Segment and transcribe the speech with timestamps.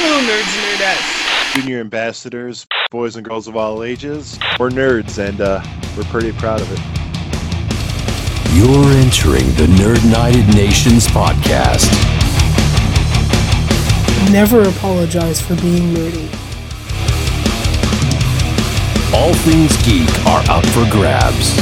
[0.00, 1.54] Hello, nerds and nerdettes.
[1.54, 4.38] Junior ambassadors, boys and girls of all ages.
[4.56, 5.60] We're nerds, and uh,
[5.96, 6.78] we're pretty proud of it.
[8.54, 11.90] You're entering the Nerd United Nations podcast.
[14.30, 16.32] Never apologize for being nerdy.
[19.12, 21.56] All things geek are up for grabs.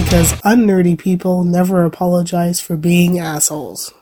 [0.00, 3.92] Because unnerdy people never apologize for being assholes.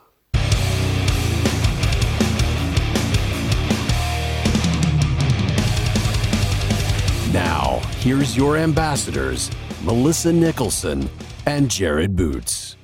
[8.07, 9.51] Here's your ambassadors,
[9.83, 11.11] Melissa Nicholson
[11.45, 12.77] and Jared Boots.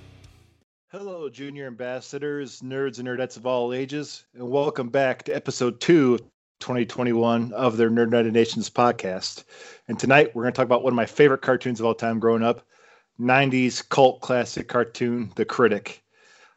[0.91, 6.15] Hello, junior ambassadors, nerds and nerdettes of all ages, and welcome back to episode two
[6.15, 6.21] of
[6.59, 9.45] 2021 of their Nerd United Nations podcast.
[9.87, 12.19] And tonight we're going to talk about one of my favorite cartoons of all time
[12.19, 12.67] growing up
[13.21, 16.03] 90s cult classic cartoon, The Critic.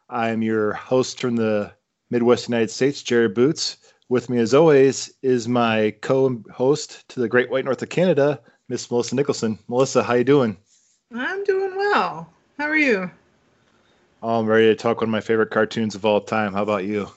[0.08, 1.72] I am your host from the
[2.10, 3.76] Midwest United States, Jared Boots.
[4.08, 8.90] With me, as always, is my co-host to the Great White North of Canada, Miss
[8.90, 9.58] Melissa Nicholson.
[9.68, 10.56] Melissa, how you doing?
[11.14, 12.32] I'm doing well.
[12.58, 13.10] How are you?
[14.22, 16.52] I'm ready to talk one of my favorite cartoons of all time.
[16.52, 17.08] How about you?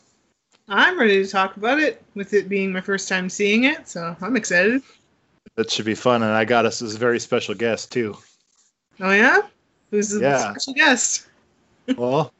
[0.67, 4.15] I'm ready to talk about it, with it being my first time seeing it, so
[4.21, 4.83] I'm excited.
[5.55, 8.15] That should be fun, and I got us this very special guest too.
[8.99, 9.41] Oh yeah?
[9.89, 10.51] Who's the Yeah.
[10.51, 11.25] special guest?
[11.97, 12.31] Well,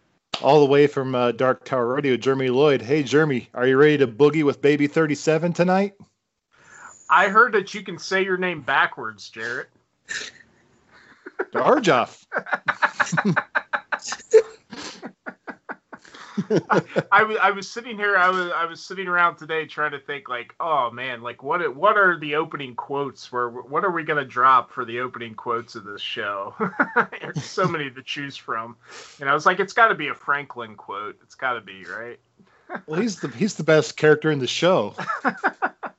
[0.44, 2.84] all the way from uh, Dark Tower Radio, Jeremy Lloyd.
[2.84, 5.94] Hey, Jeremy, are you ready to boogie with Baby 37 tonight?
[7.10, 9.70] I heard that you can say your name backwards, Jarrett.
[11.54, 12.26] Arjoff.
[17.12, 18.18] I was I was sitting here.
[18.18, 21.76] I was I was sitting around today trying to think like, oh man, like what
[21.76, 23.32] what are the opening quotes?
[23.32, 26.56] Where what are we gonna drop for the opening quotes of this show?
[27.22, 28.78] There's so many to choose from,
[29.20, 31.18] and I was like, it's got to be a Franklin quote.
[31.24, 32.20] It's got to be right.
[32.88, 34.96] Well, he's the he's the best character in the show.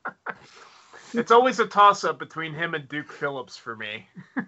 [1.13, 4.07] It's always a toss up between him and Duke Phillips for me.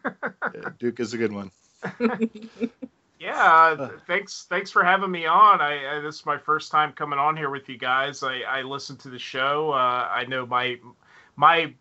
[0.53, 1.49] Yeah, Duke is a good one.
[3.23, 4.45] Yeah, th- thanks.
[4.49, 5.61] Thanks for having me on.
[5.61, 8.21] I, I this is my first time coming on here with you guys.
[8.21, 9.71] I, I listen to the show.
[9.71, 10.77] Uh, I know my
[11.37, 11.73] my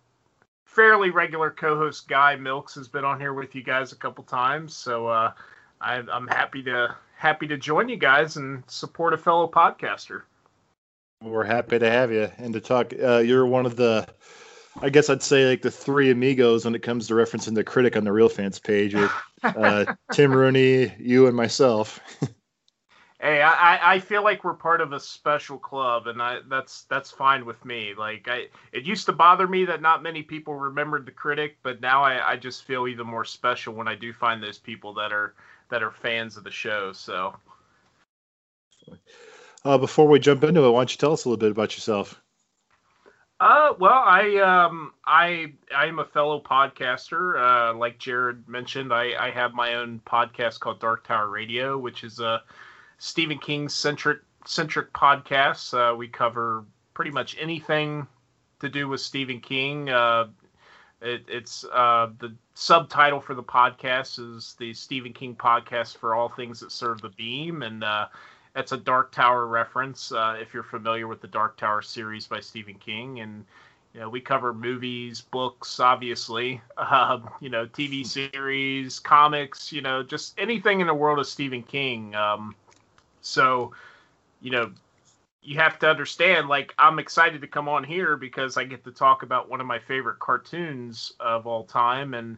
[0.65, 4.73] fairly regular co-host Guy Milks has been on here with you guys a couple times.
[4.75, 5.33] So uh,
[5.81, 10.23] I, I'm happy to happy to join you guys and support a fellow podcaster.
[11.23, 12.93] We're happy to have you and to talk.
[13.01, 14.07] Uh, you're one of the,
[14.81, 17.97] I guess I'd say like the three amigos when it comes to referencing the critic
[17.97, 18.95] on the Real Fans page.
[18.95, 19.11] You're,
[19.55, 22.01] uh, Tim Rooney, you, and myself.
[23.21, 26.83] Hey, I, I- I feel like we're part of a special club, and I that's
[26.85, 27.95] that's fine with me.
[27.95, 31.81] Like I, it used to bother me that not many people remembered the critic, but
[31.81, 35.13] now I, I just feel even more special when I do find those people that
[35.13, 35.35] are
[35.71, 36.93] that are fans of the show.
[36.93, 37.35] So
[39.65, 41.75] Uh, before we jump into it, why don't you tell us a little bit about
[41.75, 42.22] yourself?
[43.43, 47.37] Uh, well, I um, I I am a fellow podcaster.
[47.37, 52.05] Uh, like Jared mentioned, I I have my own podcast called Dark Tower Radio, which
[52.05, 52.45] is a
[52.99, 55.75] Stephen King centric centric podcast.
[55.75, 56.65] Uh, we cover
[56.95, 58.07] pretty much anything
[58.61, 59.91] to do with Stephen King.
[59.91, 60.29] Uh,
[61.01, 66.29] it, it's uh, the subtitle for the podcast is the Stephen King podcast for all
[66.29, 68.07] things that serve the beam, and uh,
[68.55, 70.13] that's a Dark Tower reference.
[70.13, 73.45] Uh, if you're familiar with the Dark Tower series by Stephen King, and
[73.95, 80.03] you know we cover movies, books, obviously, um, you know TV series, comics, you know
[80.03, 82.15] just anything in the world of Stephen King.
[82.15, 82.55] Um,
[83.23, 83.73] so,
[84.41, 84.73] you know,
[85.43, 86.49] you have to understand.
[86.49, 89.67] Like I'm excited to come on here because I get to talk about one of
[89.67, 92.37] my favorite cartoons of all time, and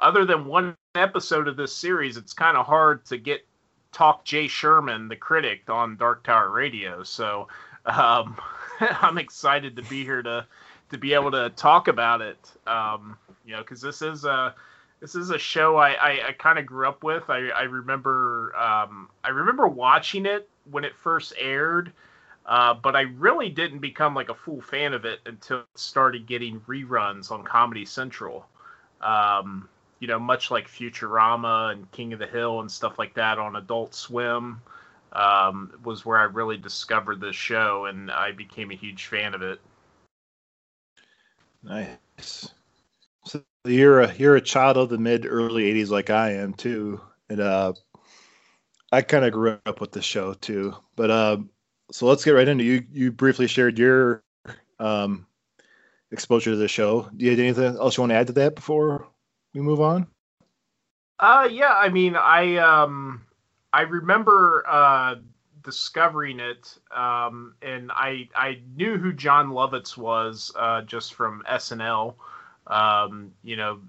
[0.00, 3.46] other than one episode of this series, it's kind of hard to get
[3.92, 7.02] talk Jay Sherman, the critic, on Dark Tower Radio.
[7.02, 7.48] So
[7.86, 8.36] um,
[8.80, 10.46] I'm excited to be here to
[10.90, 12.50] to be able to talk about it.
[12.66, 14.54] Um, you know, because this is a
[15.00, 17.28] this is a show I I, I kind of grew up with.
[17.28, 21.92] I I remember um, I remember watching it when it first aired.
[22.44, 26.26] Uh, but I really didn't become like a full fan of it until it started
[26.26, 28.46] getting reruns on Comedy Central.
[29.00, 29.68] Um,
[30.02, 33.54] you know, much like Futurama and King of the Hill and stuff like that on
[33.54, 34.60] Adult Swim,
[35.12, 39.42] um, was where I really discovered this show and I became a huge fan of
[39.42, 39.60] it.
[41.62, 42.52] Nice.
[43.24, 47.00] So you're a you're a child of the mid early '80s, like I am too,
[47.28, 47.72] and uh,
[48.90, 50.74] I kind of grew up with the show too.
[50.96, 51.50] But um,
[51.92, 52.84] so let's get right into you.
[52.90, 54.24] You briefly shared your
[54.80, 55.28] um,
[56.10, 57.08] exposure to the show.
[57.16, 59.06] Do you have anything else you want to add to that before
[59.54, 60.06] we move on?
[61.18, 63.22] Uh, yeah, I mean, I um,
[63.72, 65.16] I remember uh,
[65.62, 72.14] discovering it, um, and I I knew who Jon Lovitz was uh, just from SNL.
[72.66, 73.80] Um, you know,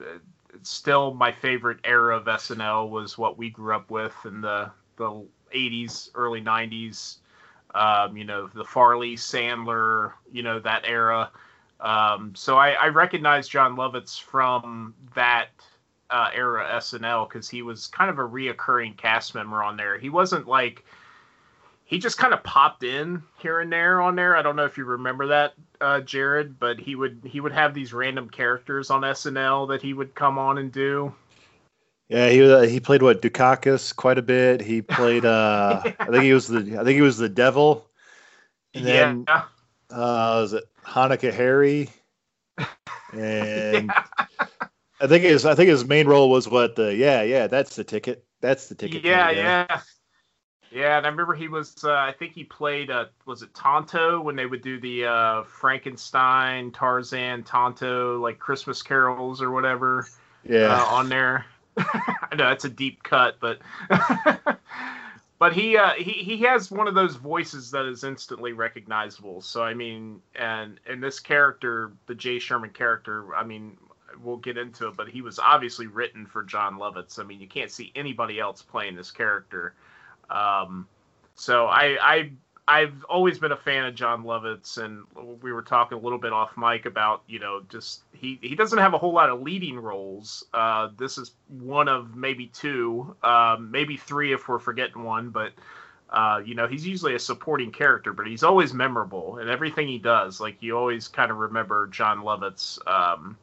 [0.62, 5.26] still my favorite era of SNL was what we grew up with in the the
[5.54, 7.18] 80s, early 90s.
[7.76, 11.32] Um, you know, the Farley, Sandler, you know, that era.
[11.84, 15.50] Um, so I, I recognize Jon Lovitz from that
[16.10, 20.00] uh, era SNL because he was kind of a reoccurring cast member on there.
[20.00, 20.86] He wasn't like
[21.84, 24.38] he just kind of popped in here and there on there.
[24.38, 27.74] I don't know if you remember that, uh, Jared, but he would he would have
[27.74, 31.14] these random characters on SNL that he would come on and do.
[32.08, 34.62] Yeah, he uh, he played what Dukakis quite a bit.
[34.62, 37.90] He played uh I think he was the I think he was the devil.
[38.74, 39.44] And then yeah.
[39.90, 41.90] uh was it Hanukkah Harry?
[43.14, 44.04] And yeah.
[45.00, 47.84] I think his I think his main role was what the yeah, yeah, that's the
[47.84, 48.26] ticket.
[48.42, 49.04] That's the ticket.
[49.06, 49.82] Yeah, yeah.
[50.72, 51.84] Yeah, and I remember he was.
[51.84, 52.90] Uh, I think he played.
[52.90, 58.82] Uh, was it Tonto when they would do the uh, Frankenstein, Tarzan, Tonto like Christmas
[58.82, 60.08] carols or whatever
[60.44, 60.74] Yeah.
[60.74, 61.46] uh, on there.
[61.78, 63.60] I know that's a deep cut, but
[65.44, 69.42] but he uh, he he has one of those voices that is instantly recognizable.
[69.42, 73.76] So I mean, and and this character, the Jay Sherman character, I mean,
[74.24, 77.20] we'll get into it, but he was obviously written for Jon Lovitz.
[77.20, 79.74] I mean, you can't see anybody else playing this character.
[80.30, 80.88] Um,
[81.36, 82.32] so I I
[82.68, 85.04] I've always been a fan of Jon Lovitz, and
[85.42, 88.80] we were talking a little bit off mic about you know just he he doesn't
[88.80, 90.46] have a whole lot of leading roles.
[90.54, 95.52] Uh, this is one of maybe two, um, maybe three if we're forgetting one, but.
[96.10, 99.98] Uh, you know, he's usually a supporting character, but he's always memorable in everything he
[99.98, 100.40] does.
[100.40, 103.36] Like you always kind of remember Jon Lovitz um,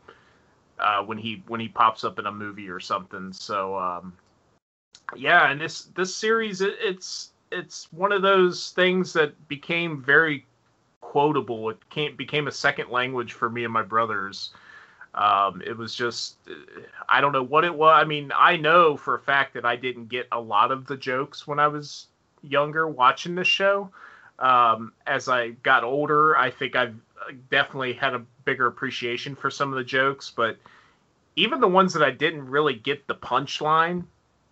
[0.78, 3.32] uh, when he when he pops up in a movie or something.
[3.32, 4.16] So um,
[5.16, 10.46] yeah, and this this series it, it's it's one of those things that became very
[11.00, 11.70] quotable.
[11.70, 14.50] It came, became a second language for me and my brothers.
[15.14, 16.36] Um, it was just
[17.08, 18.00] I don't know what it was.
[18.00, 20.96] I mean, I know for a fact that I didn't get a lot of the
[20.96, 22.06] jokes when I was
[22.42, 23.90] younger watching this show.
[24.38, 26.94] Um, as I got older, I think I've
[27.50, 30.56] definitely had a bigger appreciation for some of the jokes, but
[31.36, 34.04] even the ones that I didn't really get the punchline,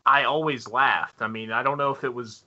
[0.04, 1.22] I always laughed.
[1.22, 2.44] I mean, I don't know if it was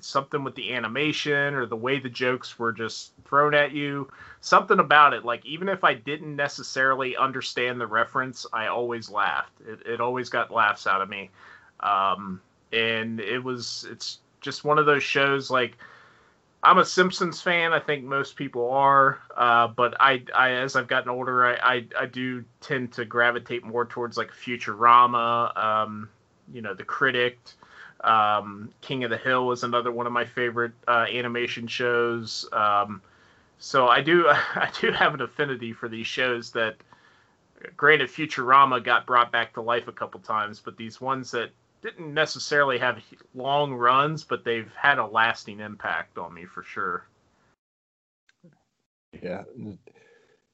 [0.00, 4.10] something with the animation or the way the jokes were just thrown at you.
[4.40, 9.52] Something about it, like even if I didn't necessarily understand the reference, I always laughed.
[9.66, 11.30] It, it always got laughs out of me.
[11.80, 12.40] Um,
[12.72, 15.76] and it was, it's just one of those shows like,
[16.62, 17.72] I'm a Simpsons fan.
[17.72, 21.86] I think most people are, uh, but I, I, as I've gotten older, I, I,
[21.98, 25.56] I do tend to gravitate more towards like Futurama.
[25.56, 26.08] Um,
[26.52, 27.38] you know, The Critic,
[28.04, 32.48] um, King of the Hill is another one of my favorite uh, animation shows.
[32.52, 33.02] Um,
[33.58, 36.76] so I do, I do have an affinity for these shows that,
[37.76, 41.50] granted, Futurama got brought back to life a couple times, but these ones that
[41.82, 42.98] didn't necessarily have
[43.34, 47.06] long runs, but they've had a lasting impact on me for sure.
[49.22, 49.44] Yeah.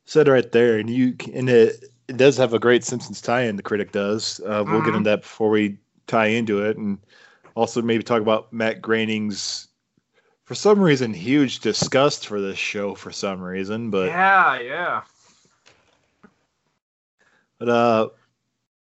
[0.05, 3.57] Said right there, and you and it, it does have a great Simpsons tie-in.
[3.57, 4.41] The critic does.
[4.41, 4.99] Uh, we'll get Mhm.
[4.99, 6.99] into that before we tie into it, and
[7.57, 9.67] also maybe talk about Matt Groening's,
[10.45, 13.91] for some reason, huge disgust for this show for some reason.
[13.91, 15.03] But yeah, yeah.
[17.59, 18.09] but uh,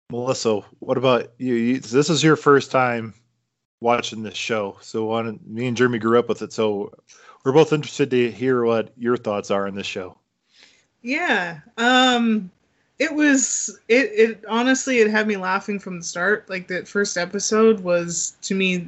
[0.09, 1.55] Melissa, what about you?
[1.55, 3.13] you this is your first time
[3.81, 6.93] watching this show, so one, me and Jeremy grew up with it, so
[7.43, 10.17] we're both interested to hear what your thoughts are on this show.
[11.01, 11.59] Yeah.
[11.77, 12.51] Um
[12.99, 16.49] it was it it honestly it had me laughing from the start.
[16.49, 18.85] Like that first episode was to me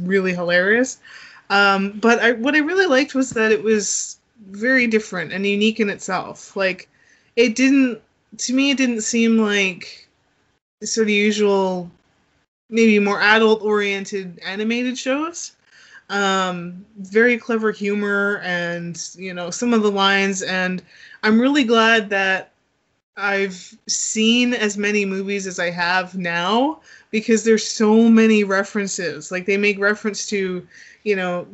[0.00, 0.98] really hilarious.
[1.50, 4.18] Um but I what I really liked was that it was
[4.50, 6.56] very different and unique in itself.
[6.56, 6.88] Like
[7.36, 8.00] it didn't
[8.38, 10.08] to me it didn't seem like
[10.82, 11.90] sort of usual
[12.70, 15.54] maybe more adult oriented animated shows
[16.08, 20.82] um very clever humor and you know some of the lines and
[21.22, 22.51] i'm really glad that
[23.16, 26.80] i've seen as many movies as i have now
[27.12, 29.30] because there's so many references.
[29.30, 30.66] Like they make reference to
[31.04, 31.46] you know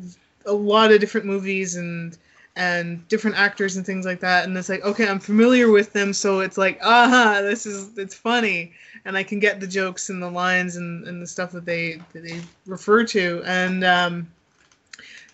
[0.47, 2.17] a lot of different movies and
[2.57, 4.45] and different actors and things like that.
[4.45, 8.15] And it's like okay i'm familiar with them so it's like aha this is it's
[8.15, 8.73] funny.
[9.05, 12.01] And i can get the jokes and the lines and, and the stuff that they
[12.15, 13.43] that they refer to.
[13.45, 14.33] And um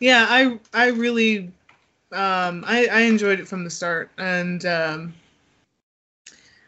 [0.01, 1.53] yeah i i really
[2.13, 4.11] um i i enjoyed it from the start.
[4.17, 5.15] And um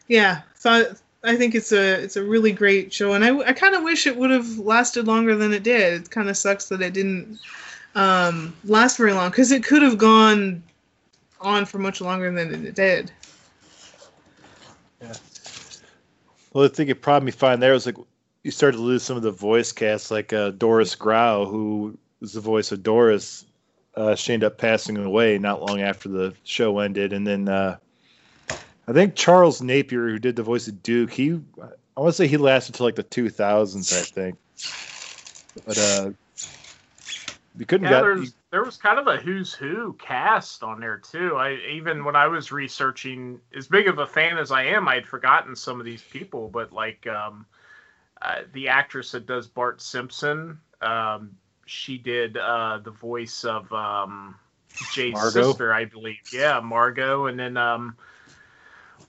[0.07, 0.85] yeah thought
[1.23, 4.07] i think it's a it's a really great show and i i kind of wish
[4.07, 7.39] it would have lasted longer than it did it kind of sucks that it didn't
[7.97, 10.61] um, last very long because it could have gone
[11.41, 13.11] on for much longer than it did.
[15.01, 15.13] Yeah.
[16.53, 17.97] Well, I think it probably fine there was like
[18.43, 22.33] you started to lose some of the voice cast, like uh, Doris Grau, who was
[22.33, 23.45] the voice of Doris.
[23.95, 27.77] Uh, she ended up passing away not long after the show ended, and then uh,
[28.87, 31.39] I think Charles Napier, who did the voice of Duke, he
[31.95, 34.37] I want to say he lasted till like the 2000s, I think.
[35.65, 36.11] But uh,
[37.57, 40.97] you couldn't Yeah, get there's, there was kind of a who's who cast on there
[40.97, 41.35] too.
[41.35, 44.95] I even when I was researching, as big of a fan as I am, I
[44.95, 46.49] had forgotten some of these people.
[46.49, 47.45] But like um,
[48.21, 54.35] uh, the actress that does Bart Simpson, um, she did uh, the voice of um,
[54.87, 55.53] Jay's Margot?
[55.53, 56.17] sister, I believe.
[56.31, 57.95] Yeah, Margot, and then um,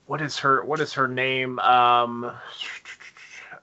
[0.09, 1.59] what is her what is her name?
[1.61, 2.33] Um,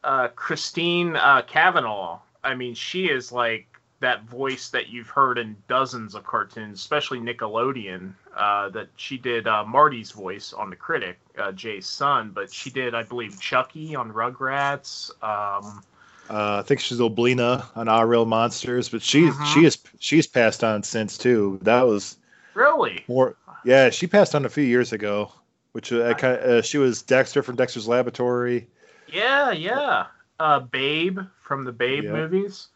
[0.04, 2.20] uh, Christine uh, Cavanagh.
[2.44, 3.68] I mean, she is like
[4.00, 8.14] that voice that you've heard in dozens of cartoons, especially Nickelodeon.
[8.38, 12.70] Uh, that she did uh, Marty's voice on The Critic, uh, Jay's son, but she
[12.70, 15.10] did, I believe, Chucky on Rugrats.
[15.24, 15.84] Um,
[16.30, 19.46] Uh, I think she's Oblina on Our Real Monsters, but she's Mhm.
[19.46, 21.60] she is she's passed on since too.
[21.64, 22.18] That was
[22.54, 23.04] really?
[23.08, 23.36] more.
[23.64, 25.32] Yeah, she passed on a few years ago,
[25.75, 28.65] which uh, kind of, uh, she was Dexter from Dexter's Laboratory.
[29.12, 30.05] Yeah, yeah.
[30.39, 32.70] Uh, Babe from the Babe movies.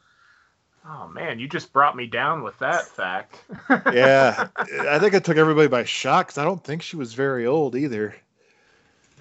[0.86, 3.38] Oh man, you just brought me down with that fact.
[3.94, 4.50] Yeah,
[4.90, 7.74] I think it took everybody by shock because I don't think she was very old
[7.78, 8.14] either.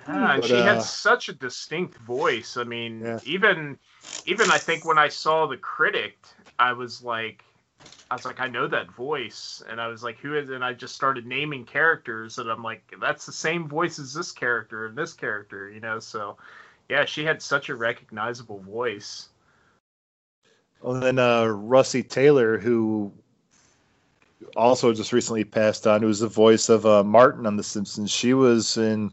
[0.09, 2.57] Yeah, and But, she uh, had such a distinct voice.
[2.57, 3.21] I mean, Yeah.
[3.23, 3.79] even
[4.27, 6.19] even I think when I saw the critic,
[6.59, 7.45] I was like
[8.11, 9.63] I was like, I know that voice.
[9.69, 10.49] And I was like, who is?
[10.49, 14.33] And I just started naming characters and I'm like, that's the same voice as this
[14.33, 15.99] character and this character, you know?
[15.99, 16.37] So
[16.89, 19.29] yeah, she had such a recognizable voice.
[20.83, 23.13] And then uh, Russi Taylor, who
[24.57, 28.11] also just recently passed on, who was the voice of uh, Martin on The Simpsons.
[28.11, 29.13] She was in.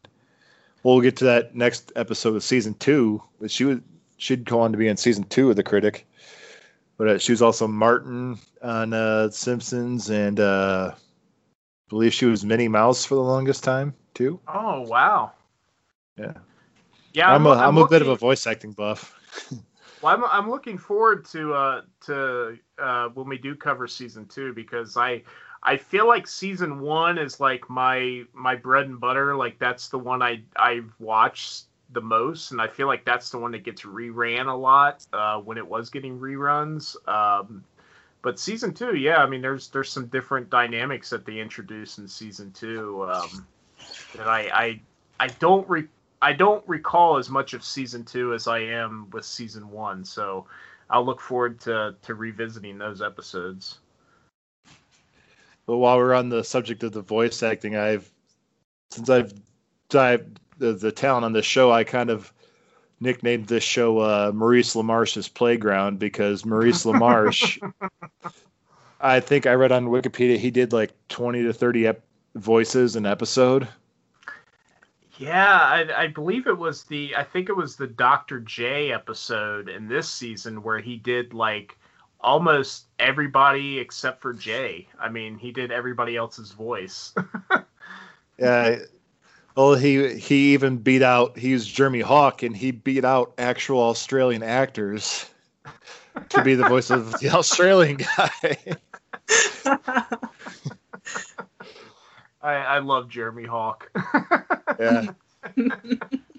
[0.84, 3.80] We'll get to that next episode of season two, but she was
[4.18, 6.08] she'd go on to be in season two of The Critic.
[6.98, 10.98] But uh, she was also Martin on uh, Simpsons, and uh, I
[11.90, 14.40] believe she was Minnie Mouse for the longest time too.
[14.48, 15.32] Oh wow.
[16.18, 16.34] Yeah.
[17.14, 19.14] Yeah, I'm, a I'm, I'm, a bit of a voice acting buff.
[20.02, 24.54] Well, I'm, I'm looking forward to uh, to uh, when we do cover season two
[24.54, 25.24] because I
[25.64, 29.36] I feel like season one is like my my bread and butter.
[29.36, 33.40] Like that's the one I I've watched the most, and I feel like that's the
[33.40, 36.96] one that gets reran a lot uh, when it was getting reruns.
[37.08, 37.64] Um,
[38.22, 42.08] but season two, yeah, I mean, there's there's some different dynamics that they introduce in
[42.08, 43.48] season two um,
[44.16, 44.82] that I I
[45.20, 45.88] I don't re-
[46.22, 50.46] I don't recall as much of season two as I am with season one, so
[50.90, 53.80] I'll look forward to to revisiting those episodes.
[55.66, 58.12] But while we're on the subject of the voice acting, I've
[58.92, 59.34] since I've
[59.90, 62.32] dived the, the talent on this show, I kind of
[63.00, 67.60] nicknamed this show uh, Maurice LaMarche's Playground because Maurice LaMarche,
[69.00, 72.04] I think I read on Wikipedia he did like twenty to thirty ep-
[72.36, 73.68] voices an episode.
[75.18, 78.42] Yeah, I, I believe it was the I think it was the Dr.
[78.42, 81.78] J episode in this season where he did like
[82.20, 84.88] almost everybody except for Jay.
[85.00, 87.14] I mean, he did everybody else's voice.
[88.38, 88.80] Yeah.
[89.56, 93.80] Well, he he even beat out he was Jeremy Hawk and he beat out actual
[93.80, 95.30] Australian actors
[96.30, 98.78] to be the voice of the Australian guy.
[102.42, 103.90] I, I love Jeremy Hawk.
[104.80, 105.08] yeah,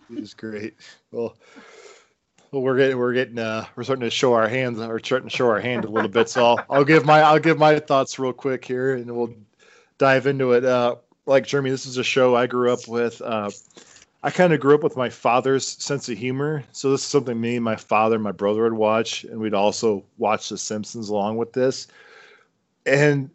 [0.09, 0.75] he's great.
[1.11, 1.37] Well,
[2.53, 4.79] well, we're getting we're getting uh we're starting to show our hands.
[4.79, 6.29] We're starting to show our hand a little bit.
[6.29, 9.35] So I'll, I'll give my I'll give my thoughts real quick here, and we'll
[9.99, 10.67] dive into it.
[10.67, 10.97] Uh,
[11.27, 13.21] like Jeremy, this is a show I grew up with.
[13.21, 13.51] Uh,
[14.23, 17.41] I kind of grew up with my father's sense of humor, so this is something
[17.41, 21.53] me, my father, my brother would watch, and we'd also watch The Simpsons along with
[21.53, 21.87] this.
[22.87, 23.31] And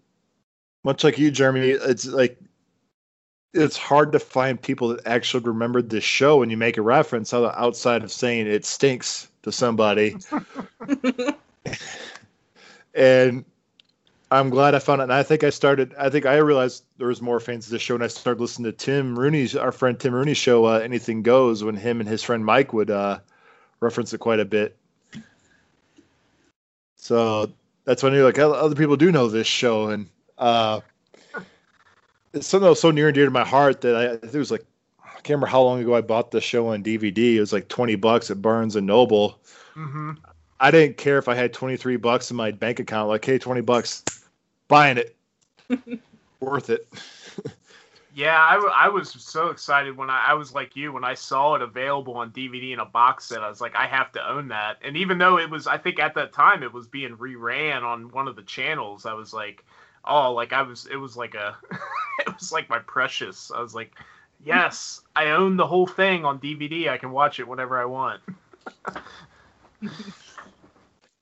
[0.83, 2.37] much like you, Jeremy, it's like
[3.53, 7.33] it's hard to find people that actually remembered this show when you make a reference
[7.33, 10.15] outside of saying it stinks to somebody.
[12.95, 13.45] and
[14.31, 15.05] I'm glad I found it.
[15.05, 17.81] And I think I started, I think I realized there was more fans of this
[17.81, 21.21] show when I started listening to Tim Rooney's, our friend Tim Rooney's show, uh, Anything
[21.21, 23.19] Goes, when him and his friend Mike would uh,
[23.81, 24.77] reference it quite a bit.
[26.95, 27.51] So
[27.85, 29.89] that's when you're like, "Oh, other people do know this show.
[29.89, 30.81] And, uh,
[32.33, 34.51] it's something that was so near and dear to my heart that I, it was
[34.51, 34.65] like
[35.03, 37.35] I can't remember how long ago I bought the show on DVD.
[37.35, 39.39] It was like twenty bucks at Barnes and Noble.
[39.73, 40.13] hmm
[40.59, 43.09] I didn't care if I had twenty three bucks in my bank account.
[43.09, 44.05] Like, hey, twenty bucks,
[44.71, 45.17] Buying it.
[46.39, 46.87] Worth it.
[48.15, 51.13] Yeah, I, w- I was so excited when I, I was like you when I
[51.13, 53.43] saw it available on DVD in a box set.
[53.43, 54.77] I was like, I have to own that.
[54.81, 58.11] And even though it was, I think at that time it was being reran on
[58.11, 59.65] one of the channels, I was like,
[60.05, 61.57] oh, like I was, it was like a,
[62.19, 63.51] it was like my precious.
[63.53, 63.93] I was like,
[64.41, 66.87] yes, I own the whole thing on DVD.
[66.87, 68.21] I can watch it whenever I want.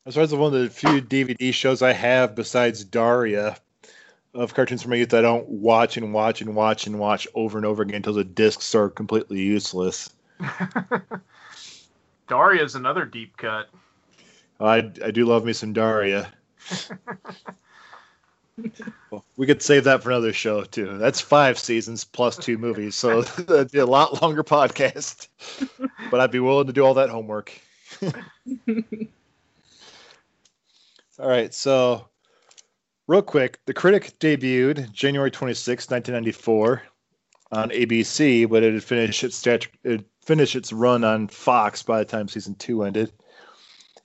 [0.10, 3.56] As far as one of the few DVD shows I have besides Daria
[4.34, 7.28] of cartoons from my youth, that I don't watch and watch and watch and watch
[7.36, 10.10] over and over again until the discs are completely useless.
[12.28, 13.70] Daria's another deep cut.
[14.60, 16.34] I I do love me some Daria.
[19.12, 20.98] Well, we could save that for another show too.
[20.98, 25.28] That's five seasons plus two movies, so that'd be a lot longer podcast.
[26.10, 27.54] But I'd be willing to do all that homework.
[31.20, 32.08] All right, so
[33.08, 36.84] real quick, The Critic debuted January 26, 1994
[37.52, 42.00] on ABC, but it had finished its stat- it finished its run on Fox by
[42.00, 43.12] the time season 2 ended.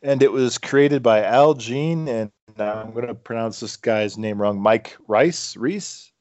[0.02, 4.40] And it was created by Al Jean and I'm going to pronounce this guy's name
[4.40, 6.12] wrong, Mike Rice, Reese.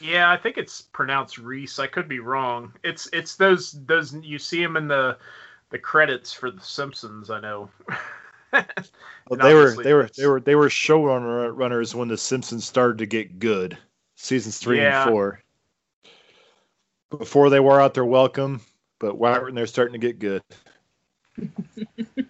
[0.00, 1.78] Yeah, I think it's pronounced Reese.
[1.78, 2.72] I could be wrong.
[2.84, 5.16] It's it's those those you see him in the
[5.70, 7.30] the credits for The Simpsons.
[7.30, 7.70] I know.
[9.28, 12.64] Well, they were obviously they were they were they were showrunner runners when the Simpsons
[12.64, 13.76] started to get good,
[14.14, 15.02] seasons three Yeah.
[15.02, 15.42] and four.
[17.10, 18.60] Before they wore out their welcome,
[19.00, 20.42] but right when they're starting to get good.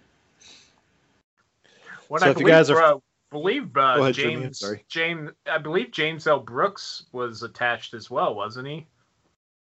[2.07, 2.97] What So I if you believe, guys are- uh,
[3.31, 4.83] believe uh, ahead, James sorry.
[4.87, 6.39] James I believe James L.
[6.39, 8.87] Brooks was attached as well, wasn't he?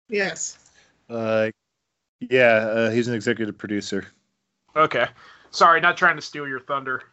[0.08, 0.58] Yes.
[1.10, 1.50] Uh,
[2.20, 4.06] yeah, uh, he's an executive producer.
[4.76, 5.06] Okay.
[5.50, 7.02] Sorry, not trying to steal your thunder.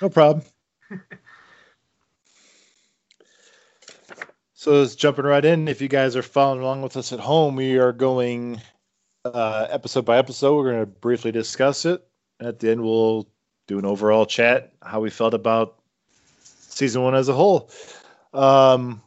[0.00, 0.44] No problem.
[4.54, 5.68] so it's jumping right in.
[5.68, 8.60] If you guys are following along with us at home, we are going
[9.24, 10.56] uh, episode by episode.
[10.56, 12.06] We're going to briefly discuss it.
[12.40, 13.28] At the end, we'll
[13.66, 15.80] do an overall chat, how we felt about
[16.42, 17.70] season one as a whole.
[18.32, 19.02] Um,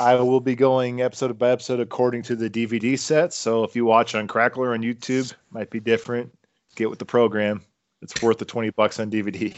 [0.00, 3.32] I will be going episode by episode according to the DVD set.
[3.32, 6.32] So if you watch on Crackle or on YouTube, might be different.
[6.76, 7.62] Get with the program.
[8.00, 9.56] It's worth the twenty bucks on DVD.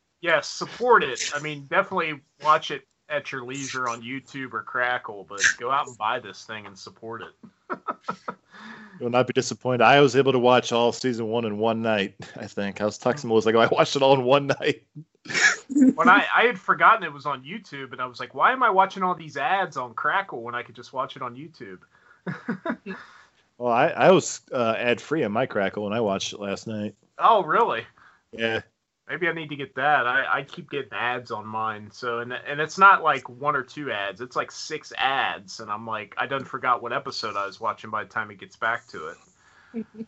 [0.20, 1.30] yes, support it.
[1.34, 5.86] I mean, definitely watch it at your leisure on YouTube or Crackle, but go out
[5.86, 7.78] and buy this thing and support it.
[9.00, 9.82] You'll not be disappointed.
[9.82, 12.14] I was able to watch all season one in one night.
[12.36, 14.82] I think I was texting Melissa like, oh, "I watched it all in one night."
[15.68, 18.62] when I, I had forgotten it was on YouTube, and I was like, why am
[18.62, 21.78] I watching all these ads on Crackle when I could just watch it on YouTube?
[23.62, 26.66] Well, I, I was uh, ad free on my Crackle when I watched it last
[26.66, 26.96] night.
[27.16, 27.86] Oh, really?
[28.32, 28.62] Yeah,
[29.08, 30.04] Maybe I need to get that.
[30.08, 31.88] I, I keep getting ads on mine.
[31.92, 34.20] So and and it's not like one or two ads.
[34.20, 37.90] It's like six ads, and I'm like, I done forgot what episode I was watching
[37.90, 39.14] by the time it gets back to
[39.74, 39.86] it.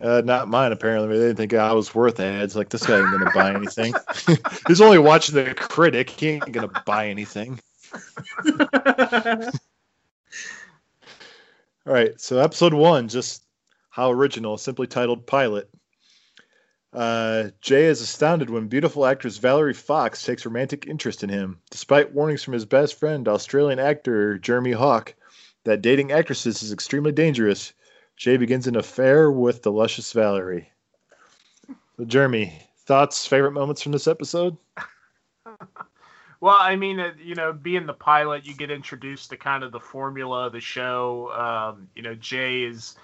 [0.00, 1.08] uh, not mine apparently.
[1.08, 2.56] They didn't think I was worth ads.
[2.56, 3.92] Like this guy ain't gonna buy anything.
[4.68, 6.08] He's only watching the critic.
[6.08, 7.60] He ain't gonna buy anything.
[11.84, 13.42] All right, so episode one, just
[13.90, 15.68] how original, simply titled Pilot.
[16.92, 22.12] Uh, Jay is astounded when beautiful actress Valerie Fox takes romantic interest in him, despite
[22.12, 25.14] warnings from his best friend, Australian actor Jeremy Hawk,
[25.64, 27.72] that dating actresses is extremely dangerous.
[28.16, 30.70] Jay begins an affair with the luscious Valerie.
[31.96, 34.56] So, Jeremy, thoughts, favorite moments from this episode?
[36.42, 39.72] Well, I mean, uh, you know, being the pilot, you get introduced to kind of
[39.72, 41.32] the formula of the show.
[41.32, 42.96] Um, you know, Jay is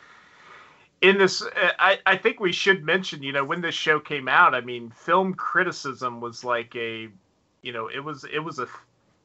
[1.03, 1.43] in this.
[1.43, 4.55] uh, I I think we should mention, you know, when this show came out.
[4.55, 7.09] I mean, film criticism was like a,
[7.63, 8.69] you know, it was it was a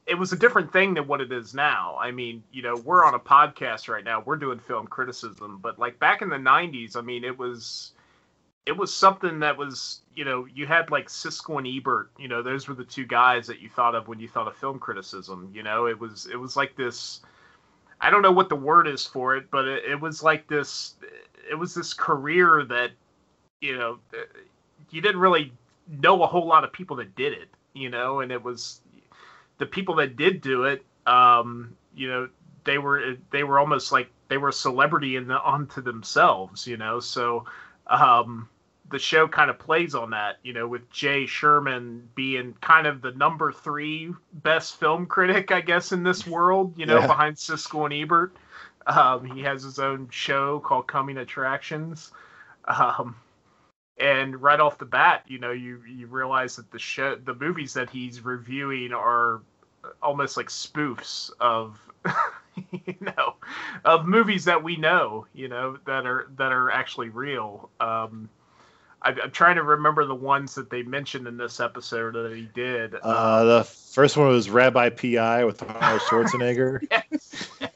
[0.06, 1.98] it was a different thing than what it is now.
[2.00, 4.22] I mean, you know, we're on a podcast right now.
[4.26, 7.93] We're doing film criticism, but like back in the '90s, I mean, it was
[8.66, 12.42] it was something that was you know you had like Siskel and Ebert you know
[12.42, 15.50] those were the two guys that you thought of when you thought of film criticism
[15.52, 15.86] you know?
[15.86, 17.20] It was it was like this
[18.00, 20.94] I don't know what the word is for it but it, it was like this
[21.50, 22.92] it was this career that
[23.60, 23.98] you know
[24.90, 25.52] you didn't really
[25.88, 28.20] know a whole lot of people that did it you know?
[28.20, 28.80] And it was
[29.58, 32.28] the people that did do it um you know
[32.64, 36.78] they were they were almost like they were a celebrity in the onto themselves you
[36.78, 36.98] know?
[36.98, 37.44] So
[37.88, 38.48] um
[38.94, 43.02] the show kind of plays on that, you know, with Jay Sherman being kind of
[43.02, 47.08] the number three best film critic, I guess, in this world, you know, Yeah.
[47.08, 48.36] behind Siskel and Ebert.
[48.86, 52.12] Um, he has his own show called Coming Attractions.
[52.66, 53.16] Um,
[53.98, 57.74] and right off the bat, you know, you you realize that the show, the movies
[57.74, 59.42] that he's reviewing are
[60.02, 61.80] almost like spoofs of
[62.70, 63.34] you know
[63.84, 68.28] of movies that we know you know that are that are actually real um
[69.04, 72.48] I, am trying to remember the ones that they mentioned in this episode that he
[72.54, 72.94] did.
[73.02, 75.44] Uh, the first one was Rabbi P.I.
[75.44, 76.86] with Arnold Schwarzenegger.
[76.90, 77.70] yes, yes.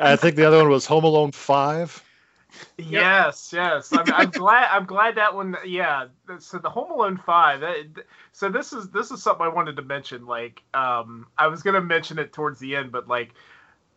[0.00, 2.02] I think the other one was Home Alone Five.
[2.78, 3.92] Yes, yes.
[3.92, 4.68] I'm, I'm glad.
[4.70, 5.56] I'm glad that one.
[5.64, 6.06] Yeah.
[6.38, 7.60] So the Home Alone Five.
[7.60, 10.26] That, so this is this is something I wanted to mention.
[10.26, 13.34] Like, um, I was gonna mention it towards the end, but like,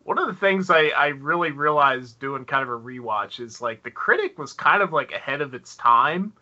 [0.02, 3.82] one of the things I I really realized doing kind of a rewatch is like
[3.82, 6.32] the critic was kind of like ahead of its time.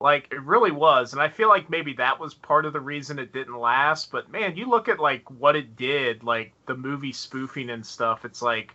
[0.00, 3.18] Like it really was, and I feel like maybe that was part of the reason
[3.18, 4.10] it didn't last.
[4.10, 8.24] But man, you look at like what it did, like the movie spoofing and stuff.
[8.24, 8.74] It's like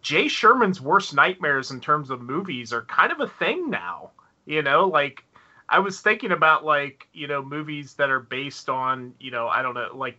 [0.00, 4.10] Jay Sherman's worst nightmares in terms of movies are kind of a thing now.
[4.46, 5.24] You know, like
[5.68, 9.62] I was thinking about like, you know, movies that are based on, you know, I
[9.62, 10.18] don't know, like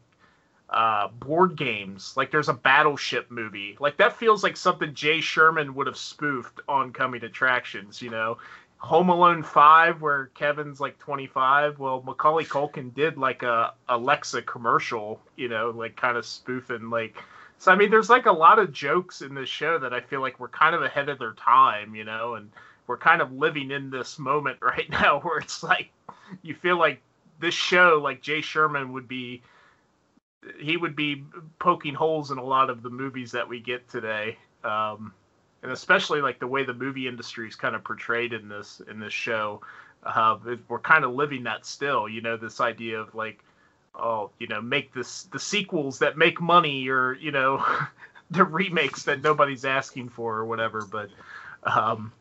[0.69, 2.15] uh board games.
[2.15, 3.75] Like there's a battleship movie.
[3.79, 8.37] Like that feels like something Jay Sherman would have spoofed on coming attractions, you know.
[8.83, 11.79] Home Alone 5 where Kevin's like 25.
[11.79, 17.15] Well, Macaulay Culkin did like a Alexa commercial, you know, like kind of spoofing like
[17.59, 20.19] so I mean, there's like a lot of jokes in this show that I feel
[20.19, 22.51] like we're kind of ahead of their time, you know, and
[22.87, 25.89] we're kind of living in this moment right now where it's like
[26.41, 27.01] you feel like
[27.39, 29.41] this show, like Jay Sherman would be,
[30.59, 31.23] he would be
[31.57, 35.13] poking holes in a lot of the movies that we get today, um,
[35.63, 38.99] and especially like the way the movie industry is kind of portrayed in this in
[38.99, 39.61] this show.
[40.03, 43.43] Uh, we're kind of living that still, you know, this idea of like
[43.95, 47.65] oh, you know, make this the sequels that make money or you know,
[48.31, 50.85] the remakes that nobody's asking for or whatever.
[50.89, 51.09] But
[51.63, 52.11] um,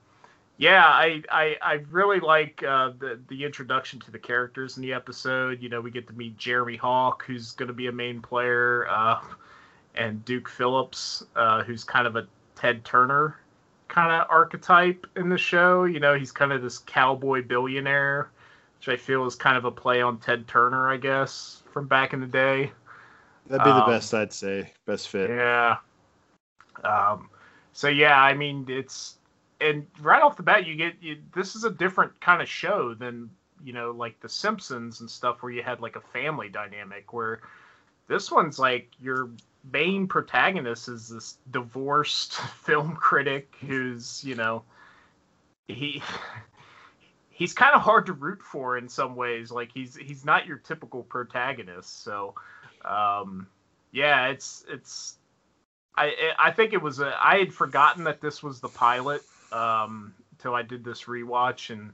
[0.59, 4.93] yeah, I, I I really like uh, the the introduction to the characters in the
[4.93, 5.63] episode.
[5.63, 8.87] You know, we get to meet Jeremy Hawk, who's going to be a main player,
[8.89, 9.21] uh,
[9.95, 12.27] and Duke Phillips, uh, who's kind of a
[12.57, 13.39] Ted Turner
[13.89, 15.85] kind of archetype in the show.
[15.85, 18.31] You know, he's kind of this cowboy billionaire,
[18.79, 22.13] which I feel is kind of a play on Ted Turner, I guess from back
[22.13, 22.71] in the day.
[23.49, 24.73] That'd be um, the best, I'd say.
[24.87, 25.31] Best fit.
[25.31, 25.77] Yeah.
[26.85, 27.29] Um,
[27.73, 29.17] so yeah, I mean, it's
[29.61, 32.95] and right off the bat, you get you, this is a different kind of show
[32.95, 33.31] than
[33.65, 37.13] you know, like The Simpsons and stuff, where you had like a family dynamic.
[37.13, 37.41] Where
[38.13, 39.31] this one's like your
[39.73, 44.63] main protagonist is this divorced film critic who's you know
[45.69, 46.03] he
[47.43, 49.51] he's kind of hard to root for in some ways.
[49.51, 52.05] Like he's he's not your typical protagonist.
[52.05, 52.35] So,
[52.85, 53.49] um,
[53.91, 55.17] yeah, it's it's.
[55.97, 60.15] I I think it was a, I had forgotten that this was the pilot um,
[60.33, 61.93] until I did this rewatch and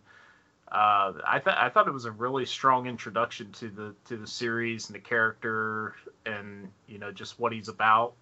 [0.70, 4.26] uh, I thought I thought it was a really strong introduction to the to the
[4.26, 5.94] series and the character
[6.26, 8.14] and you know just what he's about.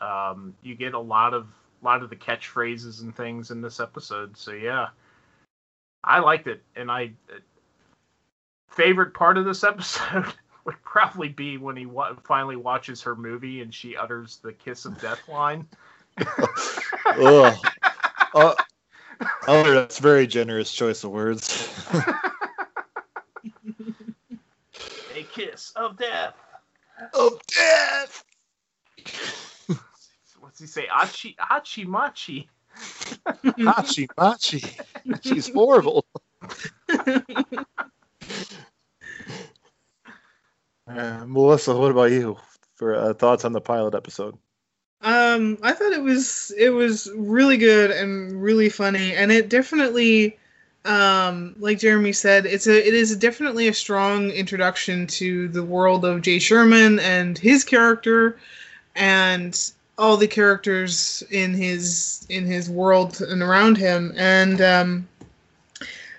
[0.00, 1.48] Um, you get a lot of
[1.82, 4.36] lot of the catchphrases and things in this episode.
[4.36, 4.88] So yeah,
[6.02, 7.12] I liked it, and I
[8.70, 10.32] favorite part of this episode
[10.64, 14.86] would probably be when he wa- finally watches her movie and she utters the kiss
[14.86, 15.66] of death line.
[17.06, 17.58] Ugh.
[18.34, 18.54] Uh,
[19.48, 21.68] oh, that's very generous choice of words.
[25.14, 26.34] A kiss of death.
[27.14, 28.24] Of death.
[30.38, 30.86] What's he say?
[30.92, 32.48] Achi, achi machi.
[33.44, 34.62] Hachi Machi.
[35.22, 36.04] She's horrible.
[40.88, 42.36] uh, Melissa, what about you
[42.74, 44.36] for uh, thoughts on the pilot episode?
[45.02, 50.36] Um, I thought it was it was really good and really funny, and it definitely,
[50.84, 56.04] um, like Jeremy said, it's a it is definitely a strong introduction to the world
[56.04, 58.38] of Jay Sherman and his character,
[58.94, 64.12] and all the characters in his in his world and around him.
[64.16, 65.08] And um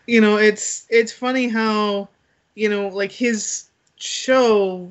[0.07, 2.07] you know it's it's funny how
[2.55, 3.65] you know like his
[3.97, 4.89] show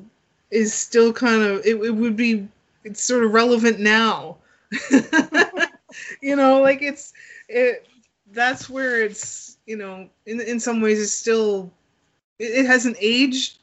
[0.49, 2.47] is still kind of it, it would be
[2.83, 4.37] it's sort of relevant now.
[6.21, 7.13] You know like it's
[7.49, 7.87] it
[8.31, 11.71] that's where it's you know in in some ways it's still
[12.39, 13.59] it, it hasn't aged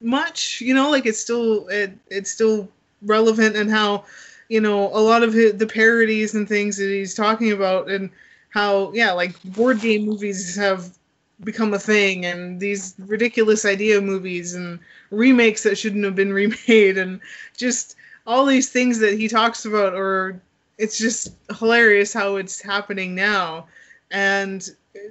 [0.00, 2.68] much you know like it's still it it's still
[3.02, 4.04] relevant and how
[4.48, 8.10] you know a lot of his, the parodies and things that he's talking about and
[8.50, 10.96] how yeah like board game movies have
[11.44, 14.78] become a thing and these ridiculous idea movies and
[15.10, 17.20] remakes that shouldn't have been remade and
[17.56, 17.95] just
[18.26, 20.40] all these things that he talks about or
[20.78, 23.66] it's just hilarious how it's happening now.
[24.10, 24.68] And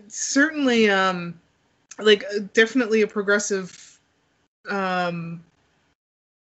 [0.07, 1.39] certainly um
[1.99, 2.23] like
[2.53, 3.99] definitely a progressive
[4.69, 5.43] um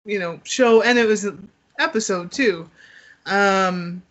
[0.04, 0.82] you know show.
[0.82, 1.48] And it was an
[1.78, 2.68] episode too.
[3.26, 4.02] Um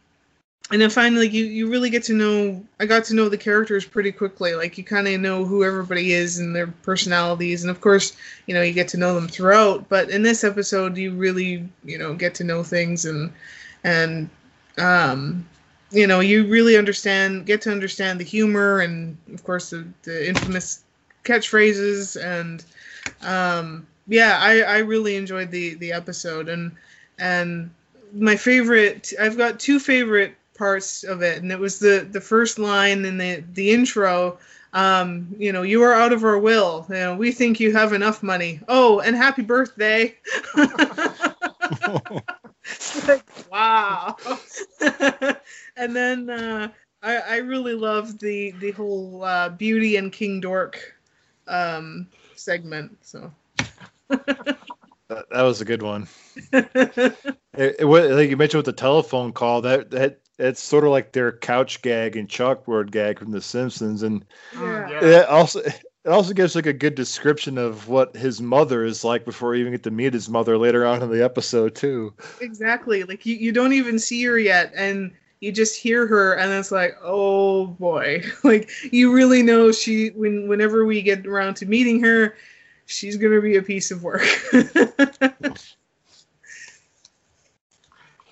[0.71, 3.85] and then finally you you really get to know i got to know the characters
[3.85, 4.55] pretty quickly.
[4.55, 7.63] Like you kind of know who everybody is and their personalities.
[7.63, 8.15] And of course
[8.47, 9.89] you know you get to know them throughout.
[9.89, 13.31] But in this episode you really you know get to know things and
[13.83, 14.29] and
[14.77, 15.45] um
[15.91, 20.27] you know you really understand get to understand the humor and of course the, the
[20.29, 20.83] infamous
[21.25, 22.15] catchphrases.
[22.21, 22.63] And
[23.21, 26.47] um yeah i i really enjoyed the the episode.
[26.47, 26.71] And
[27.19, 27.69] and
[28.13, 31.43] my favorite i've got two favorite parts of it.
[31.43, 34.37] And it was the the first line in the the intro
[34.73, 36.85] um you know you are out of our will.
[36.89, 38.61] You know we think you have enough money.
[38.69, 40.15] Oh and happy birthday.
[43.07, 44.15] Like, wow.
[45.75, 46.69] And then uh
[47.01, 50.95] I, I really love the the whole uh, beauty and king dork
[51.47, 53.31] um segment so.
[55.09, 56.07] That, was a good one.
[57.55, 61.11] It, it, like you mentioned with the telephone call, that that it's sort of like
[61.11, 64.89] their couch gag and chalkboard gag from The Simpsons, and Yeah.
[64.89, 65.03] Yeah.
[65.21, 69.25] it also it also gives like a good description of what his mother is like
[69.25, 72.13] before we even get to meet his mother later on in the episode too.
[72.41, 76.51] exactly like you, you don't even see her yet and you just hear her and
[76.51, 81.65] it's like oh boy like you really know she when whenever we get around to
[81.65, 82.35] meeting her
[82.85, 84.25] she's gonna be a piece of work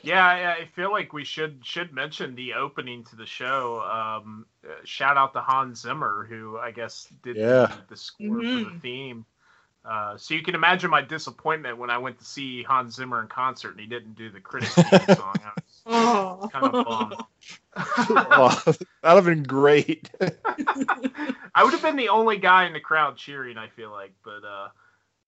[0.03, 3.81] Yeah, I, I feel like we should should mention the opening to the show.
[3.81, 7.67] Um, uh, shout out to Hans Zimmer, who I guess did Yeah.
[7.67, 8.81] the, the score for the Mhm.
[8.81, 9.25] theme.
[9.85, 13.27] Uh, so you can imagine my disappointment when I went to see Hans Zimmer in
[13.27, 14.75] concert and he didn't do the Critic
[15.07, 15.41] song.
[15.43, 17.23] I was oh kind of bummed.
[18.09, 20.09] Wow, that'd have been great.
[21.55, 23.57] I would have been the only guy in the crowd cheering.
[23.57, 24.69] I feel like, but uh,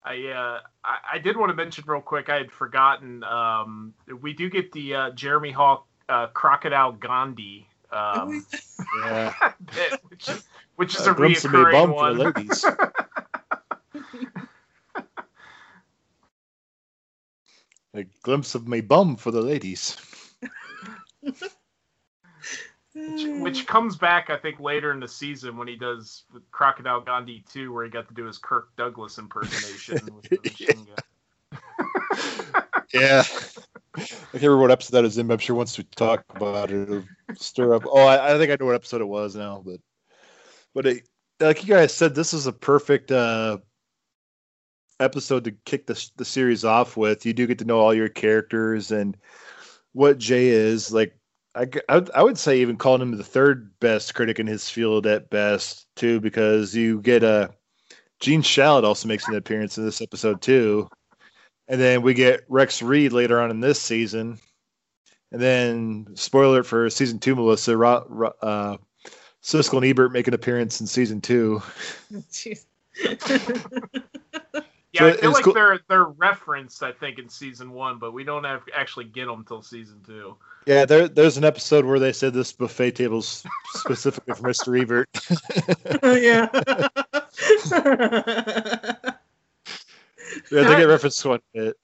[0.05, 2.29] I, uh, I I did want to mention real quick.
[2.29, 3.23] I had forgotten.
[3.23, 8.45] Um, we do get the uh, Jeremy Hawk uh, Crocodile Gandhi um,
[9.01, 9.33] yeah,
[9.73, 10.43] bit, which is
[10.75, 12.17] which is a a glimpse of me reoccurring bum for one.
[12.17, 12.65] the ladies.
[17.95, 19.97] A glimpse of my bum for the ladies.
[23.09, 27.43] which, which comes back, I think, later in the season when he does Crocodile Gandhi
[27.51, 29.99] 2, where he got to do his Kirk Douglas impersonation.
[32.93, 33.23] Yeah.
[33.95, 36.71] I can't remember what episode that is in, but I'm sure once we talk about
[36.71, 37.03] it, it'll
[37.35, 37.83] stir up.
[37.85, 39.79] Oh, I, I think I know what episode it was now, but
[40.73, 43.57] but it, like you guys said, this is a perfect uh,
[44.99, 47.25] episode to kick the the series off with.
[47.25, 49.17] You do get to know all your characters and
[49.93, 51.17] what Jay is like.
[51.55, 54.47] I, g- I would- I would say even calling him the third best critic in
[54.47, 57.53] his field at best too, because you get a
[58.19, 60.89] Gene Shalit also makes an appearance in this episode too.
[61.67, 64.39] And then we get Rex Reed later on in this season.
[65.31, 68.77] And then, spoiler for season two, Melissa, Ro- Ro- uh,
[69.43, 71.61] Siskel and Ebert make an appearance in season two.
[72.31, 72.65] Jeez.
[74.93, 77.99] Yeah, So I feel it's like cool- they're they're referenced, I think, in season one,
[77.99, 80.37] but we don't have actually get them till season two.
[80.65, 84.79] Yeah, there, there's an episode where they said this buffet table's specifically for Mr.
[84.81, 85.09] Ebert.
[86.03, 86.47] Oh, yeah
[90.51, 91.77] yeah, they get referenced quite a bit.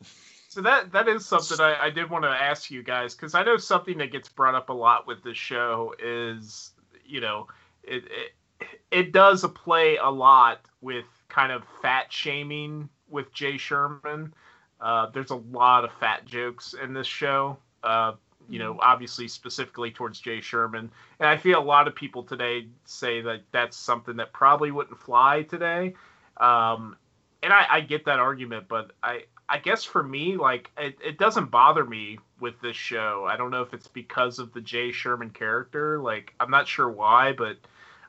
[0.50, 3.43] So that that is something I, I did want to ask you guys because I
[3.43, 6.72] know something that gets brought up a lot with this show is
[7.06, 7.48] you know
[7.84, 14.34] it it, it does play a lot with kind of fat shaming with Jay Sherman.
[14.80, 17.58] Uh, there's a lot of fat jokes in this show.
[17.84, 18.13] Uh,
[18.50, 22.67] you know, obviously specifically towards Jay Sherman, and I feel a lot of people today
[22.86, 25.93] say that that's something that probably wouldn't fly today.
[26.38, 26.95] Um,
[27.43, 31.17] and I, I get that argument, but I, I guess for me, like it, it
[31.17, 33.28] doesn't bother me with this show.
[33.30, 36.00] I don't know if it's because of the Jay Sherman character.
[36.00, 37.58] Like I'm not sure why, but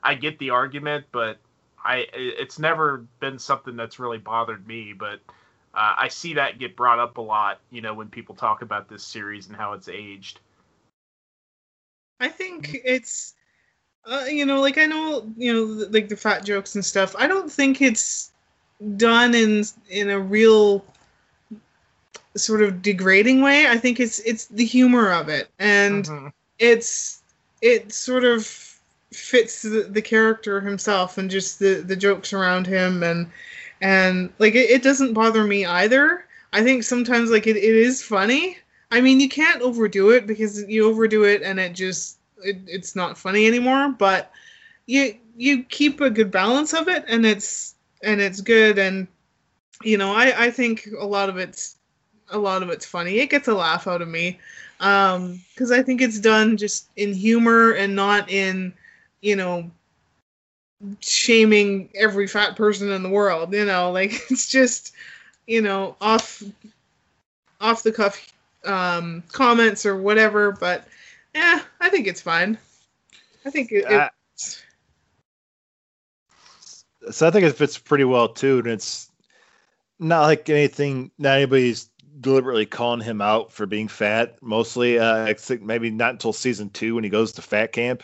[0.03, 1.39] I get the argument, but
[1.83, 4.93] I it's never been something that's really bothered me.
[4.93, 5.19] But
[5.73, 8.89] uh, I see that get brought up a lot, you know, when people talk about
[8.89, 10.39] this series and how it's aged.
[12.19, 13.35] I think it's,
[14.05, 17.15] uh, you know, like I know, you know, like the fat jokes and stuff.
[17.17, 18.31] I don't think it's
[18.97, 20.85] done in in a real
[22.35, 23.67] sort of degrading way.
[23.67, 26.33] I think it's it's the humor of it, and Mhm.
[26.59, 27.23] it's
[27.61, 28.70] it sort of
[29.13, 33.29] fits the, the character himself and just the the jokes around him and
[33.81, 36.25] and like it, it doesn't bother me either.
[36.53, 38.57] I think sometimes like it, it is funny.
[38.91, 42.95] I mean, you can't overdo it because you overdo it and it just it, it's
[42.95, 43.89] not funny anymore.
[43.89, 44.31] But
[44.85, 49.07] you you keep a good balance of it, and it's and it's good, and
[49.83, 51.77] you know I I think a lot of it's
[52.29, 53.19] a lot of it's funny.
[53.19, 54.39] It gets a laugh out of me
[54.79, 58.73] um, because I think it's done just in humor and not in
[59.21, 59.69] you know
[60.99, 63.53] shaming every fat person in the world.
[63.53, 64.93] You know, like it's just
[65.47, 66.43] you know off
[67.59, 68.33] off the cuff
[68.65, 70.51] um, comments or whatever.
[70.51, 70.87] But
[71.35, 72.57] yeah, I think it's fine.
[73.45, 73.85] I think it.
[73.85, 74.09] Uh,
[77.09, 79.09] so I think it fits pretty well too, and it's
[79.99, 81.11] not like anything.
[81.17, 84.37] Not anybody's deliberately calling him out for being fat.
[84.41, 88.03] Mostly, uh, think maybe not until season two when he goes to fat camp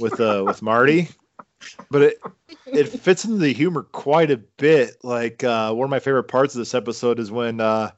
[0.00, 1.08] with uh with Marty.
[1.90, 2.18] But it
[2.66, 4.96] it fits into the humor quite a bit.
[5.02, 7.90] Like uh, one of my favorite parts of this episode is when uh,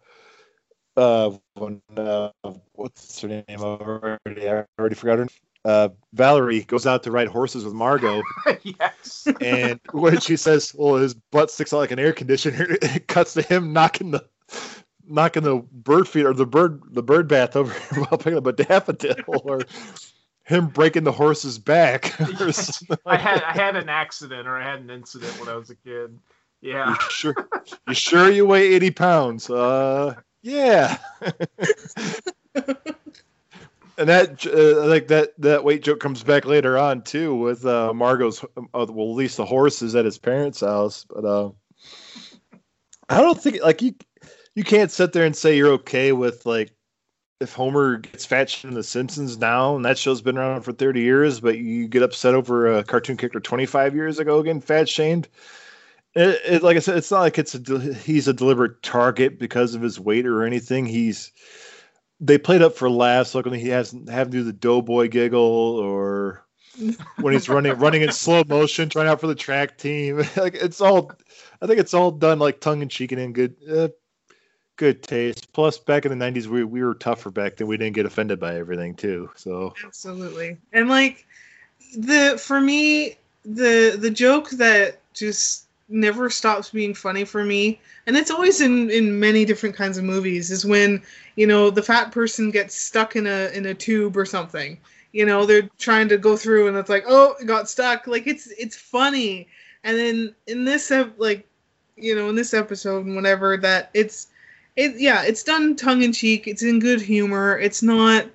[0.97, 2.31] uh, when uh,
[2.73, 4.49] what's her name already?
[4.49, 5.29] I already forgot her.
[5.65, 8.23] Uh, Valerie goes out to ride horses with Margot.
[8.63, 9.29] yes.
[9.41, 13.35] And when she says, "Well, his butt sticks out like an air conditioner," it cuts
[13.35, 14.25] to him knocking the
[15.07, 18.53] knocking the bird feed or the bird the bird bath over while picking up a
[18.53, 19.61] daffodil, or
[20.49, 22.19] him breaking the horse's back.
[23.07, 25.77] I had I had an accident or I had an incident when I was a
[25.77, 26.19] kid.
[26.63, 26.91] Yeah.
[26.91, 27.35] You sure?
[27.87, 29.51] You sure you weigh eighty pounds?
[29.51, 30.97] Uh, yeah.
[32.55, 37.93] and that uh, like that that weight joke comes back later on too with uh,
[37.93, 41.51] Margot's uh, well at least the horses at his parents' house, but uh,
[43.11, 43.95] I don't think like you
[44.55, 46.73] you can't sit there and say you're okay with like
[47.41, 51.01] if Homer gets fat in The Simpsons now, and that show's been around for 30
[51.01, 55.29] years, but you get upset over a cartoon character 25 years ago getting fat shamed.
[56.15, 59.75] It, it, like I said, it's not like it's a he's a deliberate target because
[59.75, 60.87] of his weight or anything.
[60.87, 61.31] He's
[62.19, 65.41] they played up for laughs, like when he has have to do the doughboy giggle
[65.41, 66.45] or
[67.21, 70.17] when he's running running in slow motion, trying out for the track team.
[70.37, 71.13] like it's all,
[71.63, 73.89] I think it's all done like tongue in cheek and in good, uh,
[74.79, 75.53] good taste.
[75.53, 77.67] Plus, back in the '90s, we we were tougher back then.
[77.67, 79.29] We didn't get offended by everything too.
[79.37, 81.27] So absolutely, and like
[81.95, 88.15] the for me, the the joke that just never stops being funny for me and
[88.15, 91.03] it's always in in many different kinds of movies is when
[91.37, 94.79] you know the fat person gets stuck in a in a tube or something
[95.13, 98.27] you know they're trying to go through and it's like oh it got stuck like
[98.27, 99.49] it's it's funny
[99.83, 101.47] and then in this like
[101.97, 104.29] you know in this episode and whatever that it's
[104.79, 106.47] it yeah it's done tongue in cheek.
[106.47, 107.59] It's in good humor.
[107.59, 108.27] It's not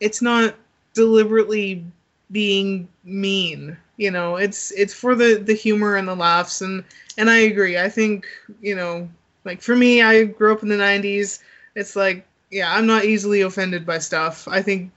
[0.00, 0.56] it's not
[0.94, 1.84] deliberately
[2.32, 4.36] being mean you know.
[4.36, 6.84] It's it's for the the humor and the laughs and
[7.16, 7.78] and i agree.
[7.78, 8.26] I think
[8.60, 9.08] you know
[9.44, 11.40] like for me i grew up in the 90s
[11.74, 14.48] it's like yeah i'm not easily offended by stuff.
[14.48, 14.90] I think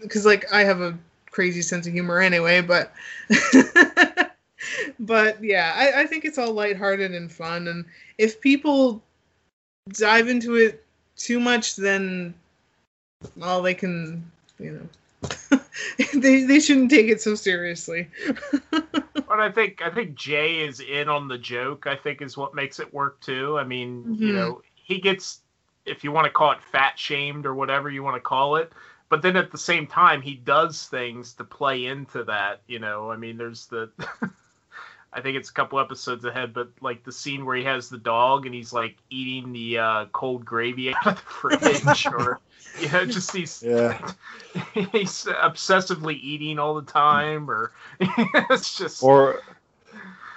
[0.00, 0.98] because like i have a
[1.30, 2.94] crazy sense of humor anyway but
[4.98, 7.84] but yeah I, I think it's all lighthearted and fun and
[8.16, 9.02] if people
[9.90, 10.84] dive into it
[11.16, 12.34] too much then
[13.42, 14.88] all they can you know
[16.14, 18.08] they they shouldn't take it so seriously.
[18.70, 21.86] but I think I think Jay is in on the joke.
[21.86, 23.58] I think is what makes it work too.
[23.58, 24.22] I mean, mm-hmm.
[24.22, 25.40] you know, he gets
[25.84, 28.72] if you want to call it fat shamed or whatever you want to call it.
[29.08, 32.62] But then at the same time, he does things to play into that.
[32.66, 33.90] You know, I mean, there's the.
[35.16, 37.96] I think it's a couple episodes ahead, but like the scene where he has the
[37.96, 42.38] dog and he's like eating the uh, cold gravy out of the fridge, or
[42.78, 43.98] you know, just he's yeah.
[44.74, 47.72] he's obsessively eating all the time, or
[48.50, 49.40] it's just or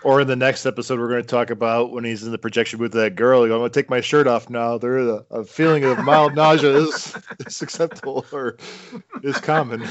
[0.02, 2.80] or in the next episode we're going to talk about when he's in the projection
[2.80, 3.44] booth with that girl.
[3.44, 4.78] I'm going to take my shirt off now.
[4.78, 8.56] There is a, a feeling of mild nausea is, is acceptable or
[9.24, 9.86] is common.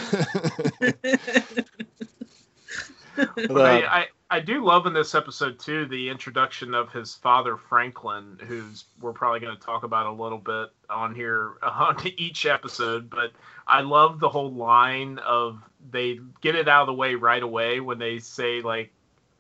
[3.17, 7.15] but, uh, I, I, I do love in this episode too the introduction of his
[7.15, 11.97] father Franklin, who's we're probably going to talk about a little bit on here on
[12.17, 13.09] each episode.
[13.09, 13.33] But
[13.67, 17.81] I love the whole line of they get it out of the way right away
[17.81, 18.93] when they say like,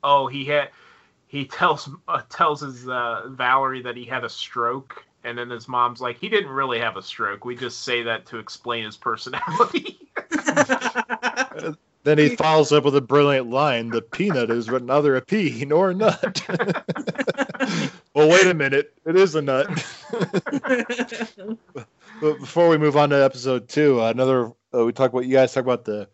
[0.03, 0.70] "Oh, he had."
[1.26, 5.68] He tells uh, tells his uh, Valerie that he had a stroke, and then his
[5.68, 7.45] mom's like, "He didn't really have a stroke.
[7.45, 9.99] We just say that to explain his personality."
[12.05, 15.90] Then he follows up with a brilliant line: "The peanut is neither a pea nor
[15.90, 16.42] a nut."
[18.14, 19.66] well, wait a minute, it is a nut.
[22.20, 25.53] but before we move on to episode two, another uh, we talk about you guys
[25.53, 26.09] talk about the,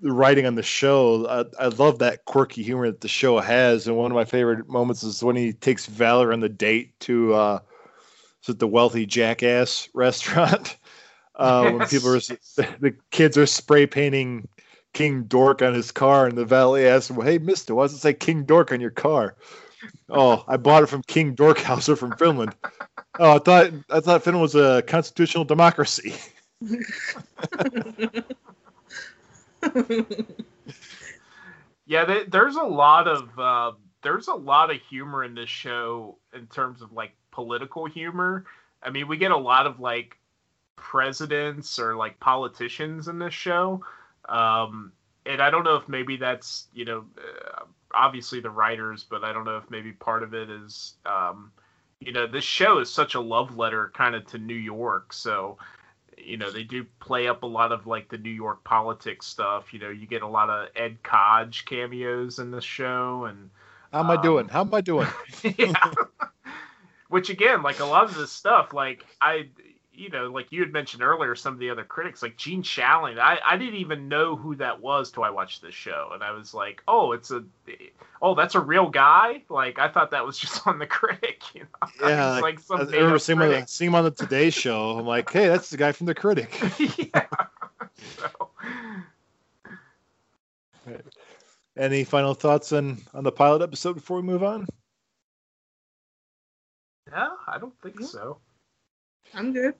[0.00, 1.26] the writing on the show.
[1.26, 4.68] I, I love that quirky humor that the show has, and one of my favorite
[4.68, 7.58] moments is when he takes Valerie on the date to uh,
[8.46, 10.76] the wealthy jackass restaurant.
[11.38, 11.72] Uh, yes.
[11.74, 14.48] When people are the kids are spray painting
[14.96, 17.98] King Dork on his car, and the valet asked him, "Hey, Mister, why does it
[17.98, 19.36] say King Dork on your car?"
[20.08, 22.56] Oh, I bought it from King Dorkhauser from Finland.
[23.18, 26.14] Oh, I thought I thought Finland was a constitutional democracy.
[31.86, 36.16] yeah, they, there's a lot of uh, there's a lot of humor in this show
[36.34, 38.46] in terms of like political humor.
[38.82, 40.16] I mean, we get a lot of like
[40.76, 43.84] presidents or like politicians in this show.
[44.28, 44.92] Um,
[45.24, 49.32] and I don't know if maybe that's, you know, uh, obviously the writers, but I
[49.32, 51.50] don't know if maybe part of it is, um,
[52.00, 55.12] you know, this show is such a love letter kind of to New York.
[55.12, 55.58] So,
[56.16, 59.72] you know, they do play up a lot of like the New York politics stuff.
[59.72, 63.24] You know, you get a lot of Ed Koch cameos in this show.
[63.24, 63.50] And
[63.92, 64.44] how am I doing?
[64.44, 65.08] Um, how am I doing?
[65.58, 65.92] yeah.
[67.08, 69.48] Which again, like a lot of this stuff, like I,
[69.96, 73.18] you know, like you had mentioned earlier, some of the other critics, like Gene Shalit,
[73.18, 76.32] I, I didn't even know who that was till I watched this show, and I
[76.32, 77.44] was like, oh, it's a,
[78.20, 79.42] oh, that's a real guy.
[79.48, 81.42] Like I thought that was just on the critic.
[81.54, 82.08] You know?
[82.08, 84.98] Yeah, like, like some I remember seeing him, on, seeing him on the Today Show.
[84.98, 86.54] I'm like, hey, that's the guy from the critic.
[86.98, 87.26] yeah.
[88.18, 88.50] So.
[91.76, 94.66] Any final thoughts on on the pilot episode before we move on?
[97.10, 98.06] No, I don't think yeah.
[98.06, 98.38] so.
[99.34, 99.74] I'm good.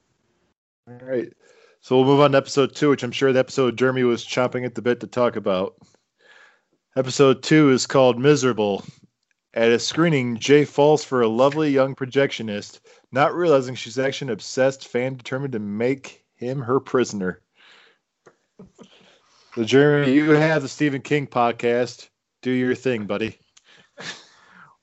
[0.88, 1.32] All right.
[1.80, 4.64] So we'll move on to episode two, which I'm sure the episode Jeremy was chomping
[4.64, 5.76] at the bit to talk about.
[6.96, 8.84] Episode two is called Miserable.
[9.54, 12.80] At a screening, Jay falls for a lovely young projectionist,
[13.10, 17.40] not realizing she's actually an obsessed fan determined to make him her prisoner.
[19.54, 22.08] So, Jeremy, you have the Stephen King podcast.
[22.42, 23.38] Do your thing, buddy.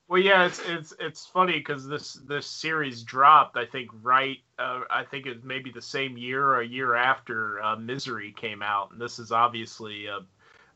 [0.07, 3.57] Well, yeah, it's it's it's funny because this this series dropped.
[3.57, 4.37] I think right.
[4.59, 8.31] Uh, I think it was maybe the same year or a year after uh, Misery
[8.33, 10.19] came out, and this is obviously a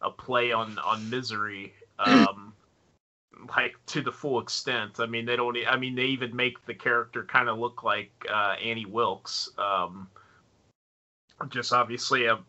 [0.01, 2.53] a play on on Misery, um,
[3.57, 4.99] like to the full extent.
[4.99, 5.57] I mean, they don't.
[5.67, 9.49] I mean, they even make the character kind of look like uh, Annie Wilkes.
[9.57, 10.09] Um,
[11.49, 12.39] just obviously a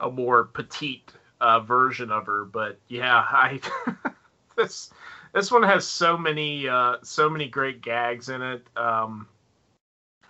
[0.00, 3.60] a more petite uh, version of her, but yeah, I
[4.56, 4.90] this
[5.32, 8.66] this one has so many uh, so many great gags in it.
[8.76, 9.28] Um,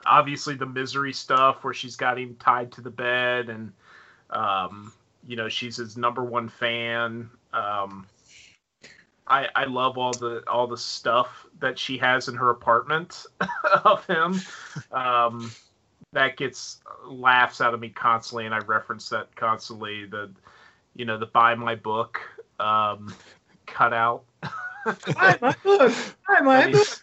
[0.06, 3.72] obviously, the misery stuff where she's got him tied to the bed, and
[4.30, 4.92] um,
[5.26, 7.30] you know she's his number one fan.
[7.52, 8.06] Um,
[9.26, 13.26] I I love all the all the stuff that she has in her apartment
[13.84, 14.40] of him.
[14.92, 15.50] Um,
[16.12, 20.04] that gets laughs out of me constantly, and I reference that constantly.
[20.06, 20.30] The
[20.94, 22.20] you know the buy my book
[22.58, 23.14] um,
[23.66, 24.24] cutout.
[24.84, 25.92] Buy my book.
[26.26, 27.02] Buy my book.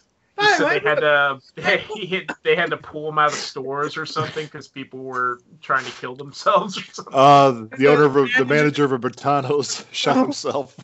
[0.56, 4.44] So they had to they, they had to pull them out of stores or something
[4.46, 7.14] because people were trying to kill themselves or something.
[7.14, 10.76] Uh, the owner of a, the manager of a Brentano's shot himself.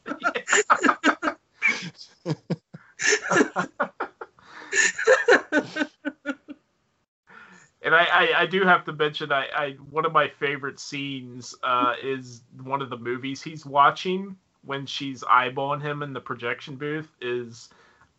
[7.83, 11.55] and I, I, I, do have to mention I, I one of my favorite scenes
[11.63, 16.77] uh, is one of the movies he's watching when she's eyeballing him in the projection
[16.77, 17.69] booth is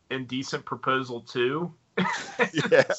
[0.09, 1.71] Indecent Proposal 2.
[2.71, 2.83] Yeah.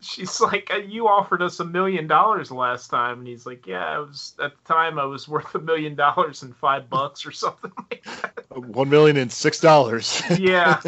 [0.00, 3.84] She's like, uh, you offered us a million dollars last time, and he's like, yeah,
[3.84, 7.32] I was at the time I was worth a million dollars and five bucks or
[7.32, 8.48] something like that.
[8.54, 10.22] One million and six dollars.
[10.38, 10.80] Yeah.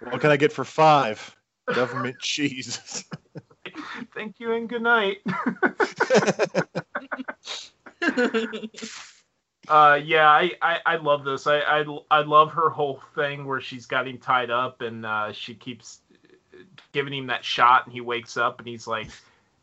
[0.00, 1.34] what can I get for five?
[1.72, 3.04] Government cheese.
[4.14, 5.18] Thank you and good night.
[9.68, 11.46] uh, yeah, I, I, I, love this.
[11.46, 15.32] I, I, I love her whole thing where she's got him tied up and uh,
[15.32, 16.00] she keeps
[16.92, 19.08] giving him that shot and he wakes up and he's like,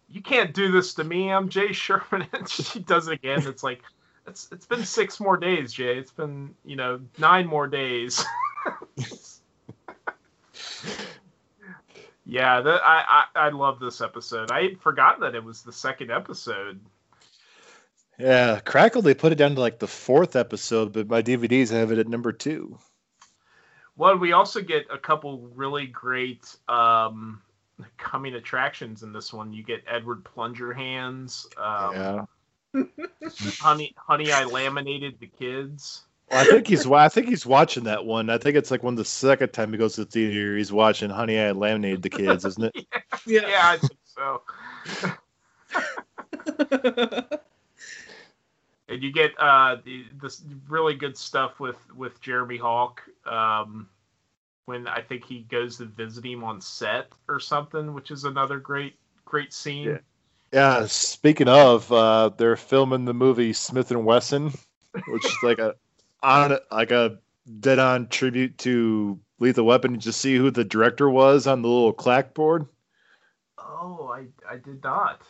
[0.09, 1.31] "You can't do this to me.
[1.31, 3.47] I'm Jay Sherman." And she does it again.
[3.47, 3.81] It's like,
[4.27, 5.97] it's it's been six more days, Jay.
[5.97, 8.23] It's been you know nine more days.
[12.25, 14.51] yeah, that, I, I I love this episode.
[14.51, 16.79] I had forgotten that it was the second episode.
[18.17, 19.01] Yeah, Crackle.
[19.01, 22.07] They put it down to like the fourth episode, but my DVDs have it at
[22.07, 22.77] number two.
[23.97, 27.41] Well, we also get a couple really great um,
[27.97, 29.53] coming attractions in this one.
[29.53, 31.47] You get Edward Plunger hands.
[31.57, 32.25] Um, yeah.
[33.59, 36.03] honey, honey, I laminated the kids.
[36.29, 36.87] Well, I think he's.
[36.87, 38.29] I think he's watching that one.
[38.29, 41.09] I think it's like when the second time he goes to the theater, he's watching
[41.09, 42.87] Honey, I Laminated the Kids, isn't it?
[43.27, 44.41] yeah, yeah, I think so.
[48.87, 53.89] and you get uh, the, this really good stuff with with Jeremy Hawke um,
[54.65, 58.59] when I think he goes to visit him on set or something, which is another
[58.59, 59.89] great great scene.
[59.89, 59.97] Yeah.
[60.53, 64.53] Yeah, speaking of, uh, they're filming the movie Smith and Wesson,
[65.07, 65.75] which is like a
[66.23, 67.17] on like a
[67.59, 69.95] dead on tribute to Lethal Weapon.
[69.95, 72.67] You just see who the director was on the little clackboard.
[73.57, 75.23] Oh, I I did not.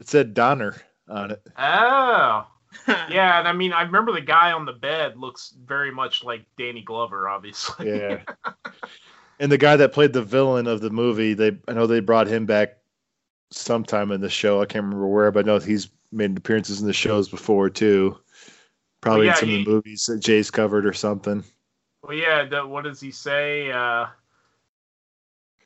[0.00, 0.76] It said Donner
[1.08, 1.46] on it.
[1.58, 2.46] Oh.
[2.88, 6.44] Yeah, and I mean, I remember the guy on the bed looks very much like
[6.56, 7.88] Danny Glover, obviously.
[7.88, 8.20] Yeah.
[9.40, 12.26] and the guy that played the villain of the movie, they I know they brought
[12.26, 12.78] him back
[13.50, 14.60] sometime in the show.
[14.60, 18.18] I can't remember where, but I know he's made appearances in the shows before too.
[19.00, 21.44] Probably yeah, in some he- of the movies that Jay's covered or something.
[22.02, 22.44] Well, yeah.
[22.44, 23.70] The, what does he say?
[23.70, 24.06] Uh,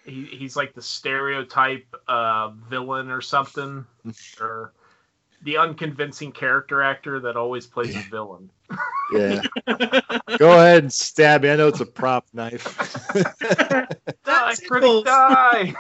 [0.05, 3.87] he he's like the stereotype uh, villain or something,
[4.41, 4.73] or
[5.43, 8.51] the unconvincing character actor that always plays a villain.
[9.13, 9.43] Yeah.
[10.39, 11.51] Go ahead and stab me.
[11.51, 12.65] I know it's a prop knife.
[13.13, 13.87] Die,
[14.25, 15.05] That's critic, tickles.
[15.05, 15.75] die!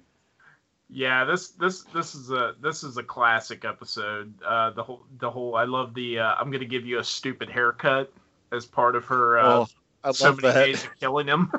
[0.93, 4.33] Yeah, this this this is a this is a classic episode.
[4.45, 7.49] Uh, the whole the whole I love the uh, I'm gonna give you a stupid
[7.49, 8.11] haircut
[8.51, 9.67] as part of her uh, oh,
[10.03, 10.65] I so love many that.
[10.65, 11.49] days of killing him.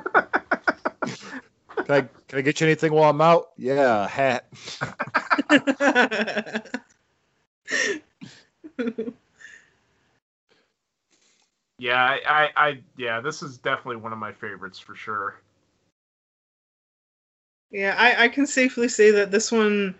[1.84, 3.50] Can I, can I get you anything while I'm out?
[3.56, 4.46] Yeah, a hat.
[11.78, 15.36] yeah, I, I, I yeah, this is definitely one of my favorites for sure.
[17.70, 19.94] Yeah, I, I can safely say that this one,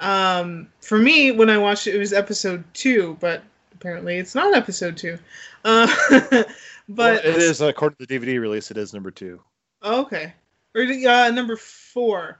[0.00, 3.42] um, for me, when I watched it, it was episode two, but
[3.74, 5.18] apparently it's not episode two.
[5.64, 6.44] Uh, but
[6.88, 8.70] Well, it is according to the DVD release.
[8.70, 9.40] It is number two.
[9.82, 10.34] Oh, okay,
[10.74, 12.38] or uh, number four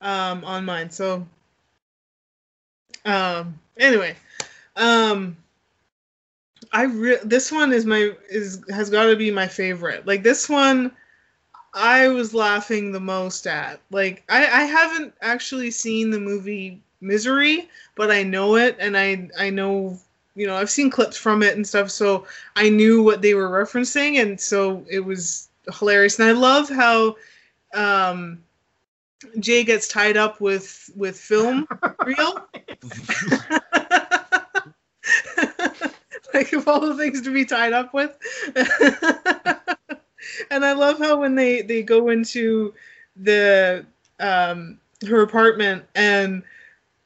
[0.00, 0.90] um, on mine.
[0.90, 1.26] So,
[3.04, 4.16] um, anyway,
[4.76, 5.36] um,
[6.72, 10.06] I re- this one is my is has got to be my favorite.
[10.06, 10.92] Like this one,
[11.74, 13.80] I was laughing the most at.
[13.90, 19.28] Like I I haven't actually seen the movie Misery, but I know it, and I
[19.38, 19.98] I know
[20.34, 22.26] you know I've seen clips from it and stuff, so
[22.56, 26.18] I knew what they were referencing, and so it was hilarious.
[26.18, 27.16] And I love how
[27.74, 28.42] um,
[29.38, 31.66] Jay gets tied up with with film
[32.04, 32.46] reel.
[36.34, 38.16] like of all the things to be tied up with.
[40.50, 42.74] and I love how when they they go into
[43.16, 43.84] the
[44.18, 46.42] um her apartment and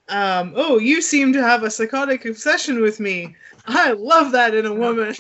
[0.09, 3.37] um oh you seem to have a psychotic obsession with me.
[3.67, 5.15] I love that in a woman.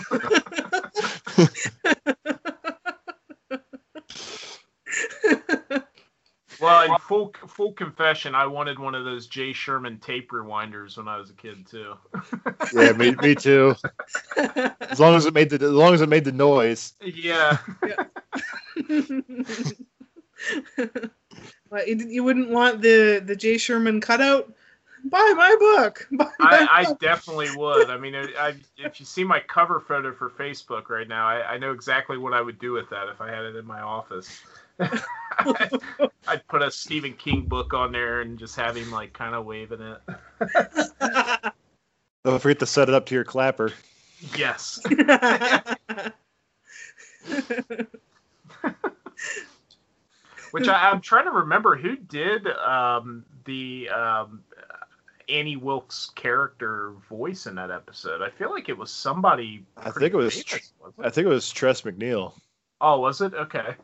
[6.61, 11.09] Well, in full full confession, I wanted one of those Jay Sherman tape rewinders when
[11.09, 11.95] I was a kid too.
[12.73, 13.75] Yeah, me, me too.
[14.81, 16.95] As long as it made the as long as it made the noise.
[17.01, 17.59] yeah,
[21.71, 24.53] but you, you wouldn't want the the Jay Sherman cutout.
[25.05, 26.09] Buy my book.
[26.13, 27.91] Buy my I, I definitely would.
[27.91, 31.53] I mean, I, I, if you see my cover photo for Facebook right now, I,
[31.53, 33.83] I know exactly what I would do with that if I had it in my
[33.83, 34.41] office.
[36.27, 39.45] I'd put a Stephen King book on there and just have him like kind of
[39.45, 40.01] waving it.
[42.25, 43.72] Don't forget to set it up to your clapper.
[44.37, 44.81] Yes.
[50.53, 54.43] Which I, I'm trying to remember who did um, the um,
[55.29, 58.22] Annie Wilkes character voice in that episode.
[58.22, 59.64] I feel like it was somebody.
[59.77, 62.33] I think it was famous, wasn't I think it was Tress MacNeille.
[62.81, 63.35] Oh, was it?
[63.35, 63.75] Okay.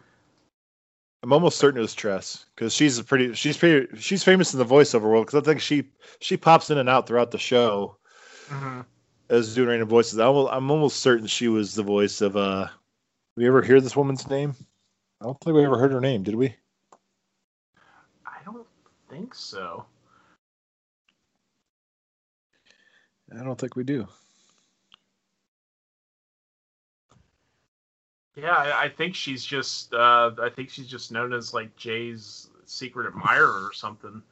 [1.23, 4.59] I'm almost certain it was Tress because she's a pretty she's pretty she's famous in
[4.59, 5.85] the voiceover world because I think she
[6.21, 7.97] she pops in and out throughout the show
[8.49, 8.81] hmm
[9.29, 10.19] as doing random voices.
[10.19, 12.69] I'm, I'm almost certain she was the voice of uh.
[13.37, 14.55] We ever hear this woman's name?
[15.21, 16.55] I don't think we ever heard her name, did we?
[18.27, 18.67] I don't
[19.09, 19.87] think so.
[23.39, 24.09] I don't think we do.
[28.37, 29.93] Yeah, I, I think she's just.
[29.93, 34.23] Uh, I think she's just known as like Jay's secret admirer or something.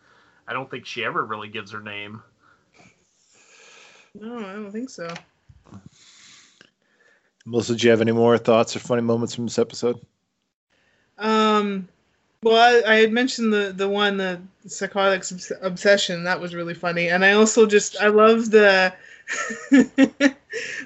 [0.46, 2.22] I don't think she ever really gives her name.
[4.14, 5.12] no, I don't think so.
[7.44, 10.00] Melissa, do you have any more thoughts or funny moments from this episode?
[11.18, 11.88] Um,
[12.42, 16.74] well, I, I had mentioned the the one the psychotic obs- obsession that was really
[16.74, 18.94] funny, and I also just I love the,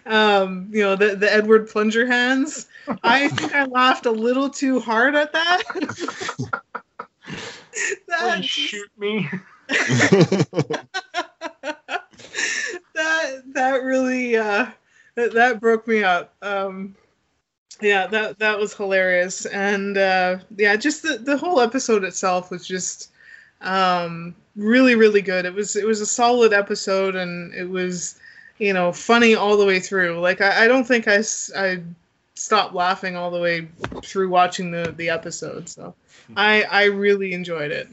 [0.06, 2.66] um, you know the the Edward plunger hands.
[3.02, 5.62] I think I laughed a little too hard at that.
[8.08, 9.28] that, shoot me.
[12.94, 14.66] that that really uh
[15.14, 16.94] that, that broke me up um
[17.80, 22.66] Yeah, that that was hilarious, and uh, yeah, just the the whole episode itself was
[22.66, 23.10] just
[23.60, 25.44] um, really really good.
[25.46, 28.20] It was it was a solid episode, and it was
[28.58, 30.20] you know funny all the way through.
[30.20, 31.22] Like I, I don't think I
[31.56, 31.82] I
[32.34, 33.68] stopped laughing all the way
[34.04, 35.68] through watching the the episode.
[35.68, 35.94] So
[36.36, 37.88] I I really enjoyed it.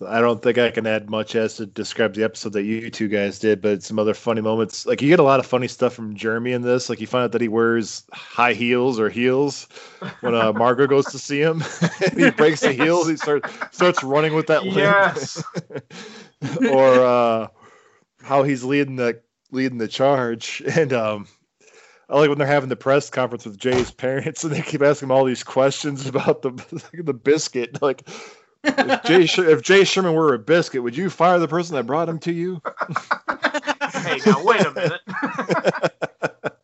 [0.00, 2.88] So I don't think I can add much as to describe the episode that you
[2.88, 4.86] two guys did, but some other funny moments.
[4.86, 6.88] Like you get a lot of funny stuff from Jeremy in this.
[6.88, 9.68] Like you find out that he wears high heels or heels
[10.22, 11.62] when uh, Margot goes to see him.
[12.16, 13.10] he breaks the heels.
[13.10, 14.76] He starts starts running with that limp.
[14.78, 15.44] Yes.
[16.70, 17.48] or uh,
[18.22, 19.20] how he's leading the
[19.50, 20.62] leading the charge.
[20.66, 21.28] And um,
[22.10, 25.06] I like when they're having the press conference with Jay's parents, and they keep asking
[25.06, 26.50] him all these questions about the
[27.02, 27.80] the biscuit.
[27.80, 28.02] Like,
[28.64, 32.08] if Jay if Jay Sherman were a biscuit, would you fire the person that brought
[32.08, 32.60] him to you?
[33.92, 35.00] hey, now wait a minute.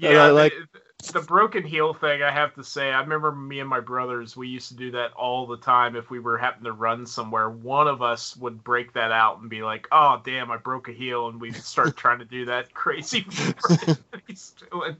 [0.00, 0.80] Yeah, I like the,
[1.12, 2.22] the broken heel thing.
[2.22, 4.36] I have to say, I remember me and my brothers.
[4.36, 5.96] We used to do that all the time.
[5.96, 9.48] If we were having to run somewhere, one of us would break that out and
[9.50, 12.72] be like, "Oh, damn, I broke a heel," and we'd start trying to do that
[12.74, 14.96] crazy that he's doing.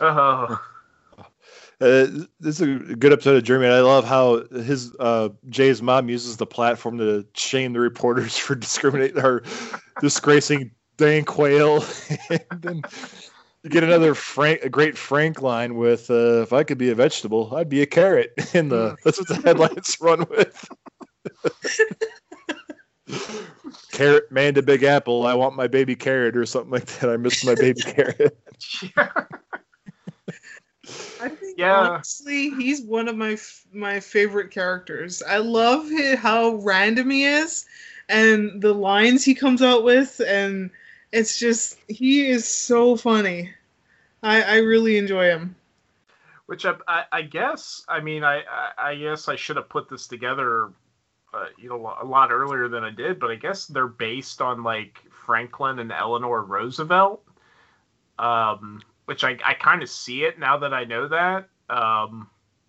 [0.00, 0.60] Oh,
[1.82, 2.06] Uh,
[2.40, 3.64] this is a good episode of Jeremy.
[3.66, 8.36] and I love how his uh, Jay's mom uses the platform to shame the reporters
[8.36, 9.42] for discriminating or
[10.00, 11.82] disgracing Dan Quayle.
[12.28, 12.82] and then
[13.68, 17.54] get another Frank, a great Frank line with, uh, "If I could be a vegetable,
[17.54, 20.68] I'd be a carrot." And the that's what the headlines run with.
[23.92, 25.26] carrot man to Big Apple.
[25.26, 27.10] I want my baby carrot or something like that.
[27.10, 28.38] I missed my baby carrot.
[31.20, 31.76] I think Yeah.
[31.76, 35.22] honestly, he's one of my f- my favorite characters.
[35.22, 37.66] I love hi- how random he is,
[38.08, 40.70] and the lines he comes out with, and
[41.12, 43.52] it's just he is so funny.
[44.22, 45.56] I I really enjoy him.
[46.46, 49.88] Which I, I, I guess, I mean, I, I, I guess I should have put
[49.88, 50.70] this together,
[51.32, 53.20] uh, you know, a lot earlier than I did.
[53.20, 57.24] But I guess they're based on like Franklin and Eleanor Roosevelt,
[58.18, 61.48] um, which I, I kind of see it now that I know that.
[61.68, 62.28] Um,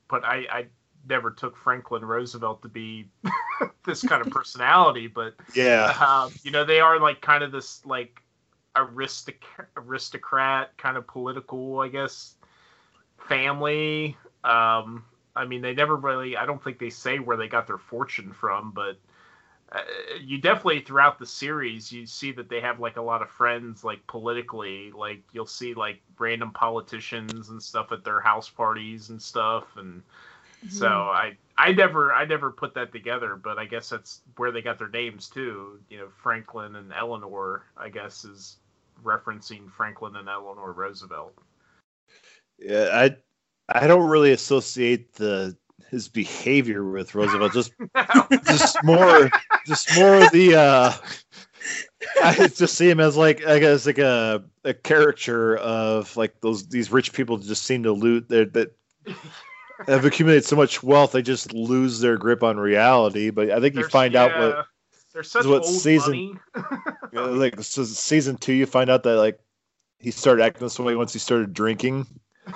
[0.09, 0.65] but I, I
[1.09, 3.09] never took Franklin Roosevelt to be
[3.85, 5.07] this kind of personality.
[5.07, 5.97] But Yeah.
[5.99, 8.21] um, you know, they are like kind of this like
[8.75, 12.35] aristoc- aristocrat kind of political, I guess,
[13.17, 14.17] family.
[14.43, 15.05] Um,
[15.35, 16.37] I mean, they never really.
[16.37, 18.97] I don't think they say where they got their fortune from, but
[19.71, 19.79] uh,
[20.19, 23.83] you definitely throughout the series you see that they have like a lot of friends,
[23.83, 24.91] like politically.
[24.91, 30.01] Like you'll see like random politicians and stuff at their house parties and stuff, and
[30.69, 34.63] so I I never I never put that together, but I guess that's where they
[34.63, 35.79] got their names too.
[35.91, 38.57] You know, Franklin and Eleanor, I guess, is
[39.03, 41.35] referencing Franklin and Eleanor Roosevelt.
[42.57, 43.15] Yeah, I
[43.69, 45.55] I don't really associate the
[45.91, 47.53] his behavior with Roosevelt.
[47.53, 47.73] Just
[48.47, 49.29] just more
[49.67, 50.93] just more of the uh
[52.23, 56.67] I just see him as like I guess like a a caricature of like those
[56.69, 58.75] these rich people just seem to loot their that
[59.87, 63.29] have accumulated so much wealth they just lose their grip on reality.
[63.29, 64.65] But I think you There's- find out what
[65.13, 66.73] there's such what old season- money.
[67.13, 69.39] you like so season two you find out that like
[69.99, 72.05] he started acting this way once he started drinking.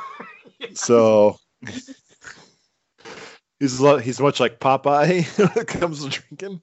[0.73, 1.37] So
[3.59, 6.61] he's a lot, he's much like Popeye when it comes to drinking.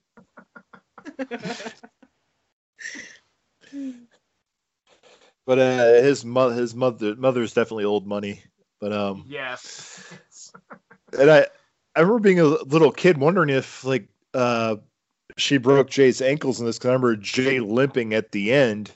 [5.46, 8.42] But uh, his mother, his mother, mother's definitely old money.
[8.80, 10.12] But um, yes.
[11.18, 11.46] And I,
[11.94, 14.76] I remember being a little kid wondering if like uh,
[15.36, 16.78] she broke Jay's ankles in this.
[16.78, 18.92] Cause I remember Jay limping at the end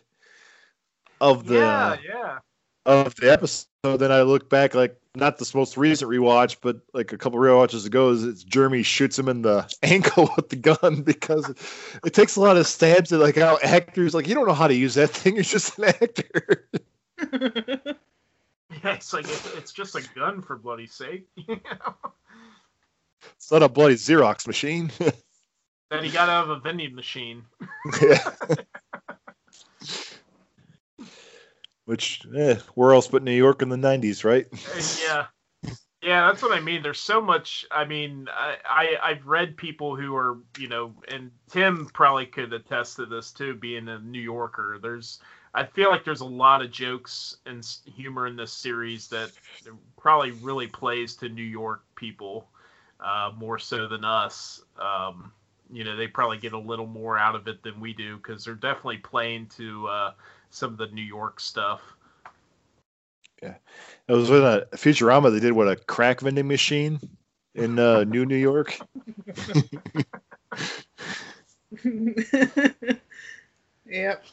[1.20, 2.38] of the yeah, yeah.
[2.84, 3.66] of the episode.
[3.82, 7.86] Then I look back, like not this most recent rewatch, but like a couple rewatches
[7.86, 11.48] ago, is it's Jeremy shoots him in the ankle with the gun because
[12.04, 14.68] it, takes a lot of stabs at like how actors like you don't know how
[14.68, 15.34] to use that thing.
[15.34, 16.68] You're just an actor.
[18.82, 21.28] Yeah, it's like it's, just a gun for bloody sake.
[21.48, 24.90] it's not a bloody Xerox machine.
[25.90, 27.44] that he got out of a vending machine.
[28.02, 28.18] yeah.
[31.84, 34.46] Which, eh, where else but New York in the '90s, right?
[35.00, 35.26] Yeah.
[36.02, 36.82] Yeah, that's what I mean.
[36.82, 37.64] There's so much.
[37.70, 42.52] I mean, I, I I've read people who are, you know, and Tim probably could
[42.52, 44.78] attest to this too, being a New Yorker.
[44.80, 45.18] There's,
[45.54, 49.30] I feel like there's a lot of jokes and humor in this series that
[49.96, 52.48] probably really plays to New York people
[53.00, 54.62] uh, more so than us.
[54.78, 55.32] Um,
[55.72, 58.44] you know, they probably get a little more out of it than we do because
[58.44, 60.12] they're definitely playing to uh,
[60.50, 61.80] some of the New York stuff.
[63.42, 63.54] Yeah,
[64.08, 65.32] it was in a Futurama.
[65.32, 66.98] They did what a crack vending machine
[67.54, 68.78] in uh, New New York.
[73.86, 74.24] yep.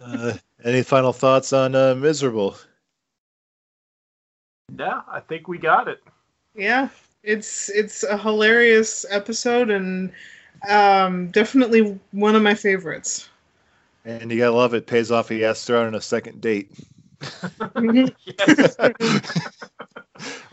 [0.00, 0.34] Uh,
[0.64, 2.56] any final thoughts on uh, Miserable?
[4.78, 6.02] Yeah, I think we got it.
[6.54, 6.88] Yeah,
[7.22, 10.12] it's it's a hilarious episode and
[10.68, 13.28] um, definitely one of my favorites.
[14.04, 14.86] And you gotta love it.
[14.86, 15.28] Pays off.
[15.28, 16.70] He asked her out on a second date.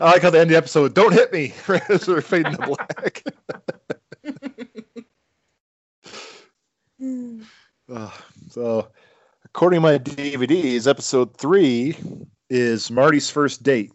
[0.00, 0.94] like how they end the episode.
[0.94, 1.54] Don't hit me.
[1.88, 3.22] As we're fading to black.
[7.92, 8.10] Uh,
[8.52, 8.88] so,
[9.46, 11.96] according to my DVDs, episode three
[12.50, 13.92] is Marty's first date.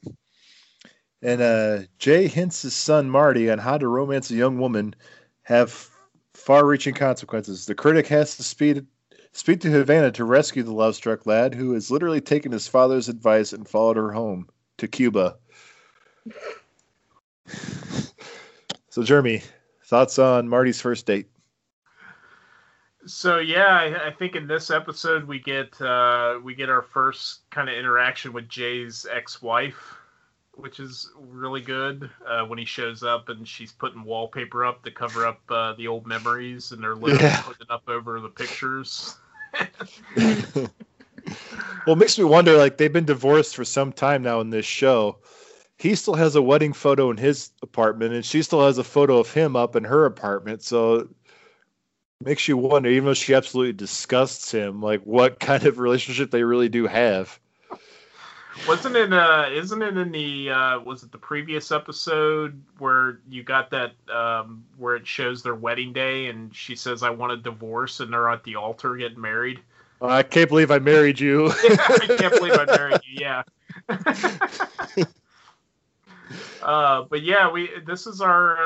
[1.22, 4.96] And uh, Jay hints his son Marty on how to romance a young woman
[5.44, 5.92] have
[6.34, 7.68] far reaching consequences.
[7.68, 8.88] The critic has to speed,
[9.32, 13.10] speak to Havana to rescue the love struck lad who has literally taken his father's
[13.10, 14.50] advice and followed her home
[14.80, 15.38] to Cuba.
[18.90, 19.44] so, Jeremy,
[19.86, 21.28] thoughts on Marty's first date?
[23.08, 27.50] So yeah, I, I think in this episode we get uh, we get our first
[27.50, 29.96] kind of interaction with Jay's ex-wife,
[30.56, 32.10] which is really good.
[32.28, 35.88] Uh, when he shows up and she's putting wallpaper up to cover up uh, the
[35.88, 37.42] old memories, and they're literally Yeah.
[37.44, 39.16] putting it up over the pictures.
[40.16, 40.70] well,
[41.88, 45.18] it makes me wonder like they've been divorced for some time now in this show.
[45.78, 49.20] He still has a wedding photo in his apartment, and she still has a photo
[49.20, 50.64] of him up in her apartment.
[50.64, 51.08] So
[52.24, 56.44] makes you wonder, even though she absolutely disgusts him, like what kind of relationship they
[56.44, 57.40] really do have.
[58.68, 59.14] Wasn't it?
[59.14, 60.50] Uh, isn't it in the?
[60.50, 63.94] Uh, was it the previous episode where you got that?
[64.10, 68.12] Um, where it shows their wedding day, and she says, "I want a divorce," and
[68.12, 69.60] they're at the altar getting married.
[70.02, 71.48] I can't believe I married you.
[71.52, 73.20] I can't believe I married you.
[73.22, 73.44] Yeah.
[76.62, 78.58] uh, but yeah, we this is our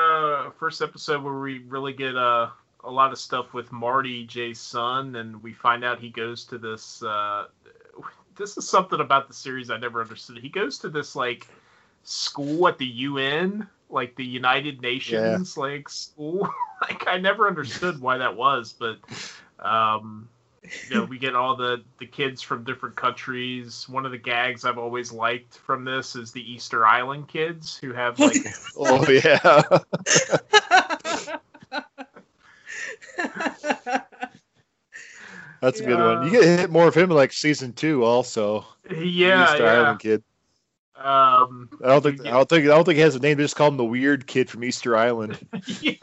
[0.46, 2.48] uh, first episode where we really get uh,
[2.84, 6.58] a lot of stuff with Marty, Jay's son, and we find out he goes to
[6.58, 7.02] this.
[7.02, 7.46] Uh,
[8.36, 10.38] this is something about the series I never understood.
[10.38, 11.46] He goes to this like
[12.04, 16.48] school at the UN, like the United Nations, like school.
[16.82, 18.98] like I never understood why that was, but
[19.58, 20.28] um,
[20.88, 23.88] you know, we get all the the kids from different countries.
[23.88, 27.92] One of the gags I've always liked from this is the Easter Island kids who
[27.92, 28.36] have like
[28.76, 29.62] oh yeah.
[35.60, 36.24] That's a good one.
[36.24, 38.66] You get hit more of him in like season two, also.
[38.90, 39.72] yeah, Easter yeah.
[39.72, 40.24] Island kid.
[40.96, 43.36] Um, I don't think I don't think I don't think he has a name.
[43.36, 45.38] They just call him the weird kid from Easter Island.
[45.80, 45.96] yeah.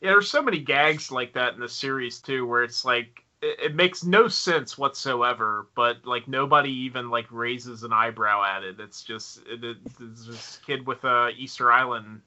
[0.00, 3.58] Yeah, there's so many gags like that in the series too, where it's like it,
[3.60, 8.78] it makes no sense whatsoever, but like nobody even like raises an eyebrow at it.
[8.78, 12.20] It's just it, it, it's this kid with a Easter Island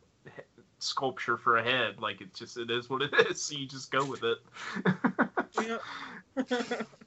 [0.83, 1.99] sculpture for a head.
[1.99, 3.41] Like it just it is what it is.
[3.51, 4.37] So you just go with it.
[5.59, 6.87] Yep.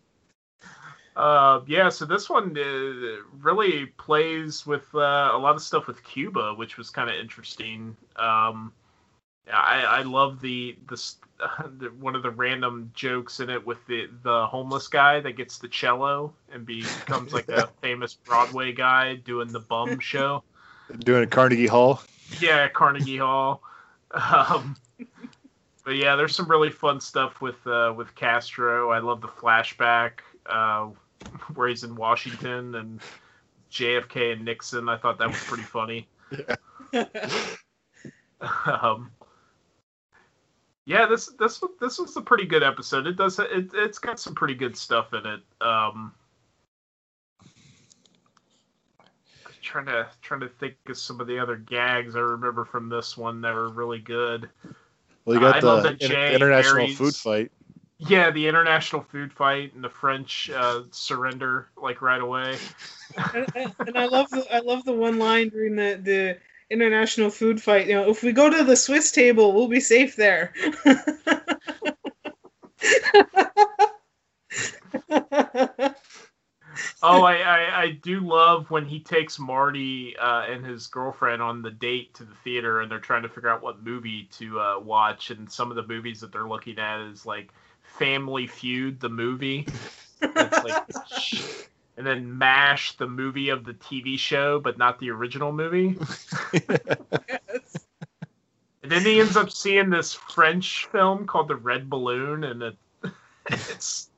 [1.16, 6.03] Uh, yeah, so this one uh, really plays with uh, a lot of stuff with
[6.03, 7.97] Cuba, which was kind of interesting.
[8.16, 8.72] Um,
[9.53, 11.16] I, I love the this
[11.79, 15.59] the, one of the random jokes in it with the the homeless guy that gets
[15.59, 20.43] the cello and becomes like a famous Broadway guy doing the bum show.
[20.99, 22.03] Doing a Carnegie Hall.
[22.41, 23.62] Yeah, Carnegie Hall.
[24.12, 24.77] Um,
[25.85, 28.91] but yeah, there's some really fun stuff with uh, with Castro.
[28.91, 30.89] I love the flashback uh,
[31.55, 33.01] where he's in Washington and
[33.70, 34.89] JFK and Nixon.
[34.89, 36.09] I thought that was pretty funny.
[38.66, 39.11] um,
[40.87, 43.07] yeah, this this was- this was a pretty good episode.
[43.07, 45.41] It does it, it's got some pretty good stuff in it.
[45.61, 46.12] Um,
[49.65, 53.17] trying to trying to think of some of the other gags I remember from this
[53.17, 54.49] one that were really good.
[55.25, 57.51] Well, you got I love the that international marries- food fight.
[57.99, 62.59] Yeah, the international food fight and the French uh, surrender like right away.
[63.35, 66.39] and, and- and I love the I love the one line during the the
[66.71, 67.87] international food fight.
[67.87, 70.53] You know, if we go to the Swiss table, we'll be safe there.
[77.07, 81.61] Oh, I, I, I do love when he takes Marty uh, and his girlfriend on
[81.61, 84.78] the date to the theater, and they're trying to figure out what movie to uh,
[84.78, 85.30] watch.
[85.30, 87.50] And some of the movies that they're looking at is like
[87.82, 89.68] Family Feud, the movie.
[90.22, 90.84] It's like,
[91.98, 95.98] and then Mash, the movie of the TV show, but not the original movie.
[96.52, 97.78] Yes.
[98.82, 102.76] And then he ends up seeing this French film called The Red Balloon, and it,
[103.48, 104.11] it's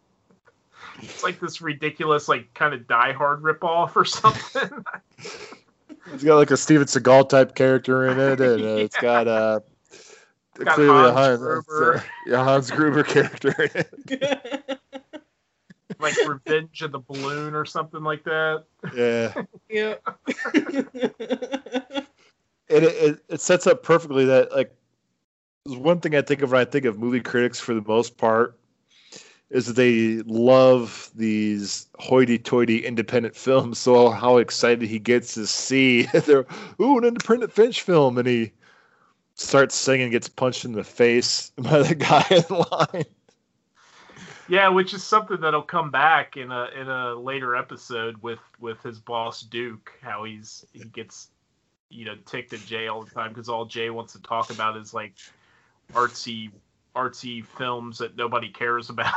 [1.02, 4.84] it's like this ridiculous, like kind of Die Hard ripoff or something.
[6.12, 9.02] It's got like a Steven Seagal type character in it, and uh, it's Yeah.
[9.02, 9.60] got uh,
[10.56, 11.96] got clearly a Hans Hans, Gruber.
[11.96, 14.80] uh, yeah, Hans Gruber character in it.
[15.98, 18.64] like Revenge of the Balloon or something like that.
[18.94, 19.34] Yeah.
[19.68, 19.94] yeah.
[22.68, 24.72] it, it it sets up perfectly that like
[25.64, 28.16] there's one thing I think of when I think of movie critics for the most
[28.16, 28.58] part
[29.50, 33.78] is that they love these hoity-toity independent films.
[33.78, 36.46] So how excited he gets to see they're
[36.80, 38.52] ooh an independent Finch film, and he
[39.34, 43.04] starts singing, gets punched in the face by the guy in line.
[44.48, 48.80] Yeah, which is something that'll come back in a in a later episode with with
[48.82, 49.92] his boss Duke.
[50.00, 51.28] How he's he gets
[51.88, 54.76] you know ticked at Jay all the time because all Jay wants to talk about
[54.76, 55.14] is like
[55.92, 56.50] artsy
[56.96, 59.12] artsy films that nobody cares about.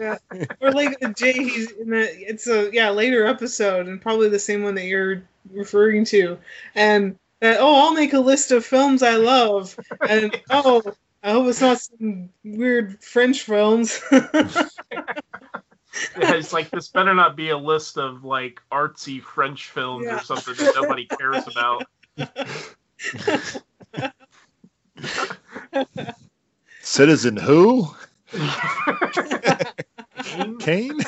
[0.00, 0.18] yeah.
[0.60, 4.62] Or like Jay, he's in the it's a yeah later episode and probably the same
[4.62, 5.22] one that you're
[5.52, 6.38] referring to,
[6.74, 9.78] and that oh I'll make a list of films I love,
[10.08, 10.82] and oh
[11.22, 14.00] I hope it's not some weird French films.
[14.12, 14.28] Yeah,
[16.34, 20.16] it's like this better not be a list of like artsy French films Yeah.
[20.16, 21.86] or something that nobody cares about.
[26.88, 27.94] Citizen who?
[30.58, 30.98] Kane?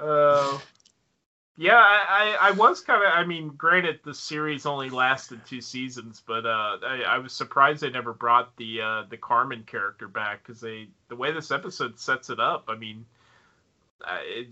[0.00, 0.58] Uh,
[1.56, 3.12] yeah, I, I, I was kind of.
[3.12, 7.82] I mean, granted, the series only lasted two seasons, but uh, I, I was surprised
[7.82, 11.98] they never brought the uh, the Carmen character back because they the way this episode
[11.98, 12.66] sets it up.
[12.68, 13.04] I mean,
[14.06, 14.46] uh, it,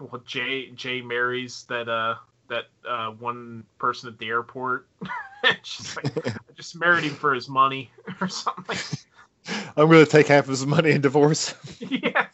[0.00, 2.14] well, Jay Jay marries that uh
[2.48, 4.86] that uh one person at the airport.
[5.62, 7.90] She's like, I just married him for his money
[8.20, 8.64] or something.
[8.68, 11.50] Like, I'm going to take half of his money and divorce.
[11.78, 12.00] him.
[12.02, 12.26] yeah,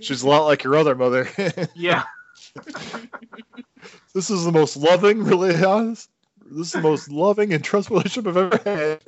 [0.00, 1.28] She's a lot like your other mother.
[1.74, 2.04] yeah.
[4.14, 6.08] this is the most loving, really honest.
[6.46, 9.00] This is the most loving and trustful relationship I've ever had.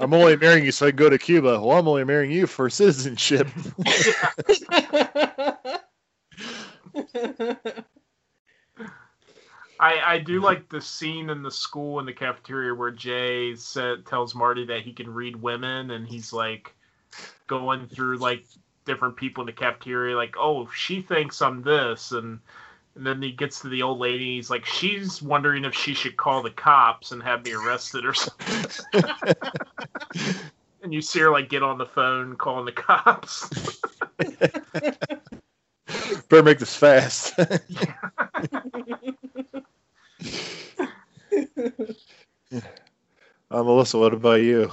[0.00, 1.60] I'm only marrying you so I can go to Cuba.
[1.60, 3.48] Well, I'm only marrying you for citizenship.
[9.80, 14.06] I, I do like the scene in the school in the cafeteria where Jay said
[14.06, 16.74] tells Marty that he can read women and he's like
[17.46, 18.44] going through like
[18.84, 22.38] different people in the cafeteria like oh she thinks I'm this and
[22.94, 26.16] and then he gets to the old lady he's like she's wondering if she should
[26.16, 29.02] call the cops and have me arrested or something.
[30.82, 33.48] And you see her like get on the phone calling the cops
[36.34, 37.38] Better make this fast.
[37.38, 37.46] uh,
[43.52, 44.72] Melissa, what about you?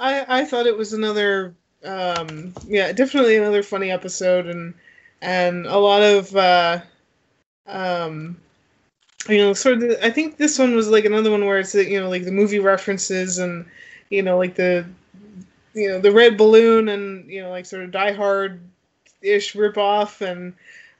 [0.00, 4.74] I I thought it was another um yeah definitely another funny episode and
[5.22, 6.80] and a lot of uh
[7.68, 8.36] um
[9.28, 12.00] you know sort of I think this one was like another one where it's you
[12.00, 13.66] know like the movie references and
[14.08, 14.84] you know like the
[15.74, 18.60] you know the red balloon and you know like sort of Die Hard
[19.22, 20.54] ish ripoff and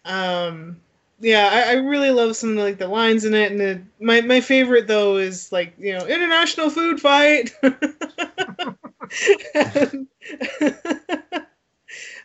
[0.05, 0.81] um
[1.21, 4.21] yeah I, I really love some of like the lines in it and the, my
[4.23, 7.51] my favorite though is like you know international food fight.
[9.55, 10.07] And,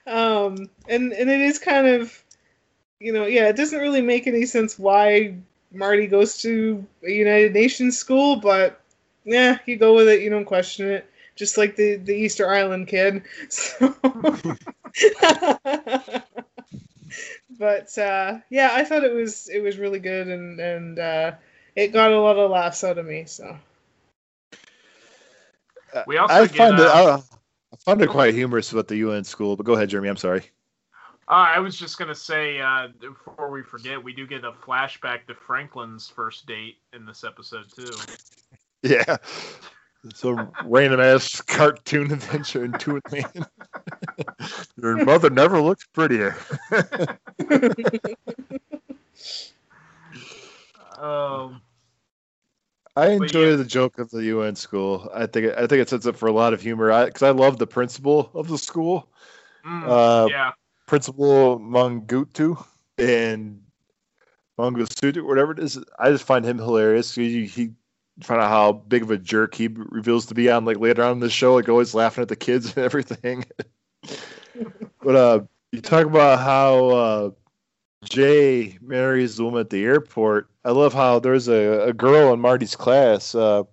[0.07, 2.23] um and and it is kind of
[2.99, 5.35] you know yeah it doesn't really make any sense why
[5.73, 8.81] marty goes to a united nations school but
[9.25, 11.09] yeah you go with it you don't question it.
[11.35, 13.23] Just like the the easter island kid.
[13.49, 13.93] So
[17.59, 21.31] but uh yeah i thought it was it was really good and and uh
[21.75, 23.57] it got a lot of laughs out of me so
[26.07, 26.85] we also I get, find it.
[26.85, 29.55] uh, I, I find it quite humorous about the UN school.
[29.55, 30.09] But go ahead, Jeremy.
[30.09, 30.51] I'm sorry.
[31.27, 35.25] Uh, I was just gonna say uh, before we forget, we do get a flashback
[35.27, 37.91] to Franklin's first date in this episode too.
[38.83, 39.17] Yeah.
[40.13, 43.47] Some random ass cartoon adventure in Two Land.
[44.77, 46.35] Your mother never looked prettier.
[50.97, 51.61] Um,
[52.95, 53.55] I enjoy yeah.
[53.57, 55.09] the joke of the UN school.
[55.13, 57.05] I think it, I think it sets up for a lot of humor.
[57.05, 59.09] Because I, love the principal of the school,
[59.65, 60.51] mm, uh, yeah,
[60.87, 62.63] Principal Mangutu
[62.97, 63.61] and
[64.57, 65.77] Mangusutu, whatever it is.
[65.99, 67.13] I just find him hilarious.
[67.13, 67.71] He, he
[68.23, 71.13] find out how big of a jerk he reveals to be on like later on
[71.13, 73.45] in the show, like always laughing at the kids and everything.
[75.01, 75.39] but uh,
[75.71, 77.29] you talk about how uh,
[78.05, 80.49] Jay marries the woman at the airport.
[80.63, 83.63] I love how there's a, a girl in Marty's class, uh,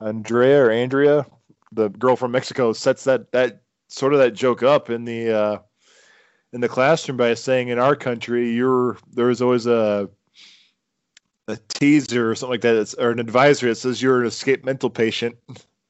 [0.00, 1.26] Andrea or Andrea,
[1.72, 5.58] the girl from Mexico sets that that sort of that joke up in the uh,
[6.52, 10.08] in the classroom by saying in our country you're there's always a
[11.48, 14.64] a teaser or something like that it's, or an advisory that says you're an escaped
[14.64, 15.36] mental patient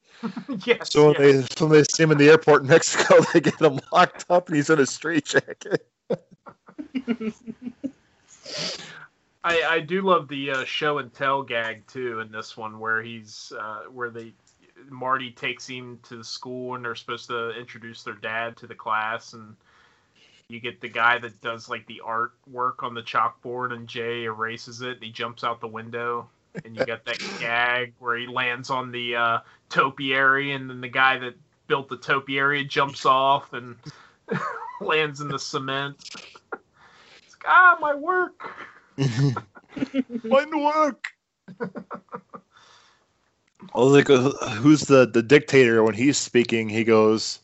[0.65, 0.91] yes.
[0.91, 1.47] so when yes.
[1.49, 4.47] they when they see him in the airport in mexico they get him locked up
[4.47, 5.87] and he's in a straitjacket
[9.41, 13.01] I, I do love the uh, show and tell gag too in this one where
[13.01, 14.33] he's uh, where they
[14.89, 18.75] Marty takes him to the school and they're supposed to introduce their dad to the
[18.75, 19.55] class and
[20.49, 24.81] you get the guy that does like the artwork on the chalkboard and Jay erases
[24.81, 26.27] it and he jumps out the window
[26.65, 29.39] and you got that gag where he lands on the uh,
[29.69, 31.35] topiary and then the guy that
[31.67, 33.75] built the topiary jumps off and
[34.81, 35.95] lands in the cement.
[36.01, 38.51] It's like, ah, my work.
[38.97, 41.07] Fine work.
[43.75, 46.69] I was like, uh, who's the, the dictator when he's speaking?
[46.69, 47.39] He goes,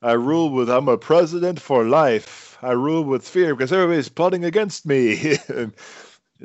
[0.00, 2.56] I rule with, I'm a president for life.
[2.62, 5.36] I rule with fear because everybody's plotting against me.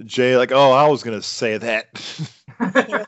[0.06, 2.20] Jay, like, oh, I was going to say that.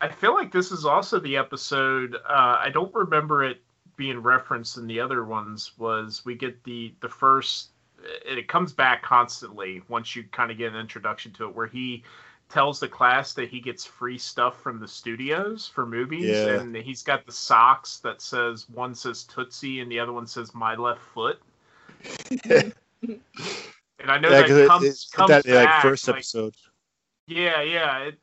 [0.00, 2.16] I feel like this is also the episode.
[2.16, 3.62] Uh, I don't remember it
[3.96, 5.72] being referenced in the other ones.
[5.78, 7.68] Was we get the the first?
[8.28, 11.68] and It comes back constantly once you kind of get an introduction to it, where
[11.68, 12.02] he
[12.52, 16.60] tells the class that he gets free stuff from the studios for movies, Yeah.
[16.60, 20.54] and he's got the socks that says one says Tootsie and the other one says
[20.54, 21.40] My Left Foot.
[23.98, 26.16] And I know Yeah, that 'cause it- comes, it's comes that back, like first like,
[26.16, 26.54] episode.
[27.28, 27.98] yeah, yeah.
[27.98, 28.18] It,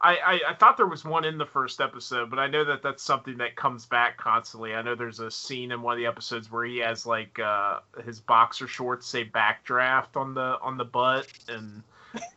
[0.00, 2.82] I, I I thought there was one in the first episode, but I know that
[2.82, 4.74] that's something that comes back constantly.
[4.74, 7.80] I know there's a scene in one of the episodes where he has like uh,
[8.04, 11.82] his boxer shorts say backdraft on the on the butt, and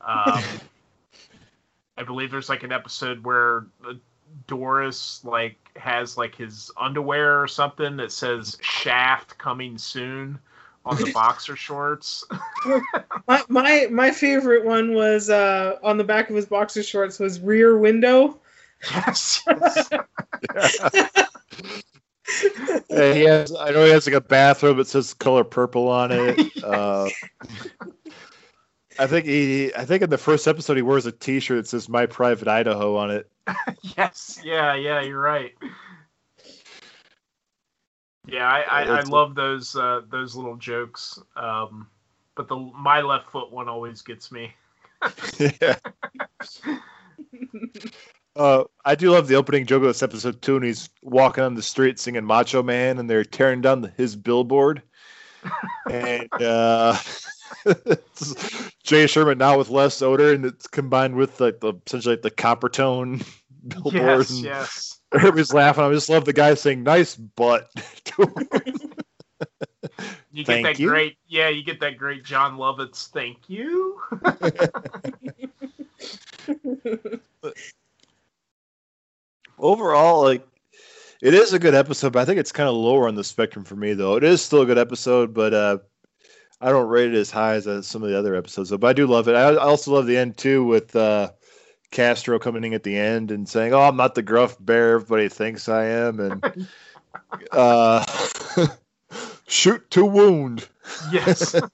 [0.02, 0.44] um,
[1.98, 3.94] I believe there's like an episode where uh,
[4.48, 10.40] Doris like has like his underwear or something that says shaft coming soon
[10.86, 12.26] on the boxer shorts.
[13.28, 17.40] My, my my favorite one was uh, on the back of his boxer shorts was
[17.40, 18.40] rear window.
[18.92, 19.44] yes.
[22.90, 23.54] Yeah, he has.
[23.56, 26.64] I know he has like a bathrobe that says color purple on it.
[26.64, 27.10] Uh,
[29.02, 29.74] I think he.
[29.74, 32.96] I think in the first episode he wears a T-shirt that says "My Private Idaho"
[32.96, 33.28] on it.
[33.98, 35.56] yes, yeah, yeah, you're right.
[38.28, 41.18] Yeah, I, I, I love those uh, those little jokes.
[41.36, 41.88] Um,
[42.36, 44.54] but the my left foot one always gets me.
[45.40, 45.78] yeah.
[48.36, 51.56] Uh, I do love the opening joke of this episode too, and he's walking on
[51.56, 54.84] the street singing "Macho Man," and they're tearing down the, his billboard.
[55.90, 56.96] and uh,
[58.84, 62.32] Jay Sherman now with less odor, and it's combined with like the essentially like the
[62.32, 63.26] Coppertone
[63.68, 63.96] billboard.
[63.96, 65.00] Yes, and yes.
[65.14, 65.84] Everybody's laughing.
[65.84, 67.70] I just love the guy saying "nice butt."
[70.34, 70.88] You get that you.
[70.88, 73.10] great, yeah, you get that great Jon Lovitz.
[73.10, 74.00] Thank you.
[79.60, 80.48] Overall, like
[81.22, 83.66] it is a good episode, but I think it's kind of lower on the spectrum
[83.66, 84.16] for me, though.
[84.16, 85.78] It is still a good episode, but uh,
[86.62, 88.70] I don't rate it as high as uh, some of the other episodes.
[88.70, 88.78] Though.
[88.78, 89.36] But I do love it.
[89.36, 91.32] I, I also love the end too, with uh,
[91.92, 95.28] Castro coming in at the end and saying, "Oh, I'm not the gruff bear everybody
[95.28, 96.68] thinks I am," and
[97.52, 98.06] uh,
[99.48, 100.68] shoot to wound.
[101.12, 101.56] Yes.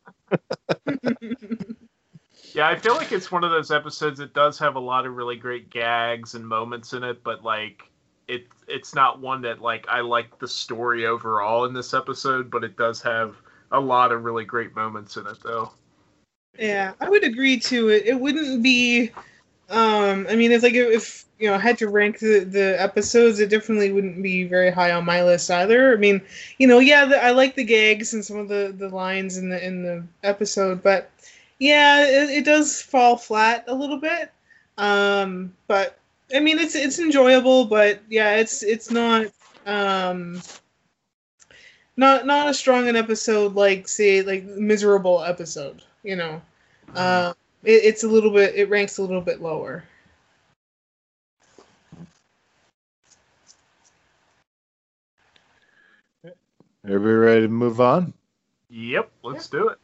[2.54, 5.16] Yeah, I feel like it's one of those episodes that does have a lot of
[5.16, 7.84] really great gags and moments in it, but like
[8.28, 12.64] it it's not one that like I like the story overall in this episode, but
[12.64, 13.36] it does have
[13.72, 15.72] a lot of really great moments in it though.
[16.57, 18.05] Yeah, I would agree to it.
[18.05, 19.11] It wouldn't be.
[19.70, 23.39] Um, I mean, it's like if you know I had to rank the, the episodes,
[23.39, 25.93] it definitely wouldn't be very high on my list either.
[25.93, 26.22] I mean,
[26.57, 29.49] you know, yeah, the, I like the gags and some of the, the lines in
[29.49, 31.11] the in the episode, but
[31.59, 34.32] yeah, it, it does fall flat a little bit.
[34.78, 35.99] Um, but
[36.34, 39.28] I mean, it's it's enjoyable, but yeah, it's it's not
[39.65, 40.41] um
[41.98, 46.41] not not a strong an episode like say like miserable episode, you know.
[46.95, 47.34] Uh,
[47.64, 48.56] it, it's a little bit.
[48.56, 49.84] It ranks a little bit lower.
[56.86, 58.14] Everybody ready to move on?
[58.70, 59.78] Yep, let's do it.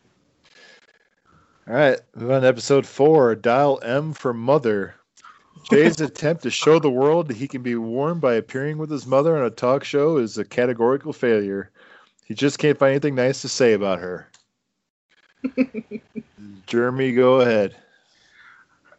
[1.68, 3.36] All right, move on to episode four.
[3.36, 4.96] Dial M for mother.
[5.70, 9.06] Jay's attempt to show the world that he can be warned by appearing with his
[9.06, 11.72] mother on a talk show is a categorical failure.
[12.34, 14.28] He just can't find anything nice to say about her.
[16.66, 17.76] Jeremy, go ahead.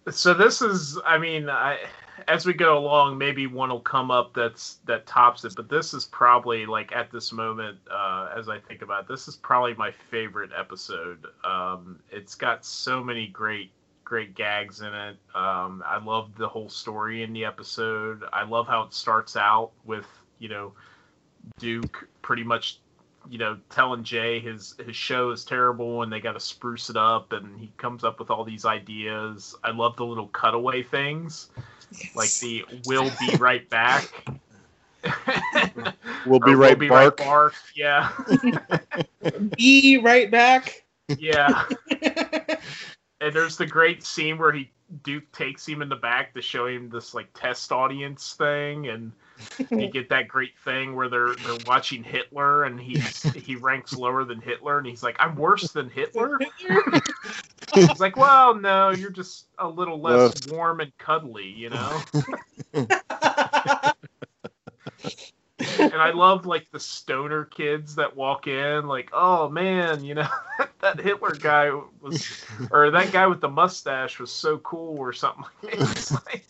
[0.09, 1.81] So this is, I mean, I
[2.29, 5.57] as we go along, maybe one will come up that's that tops it.
[5.57, 9.27] But this is probably like at this moment, uh, as I think about it, this
[9.27, 11.27] is probably my favorite episode.
[11.43, 13.73] Um, it's got so many great
[14.05, 15.17] great gags in it.
[15.35, 18.23] Um, I love the whole story in the episode.
[18.33, 20.07] I love how it starts out with
[20.39, 20.73] you know
[21.59, 22.79] Duke pretty much
[23.29, 26.97] you know telling Jay his his show is terrible and they got to spruce it
[26.97, 29.55] up and he comes up with all these ideas.
[29.65, 31.51] I love the little cutaway things
[31.93, 32.17] yes.
[32.17, 34.11] like the "We'll be right back."
[36.27, 37.19] we'll be right we'll be bark.
[37.19, 37.55] Right bark.
[37.75, 38.11] Yeah.
[39.57, 40.85] be right back.
[41.19, 41.65] Yeah.
[43.21, 44.71] and there's the great scene where he
[45.03, 49.13] Duke takes him in the back to show him this like test audience thing, and
[49.71, 54.25] you get that great thing where they're they're watching Hitler, and he's he ranks lower
[54.25, 56.39] than Hitler, and he's like, "I'm worse than Hitler."
[57.75, 62.03] he's like, "Well, no, you're just a little less warm and cuddly, you know."
[65.79, 70.29] and I love like the stoner kids that walk in, like, oh man, you know,
[70.81, 71.71] that Hitler guy
[72.01, 76.43] was, or that guy with the mustache was so cool, or something like that.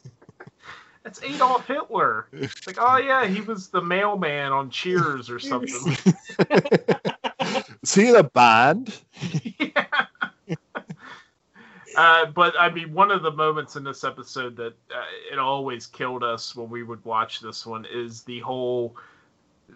[1.04, 2.26] That's Adolf Hitler.
[2.32, 5.96] It's like, oh yeah, he was the mailman on Cheers or something.
[7.82, 8.98] Is he in a band?
[9.58, 9.86] yeah.
[11.96, 15.86] Uh, but I mean, one of the moments in this episode that uh, it always
[15.86, 18.96] killed us when we would watch this one is the whole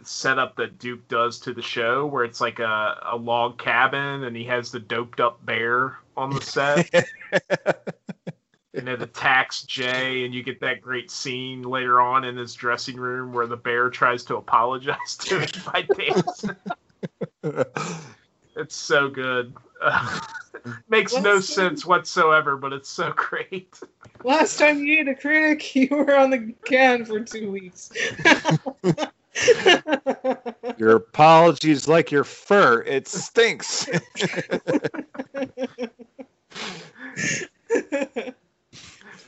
[0.03, 4.37] setup that Duke does to the show, where it's like a, a log cabin and
[4.37, 6.91] he has the doped up bear on the set.
[8.79, 12.97] and it attacks Jay, and you get that great scene later on in his dressing
[12.97, 16.57] room where the bear tries to apologize to him by dancing.
[18.57, 19.55] it's so good.
[19.83, 20.21] Uh,
[20.89, 23.79] makes Last no sense whatsoever, but it's so great.
[24.25, 27.91] Last time you ate a critic, you were on the can for two weeks.
[30.79, 32.83] your apologies like your fur.
[32.83, 33.89] It stinks.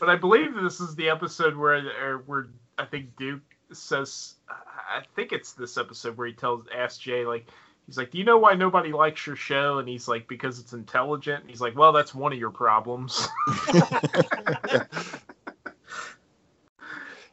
[0.01, 2.49] But I believe this is the episode where where
[2.79, 3.43] I think Duke
[3.73, 7.47] says I think it's this episode where he tells asks Jay like
[7.87, 10.73] he's like, "Do you know why nobody likes your show?" And he's like, "Because it's
[10.73, 13.29] intelligent." And he's like, "Well, that's one of your problems."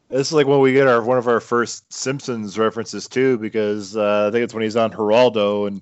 [0.09, 3.97] This is like when we get our one of our first Simpsons references too, because
[3.97, 5.81] uh, I think it's when he's on Geraldo and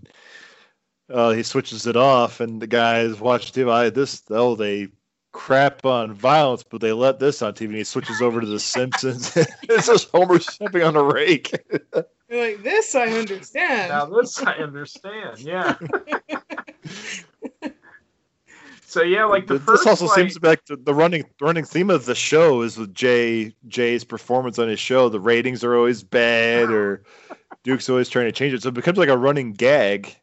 [1.11, 3.71] uh, he switches it off, and the guys watch TV.
[3.71, 4.87] I, this oh they
[5.35, 7.65] crap on violence, but they let this on TV.
[7.65, 9.33] And he switches over to the Simpsons.
[9.67, 11.51] this is Homer stepping on a rake.
[12.29, 13.89] You're like this, I understand.
[13.89, 15.39] Now this I understand.
[15.39, 15.75] Yeah.
[18.85, 19.83] So yeah, like the this first.
[19.83, 22.61] This also like, seems to be like the, the running running theme of the show
[22.61, 25.09] is with Jay Jay's performance on his show.
[25.09, 27.03] The ratings are always bad, or
[27.63, 30.15] Duke's always trying to change it, so it becomes like a running gag.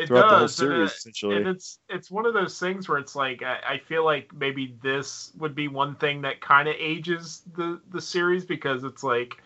[0.00, 1.36] It throughout does, the whole series, and, essentially.
[1.36, 4.74] and it's it's one of those things where it's like I, I feel like maybe
[4.82, 9.42] this would be one thing that kind of ages the the series because it's like.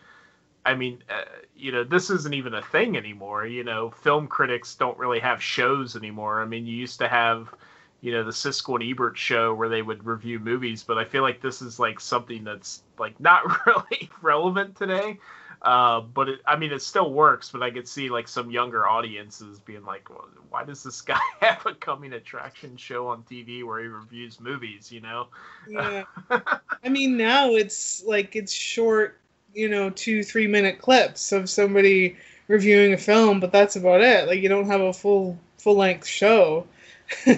[0.67, 1.21] I mean, uh,
[1.55, 3.45] you know, this isn't even a thing anymore.
[3.45, 6.41] You know, film critics don't really have shows anymore.
[6.41, 7.53] I mean, you used to have,
[8.01, 11.23] you know the Siskel and Ebert show where they would review movies, but I feel
[11.23, 15.19] like this is like something that's like not really relevant today.
[15.65, 17.49] Uh, but it, I mean, it still works.
[17.49, 21.19] But I could see like some younger audiences being like, well, "Why does this guy
[21.41, 25.27] have a coming attraction show on TV where he reviews movies?" You know?
[25.67, 26.03] Yeah.
[26.29, 29.19] I mean, now it's like it's short,
[29.55, 32.15] you know, two three minute clips of somebody
[32.47, 34.27] reviewing a film, but that's about it.
[34.27, 36.67] Like you don't have a full full length show.
[37.25, 37.37] well,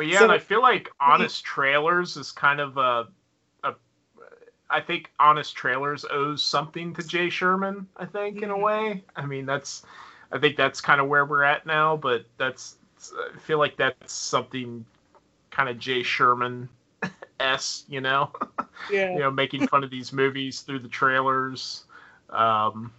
[0.00, 3.08] yeah, so, and I feel like Honest Trailers is kind of a, a.
[4.74, 7.86] I think Honest Trailers owes something to Jay Sherman.
[7.96, 9.04] I think in a way.
[9.14, 9.84] I mean, that's.
[10.32, 12.76] I think that's kind of where we're at now, but that's.
[13.34, 14.84] I feel like that's something
[15.52, 16.68] kind of Jay Sherman
[17.40, 18.30] s, you know.
[18.90, 19.12] Yeah.
[19.12, 21.84] you know, making fun of these movies through the trailers.
[22.28, 22.92] Um,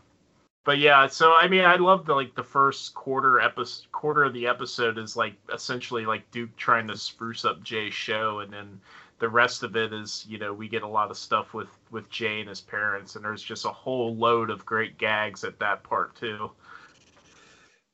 [0.64, 4.34] but yeah, so I mean, I love the like the first quarter episode, quarter of
[4.34, 8.80] the episode is like essentially like Duke trying to spruce up Jay's show, and then
[9.20, 12.10] the rest of it is you know we get a lot of stuff with with
[12.10, 15.84] Jay and his parents, and there's just a whole load of great gags at that
[15.84, 16.52] part too.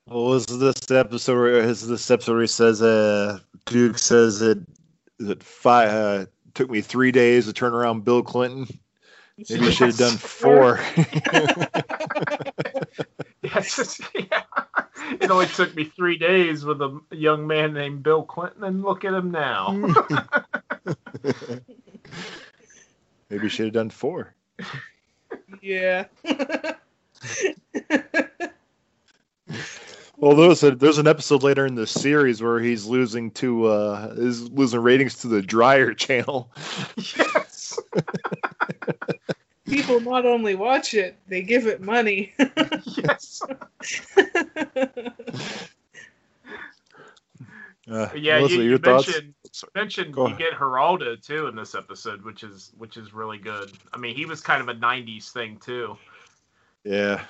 [0.07, 1.35] Well, was this episode?
[1.35, 4.59] Where, is this episode where he says, uh, Duke says it
[5.19, 5.89] is it five?
[5.89, 8.67] Uh, took me three days to turn around Bill Clinton.
[9.49, 10.79] Maybe you should have done four.
[13.41, 14.43] yes, yeah,
[15.19, 19.03] it only took me three days with a young man named Bill Clinton, and look
[19.05, 19.71] at him now.
[23.29, 24.33] Maybe you should have done four.
[25.61, 26.05] Yeah.
[30.21, 34.13] Well, there's a, there's an episode later in the series where he's losing to uh
[34.15, 36.51] is losing ratings to the Dryer channel.
[36.95, 37.79] Yes.
[39.71, 42.33] People not only watch it, they give it money.
[42.85, 43.41] yes.
[47.89, 49.07] Uh, Yeah, Melissa, you, your you thoughts?
[49.07, 49.33] mentioned
[49.75, 53.71] mentioned Go you get Geraldo too in this episode, which is which is really good.
[53.93, 55.97] I mean, he was kind of a '90s thing too.
[56.83, 57.21] Yeah.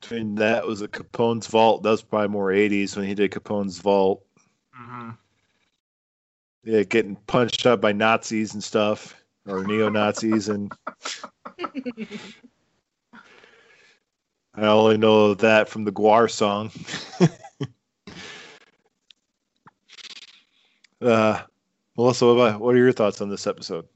[0.00, 1.82] Between that was a Capone's Vault.
[1.82, 4.24] That was probably more 80s when he did Capone's Vault.
[4.72, 5.10] hmm
[6.64, 10.72] Yeah, getting punched up by Nazis and stuff, or neo Nazis, and
[14.54, 16.70] I only know that from the Guar song.
[21.00, 21.42] uh,
[21.96, 23.86] Melissa, what, about, what are your thoughts on this episode?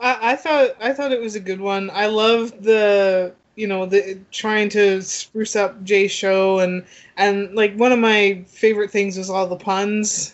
[0.00, 1.90] I, I thought I thought it was a good one.
[1.90, 6.84] I love the you know the trying to spruce up Jay's show and
[7.16, 10.33] and like one of my favorite things was all the puns.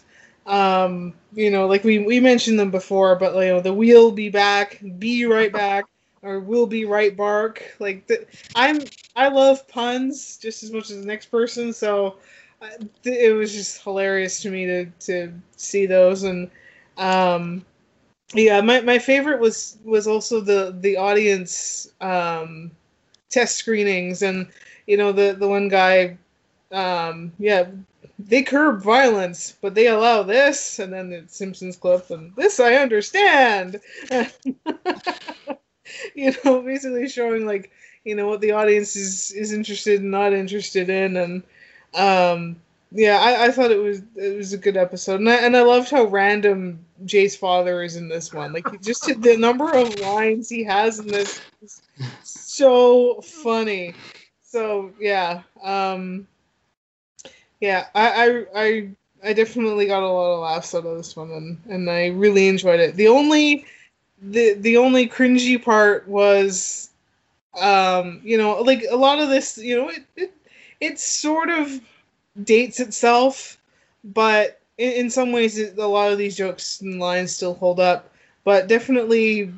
[0.50, 4.30] Um, you know, like we we mentioned them before, but you know, the we'll be
[4.30, 5.86] back, be right back,
[6.22, 7.76] or we'll be right bark.
[7.80, 8.80] Like the, I'm
[9.16, 12.16] I love puns just as much as the next person, so
[12.62, 12.68] uh,
[13.04, 16.50] it was just hilarious to me to to see those and
[16.98, 17.64] um
[18.34, 22.70] yeah my, my favorite was was also the the audience um
[23.30, 24.46] test screenings and
[24.86, 26.16] you know the the one guy
[26.72, 27.66] um yeah
[28.28, 32.74] they curb violence but they allow this and then the simpsons clip and this i
[32.74, 33.80] understand.
[36.14, 37.70] You know basically showing like
[38.04, 41.42] you know what the audience is is interested and not interested in and
[41.94, 42.56] um
[42.92, 45.20] yeah I, I thought it was it was a good episode.
[45.20, 48.52] And I, and I loved how random Jay's father is in this one.
[48.52, 51.82] Like just the number of lines he has in this is
[52.22, 53.94] so funny.
[54.42, 56.26] So yeah um
[57.60, 58.90] yeah I, I I
[59.22, 62.48] I definitely got a lot of laughs out of this one and and I really
[62.48, 62.96] enjoyed it.
[62.96, 63.66] The only
[64.22, 66.90] the the only cringy part was
[67.60, 70.32] um you know like a lot of this you know it it,
[70.80, 71.80] it sort of
[72.44, 73.58] dates itself
[74.04, 77.78] but in, in some ways it, a lot of these jokes and lines still hold
[77.80, 78.12] up.
[78.44, 79.52] But definitely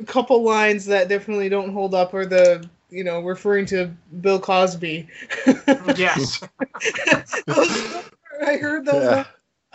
[0.00, 3.90] a couple lines that definitely don't hold up are the you know referring to
[4.20, 5.08] bill cosby
[5.96, 6.40] Yes.
[7.46, 8.04] Those-
[8.46, 9.24] i heard those Yeah.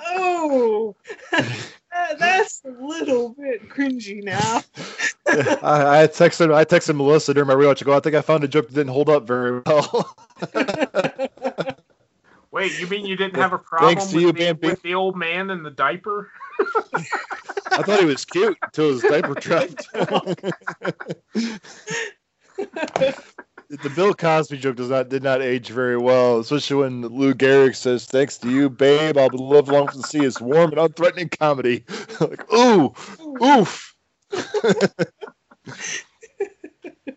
[0.09, 0.95] oh
[1.31, 4.61] that- that's a little bit cringy now
[5.27, 7.81] I, I texted I texted Melissa during my rewatch.
[7.81, 10.15] I go, I think I found a joke that didn't hold up very well.
[12.51, 14.67] Wait, you mean you didn't have a problem Thanks to with, you, the, Bambi.
[14.69, 16.31] with the old man in the diaper?
[17.71, 19.87] I thought he was cute until his diaper dropped.
[22.57, 27.75] The Bill Cosby joke does not did not age very well, especially when Lou Gehrig
[27.75, 31.83] says, "Thanks to you, babe, I'll live long to see his warm and unthreatening comedy."
[32.19, 32.93] like, ooh,
[33.43, 33.95] oof.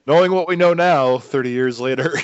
[0.06, 2.14] Knowing what we know now, thirty years later.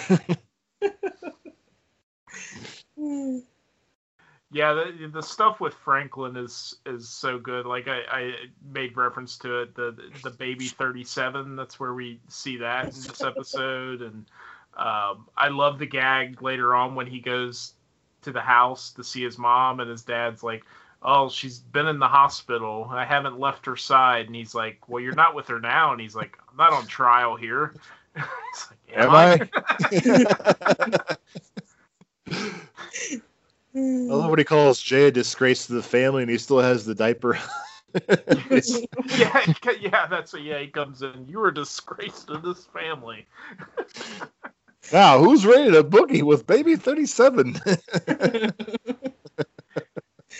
[4.57, 7.67] Yeah, the, the stuff with Franklin is is so good.
[7.67, 8.33] Like I, I
[8.73, 11.57] made reference to it, the the baby thirty seven.
[11.57, 14.25] That's where we see that in this episode, and
[14.79, 17.75] um, I love the gag later on when he goes
[18.23, 20.65] to the house to see his mom, and his dad's like,
[21.03, 22.89] "Oh, she's been in the hospital.
[22.91, 26.01] I haven't left her side," and he's like, "Well, you're not with her now," and
[26.01, 27.75] he's like, "I'm not on trial here."
[28.55, 29.51] It's like, Am I?
[32.27, 32.57] I
[33.77, 36.95] love what he calls Jay a disgrace to the family, and he still has the
[36.95, 37.39] diaper.
[39.17, 40.59] yeah, yeah, that's a yeah.
[40.59, 41.27] He comes in.
[41.29, 43.27] You are a disgrace to this family.
[44.93, 47.59] now, who's ready to boogie with baby thirty-seven?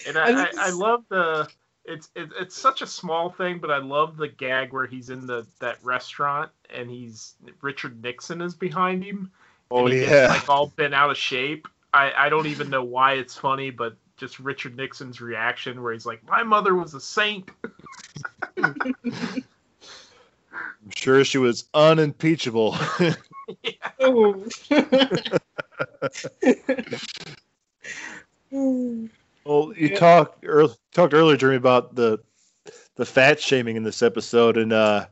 [0.07, 1.49] And I I, I, think I it's- love the.
[1.89, 5.27] It's it, it's such a small thing, but I love the gag where he's in
[5.27, 9.31] the that restaurant and he's Richard Nixon is behind him.
[9.71, 11.69] oh and he gets, yeah, like all bent out of shape.
[11.97, 16.07] I I don't even know why it's funny, but just Richard Nixon's reaction where he's
[16.07, 17.49] like, "My mother was a saint."
[18.59, 19.45] I'm
[20.95, 22.77] sure she was unimpeachable.
[29.45, 29.99] Well, you Yeah.
[29.99, 32.19] talked earl talked earlier, Jeremy, about the
[32.97, 35.07] the fat shaming in this episode, and uh,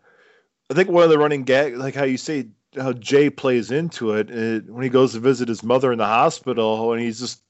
[0.70, 4.12] I think one of the running gag, like how you say how Jay plays into
[4.12, 7.42] it, uh when he goes to visit his mother in the hospital, and he's just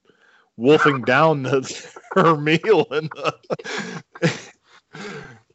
[0.56, 3.32] wolfing down the, her meal, and uh,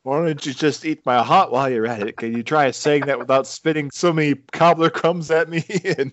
[0.04, 2.18] Why don't you just eat my hot while you're at it?
[2.18, 5.64] Can you try saying that without spitting so many cobbler crumbs at me?
[5.98, 6.12] and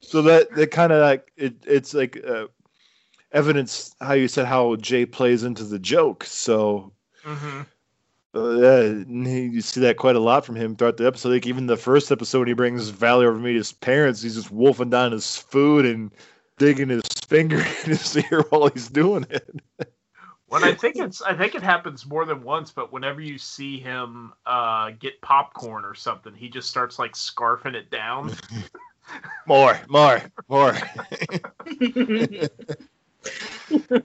[0.00, 2.46] so that that kind of like it, it's like uh,
[3.32, 6.24] evidence how you said how Jay plays into the joke.
[6.24, 6.92] So
[7.22, 7.62] hmm
[8.34, 11.30] uh, yeah, you see that quite a lot from him throughout the episode.
[11.30, 14.22] Like even the first episode, when he brings Valley over to meet his parents.
[14.22, 16.10] He's just wolfing down his food and
[16.58, 19.48] digging his finger in his ear while he's doing it.
[20.48, 22.72] When I think it's, I think it happens more than once.
[22.72, 27.74] But whenever you see him uh, get popcorn or something, he just starts like scarfing
[27.74, 28.34] it down.
[29.46, 30.74] More, more, more.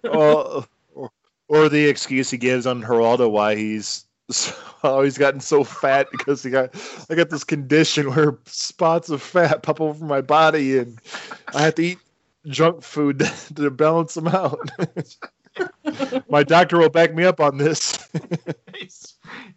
[0.03, 1.11] or, or,
[1.47, 5.63] or the excuse he gives on Geraldo why he's so, how oh, he's gotten so
[5.63, 6.69] fat because he got
[7.09, 10.99] I got this condition where spots of fat pop over my body and
[11.53, 11.99] I have to eat
[12.47, 13.19] junk food
[13.55, 14.59] to balance them out.
[16.29, 18.07] my doctor will back me up on this.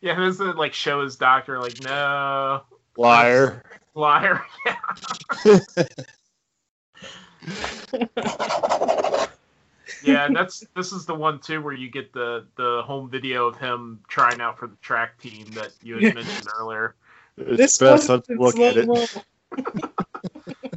[0.01, 2.63] Yeah, doesn't like show his doctor like no
[2.97, 3.63] Liar.
[3.95, 4.45] liar.
[7.95, 9.27] Yeah.
[10.05, 13.47] Yeah, and that's this is the one too where you get the the home video
[13.47, 16.95] of him trying out for the track team that you had mentioned earlier.
[17.37, 19.25] It's this best wasn't to look at it.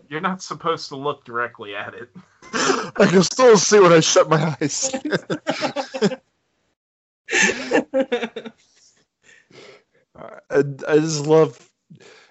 [0.10, 2.10] You're not supposed to look directly at it.
[2.53, 4.91] I can still see when I shut my eyes.
[10.18, 11.69] I, I just love,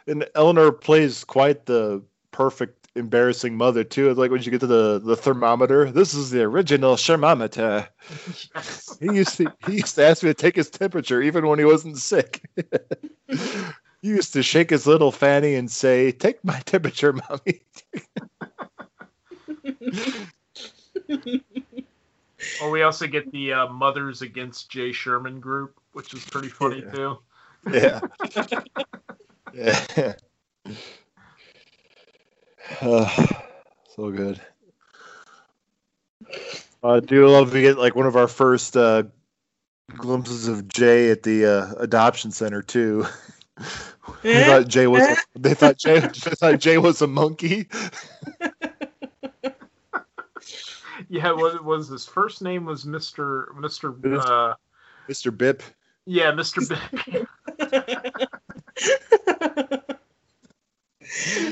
[0.06, 4.10] and Eleanor plays quite the perfect embarrassing mother too.
[4.10, 5.90] It's like when you get to the the thermometer.
[5.90, 7.88] This is the original thermometer.
[9.00, 11.64] He used to he used to ask me to take his temperature even when he
[11.64, 12.42] wasn't sick.
[13.26, 17.60] he used to shake his little fanny and say, "Take my temperature, mommy."
[22.62, 26.84] Or we also get the uh, Mothers Against Jay Sherman group, which is pretty funny
[26.84, 26.92] Yeah.
[26.92, 27.18] too.
[27.72, 28.00] Yeah.
[29.54, 30.14] yeah.
[32.80, 33.26] Uh,
[33.96, 34.40] so good.
[36.82, 39.04] I do love to get like one of our first uh,
[39.96, 43.06] glimpses of Jay at the uh, adoption center too.
[44.22, 44.44] they Eh?
[44.44, 47.68] thought Jay was a, they thought Jay they thought Jay was a monkey.
[51.08, 53.94] Yeah, what was his first name was Mister Mister.
[54.04, 54.54] Uh,
[55.08, 55.36] Mr.
[55.36, 55.62] Bip.
[56.06, 56.78] yeah, Mister Bip.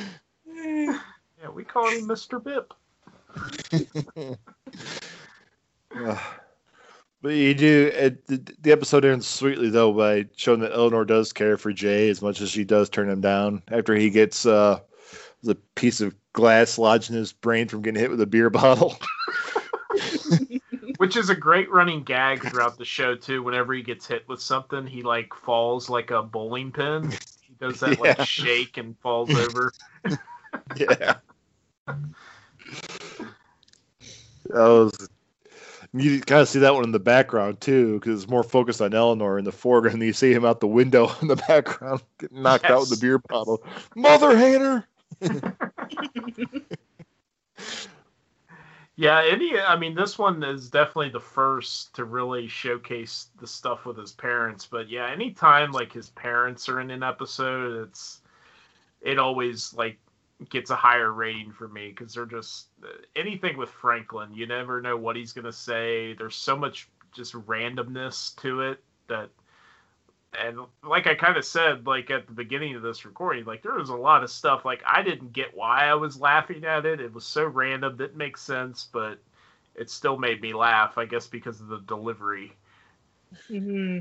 [1.42, 2.72] Yeah, we call him Mister Bip.
[5.94, 6.18] Uh,
[7.20, 11.32] but you do it, the, the episode ends sweetly though by showing that Eleanor does
[11.34, 14.80] care for Jay as much as she does turn him down after he gets uh,
[15.42, 18.96] the piece of glass lodged in his brain from getting hit with a beer bottle.
[20.96, 23.42] Which is a great running gag throughout the show too.
[23.42, 27.10] Whenever he gets hit with something, he like falls like a bowling pin.
[27.42, 28.14] He does that Yeah.
[28.16, 29.72] like shake and falls over.
[30.76, 31.16] Yeah.
[31.86, 31.98] That
[34.68, 35.08] was.
[35.94, 38.94] You kind of see that one in the background too, because it's more focused on
[38.94, 39.96] Eleanor in the foreground.
[39.96, 42.98] And you see him out the window in the background, getting knocked out with Yes.
[42.98, 43.62] the beer bottle.
[43.94, 44.86] Mother hater.
[48.96, 53.86] Yeah, any I mean this one is definitely the first to really showcase the stuff
[53.86, 58.20] with his parents, but yeah, anytime like his parents are in an episode, it's
[59.00, 59.98] it always like
[60.50, 62.68] gets a higher rating for me because they're just
[63.16, 66.14] anything with Franklin, you never know what he's going to say.
[66.14, 69.30] There's so much just randomness to it that
[70.38, 73.74] and like I kind of said, like at the beginning of this recording, like there
[73.74, 77.00] was a lot of stuff like I didn't get why I was laughing at it.
[77.00, 79.18] It was so random, didn't make sense, but
[79.74, 80.98] it still made me laugh.
[80.98, 82.56] I guess because of the delivery.
[83.48, 83.98] hmm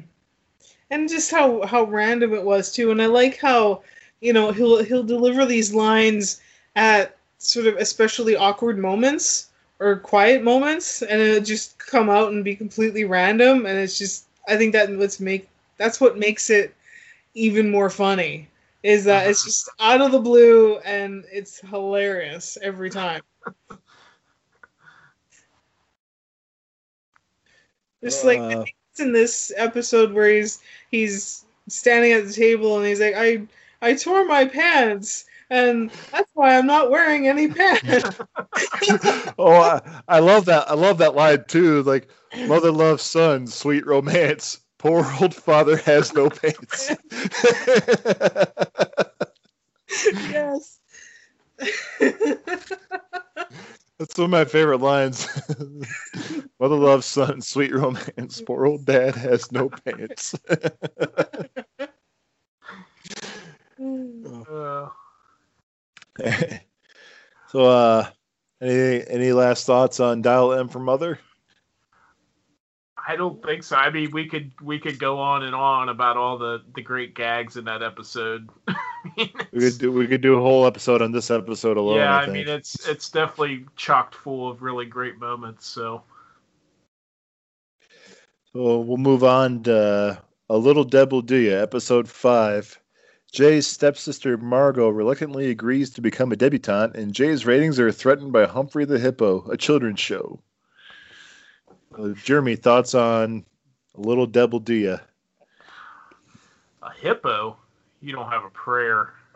[0.91, 3.83] And just how how random it was too, and I like how
[4.21, 6.41] you know he'll he'll deliver these lines
[6.75, 9.49] at sort of especially awkward moments
[9.79, 14.27] or quiet moments, and it'll just come out and be completely random, and it's just
[14.47, 16.75] I think that what's make that's what makes it
[17.35, 18.49] even more funny
[18.83, 23.21] is that it's just out of the blue and it's hilarious every time.
[28.03, 30.61] Just like I Uh, think it's in this episode where he's
[30.91, 33.47] he's standing at the table and he's like, I
[33.81, 38.05] I tore my pants and that's why I'm not wearing any pants.
[39.37, 40.71] oh, I, I love that.
[40.71, 41.83] I love that line too.
[41.83, 42.09] Like,
[42.47, 44.61] mother loves son, sweet romance.
[44.77, 46.91] Poor old father has no pants.
[50.31, 50.79] yes.
[53.99, 55.27] That's one of my favorite lines.
[56.59, 58.41] Mother loves son, sweet romance.
[58.41, 60.33] Poor old dad has no pants.
[63.81, 64.89] Uh,
[67.47, 68.07] so, uh,
[68.61, 71.19] any any last thoughts on Dial M for Mother?
[73.07, 73.75] I don't think so.
[73.75, 77.15] I mean, we could we could go on and on about all the the great
[77.15, 78.49] gags in that episode.
[78.67, 78.75] I
[79.17, 81.97] mean, We could do we could do a whole episode on this episode alone.
[81.97, 85.65] yeah, I, I, mean it's it's definitely chocked full of really great moments.
[85.65, 86.03] So
[88.53, 90.15] So we'll move on to uh,
[90.49, 92.79] A Little Deb Will Do Ya, episode five.
[93.31, 98.45] Jay's stepsister Margot reluctantly agrees to become a debutante, and Jay's ratings are threatened by
[98.45, 100.41] Humphrey the Hippo, a children's show.
[101.97, 103.45] Uh, Jeremy, thoughts on
[103.95, 104.97] A Little Do Ya?
[106.83, 107.55] a hippo,
[108.01, 109.13] you don't have a prayer.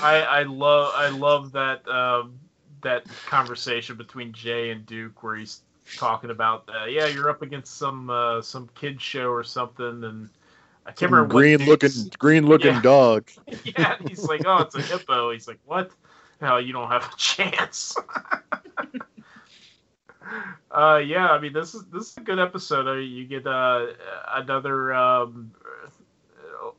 [0.00, 2.38] I I love I love that um,
[2.82, 5.62] that conversation between Jay and Duke where he's
[5.96, 10.28] talking about uh, yeah you're up against some uh, some kid show or something and
[10.88, 12.82] I can't remember green looking green looking Yeah.
[12.82, 13.30] dog.
[13.76, 15.90] yeah he's like oh it's a hippo he's like what
[16.40, 17.94] no you don't have a chance
[20.70, 23.46] uh yeah I mean this is this is a good episode I mean, you get
[23.46, 23.86] uh
[24.34, 25.52] another um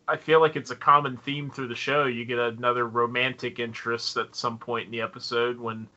[0.07, 2.05] I feel like it's a common theme through the show.
[2.05, 5.87] You get another romantic interest at some point in the episode when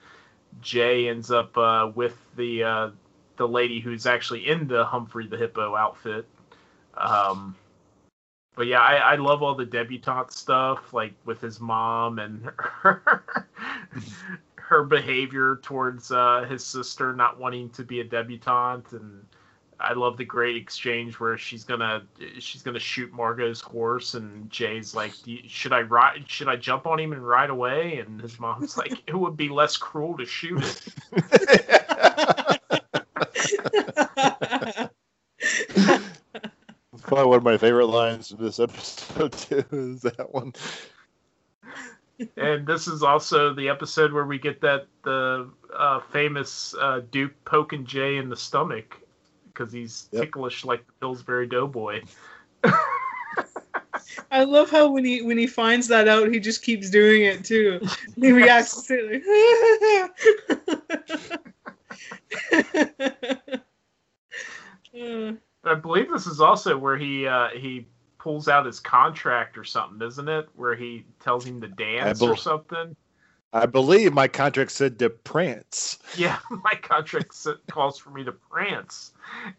[0.60, 2.90] Jay ends up uh, with the uh,
[3.36, 6.26] the lady who's actually in the Humphrey the Hippo outfit.
[6.94, 7.56] Um,
[8.56, 13.24] but yeah, I, I love all the debutante stuff, like with his mom and her,
[14.56, 19.24] her behavior towards uh, his sister not wanting to be a debutante and
[19.80, 22.04] I love the great exchange where she's gonna
[22.38, 26.24] she's gonna shoot Margot's horse, and Jay's like, "Do you- "Should I ride?
[26.28, 29.48] Should I jump on him and ride away?" And his mom's like, "It would be
[29.48, 30.88] less cruel to shoot it."
[37.12, 40.54] Probably one of my favorite lines of this episode too is that one.
[42.38, 47.34] And this is also the episode where we get that the uh, famous uh, Duke
[47.44, 48.98] poking Jay in the stomach
[49.48, 50.22] because he's Yep.
[50.22, 52.00] ticklish like the Pillsbury Doughboy.
[54.30, 57.44] I love how when he when he finds that out, he just keeps doing it
[57.44, 57.78] too.
[58.16, 60.10] He reacts to it.
[64.94, 65.32] Uh,
[65.64, 67.86] I believe this is also where he uh, he
[68.18, 70.48] pulls out his contract or something, isn't it?
[70.54, 72.96] Where he tells him to dance bel- or something.
[73.52, 75.98] I believe my contract said to prance.
[76.16, 77.36] Yeah, my contract
[77.70, 79.12] calls for me to prance.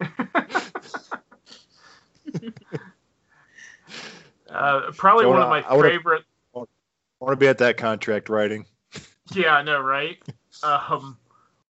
[4.50, 6.24] uh, probably So one I- of my I favorite.
[6.54, 6.64] I
[7.26, 8.66] want to be at that contract writing.
[9.32, 10.18] Yeah, I know, right?
[10.62, 11.18] Um,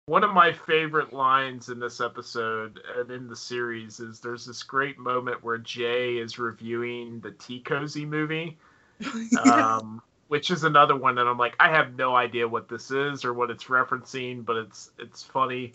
[0.09, 4.63] one of my favorite lines in this episode and in the series is there's this
[4.63, 8.57] great moment where Jay is reviewing the Tea Cozy movie.
[9.45, 13.23] um, which is another one that I'm like, I have no idea what this is
[13.23, 15.73] or what it's referencing, but it's it's funny.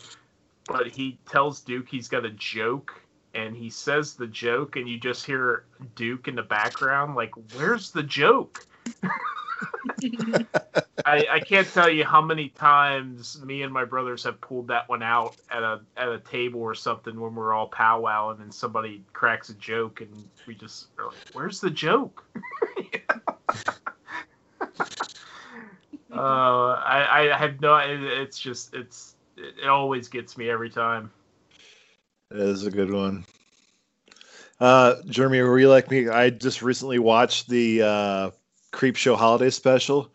[0.66, 3.00] But he tells Duke he's got a joke,
[3.34, 7.92] and he says the joke, and you just hear Duke in the background, like, "Where's
[7.92, 8.66] the joke?"
[11.06, 14.88] I, I can't tell you how many times me and my brothers have pulled that
[14.88, 18.50] one out at a at a table or something when we're all powwowing and then
[18.50, 22.24] somebody cracks a joke and we just are like, "Where's the joke?"
[26.12, 27.76] uh, I I have no.
[27.76, 31.10] It, it's just it's it, it always gets me every time.
[32.30, 33.24] That is a good one.
[34.60, 36.08] Uh, Jeremy, were you like me?
[36.08, 38.30] I just recently watched the uh,
[38.74, 40.10] Creepshow holiday special.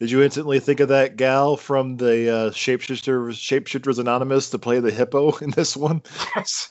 [0.00, 4.80] Did you instantly think of that gal from the uh, Shapeshifters, Shapeshifters Anonymous to play
[4.80, 6.02] the hippo in this one?
[6.34, 6.68] Yes.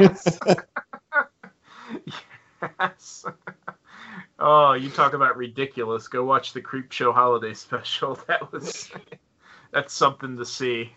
[0.00, 0.38] yes.
[2.80, 3.24] yes.
[4.40, 6.08] Oh, you talk about ridiculous.
[6.08, 8.18] Go watch the Creepshow holiday special.
[8.26, 8.90] That was
[9.70, 10.92] that's something to see.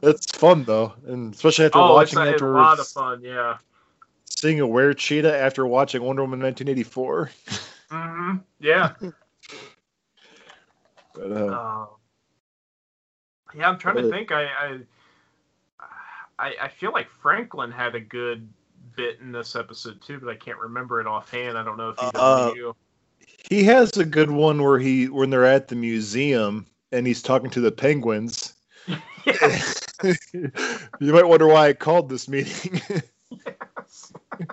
[0.00, 3.22] That's fun though, and especially after oh, watching a, it's a after lot of fun.
[3.22, 3.58] Yeah.
[4.30, 7.30] seeing a were cheetah after watching Wonder Woman 1984.
[7.90, 8.94] Hmm Yeah.
[11.14, 11.86] But, uh, Uh,
[13.54, 14.30] yeah, I'm trying to think.
[14.30, 14.78] I, I
[16.38, 18.48] I I feel like Franklin had a good
[18.96, 21.58] bit in this episode too, but I can't remember it offhand.
[21.58, 22.76] I don't know if either Uh, you.
[23.50, 27.50] he has a good one where he when they're at the museum and he's talking
[27.50, 28.54] to the penguins.
[29.26, 29.80] Yes.
[30.32, 32.80] you might wonder why I called this meeting.
[33.30, 34.12] yes.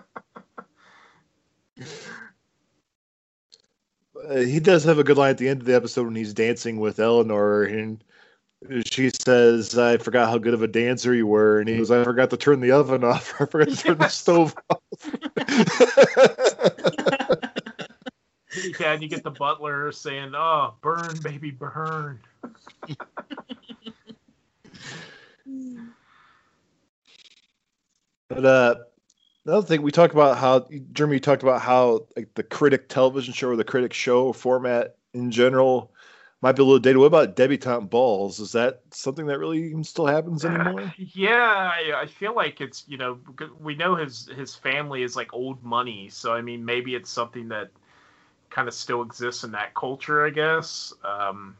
[4.30, 6.34] Uh, he does have a good line at the end of the episode when he's
[6.34, 8.03] dancing with Eleanor and
[8.85, 12.03] she says, "I forgot how good of a dancer you were," and he goes, "I
[12.03, 13.34] forgot to turn the oven off.
[13.39, 14.80] I forgot to turn the stove off."
[18.80, 22.19] yeah, and you get the butler saying, "Oh, burn, baby, burn."
[28.30, 28.76] but uh,
[29.45, 33.34] another thing we talked about how Jeremy you talked about how like the critic television
[33.34, 35.91] show or the critic show format in general
[36.41, 36.97] might be a little dated.
[36.97, 38.39] What about debutante balls?
[38.39, 40.93] Is that something that really even still happens anymore?
[40.97, 43.19] yeah, I, I, feel like it's you know
[43.59, 47.47] we know his his family is like old money, so I mean maybe it's something
[47.49, 47.69] that
[48.49, 50.93] kind of still exists in that culture, I guess.
[51.03, 51.57] Um,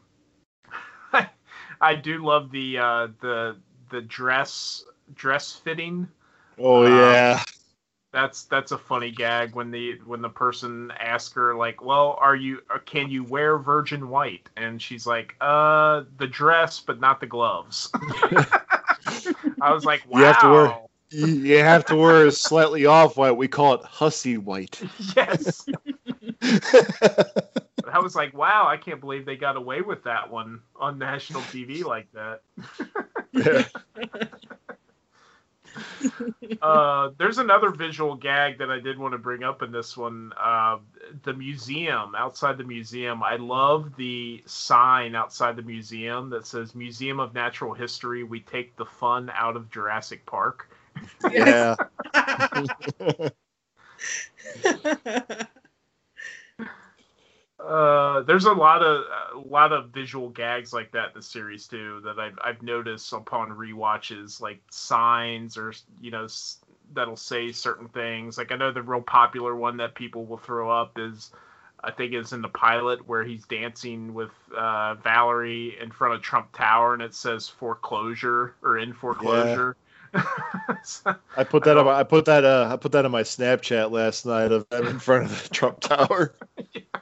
[1.12, 1.28] I,
[1.80, 3.56] I do love the uh, the
[3.90, 4.84] the dress
[5.14, 6.08] dress fitting.
[6.58, 7.42] Oh um, yeah.
[8.16, 12.34] That's that's a funny gag when the when the person asks her like, "Well, are
[12.34, 17.20] you uh, can you wear virgin white?" and she's like, "Uh, the dress, but not
[17.20, 17.90] the gloves."
[19.60, 20.78] I was like, "Wow." You have to wear
[21.10, 23.32] you have to wear slightly off white.
[23.32, 24.80] We call it hussy white.
[25.14, 25.66] Yes.
[26.42, 31.42] I was like, wow, I can't believe they got away with that one on national
[31.42, 32.40] TV like that.
[36.62, 40.32] uh, there's another visual gag that I did want to bring up in this one.
[40.38, 40.78] Uh,
[41.22, 47.20] the museum, outside the museum, I love the sign outside the museum that says Museum
[47.20, 48.24] of Natural History.
[48.24, 50.70] We take the fun out of Jurassic Park.
[51.30, 51.76] Yeah.
[57.58, 59.04] Uh, there's a lot of
[59.34, 63.12] a lot of visual gags like that in the series too that I've I've noticed
[63.12, 66.26] upon re-watches, like signs or you know
[66.92, 68.36] that'll say certain things.
[68.36, 71.30] Like I know the real popular one that people will throw up is
[71.82, 76.22] I think it's in the pilot where he's dancing with uh, Valerie in front of
[76.22, 79.76] Trump Tower and it says foreclosure or in foreclosure.
[80.14, 80.22] Yeah.
[80.82, 83.10] so, I put that I, on my, I put that uh, I put that on
[83.10, 86.34] my Snapchat last night of in front of the Trump Tower.
[86.72, 86.95] yeah.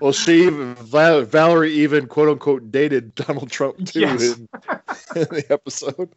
[0.00, 4.22] Well, she Val- Valerie even quote unquote dated Donald Trump too yes.
[4.22, 4.48] in,
[5.16, 6.12] in the episode.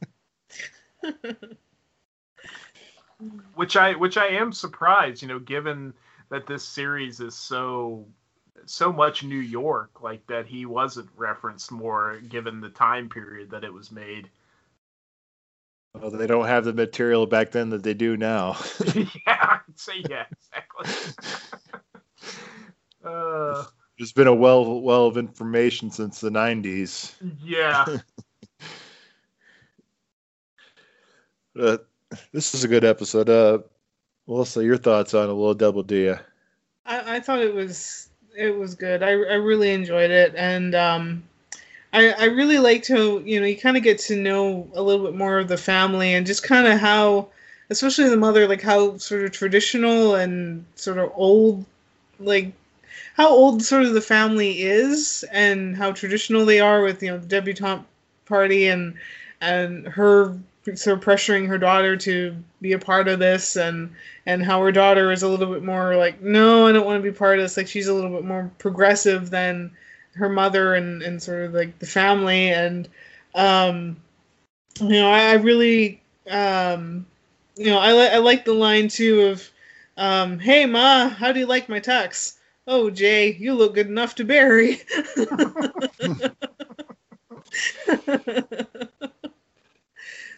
[3.56, 5.94] which I which I am surprised, you know, given
[6.30, 8.06] that this series is so
[8.66, 13.64] so much New York, like that he wasn't referenced more given the time period that
[13.64, 14.30] it was made.
[15.94, 18.58] Well, they don't have the material back then that they do now.
[18.96, 21.60] yeah, I'd say yeah, exactly.
[23.04, 23.64] Uh,
[23.98, 27.14] There's been a well well of information since the '90s.
[27.44, 27.86] Yeah.
[31.60, 31.78] uh,
[32.32, 33.30] this is a good episode.
[33.30, 33.60] Uh,
[34.28, 36.10] Melissa, your thoughts on a little double D?
[36.10, 36.18] I,
[36.86, 39.04] I thought it was it was good.
[39.04, 41.24] I, I really enjoyed it, and um,
[41.94, 45.06] I I really liked how you know you kind of get to know a little
[45.06, 47.28] bit more of the family and just kind of how,
[47.70, 51.66] especially the mother, like how sort of traditional and sort of old,
[52.20, 52.54] like
[53.16, 57.18] how old sort of the family is and how traditional they are with you know
[57.18, 57.86] the debutante
[58.26, 58.96] party and
[59.42, 60.38] and her
[60.76, 63.92] sort of pressuring her daughter to be a part of this and
[64.26, 67.12] and how her daughter is a little bit more like no i don't want to
[67.12, 69.72] be part of this like she's a little bit more progressive than
[70.14, 72.88] her mother and and sort of like the family and
[73.36, 73.98] um
[74.80, 77.06] you know i, I really um
[77.56, 79.50] you know i, li- I like the line too of
[79.98, 82.34] um hey ma how do you like my tux
[82.68, 84.82] Oh, Jay, you look good enough to bury.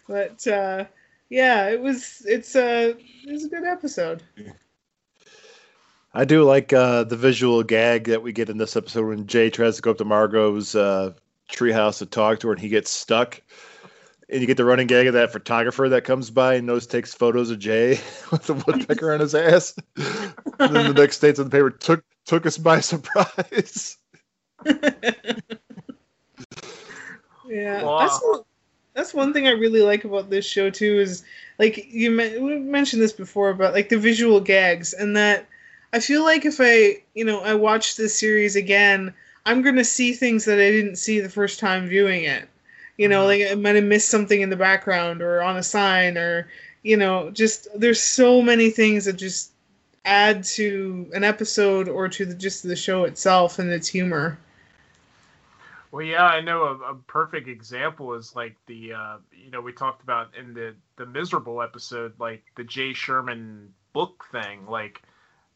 [0.07, 0.85] but uh,
[1.29, 4.23] yeah, it was it's a uh, it was a good episode.
[6.13, 9.49] I do like uh, the visual gag that we get in this episode when Jay
[9.49, 11.13] tries to go up to Margot's uh,
[11.51, 13.41] treehouse to talk to her, and he gets stuck
[14.33, 17.13] and you get the running gag of that photographer that comes by and knows takes
[17.13, 17.91] photos of Jay
[18.31, 19.75] with the woodpecker on his ass.
[19.95, 23.97] and then the next it's in the paper took took us by surprise.
[27.47, 27.99] yeah, wow.
[27.99, 28.41] that's one,
[28.93, 30.99] that's one thing I really like about this show too.
[30.99, 31.23] Is
[31.59, 35.47] like you we mentioned this before about like the visual gags and that
[35.91, 39.13] I feel like if I you know I watch this series again,
[39.45, 42.47] I'm gonna see things that I didn't see the first time viewing it.
[42.97, 43.43] You know, mm-hmm.
[43.43, 46.47] like I might have missed something in the background or on a sign or
[46.83, 49.52] you know, just there's so many things that just
[50.05, 54.37] add to an episode or to the, just the show itself and its humor.
[55.91, 59.73] Well, yeah, I know a, a perfect example is like the uh, you know we
[59.73, 64.65] talked about in the the miserable episode, like the Jay Sherman book thing.
[64.65, 65.03] Like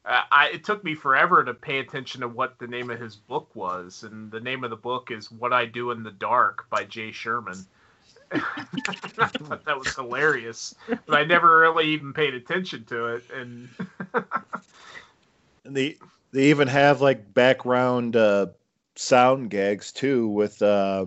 [0.05, 3.53] I, it took me forever to pay attention to what the name of his book
[3.55, 6.85] was, and the name of the book is "What I Do in the Dark" by
[6.85, 7.57] Jay Sherman.
[8.31, 8.39] I
[9.27, 13.23] thought that was hilarious, but I never really even paid attention to it.
[13.33, 13.69] And
[15.67, 15.97] And they
[16.31, 18.47] they even have like background uh,
[18.95, 21.05] sound gags too with uh,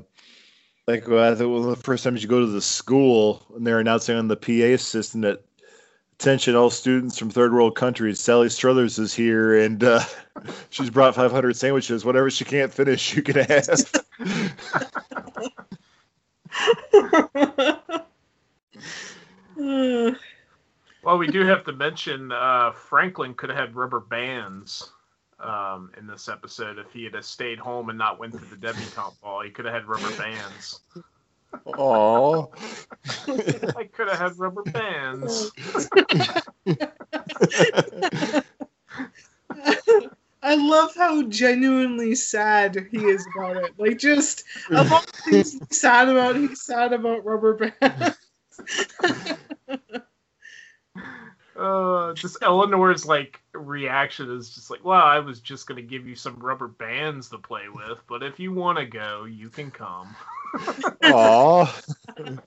[0.86, 3.80] like uh, the, one of the first times you go to the school and they're
[3.80, 5.42] announcing on the PA system that
[6.18, 10.04] attention all students from third world countries Sally Struthers is here and uh,
[10.68, 14.04] she's brought 500 sandwiches whatever she can't finish you can have.
[21.02, 24.92] Well, we do have to mention uh, Franklin could have had rubber bands
[25.38, 29.18] um, in this episode if he had stayed home and not went to the debutante
[29.22, 29.40] ball.
[29.42, 30.80] He could have had rubber bands.
[31.66, 32.48] Aww.
[33.76, 35.50] I could have had rubber bands.
[40.42, 43.72] I love how genuinely sad he is about it.
[43.78, 48.16] Like, just of all things he's sad about, he's sad about rubber bands.
[51.60, 56.16] Uh, just Eleanor's like reaction is just like, well, I was just gonna give you
[56.16, 60.16] some rubber bands to play with, but if you want to go, you can come.
[61.02, 61.68] Aww.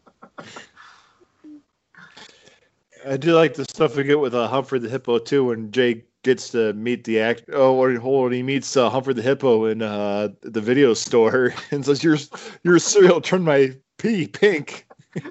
[3.05, 6.05] I do like the stuff we get with uh, Humphrey the Hippo too, when Jay
[6.23, 7.43] gets to meet the act.
[7.53, 11.53] Oh, or hold on, he meets uh, Humphrey the Hippo in uh, the video store
[11.71, 12.17] and says, "Your
[12.63, 14.87] your cereal turned my pee pink."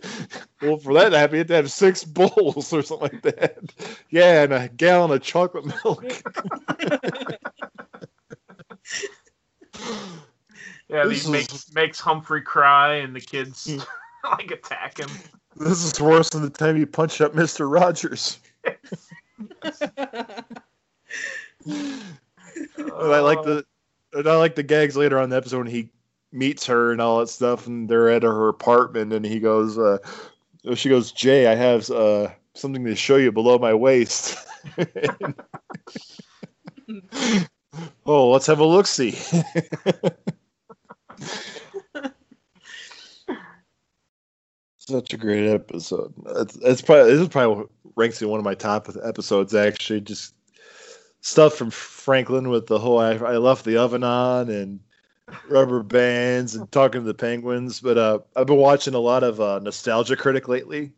[0.62, 3.58] well, for that to happen, you have to have six bowls or something like that.
[4.10, 6.04] Yeah, and a gallon of chocolate milk.
[10.88, 13.78] Yeah, This he makes is- makes Humphrey cry, and the kids
[14.24, 15.08] like attack him.
[15.56, 18.38] this is worse than the time you punched up Mister Rogers.
[21.68, 23.64] I like the
[24.12, 25.90] and I like the gags later on the episode when he
[26.32, 29.98] meets her and all that stuff, and they're at her apartment, and he goes, uh,
[30.74, 34.36] she goes, Jay, I have uh, something to show you below my waist.
[38.06, 39.12] oh, let's have a look see.
[44.78, 46.12] Such a great episode.
[46.26, 49.54] It's, it's probably this is probably ranks in one of my top episodes.
[49.54, 50.34] Actually, just
[51.22, 54.80] stuff from Franklin with the whole I, I left the oven on and
[55.48, 57.80] rubber bands and talking to the penguins.
[57.80, 60.92] But uh, I've been watching a lot of uh, Nostalgia Critic lately,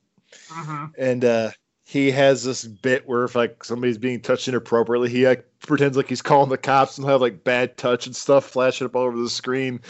[0.48, 0.90] Mhm.
[0.98, 1.50] and uh,
[1.84, 6.08] he has this bit where if like somebody's being touched inappropriately, he like, pretends like
[6.08, 9.16] he's calling the cops and have like bad touch and stuff flashing up all over
[9.18, 9.80] the screen.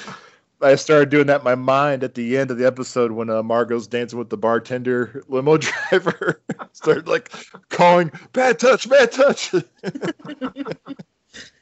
[0.64, 3.42] I started doing that in my mind at the end of the episode when uh,
[3.42, 5.56] Margot's dancing with the bartender limo
[5.90, 6.42] driver.
[6.72, 7.32] started like
[7.68, 9.54] calling bad touch, bad touch.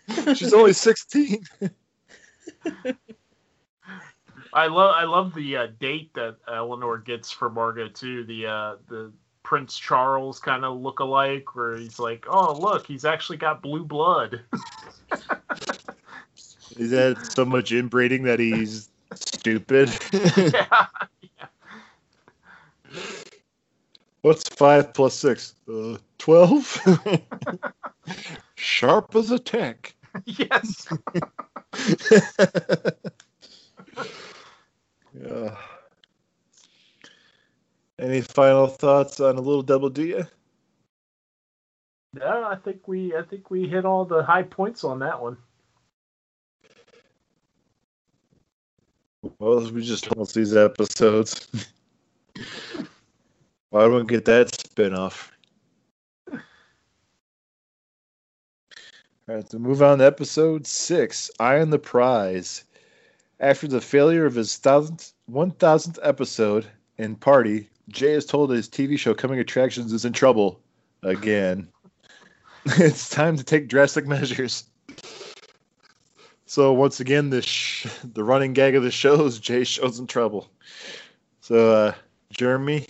[0.36, 1.44] She's only 16.
[4.54, 8.24] I love I love the uh, date that Eleanor gets for Margot too.
[8.24, 9.12] The uh, the
[9.42, 13.84] Prince Charles kind of look alike, where he's like, "Oh, look, he's actually got blue
[13.84, 14.42] blood."
[16.76, 19.90] He's had so much inbreeding that he's stupid.
[20.36, 20.86] yeah.
[24.22, 25.54] What's five plus six?
[25.68, 27.22] Uh, 12?
[28.54, 29.94] Sharp as a tack.
[30.26, 30.86] yes.
[35.20, 35.56] yeah.
[37.98, 40.22] Any final thoughts on a little double D?
[42.14, 45.36] No, I think we I think we hit all the high points on that one.
[49.38, 51.48] Well, we just almost these episodes.
[53.70, 55.32] Why don't we get that spin off?
[59.28, 62.64] All right, so move on to episode six Eye on the Prize.
[63.38, 66.66] After the failure of his thousandth, 1000th episode
[66.98, 70.60] and party, Jay is told his TV show Coming Attractions is in trouble
[71.02, 71.68] again.
[72.66, 74.64] it's time to take drastic measures.
[76.52, 80.06] So once again, the sh- the running gag of the show is Jay shows in
[80.06, 80.50] trouble.
[81.40, 81.94] So uh,
[82.30, 82.84] Jeremy,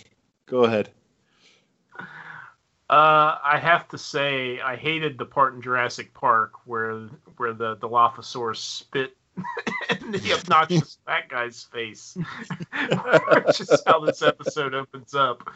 [0.47, 0.89] go ahead.
[2.89, 7.07] Uh, I have to say, I hated the part in Jurassic Park where
[7.37, 9.15] where the Dilophosaurus spit
[9.89, 12.17] in the obnoxious fat guy's face.
[12.17, 15.49] Which is how this episode opens up,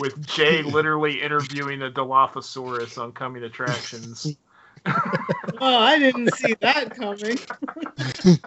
[0.00, 4.36] with Jay literally interviewing a Dilophosaurus on coming attractions.
[5.60, 7.38] Oh, I didn't see that coming.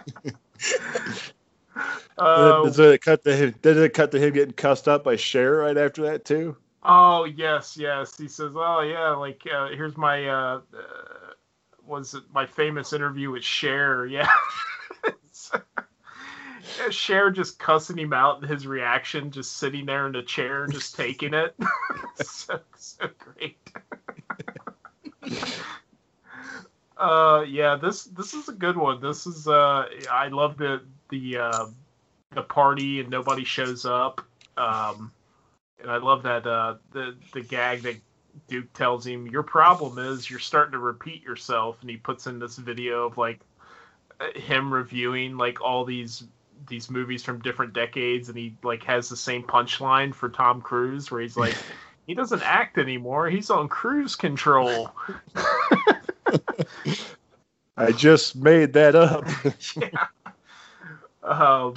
[2.18, 3.54] Uh, Does it cut to him?
[3.60, 6.56] Did it cut to him getting cussed up by Cher right after that too?
[6.82, 8.16] Oh yes, yes.
[8.16, 11.32] He says, "Oh yeah, like uh, here's my uh, uh,
[11.86, 14.06] was it my famous interview with Cher?
[14.16, 14.30] Yeah.
[16.78, 20.66] yeah, Cher just cussing him out and his reaction, just sitting there in the chair,
[20.66, 21.54] just taking it.
[22.24, 23.58] so, so great.
[26.96, 29.00] Uh, yeah, this this is a good one.
[29.00, 31.66] This is uh, I love the the uh,
[32.34, 34.22] the party and nobody shows up.
[34.56, 35.12] Um,
[35.80, 37.96] and I love that uh, the the gag that
[38.48, 42.38] Duke tells him, "Your problem is you're starting to repeat yourself," and he puts in
[42.38, 43.40] this video of like
[44.34, 46.24] him reviewing like all these
[46.68, 51.10] these movies from different decades, and he like has the same punchline for Tom Cruise,
[51.10, 51.56] where he's like,
[52.06, 54.90] "He doesn't act anymore; he's on cruise control."
[57.76, 59.26] I just made that up.
[59.76, 60.06] yeah.
[61.22, 61.74] Um,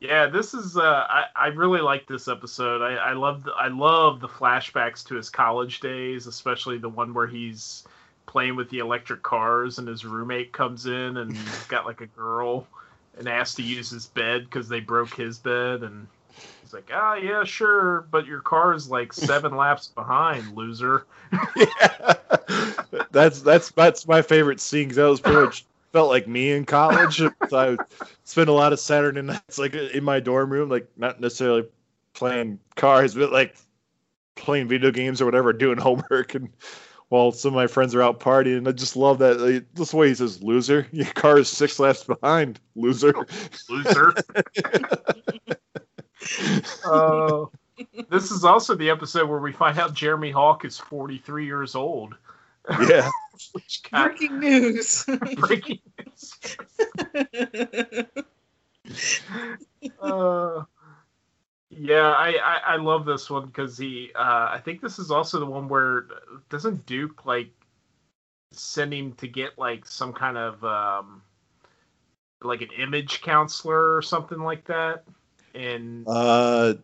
[0.00, 2.82] yeah, this is uh, I, I really like this episode.
[2.82, 7.14] I, I love the, I love the flashbacks to his college days, especially the one
[7.14, 7.84] where he's
[8.26, 11.36] playing with the electric cars and his roommate comes in and
[11.68, 12.66] got like a girl
[13.16, 16.06] and asked to use his bed because they broke his bed and
[16.62, 21.06] he's like, ah, yeah, sure, but your car is like seven laps behind, loser.
[21.56, 22.14] yeah.
[23.10, 26.64] That's that's that's my favorite scene because that was pretty much felt like me in
[26.64, 27.16] college.
[27.16, 27.76] so I
[28.24, 31.68] spent a lot of Saturday nights like in my dorm room, like not necessarily
[32.14, 33.56] playing cars, but like
[34.34, 36.48] playing video games or whatever, doing homework, and
[37.08, 38.58] while some of my friends are out partying.
[38.58, 39.40] And I just love that.
[39.40, 43.14] Like, this way he says, "Loser, your car is six laps behind, loser."
[43.68, 44.14] loser.
[46.84, 47.46] Uh,
[48.08, 52.14] this is also the episode where we find out Jeremy Hawke is 43 years old.
[52.88, 53.08] Yeah.
[53.92, 55.04] Breaking news.
[55.36, 56.56] breaking news.
[60.00, 60.64] uh,
[61.70, 64.10] yeah, I, I, I love this one because he.
[64.14, 66.06] Uh, I think this is also the one where
[66.48, 67.50] doesn't Duke like
[68.52, 71.22] send him to get like some kind of um,
[72.42, 75.04] like an image counselor or something like that,
[75.54, 76.74] and Uh,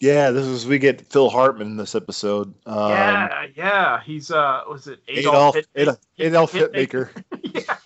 [0.00, 2.54] yeah, this is we get Phil Hartman in this episode.
[2.66, 7.10] Um, yeah, yeah, he's uh, was it Adolf Adolf Adolf, Adolf Hitmaker?
[7.52, 7.76] Yeah.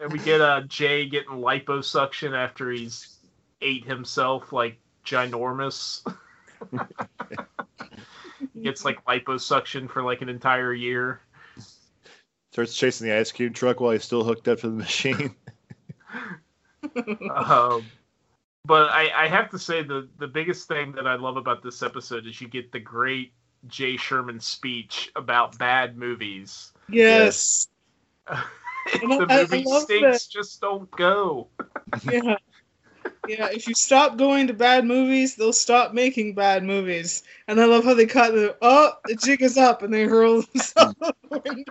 [0.00, 3.16] and we get uh Jay getting liposuction after he's
[3.60, 6.02] ate himself like ginormous.
[8.52, 11.20] he gets like liposuction for like an entire year.
[12.52, 15.34] Starts chasing the ice cream truck while he's still hooked up to the machine.
[17.30, 17.86] Um,
[18.64, 21.82] but I, I have to say the the biggest thing that I love about this
[21.82, 23.32] episode is you get the great
[23.66, 26.72] Jay Sherman speech about bad movies.
[26.88, 27.68] yes.
[28.28, 28.44] I-
[28.98, 31.48] the I movie love stinks, just don't go.
[32.10, 32.36] Yeah.
[33.28, 37.22] Yeah, if you stop going to bad movies, they'll stop making bad movies.
[37.46, 40.42] And I love how they cut the oh, the jig is up and they hurl
[40.42, 41.64] themselves out the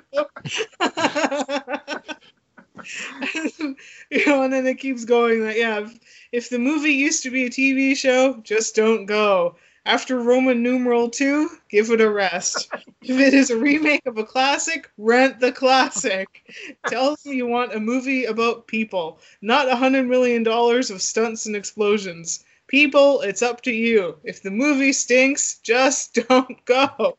[0.79, 2.05] window.
[4.11, 5.99] You know, and then it keeps going that yeah, if,
[6.31, 9.55] if the movie used to be a TV show, just don't go.
[9.85, 12.69] After Roman numeral two, give it a rest.
[13.03, 16.53] If it is a remake of a classic, rent the classic.
[16.87, 21.47] Tell them you want a movie about people, not a hundred million dollars of stunts
[21.47, 22.45] and explosions.
[22.67, 24.17] People, it's up to you.
[24.23, 27.17] If the movie stinks, just don't go.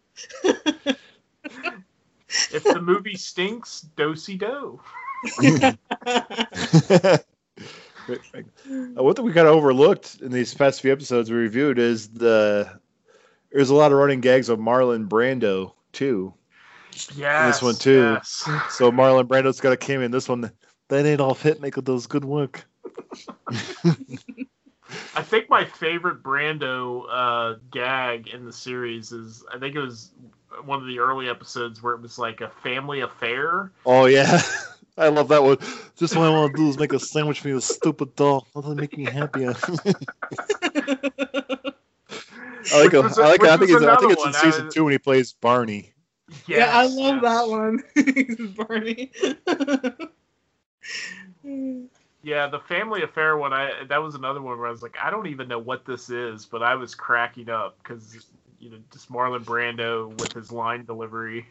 [2.53, 4.81] If the movie stinks, dosey do.
[8.95, 12.81] One thing we kind of overlooked in these past few episodes we reviewed is the
[13.53, 16.35] there's a lot of running gags of Marlon Brando too.
[17.15, 18.13] Yes, This one too.
[18.15, 18.49] Yes.
[18.71, 20.51] So Marlon Brando's got a cameo in this one.
[20.89, 21.61] That ain't all fit.
[21.61, 22.67] Make those good work.
[25.15, 30.13] I think my favorite Brando uh, gag in the series is I think it was
[30.65, 33.73] one of the early episodes where it was like a family affair.
[33.87, 34.41] Oh yeah,
[34.99, 35.57] I love that one.
[35.97, 38.47] Just what I want to do is make a sandwich for you, stupid doll.
[38.55, 39.55] Nothing make me happier.
[42.71, 43.13] I like Which him.
[43.17, 43.43] I like.
[43.43, 43.85] which I think was it's.
[43.85, 45.93] I think it's in season two when he plays Barney.
[46.47, 47.23] yeah, I love yes.
[47.23, 47.83] that one.
[48.57, 49.11] Barney.
[52.23, 53.53] yeah, the family affair one.
[53.53, 56.11] I that was another one where I was like, I don't even know what this
[56.11, 58.27] is, but I was cracking up because
[58.61, 61.47] you know just Marlon Brando with his line delivery.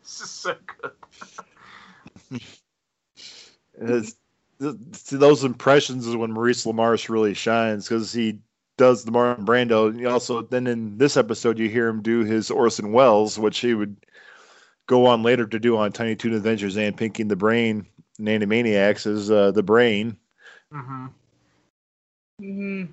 [0.00, 2.40] it's just so good.
[3.78, 4.14] And it's-
[4.60, 8.40] th- see, those impressions is when Maurice LaMarche really shines because he
[8.78, 9.88] does the Marlon Brando.
[9.88, 13.58] And he also, then in this episode, you hear him do his Orson Welles, which
[13.58, 13.96] he would
[14.86, 17.86] go on later to do on Tiny Toon Adventures and Pinky and the Brain
[18.18, 20.16] and Animaniacs as uh, the Brain.
[20.72, 21.06] hmm
[22.40, 22.84] hmm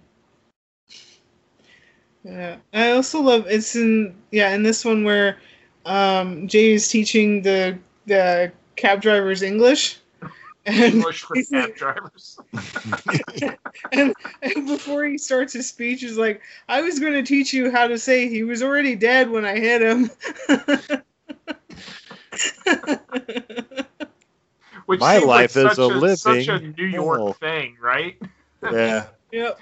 [2.23, 5.37] Yeah, I also love it's in yeah in this one where
[5.85, 9.99] um, Jay is teaching the the cab drivers English.
[10.65, 12.39] And, English for cab drivers.
[13.91, 17.69] and, and before he starts his speech, he's like, "I was going to teach you
[17.69, 20.09] how to say he was already dead when I hit him."
[24.85, 27.33] Which My life like is such a such a living New York hell.
[27.33, 28.17] thing, right?
[28.63, 29.07] Yeah.
[29.31, 29.59] yep.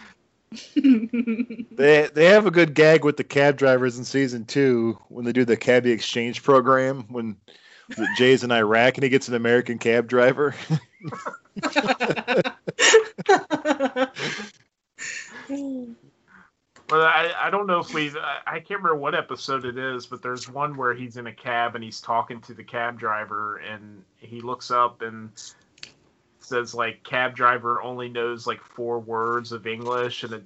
[0.75, 5.31] They they have a good gag with the cab drivers in season two when they
[5.31, 7.37] do the cabbie exchange program when
[8.17, 10.55] Jay's in Iraq and he gets an American cab driver.
[16.91, 20.05] Well, I, I don't know if we I, I can't remember what episode it is,
[20.05, 23.57] but there's one where he's in a cab and he's talking to the cab driver
[23.57, 25.29] and he looks up and
[26.39, 30.43] says like cab driver only knows like four words of English and it,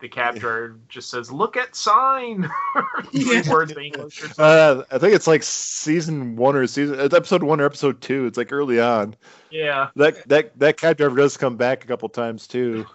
[0.00, 2.48] the cab driver just says look at sign
[3.12, 3.42] Yeah.
[3.50, 4.30] words of English or.
[4.38, 8.26] Uh, I think it's like season one or season episode one or episode two.
[8.26, 9.14] It's like early on.
[9.50, 12.86] Yeah, That that that cab driver does come back a couple times too.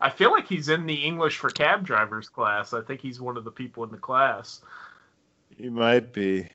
[0.00, 2.72] I feel like he's in the English for cab drivers class.
[2.72, 4.62] I think he's one of the people in the class.
[5.56, 6.48] He might be.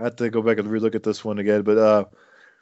[0.00, 1.62] I have to go back and relook at this one again.
[1.62, 2.04] But uh,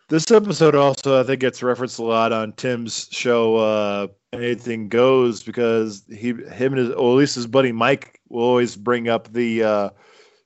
[0.08, 3.56] this episode also, I think, gets referenced a lot on Tim's show.
[3.56, 8.42] Uh, Anything goes because he, him, and his, or at least his buddy Mike, will
[8.42, 9.90] always bring up the uh,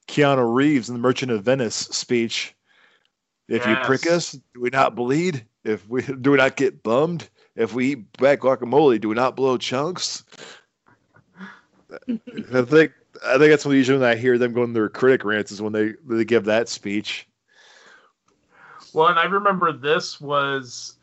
[0.06, 2.54] Keanu Reeves in the Merchant of Venice speech.
[3.48, 5.44] If you prick us, do we not bleed?
[5.64, 7.28] If we do we not get bummed?
[7.56, 10.24] If we eat black guacamole, do we not blow chunks?
[12.08, 12.92] I think
[13.26, 15.72] I think that's when usually when I hear them going their critic rants is when
[15.72, 17.26] they they give that speech.
[18.92, 20.96] Well, and I remember this was,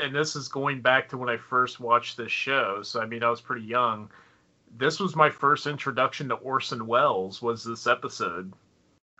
[0.00, 2.82] and this is going back to when I first watched this show.
[2.82, 4.10] So I mean, I was pretty young.
[4.78, 7.40] This was my first introduction to Orson Welles.
[7.40, 8.52] Was this episode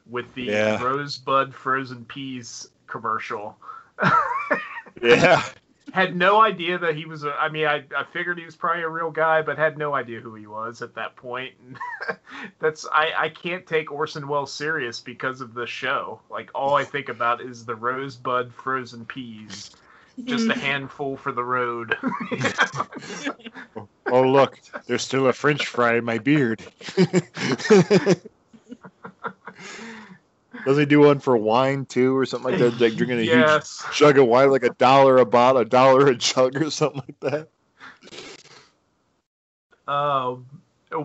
[0.08, 0.82] with the Yeah.
[0.82, 3.56] Rosebud frozen peas commercial?
[5.02, 5.42] Yeah,
[5.92, 8.82] had no idea that he was a i mean I, I figured he was probably
[8.82, 11.54] a real guy but had no idea who he was at that point.
[11.64, 11.78] And
[12.58, 16.20] that's I, I can't take orson welles serious because of the show.
[16.30, 19.70] Like all i think about is the rosebud frozen peas.
[20.24, 21.96] Just a handful for the road.
[24.08, 26.62] Oh look, there's still a French fry in my beard.
[30.66, 32.80] Does he do one for wine too, or something like that?
[32.80, 36.08] Like drinking a yes huge jug of wine, like a dollar a bottle, a dollar
[36.08, 37.48] a jug, or something like that.
[39.88, 40.44] um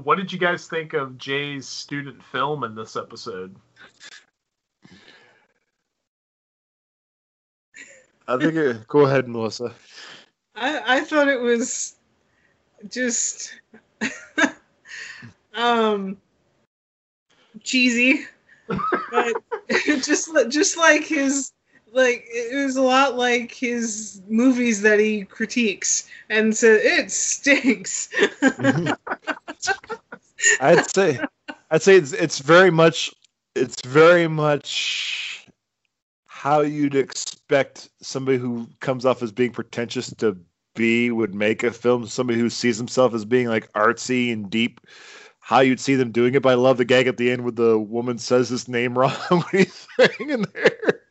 [0.03, 3.55] what did you guys think of jay's student film in this episode
[8.27, 8.55] I think.
[8.55, 9.73] It, go ahead, Melissa.
[10.55, 11.95] I, I thought it was
[12.89, 13.59] just
[15.53, 16.17] um
[17.61, 18.25] cheesy,
[19.11, 19.33] but
[20.01, 21.51] just just like his
[21.93, 28.09] like it was a lot like his movies that he critiques and said it stinks.
[28.41, 28.93] Mm-hmm.
[30.59, 31.19] I'd say,
[31.69, 33.13] I'd say it's it's very much,
[33.55, 35.47] it's very much
[36.25, 40.37] how you'd expect somebody who comes off as being pretentious to
[40.75, 42.07] be would make a film.
[42.07, 44.81] Somebody who sees himself as being like artsy and deep.
[45.51, 47.51] How you'd see them doing it, but I love the gag at the end where
[47.51, 51.01] the woman says his name wrong when he's hanging there.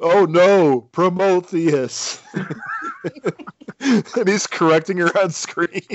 [0.00, 2.22] oh no, Prometheus.
[3.80, 5.82] and he's correcting her on screen.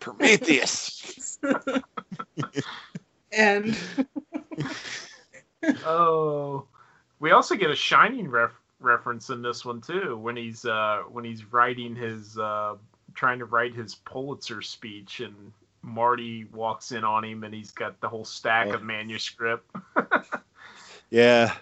[0.00, 1.38] Prometheus.
[3.32, 3.74] and
[5.86, 6.66] Oh,
[7.20, 10.18] we also get a Shining ref- reference in this one too.
[10.18, 12.74] When he's uh, when he's writing his uh,
[13.16, 15.34] trying to write his Pulitzer speech, and
[15.82, 19.68] Marty walks in on him, and he's got the whole stack of manuscript.
[21.10, 21.54] Yeah.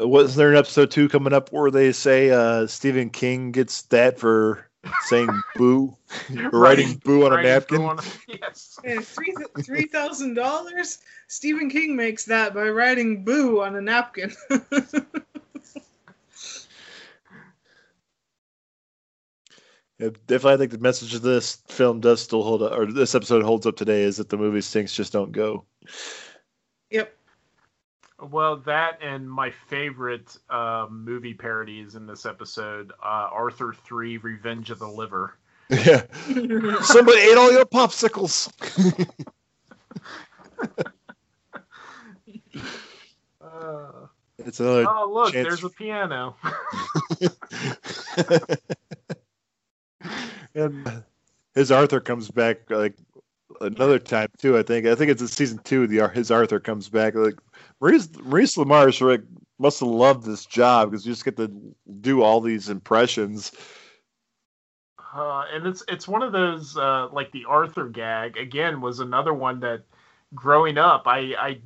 [0.00, 3.82] Uh, Wasn't there an episode two coming up where they say uh, Stephen King gets
[3.82, 4.68] that for
[5.02, 5.96] saying boo,
[6.36, 7.78] or writing boo on a napkin?
[7.78, 8.02] boo on a-
[8.40, 8.76] yes.
[9.02, 10.98] three three thousand dollars.
[11.28, 14.32] Stephen King makes that by writing "boo" on a napkin.
[20.02, 23.14] Yeah, definitely, I think the message of this film does still hold up, or this
[23.14, 25.64] episode holds up today, is that the movie stinks just don't go.
[26.90, 27.16] yep.
[28.18, 34.70] Well, that and my favorite uh, movie parodies in this episode: uh, Arthur Three: Revenge
[34.70, 35.36] of the Liver.
[35.70, 36.02] Yeah,
[36.82, 38.50] somebody ate all your popsicles.
[43.40, 44.06] Uh,
[44.38, 44.84] it's another.
[44.88, 46.34] oh, look, chance- there's a piano.
[50.54, 51.02] and
[51.54, 52.94] his Arthur comes back like
[53.60, 54.58] another time too.
[54.58, 55.86] I think I think it's in season two.
[55.86, 57.14] The his Arthur comes back.
[57.14, 57.38] Like
[57.80, 59.22] Maurice Maurice LaMarche like,
[59.58, 61.50] must have loved this job because you just get to
[62.00, 63.52] do all these impressions.
[65.14, 69.34] Uh, and it's it's one of those uh, like the Arthur gag again was another
[69.34, 69.82] one that
[70.34, 71.60] growing up I I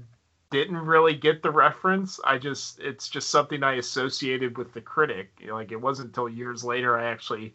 [0.50, 2.20] didn't really get the reference.
[2.24, 5.30] I just it's just something I associated with the critic.
[5.48, 7.54] Like it wasn't until years later I actually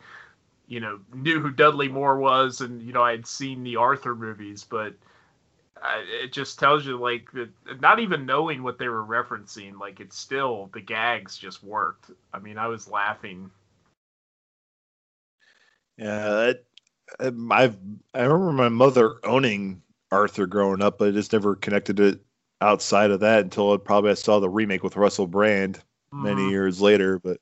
[0.72, 4.16] you know knew who Dudley Moore was and you know I had seen the Arthur
[4.16, 4.96] movies, but
[5.82, 7.50] I, it just tells you like that
[7.82, 12.12] not even knowing what they were referencing, like it's still the gags just worked.
[12.34, 13.52] I mean, I was laughing
[15.98, 16.66] yeah, it,
[17.20, 17.78] I've
[18.14, 22.22] I remember my mother owning Arthur growing up, but I just never connected it
[22.62, 25.84] outside of that until probably I saw the remake with Russell Brand
[26.20, 26.50] many Mhm.
[26.50, 27.20] years later.
[27.20, 27.40] But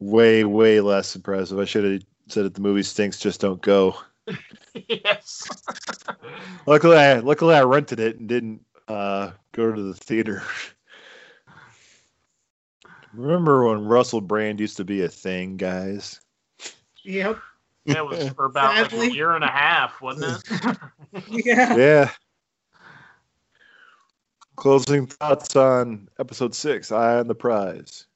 [0.00, 1.58] way, way less impressive.
[1.58, 2.54] I should have said it.
[2.54, 3.18] The movie stinks.
[3.18, 3.96] Just don't go.
[4.88, 5.48] yes.
[6.66, 10.42] Luckily, I luckily I rented it and didn't uh, go to the theater.
[13.14, 16.20] Remember when Russell Brand used to be a thing, guys?
[17.04, 17.38] Yep.
[17.86, 20.76] That was for about like a year and a half, wasn't it?
[21.28, 21.74] Yeah.
[21.74, 22.10] Yeah.
[24.56, 28.07] Closing thoughts on episode six, Eye on the Prize.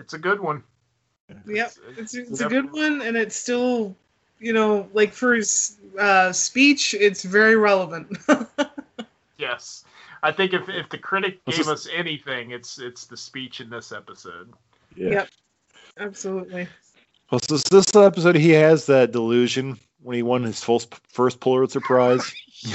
[0.00, 0.62] It's a good one.
[1.46, 1.72] Yep.
[1.96, 3.94] It's, it's a good one, and it's still,
[4.40, 8.16] you know, like for his uh, speech, it's very relevant.
[9.40, 9.84] Yes.
[10.22, 13.70] I think if, if the critic gave is- us anything, it's it's the speech in
[13.70, 14.52] this episode.
[14.94, 15.10] Yeah.
[15.10, 15.28] Yep.
[15.98, 16.68] Absolutely.
[17.30, 21.80] Well, so this episode, he has that delusion when he won his first, first Pulitzer
[21.80, 22.30] Prize.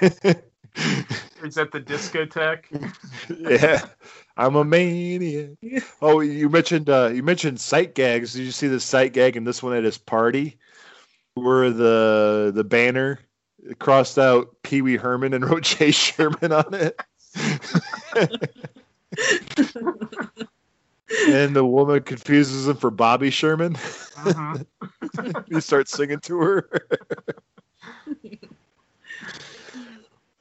[1.42, 2.64] Is that the discotheque?
[3.38, 3.86] yeah,
[4.36, 5.50] I'm a maniac.
[6.02, 8.32] Oh, you mentioned uh, you mentioned sight gags.
[8.34, 10.58] Did you see the sight gag in this one at his party,
[11.34, 13.20] where the the banner
[13.78, 17.00] crossed out Pee Wee Herman and wrote Jay Sherman on it,
[21.28, 23.74] and the woman confuses him for Bobby Sherman.
[23.74, 24.66] Mhm.
[25.48, 26.68] he starts singing to her.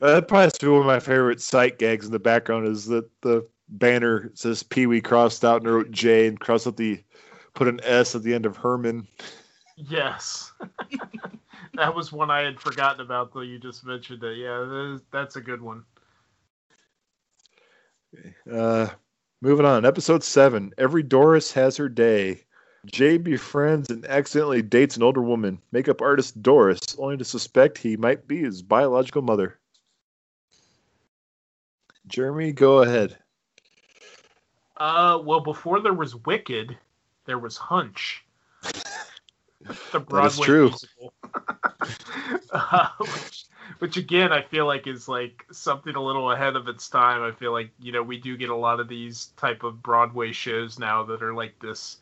[0.05, 2.85] That probably has to be one of my favorite sight gags in the background is
[2.87, 7.03] that the banner says Pee Wee crossed out and wrote J and crossed out the
[7.55, 9.07] put an S at the end of Herman.
[9.77, 10.51] Yes.
[11.73, 14.37] that was one I had forgotten about, though you just mentioned it.
[14.37, 15.83] Yeah, that is- a good one.
[18.51, 18.87] Uh,
[19.41, 20.71] moving on, episode seven.
[20.77, 22.43] Every Doris has her day.
[22.85, 25.59] Jay befriends and accidentally dates an older woman.
[25.71, 29.59] Makeup artist Doris, only to suspect he might be his biological mother.
[32.07, 33.17] Jeremy, go ahead.
[34.77, 36.77] Uh, well, before there was Wicked,
[37.25, 38.23] there was Hunch.
[39.91, 40.67] the Broadway true.
[40.67, 41.13] musical.
[42.51, 43.45] uh, which,
[43.79, 47.21] which again, I feel like is like something a little ahead of its time.
[47.21, 50.31] I feel like you know we do get a lot of these type of Broadway
[50.31, 51.97] shows now that are like this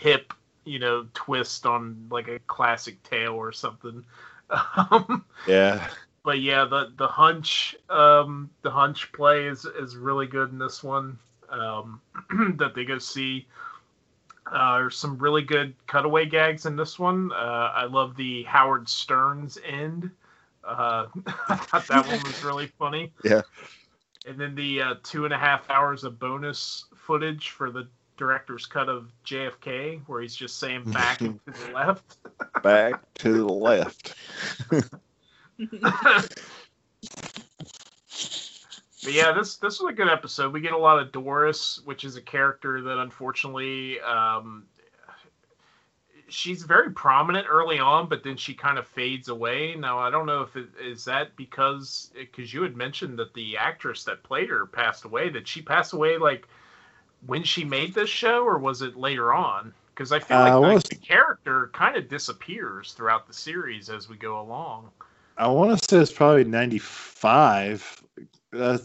[0.00, 0.32] hip,
[0.64, 4.04] you know, twist on like a classic tale or something.
[4.52, 5.88] Um, Yeah.
[6.22, 10.82] But yeah, the the hunch um, the hunch play is is really good in this
[10.82, 11.18] one.
[11.48, 12.00] Um,
[12.56, 13.46] that they go see.
[14.46, 17.30] Uh, there's some really good cutaway gags in this one.
[17.32, 20.10] Uh, I love the Howard Stern's end.
[20.64, 21.06] Uh,
[21.48, 23.12] I thought that one was really funny.
[23.24, 23.42] Yeah.
[24.26, 27.88] And then the uh, two and a half hours of bonus footage for the
[28.18, 32.18] director's cut of JFK, where he's just saying back to the left.
[32.62, 34.14] Back to the left.
[39.02, 40.52] But yeah, this this was a good episode.
[40.52, 44.64] We get a lot of Doris, which is a character that unfortunately um,
[46.28, 49.74] she's very prominent early on, but then she kind of fades away.
[49.74, 53.56] Now I don't know if it is that because because you had mentioned that the
[53.56, 55.30] actress that played her passed away.
[55.30, 56.46] Did she pass away like
[57.26, 59.72] when she made this show, or was it later on?
[59.94, 64.10] Because I feel Uh, like was- the character kind of disappears throughout the series as
[64.10, 64.90] we go along.
[65.40, 68.04] I want to say it's probably 95.
[68.52, 68.78] Uh,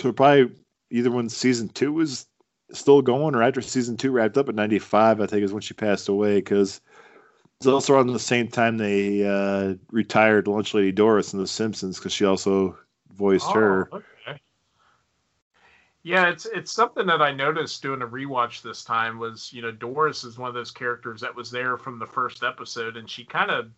[0.00, 0.50] so probably
[0.90, 2.26] either when season two was
[2.72, 5.74] still going or after season two wrapped up at 95, I think is when she
[5.74, 6.80] passed away because
[7.60, 11.98] it's also around the same time they uh, retired Lunch Lady Doris in The Simpsons
[11.98, 12.78] because she also
[13.12, 13.90] voiced her.
[13.92, 14.40] Oh, okay.
[16.04, 19.72] Yeah, it's it's something that I noticed doing a rewatch this time was you know
[19.72, 23.24] Doris is one of those characters that was there from the first episode and she
[23.24, 23.68] kind of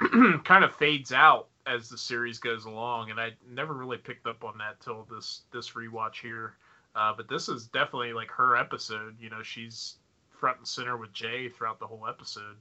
[0.44, 4.44] kind of fades out as the series goes along and I never really picked up
[4.44, 6.54] on that till this this rewatch here.
[6.94, 9.16] Uh, but this is definitely like her episode.
[9.20, 9.96] You know, she's
[10.30, 12.56] front and center with Jay throughout the whole episode.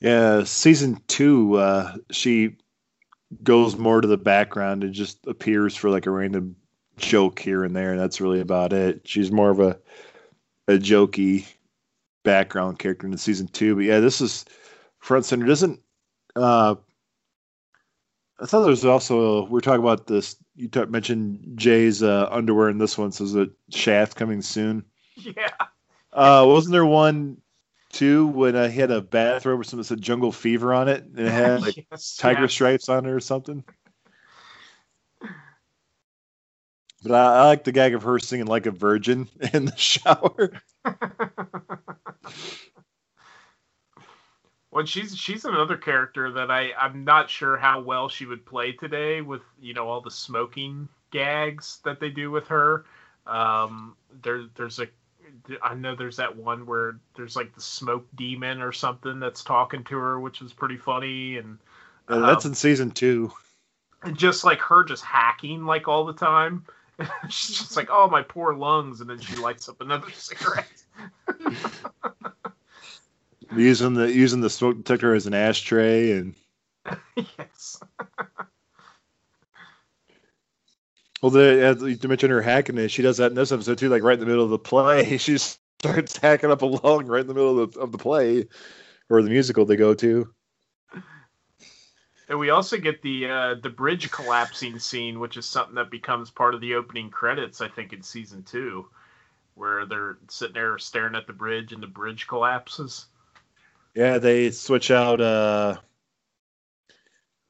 [0.00, 2.56] Yeah, season two, uh, she
[3.42, 6.56] goes more to the background and just appears for like a random
[6.96, 7.92] joke here and there.
[7.92, 9.00] And that's really about it.
[9.04, 9.78] She's more of a
[10.68, 11.46] a jokey
[12.22, 13.74] background character in season two.
[13.74, 14.44] But yeah, this is
[14.98, 15.46] front and center.
[15.46, 15.80] Doesn't
[16.36, 16.74] uh,
[18.40, 20.36] I thought there was also we we're talking about this.
[20.56, 23.12] You t- mentioned Jay's uh, underwear in this one.
[23.12, 24.84] So is it Shaft coming soon?
[25.16, 25.48] Yeah.
[26.12, 27.40] Uh, wasn't there one
[27.90, 31.18] too when I had a bathrobe or something that said Jungle Fever on it and
[31.18, 32.46] it had like Yes, tiger yeah.
[32.48, 33.64] stripes on it or something?
[37.02, 40.52] But I, I like the gag of her singing like a virgin in the shower.
[44.74, 48.72] Well, she's she's another character that I I'm not sure how well she would play
[48.72, 52.84] today with you know all the smoking gags that they do with her.
[53.24, 54.88] Um, there there's a
[55.62, 59.84] I know there's that one where there's like the smoke demon or something that's talking
[59.84, 61.58] to her, which is pretty funny, and
[62.08, 63.32] And that's um, in season two.
[64.02, 66.66] and just like her just hacking like all the time.
[67.28, 70.82] She's just like, oh my poor lungs, and then she lights up another cigarette.
[73.56, 76.34] Using the using the smoke detector as an ashtray and
[77.16, 77.80] yes.
[81.22, 83.88] well the as you mentioned her hacking it, she does that in this episode too,
[83.88, 85.16] like right in the middle of the play.
[85.18, 88.46] She starts hacking up a lung right in the middle of the, of the play
[89.10, 90.32] or the musical they go to.
[92.28, 96.30] And we also get the uh, the bridge collapsing scene, which is something that becomes
[96.30, 98.88] part of the opening credits, I think, in season two,
[99.54, 103.06] where they're sitting there staring at the bridge and the bridge collapses.
[103.94, 105.20] Yeah, they switch out.
[105.20, 105.76] uh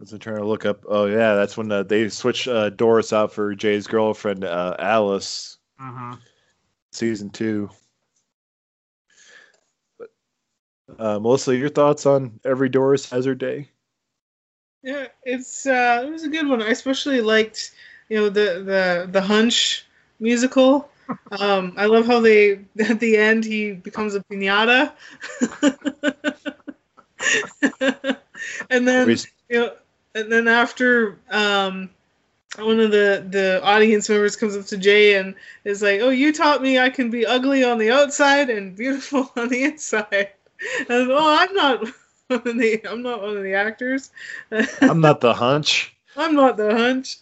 [0.01, 0.85] I was trying to look up.
[0.89, 5.59] Oh yeah, that's when uh, they switch uh, Doris out for Jay's girlfriend uh, Alice,
[5.81, 6.15] Mm-hmm.
[6.93, 7.71] season two.
[9.99, 10.11] But
[10.99, 13.71] uh, Melissa, your thoughts on every Doris has her day?
[14.83, 16.61] Yeah, it's uh, it was a good one.
[16.61, 17.73] I especially liked,
[18.09, 19.87] you know, the the the Hunch
[20.21, 20.91] musical.
[21.39, 24.93] Um, I love how they at the end he becomes a pinata,
[28.71, 29.09] and then
[29.49, 29.73] you know,
[30.15, 31.91] and then after um,
[32.57, 35.35] one of the the audience members comes up to Jay and
[35.65, 39.31] is like, "Oh, you taught me I can be ugly on the outside and beautiful
[39.37, 40.31] on the inside."
[40.89, 41.81] And oh, I'm not
[42.29, 44.11] one of the I'm not one of the actors.
[44.81, 45.95] I'm not the hunch.
[46.17, 47.19] I'm not the hunch.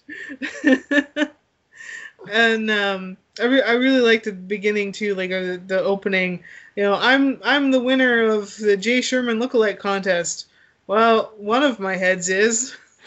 [2.31, 6.45] and um, I, re- I really liked the beginning too, like uh, the opening.
[6.77, 10.47] You know, I'm I'm the winner of the Jay Sherman lookalike contest.
[10.87, 12.75] Well, one of my heads is.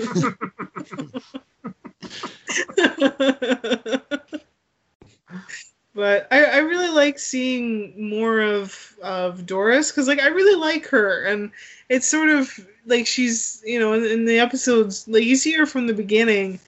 [5.96, 10.86] but I, I really like seeing more of of Doris because like I really like
[10.88, 11.52] her and
[11.90, 12.52] it's sort of
[12.86, 16.60] like she's you know in, in the episodes like you see her from the beginning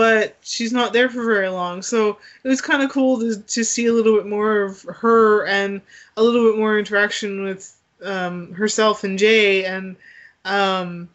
[0.00, 1.82] but she's not there for very long.
[1.82, 5.44] So it was kind of cool to, to see a little bit more of her
[5.44, 5.82] and
[6.16, 9.96] a little bit more interaction with um, herself and Jay and
[10.46, 11.10] um,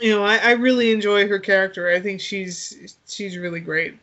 [0.00, 1.90] you know I, I really enjoy her character.
[1.90, 3.98] I think she's she's really great.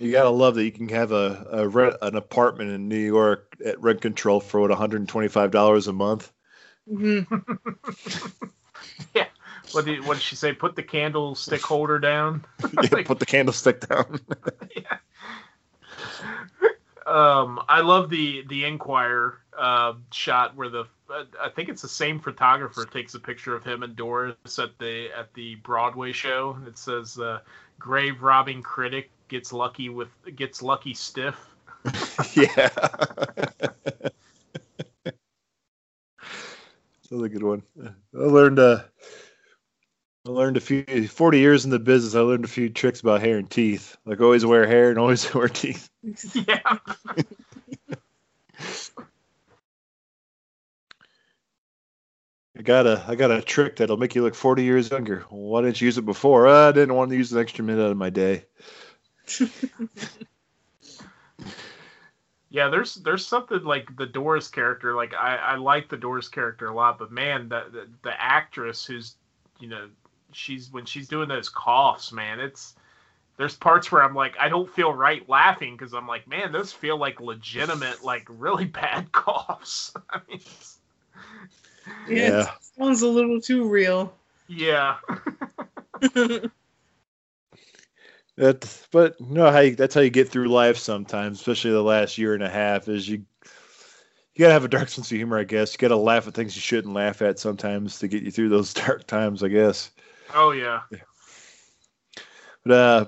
[0.00, 3.54] You gotta love that you can have a, a rent, an apartment in New York
[3.64, 6.32] at rent control for what 125 dollars a month.
[6.88, 7.20] hmm
[9.14, 9.26] Yeah.
[9.72, 10.52] What did what did she say?
[10.52, 12.44] Put the candlestick holder down.
[12.82, 14.20] yeah, put the candlestick down.
[14.76, 14.98] yeah.
[17.06, 21.88] Um, I love the the Enquirer uh, shot where the uh, I think it's the
[21.88, 26.58] same photographer takes a picture of him and Doris at the at the Broadway show.
[26.66, 27.40] It says uh,
[27.78, 31.36] "Grave robbing critic gets lucky with gets lucky stiff."
[32.34, 32.68] yeah.
[37.12, 37.62] That's a good one.
[37.84, 38.84] I learned uh,
[40.26, 42.14] I learned a few 40 years in the business.
[42.14, 43.98] I learned a few tricks about hair and teeth.
[44.06, 45.90] Like always wear hair and always wear teeth.
[46.32, 46.62] yeah.
[52.56, 55.26] I got a I got a trick that'll make you look 40 years younger.
[55.28, 56.48] Why didn't you use it before?
[56.48, 58.46] "Uh, I didn't want to use an extra minute out of my day.
[62.52, 64.94] Yeah, there's there's something like the Doris character.
[64.94, 68.84] Like I, I like the Doris character a lot, but man, the, the the actress
[68.84, 69.16] who's
[69.58, 69.88] you know
[70.32, 72.74] she's when she's doing those coughs, man, it's
[73.38, 76.72] there's parts where I'm like I don't feel right laughing because I'm like, man, those
[76.74, 79.94] feel like legitimate, like really bad coughs.
[80.10, 80.78] I mean, it's-
[82.06, 82.40] yeah, Yeah.
[82.42, 82.48] it
[82.78, 84.14] sounds a little too real
[84.48, 84.98] yeah,
[88.36, 91.82] That, but you know how you, that's how you get through life sometimes, especially the
[91.82, 92.88] last year and a half.
[92.88, 93.24] Is you
[94.34, 95.72] you gotta have a dark sense of humor, I guess.
[95.72, 98.72] You gotta laugh at things you shouldn't laugh at sometimes to get you through those
[98.74, 99.90] dark times, I guess.
[100.34, 100.80] Oh yeah.
[102.64, 103.06] But uh,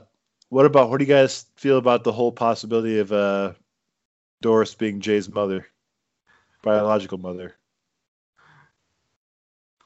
[0.49, 3.53] what about what do you guys feel about the whole possibility of uh,
[4.43, 5.67] Doris being Jay's mother,
[6.63, 7.55] biological mother?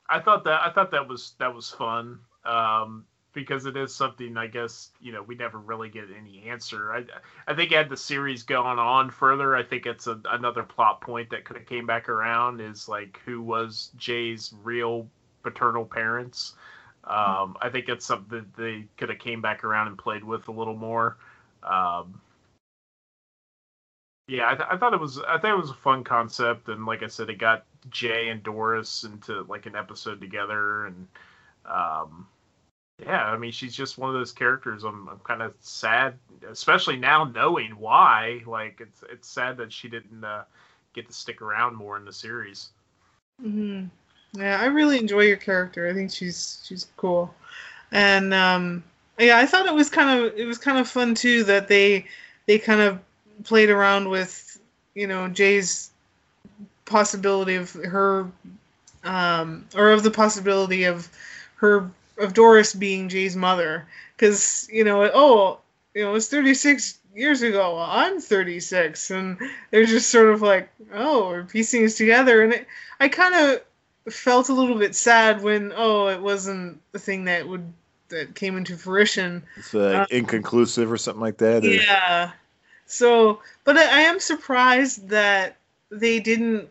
[0.09, 3.05] I thought that I thought that was that was fun um,
[3.39, 6.93] because it is something I guess you know we never really get any answer.
[6.93, 7.05] I
[7.47, 11.31] I think had the series gone on further, I think it's a, another plot point
[11.31, 15.09] that could have came back around is like who was Jay's real
[15.43, 16.55] paternal parents.
[17.05, 20.48] Um, I think it's something that they could have came back around and played with
[20.48, 21.16] a little more.
[21.62, 22.20] Um,
[24.27, 26.85] yeah, I, th- I thought it was I thought it was a fun concept, and
[26.85, 31.06] like I said, it got Jay and Doris into like an episode together, and
[31.65, 32.27] um,
[33.03, 34.85] yeah, I mean she's just one of those characters.
[34.85, 36.15] I'm I'm kind of sad,
[36.51, 38.43] especially now knowing why.
[38.47, 40.45] Like it's it's sad that she didn't uh,
[40.95, 42.70] get to stick around more in the series.
[43.41, 43.85] hmm
[44.33, 45.89] Yeah, I really enjoy your character.
[45.89, 47.35] I think she's she's cool,
[47.93, 48.83] and um,
[49.19, 52.07] yeah, I thought it was kind of it was kind of fun too that they
[52.47, 53.01] they kind of
[53.45, 54.61] played around with
[54.95, 55.91] you know Jay's
[56.85, 58.31] possibility of her
[59.05, 61.09] um, or of the possibility of
[61.57, 63.86] her of Doris being Jay's mother
[64.16, 65.59] because you know oh
[65.95, 69.39] you know it's 36 years ago I'm 36 and
[69.70, 72.66] they're just sort of like oh we're piecing this together and it,
[73.01, 77.47] I kind of felt a little bit sad when oh it wasn't the thing that
[77.49, 77.73] would
[78.09, 81.62] that came into fruition It's uh, Um, inconclusive or something like that.
[81.65, 82.32] or- yeah.
[82.86, 85.57] So, but I, I am surprised that
[85.90, 86.70] they didn't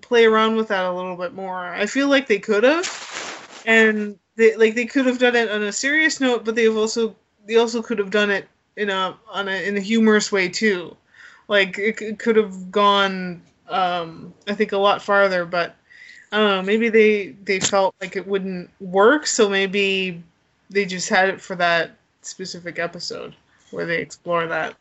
[0.00, 1.66] play around with that a little bit more.
[1.66, 5.62] I feel like they could have, and they like they could have done it on
[5.62, 7.14] a serious note, but they've also
[7.46, 10.96] they also could have done it in a on a in a humorous way too.
[11.48, 15.76] Like it, it could have gone, um, I think, a lot farther, but
[16.32, 16.62] I don't know.
[16.62, 20.22] Maybe they they felt like it wouldn't work, so maybe
[20.70, 23.36] they just had it for that specific episode
[23.70, 24.74] where they explore that.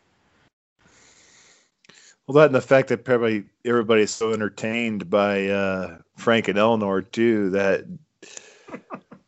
[2.26, 7.02] Well, that and the fact that probably everybody's so entertained by uh, Frank and Eleanor
[7.02, 7.86] too that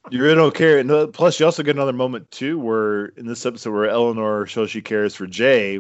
[0.10, 0.80] you really don't care.
[0.80, 4.46] And uh, plus, you also get another moment too, where in this episode where Eleanor
[4.46, 5.80] shows she cares for Jay,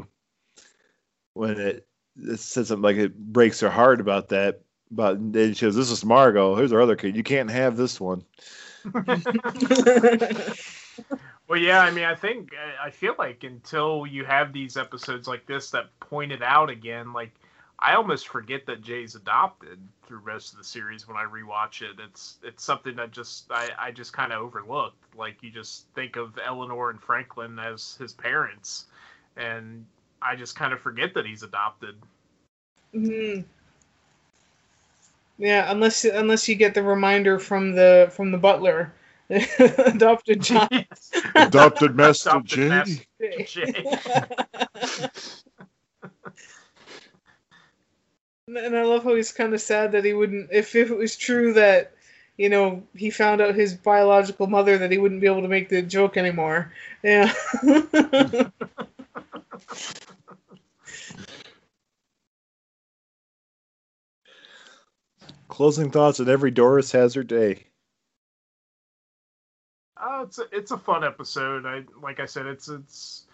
[1.33, 1.87] when it,
[2.17, 4.61] it says something like it breaks her heart about that.
[4.91, 6.55] But then she goes, "This is Margot.
[6.55, 7.15] Here's our other kid.
[7.15, 8.23] You can't have this one."
[11.47, 12.49] Well, yeah, I mean, I think
[12.81, 17.13] I feel like until you have these episodes like this that point it out again,
[17.13, 17.33] like
[17.79, 21.99] I almost forget that Jay's adopted through most of the series when I rewatch it.
[21.99, 25.15] It's it's something that just I, I just kind of overlooked.
[25.15, 28.85] Like you just think of Eleanor and Franklin as his parents,
[29.37, 29.85] and
[30.21, 31.95] I just kind of forget that he's adopted.
[32.93, 33.45] Mhm.
[35.37, 38.93] Yeah, unless unless you get the reminder from the from the butler,
[39.29, 40.69] adopted child.
[41.35, 42.67] Adopted Master Adopted Jay.
[42.67, 43.05] Master
[43.43, 43.87] Jay.
[48.47, 50.49] and I love how he's kind of sad that he wouldn't.
[50.51, 51.93] If if it was true that,
[52.37, 55.69] you know, he found out his biological mother, that he wouldn't be able to make
[55.69, 56.71] the joke anymore.
[57.03, 57.33] Yeah.
[65.47, 67.67] Closing thoughts, and every Doris has her day.
[69.95, 71.65] Uh, it's a, it's a fun episode.
[71.65, 73.24] I like I said, it's it's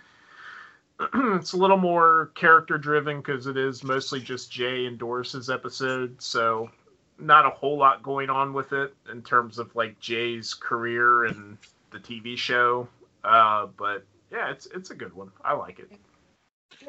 [1.13, 6.21] it's a little more character driven because it is mostly just Jay and Doris's episode.
[6.21, 6.69] So
[7.17, 11.57] not a whole lot going on with it in terms of like Jay's career and
[11.91, 12.87] the TV show.
[13.23, 15.31] Uh, but yeah, it's it's a good one.
[15.43, 15.91] I like it.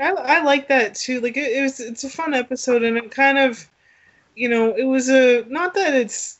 [0.00, 1.20] I, I like that too.
[1.20, 3.68] Like it, it was, it's a fun episode, and it kind of,
[4.34, 6.38] you know, it was a not that it's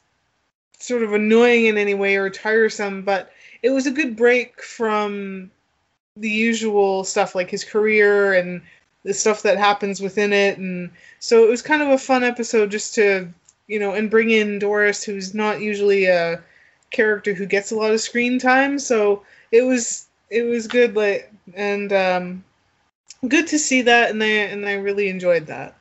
[0.78, 3.32] sort of annoying in any way or tiresome, but
[3.62, 5.50] it was a good break from
[6.16, 8.62] the usual stuff like his career and
[9.04, 12.70] the stuff that happens within it, and so it was kind of a fun episode
[12.70, 13.28] just to,
[13.66, 16.40] you know, and bring in Doris, who's not usually a
[16.90, 21.32] character who gets a lot of screen time, so it was it was good, like
[21.54, 22.44] and um
[23.28, 25.76] good to see that and I and I really enjoyed that.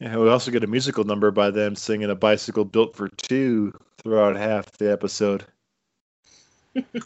[0.00, 3.78] Yeah, we also get a musical number by them singing a bicycle built for two
[3.98, 5.44] throughout half the episode.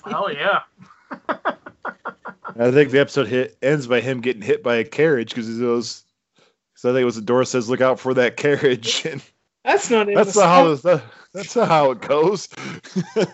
[0.07, 0.61] Oh yeah.
[2.57, 5.59] I think the episode hit ends by him getting hit by a carriage because he
[5.59, 6.05] goes.
[6.75, 9.23] So I think it was the door says, "Look out for that carriage," and
[9.65, 10.91] That's not in that's the not how song.
[10.93, 12.49] the, that's not how it goes.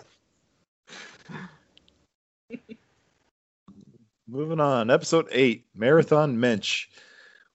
[4.27, 6.87] Moving on, episode eight, Marathon Mensch.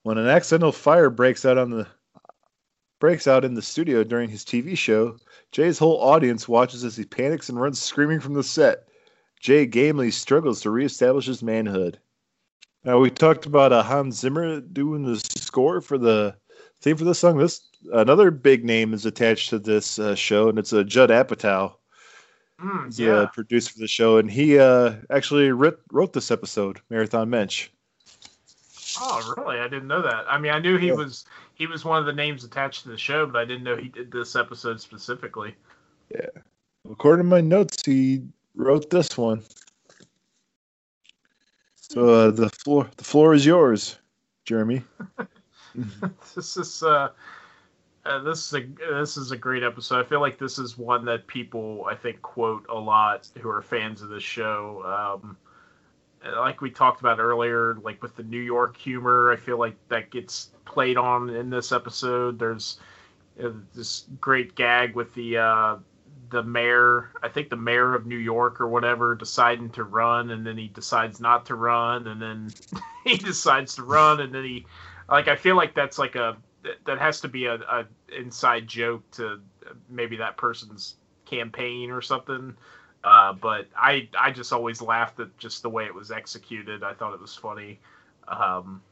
[0.03, 1.87] When an accidental fire breaks out on the
[3.01, 5.17] breaks out in the studio during his TV show,
[5.57, 8.89] Jay's whole audience watches as he panics and runs screaming from the set.
[9.41, 11.99] Jay gamely struggles to reestablish his manhood.
[12.85, 16.37] Now we talked about uh, Hans Zimmer doing the score for the
[16.83, 17.39] theme for this song.
[17.39, 17.63] This
[17.95, 21.73] another big name is attached to this uh, show, and it's uh, Judd Apatow.
[22.61, 23.23] Mm, He's yeah.
[23.23, 27.71] a producer for the show, and he uh, actually writ- wrote this episode, Marathon Mensch.
[29.01, 29.59] Oh, really?
[29.59, 30.27] I didn't know that.
[30.29, 30.95] I mean, I knew he Yeah.
[30.95, 31.25] was
[31.57, 33.89] he was one of the names attached to the show, but I didn't know he
[33.89, 35.55] did this episode specifically.
[36.15, 36.29] Yeah.
[36.91, 38.23] According to my notes, he
[38.55, 39.43] wrote this one.
[41.77, 43.97] So uh, the floor, the floor is yours,
[44.45, 44.83] Jeremy.
[46.35, 47.09] this is uh,
[48.05, 48.67] uh, this is a
[49.01, 50.05] this is a great episode.
[50.05, 53.63] I feel like this is one that people I think quote a lot who are
[53.63, 54.83] fans of this show.
[55.23, 55.39] Um,
[56.35, 60.11] like we talked about earlier, like with the New York humor, I feel like that
[60.11, 62.39] gets played on in this episode.
[62.39, 62.79] There's
[63.43, 65.77] uh, this great gag with the uh,
[66.31, 70.47] the mayor, I think the mayor of New York or whatever, deciding to run, and
[70.47, 72.51] then he decides not to run, and then
[73.05, 74.67] he decides to run, and then he,
[75.09, 76.37] like, I feel like that's like a
[76.85, 77.87] that- has to be a, a
[78.17, 79.41] inside joke to
[79.89, 82.57] maybe that person's campaign or something.
[83.07, 86.83] Uh, but I I just always laughed at just the way it was executed.
[86.83, 87.79] I thought it was funny.
[88.27, 88.83] Um,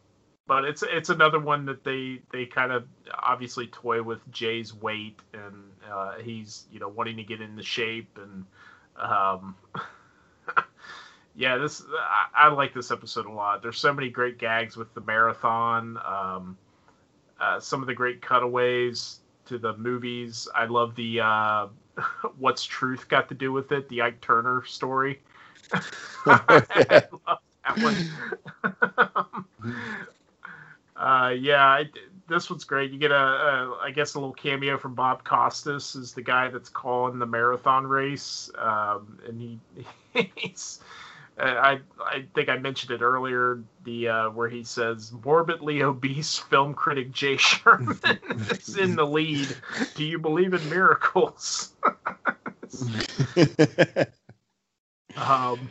[0.46, 5.18] but it's it's another one that they they kind of obviously toy with Jay's weight
[5.32, 8.44] and uh, he's you know wanting to get into shape and
[8.96, 9.56] um,
[11.34, 13.62] yeah this I, I like this episode a lot.
[13.62, 15.98] There's so many great gags with the marathon.
[16.04, 16.56] Um,
[17.40, 20.46] uh, some of the great cutaways to the movies.
[20.54, 21.66] I love the uh,
[22.38, 23.88] what's truth got to do with it.
[23.88, 25.20] The Ike Turner story.
[25.72, 25.80] I
[26.26, 26.46] love
[27.64, 29.44] that one.
[30.96, 31.84] uh, yeah, I,
[32.28, 32.90] this one's great.
[32.90, 36.48] You get a, a, I guess, a little cameo from Bob Costas, is the guy
[36.48, 39.58] that's calling the marathon race, um, and he
[40.36, 40.80] he's.
[41.38, 43.60] I I think I mentioned it earlier.
[43.84, 47.98] The uh, where he says morbidly obese film critic Jay Sherman
[48.50, 49.54] is in the lead.
[49.94, 51.72] Do you believe in miracles?
[55.16, 55.70] Um,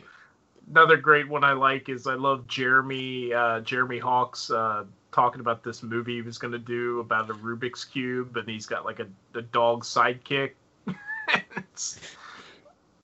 [0.70, 5.62] another great one I like is I love Jeremy uh, Jeremy Hawke's uh, talking about
[5.62, 9.00] this movie he was going to do about a Rubik's cube, and he's got like
[9.00, 10.52] a, a dog sidekick.
[11.56, 12.00] It's-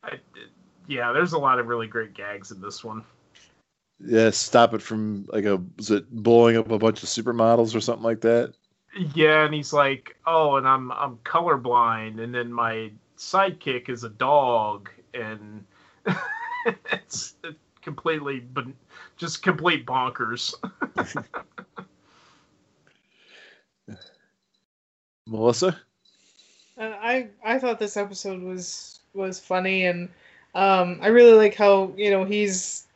[0.02, 0.18] I,
[0.90, 3.04] yeah, there's a lot of really great gags in this one.
[4.04, 7.80] yeah, stop it from like a was it blowing up a bunch of supermodels or
[7.80, 8.54] something like that?
[9.14, 14.08] Yeah, and he's like, "Oh, and I'm I'm colorblind, and then my sidekick is a
[14.08, 15.64] dog, and
[16.92, 17.36] it's
[17.82, 18.64] completely, but
[19.16, 20.54] just complete bonkers."
[25.28, 25.78] Melissa?
[26.76, 30.08] Uh, I I thought this episode was was funny and
[30.54, 32.86] um, I really like how you know he's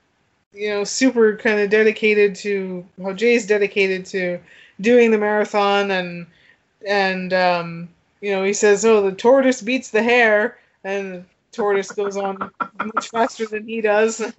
[0.52, 4.40] you know super kind of dedicated to how Jay's dedicated to
[4.80, 6.26] doing the marathon and
[6.86, 7.88] and um,
[8.20, 12.50] you know he says oh the tortoise beats the hare and tortoise goes on
[12.94, 14.20] much faster than he does.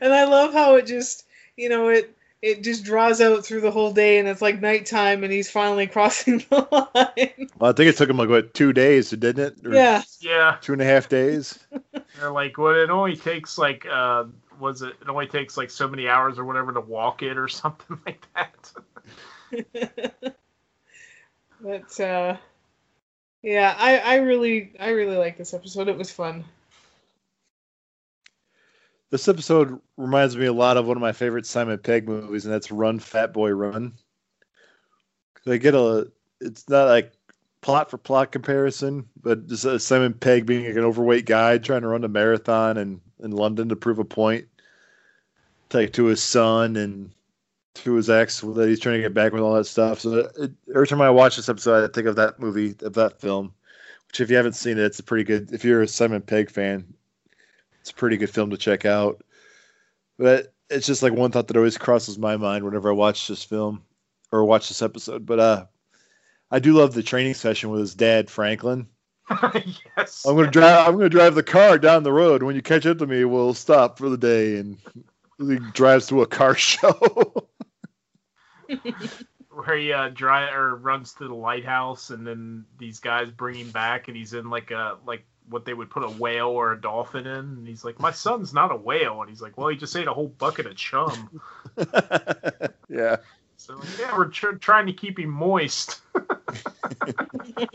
[0.00, 1.24] And I love how it just
[1.56, 5.24] you know it it just draws out through the whole day and it's like nighttime
[5.24, 8.72] and he's finally crossing the line Well, I think it took him like what two
[8.72, 9.66] days, didn't it?
[9.66, 11.58] Or yeah yeah, two and a half days.
[12.18, 14.24] they're like, "Well, it only takes like, uh,
[14.58, 14.94] was it?
[15.00, 18.26] It only takes like so many hours or whatever to walk it or something like
[18.34, 18.72] that."
[21.60, 22.36] but uh
[23.42, 26.44] yeah i i really i really like this episode it was fun
[29.10, 32.54] This episode reminds me a lot of one of my favorite Simon Pegg movies, and
[32.54, 33.92] that's Run Fat Boy Run.
[35.44, 36.10] They get a,
[36.40, 37.12] it's not like
[37.60, 41.82] plot for plot comparison, but just uh, Simon Pegg being like an overweight guy trying
[41.82, 44.46] to run a marathon in, in London to prove a point,
[45.72, 47.10] like to his son and
[47.74, 50.00] to his ex that he's trying to get back with all that stuff.
[50.00, 53.20] So it, every time I watch this episode, I think of that movie, of that
[53.20, 53.52] film.
[54.06, 55.52] Which, if you haven't seen it, it's a pretty good.
[55.52, 56.94] If you're a Simon Pegg fan,
[57.80, 59.22] it's a pretty good film to check out.
[60.18, 63.42] But it's just like one thought that always crosses my mind whenever I watch this
[63.42, 63.82] film
[64.30, 65.26] or watch this episode.
[65.26, 65.66] But uh,
[66.50, 68.86] I do love the training session with his dad, Franklin.
[69.96, 70.24] yes.
[70.26, 70.88] I'm gonna drive.
[70.88, 72.42] I'm gonna drive the car down the road.
[72.42, 74.56] When you catch up to me, we'll stop for the day.
[74.56, 74.76] And
[75.38, 77.46] he drives to a car show.
[79.50, 83.70] where he uh, dry or runs to the lighthouse, and then these guys bring him
[83.70, 86.80] back, and he's in like a like what they would put a whale or a
[86.80, 89.76] dolphin in, and he's like, "My son's not a whale," and he's like, "Well, he
[89.76, 91.40] just ate a whole bucket of chum."
[92.88, 93.16] yeah.
[93.56, 96.00] So like, yeah, we're tr- trying to keep him moist.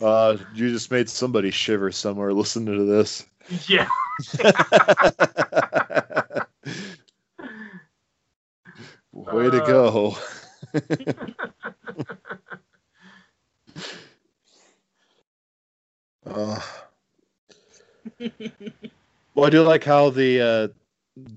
[0.00, 3.26] Uh, you just made somebody shiver somewhere listening to this.
[3.68, 3.86] yeah.
[9.12, 10.16] Way to Uh, go.
[16.30, 16.60] Uh,
[19.34, 20.68] well, I do like how the uh,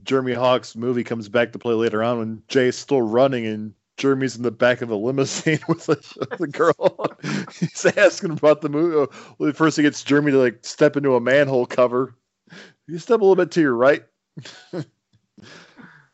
[0.04, 4.36] Jeremy Hawke's movie comes back to play later on when Jay's still running and Jeremy's
[4.36, 7.06] in the back of a limousine with the, the girl.
[7.60, 9.12] He's asking about the movie.
[9.38, 12.16] Well, first he gets Jeremy to like step into a manhole cover.
[12.88, 14.04] You step a little bit to your right.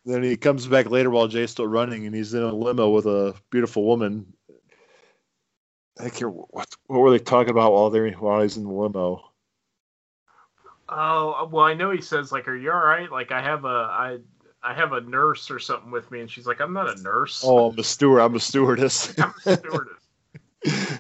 [0.05, 3.05] then he comes back later while Jay's still running and he's in a limo with
[3.05, 4.33] a beautiful woman.
[5.99, 9.23] I care what what were they talking about while they're while he's in the limo?
[10.87, 13.67] Oh well, I know he says like, "Are you all right?" Like I have a
[13.67, 14.17] I
[14.63, 17.43] I have a nurse or something with me, and she's like, "I'm not a nurse.
[17.45, 18.21] Oh, I'm a steward.
[18.21, 19.13] I'm a stewardess.
[19.19, 19.99] I'm a stewardess."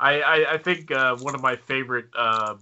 [0.00, 2.54] I, I, I think uh, one of my favorite uh,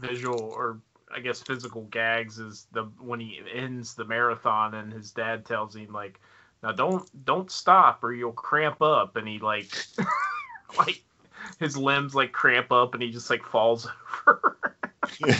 [0.00, 0.80] visual or
[1.14, 5.76] I guess physical gags is the when he ends the marathon and his dad tells
[5.76, 6.20] him like,
[6.62, 9.70] "Now don't don't stop or you'll cramp up," and he like
[10.78, 11.02] like
[11.58, 13.86] his limbs like cramp up and he just like falls
[14.26, 14.58] over.
[15.18, 15.32] he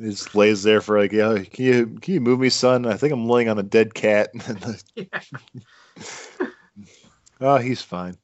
[0.00, 2.86] just lays there for like, yeah, can you can you move me, son?
[2.86, 4.30] I think I'm laying on a dead cat.
[4.94, 5.04] yeah.
[7.40, 8.16] oh, he's fine.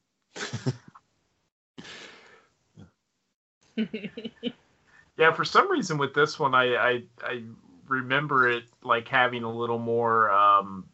[5.17, 7.43] Yeah, for some reason with this one, I I, I
[7.87, 10.85] remember it like having a little more um,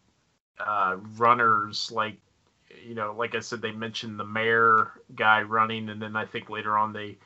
[0.60, 1.92] uh, runners.
[1.92, 2.18] Like
[2.86, 6.50] you know, like I said, they mentioned the mayor guy running, and then I think
[6.50, 7.18] later on they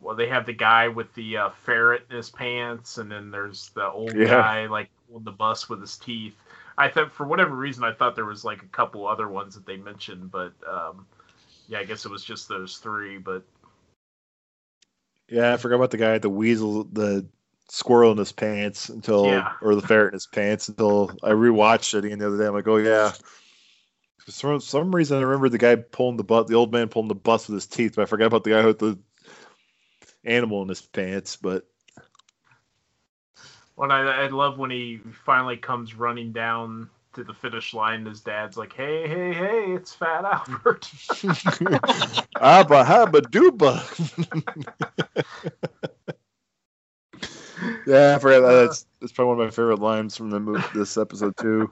[0.00, 3.70] well they have the guy with the uh, ferret in his pants, and then there's
[3.74, 4.24] the old Yeah.
[4.24, 6.36] guy like on the bus with his teeth.
[6.78, 9.66] I thought for whatever reason I thought there was like a couple other ones that
[9.66, 11.06] they mentioned, but um,
[11.68, 13.18] yeah, I guess it was just those three.
[13.18, 13.44] But
[15.28, 17.26] Yeah, I forgot about the guy, the weasel, the
[17.68, 19.52] squirrel in his pants until, Yeah.
[19.60, 22.46] or the ferret in his pants until I rewatched it again the other day.
[22.46, 23.12] I'm like, oh yeah.
[24.18, 27.08] For some, some reason, I remember the guy pulling the butt, the old man pulling
[27.08, 28.98] the bus with his teeth, but I forgot about the guy with the
[30.24, 31.36] animal in his pants.
[31.36, 31.66] But
[33.76, 38.06] When I, I love when he finally comes running down to the finish line, and
[38.06, 40.90] his dad's like, "Hey, hey, hey, it's Fat Albert."
[42.40, 43.82] abba habba dooba.
[47.86, 48.44] yeah, I forgot that.
[48.44, 51.70] Uh, that's, that's probably one of my favorite lines from the movie, this episode too.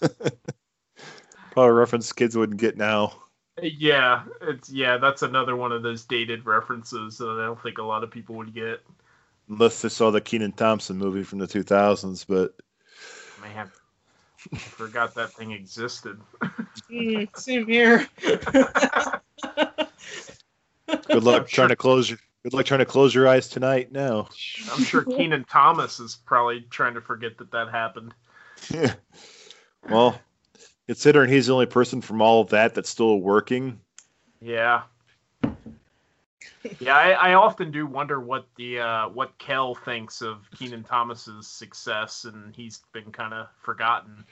[0.00, 3.14] probably a reference kids wouldn't get now.
[3.62, 7.82] yeah, it's yeah, that's another one of those dated references that I don't think a
[7.82, 8.84] lot of people would get.
[9.48, 12.26] unless they saw the Kenan Thompson movie from the 2000s.
[12.28, 12.54] But
[13.40, 13.70] Man,
[14.52, 16.20] I forgot that thing existed.
[16.90, 18.06] Mm, same here.
[18.22, 18.40] good
[21.22, 23.92] luck I'm trying sure- to close your good luck trying to close your eyes tonight.
[23.92, 24.28] Now,
[24.72, 28.14] I'm sure Kenan Thomas is probably trying to forget that that happened.
[28.72, 28.94] Yeah.
[29.90, 30.18] well,
[30.86, 33.78] considering he's the only person from all of that that's still working.
[34.40, 34.82] Yeah.
[36.78, 41.46] Yeah, I, I often do wonder what the uh, what Kel thinks of Kenan Thomas's
[41.46, 44.24] success, and he's been kind of forgotten.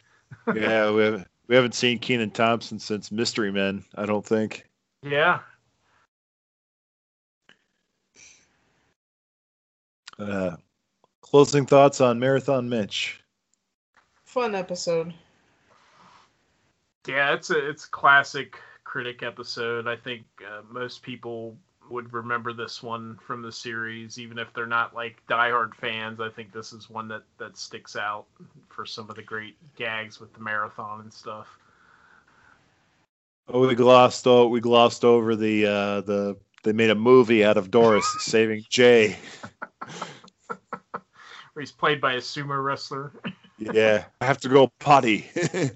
[0.54, 3.82] Yeah, we haven't we haven't seen Kenan Thompson since Mystery Men.
[3.94, 4.68] I don't think.
[5.02, 5.40] Yeah,
[10.18, 10.56] Uh,
[11.20, 13.20] closing thoughts on Marathon Mitch.
[14.24, 15.14] Fun episode.
[17.06, 19.86] yeah, it's a it's classic critic episode.
[19.86, 21.56] I think uh, most people
[21.90, 26.20] would remember this one from the series, even if they're not like diehard fans.
[26.20, 28.26] I think this is one that that sticks out
[28.68, 31.58] for some of the great gags with the marathon and stuff.
[33.48, 37.56] Oh, we glossed o- we glossed over the uh, the they made a movie out
[37.56, 39.16] of Doris saving Jay.
[41.52, 43.12] Where he's played by a sumo wrestler.
[43.58, 45.30] Yeah, I have to go potty.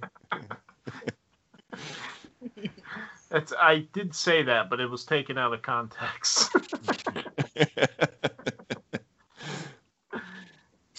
[3.33, 6.53] That's I did say that, but it was taken out of context.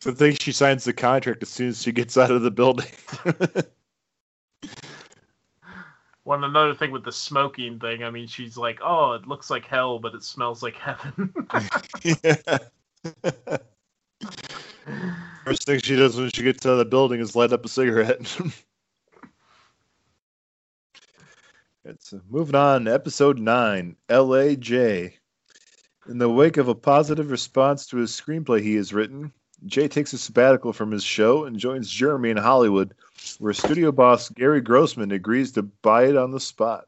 [0.02, 2.50] so I think she signs the contract as soon as she gets out of the
[2.50, 2.90] building.
[6.24, 9.66] One another thing with the smoking thing, I mean, she's like, "Oh, it looks like
[9.66, 11.32] hell, but it smells like heaven."
[15.46, 17.70] First thing she does when she gets out of the building is light up a
[17.70, 18.26] cigarette.
[21.86, 22.88] It's uh, moving on.
[22.88, 25.18] Episode nine, L.A.J.
[26.08, 29.32] In the wake of a positive response to his screenplay he has written,
[29.66, 32.94] Jay takes a sabbatical from his show and joins Jeremy in Hollywood,
[33.40, 36.86] where studio boss Gary Grossman agrees to buy it on the spot.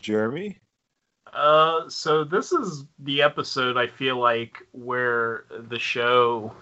[0.00, 0.58] Jeremy?
[1.32, 6.52] Uh, so this is the episode I feel like where the show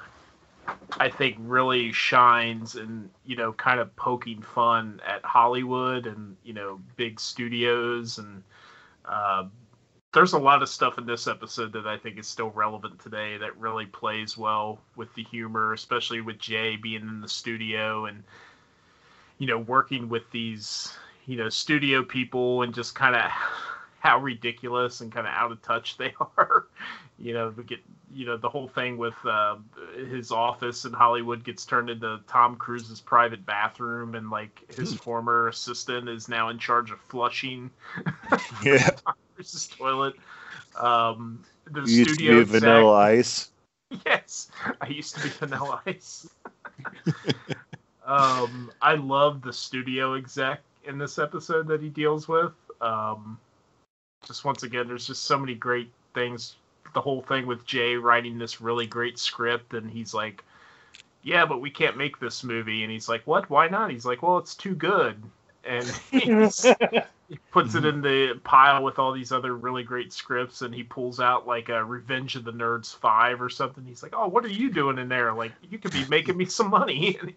[0.98, 6.52] I think really shines and you know kind of poking fun at Hollywood and you
[6.52, 8.42] know big studios and
[9.04, 9.44] uh,
[10.12, 13.38] there's a lot of stuff in this episode that I think is still relevant today
[13.38, 18.22] that really plays well with the humor, especially with Jay being in the studio and
[19.38, 20.94] you know working with these
[21.26, 23.30] you know studio people and just kind of
[24.00, 26.66] how ridiculous and kind of out of touch they are.
[27.18, 27.80] you know, we get
[28.14, 29.56] you know the whole thing with uh,
[29.96, 35.48] his office in Hollywood gets turned into Tom Cruise's private bathroom, and like his former
[35.48, 37.70] assistant is now in charge of flushing.
[38.64, 38.78] Yeah.
[39.04, 40.14] Tom Cruise's toilet.
[40.80, 43.50] Um, the You used to studio be exec- Vanilla Ice.
[44.06, 46.28] Yes, I used to be Vanilla Ice.
[48.06, 52.52] um, I love the studio exec in this episode that he deals with.
[52.80, 53.38] Um,
[54.26, 56.56] just once again, there's just so many great things.
[56.94, 60.44] The whole thing with Jay writing this really great script, and he's like,
[61.22, 63.48] "Yeah, but we can't make this movie," and he's like, "What?
[63.50, 65.22] Why not?" He's like, "Well, it's too good,"
[65.64, 65.86] and
[67.32, 70.82] he puts it in the pile with all these other really great scripts and he
[70.82, 73.84] pulls out like a revenge of the nerds 5 or something.
[73.84, 75.32] He's like oh what are you doing in there?
[75.32, 77.18] Like you could be making me some money.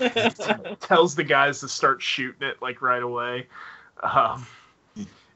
[0.00, 3.46] And he tells the guys to start shooting it like right away.
[4.02, 4.44] Um,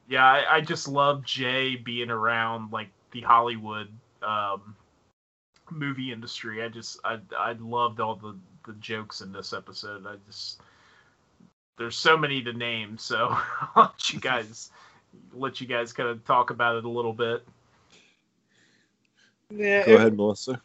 [0.09, 3.89] yeah I, I just love jay being around like the hollywood
[4.23, 4.75] um,
[5.71, 8.37] movie industry i just i, I loved all the
[8.67, 10.61] the jokes in this episode i just
[11.79, 13.29] there's so many to name, so
[13.77, 14.71] I'll let you guys
[15.33, 17.43] let you guys kind of talk about it a little bit.
[19.55, 20.61] yeah, Go it, ahead, Melissa.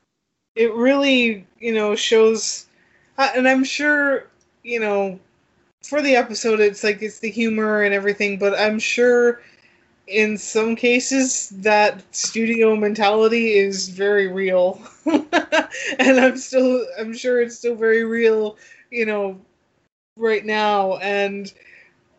[0.55, 2.65] it really, you know, shows,
[3.17, 4.27] uh, and I'm sure,
[4.63, 5.19] you know,
[5.83, 9.41] for the episode, it's like it's the humor and everything, but I'm sure
[10.07, 17.57] in some cases that studio mentality is very real, and I'm still, I'm sure it's
[17.57, 18.57] still very real,
[18.91, 19.39] you know,
[20.17, 21.51] right now, and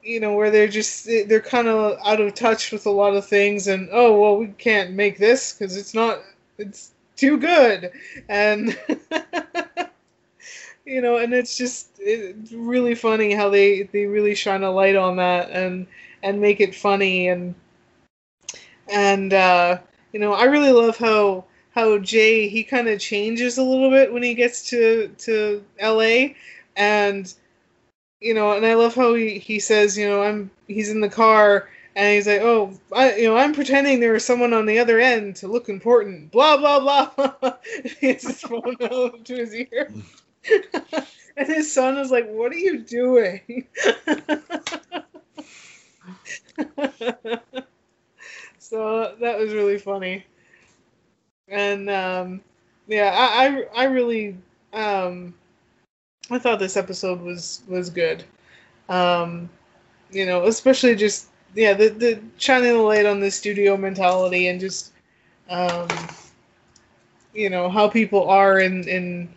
[0.02, 3.26] you know where they're just they're kind of out of touch with a lot of
[3.26, 6.20] things, and oh well, we can't make this because it's not,
[6.58, 7.92] it's too good.
[8.28, 8.78] And
[10.84, 14.96] you know and it's just it's really funny how they they really shine a light
[14.96, 15.86] on that and
[16.22, 17.54] and make it funny and
[18.88, 19.78] and uh
[20.12, 21.44] you know i really love how
[21.74, 26.26] how jay he kind of changes a little bit when he gets to to la
[26.76, 27.34] and
[28.20, 31.08] you know and i love how he he says you know i'm he's in the
[31.08, 34.80] car and he's like, "Oh, I, you know, I'm pretending there was someone on the
[34.80, 37.54] other end to look important." Blah blah blah.
[38.00, 38.76] he has his phone
[39.24, 39.92] to his ear,
[41.36, 43.66] and his son is like, "What are you doing?"
[48.64, 50.24] So that was really funny,
[51.48, 52.40] and um,
[52.86, 54.36] yeah, I, I, I really,
[54.72, 55.34] um,
[56.30, 58.24] I thought this episode was was good.
[58.88, 59.50] Um,
[60.10, 64.60] you know, especially just yeah, the the shining the light on the studio mentality and
[64.60, 64.92] just
[65.50, 65.88] um,
[67.34, 69.28] you know how people are in in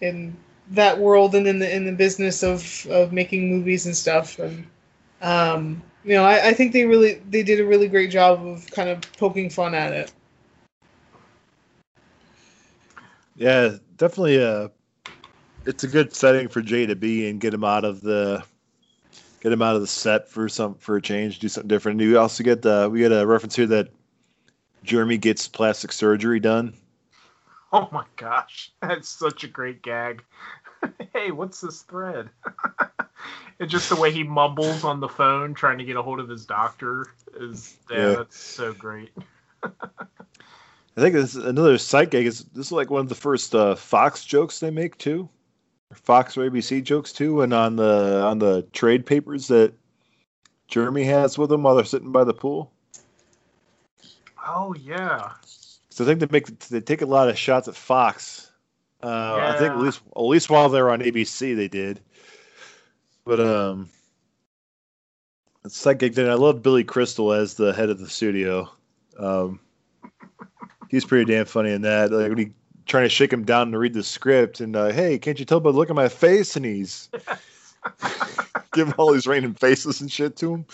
[0.00, 0.36] in
[0.70, 4.66] that world and in the in the business of of making movies and stuff and
[5.22, 8.70] um, you know I, I think they really they did a really great job of
[8.70, 10.12] kind of poking fun at it.
[13.34, 14.38] Yeah, definitely.
[14.38, 14.70] a
[15.66, 18.42] it's a good setting for Jay to be and get him out of the
[19.40, 22.00] get him out of the set for some for a change, do something different.
[22.00, 23.88] And you also get the we get a reference here that
[24.84, 26.72] Jeremy gets plastic surgery done.
[27.72, 30.24] Oh my gosh, that's such a great gag.
[31.12, 32.30] hey, what's this thread?
[33.60, 36.28] and just the way he mumbles on the phone trying to get a hold of
[36.28, 37.06] his doctor
[37.38, 38.14] is yeah, Yeah.
[38.16, 39.10] that's so great.
[39.62, 42.26] I think this is another sight gag.
[42.26, 45.28] Is this is like one of the first uh, Fox jokes they make too,
[45.92, 49.74] Fox or ABC jokes too, and on the on the trade papers that
[50.68, 52.72] Jeremy has with him while they're sitting by the pool.
[54.46, 55.32] Oh yeah.
[55.90, 58.50] So I think they make they take a lot of shots at Fox.
[59.02, 62.00] Uh, I think at least at least while they're on ABC they did.
[63.26, 63.90] But um,
[65.64, 68.70] it's then I love Billy Crystal as the head of the studio.
[69.18, 69.58] Um,
[70.88, 72.12] he's pretty damn funny in that.
[72.12, 72.52] Like when he
[72.86, 75.58] trying to shake him down to read the script and uh, hey, can't you tell
[75.58, 76.54] by the look at my face?
[76.54, 77.10] And he's
[78.72, 80.66] giving all these random faces and shit to him.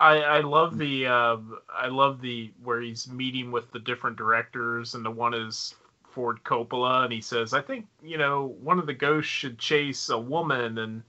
[0.00, 1.36] I, I love the uh,
[1.70, 5.74] I love the where he's meeting with the different directors and the one is
[6.14, 10.08] Ford Coppola and he says I think you know one of the ghosts should chase
[10.10, 11.02] a woman and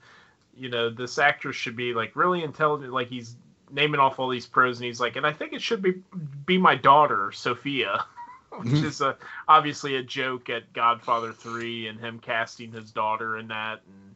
[0.58, 3.36] you know this actress should be like really intelligent like he's
[3.72, 6.02] naming off all these pros and he's like and I think it should be
[6.46, 8.06] be my daughter Sofia
[8.58, 8.84] which Mhm.
[8.84, 9.16] is a,
[9.48, 14.16] obviously a joke at Godfather 3 and him casting his daughter in that and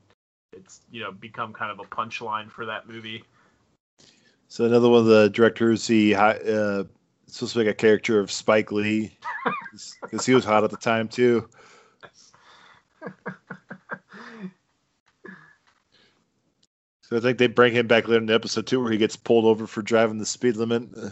[0.54, 3.24] it's you know become kind of a punchline for that movie.
[4.48, 6.40] So another one of the directors, he hi-
[7.30, 9.18] uh, supposed to make a character of Spike Lee
[10.02, 11.48] because he was hot at the time too.
[17.10, 19.16] So I think they bring him back later in the episode too, where he gets
[19.16, 21.10] pulled over for driving the speed limit uh,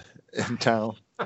[0.48, 0.96] in town.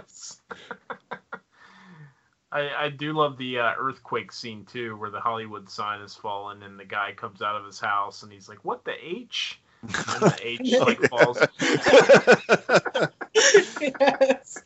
[2.54, 6.64] I, I do love the uh, earthquake scene too, where the Hollywood sign has fallen
[6.64, 9.92] and the guy comes out of his house and he's like, "What the H?" And
[9.94, 11.38] the H like falls.
[13.82, 14.64] Yes.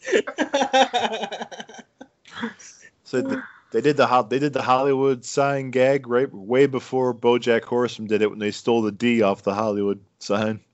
[3.03, 3.39] so th-
[3.71, 8.07] they did the ho- they did the Hollywood sign gag right way before BoJack Horseman
[8.07, 10.61] did it when they stole the D off the Hollywood sign.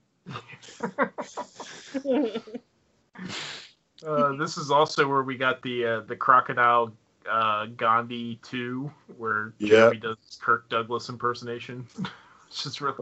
[4.06, 6.92] Uh, this is also where we got the uh, the crocodile
[7.30, 9.68] uh, Gandhi two, where Yeah.
[9.68, 11.86] Jeremy does Kirk Douglas impersonation,
[12.48, 12.96] which is really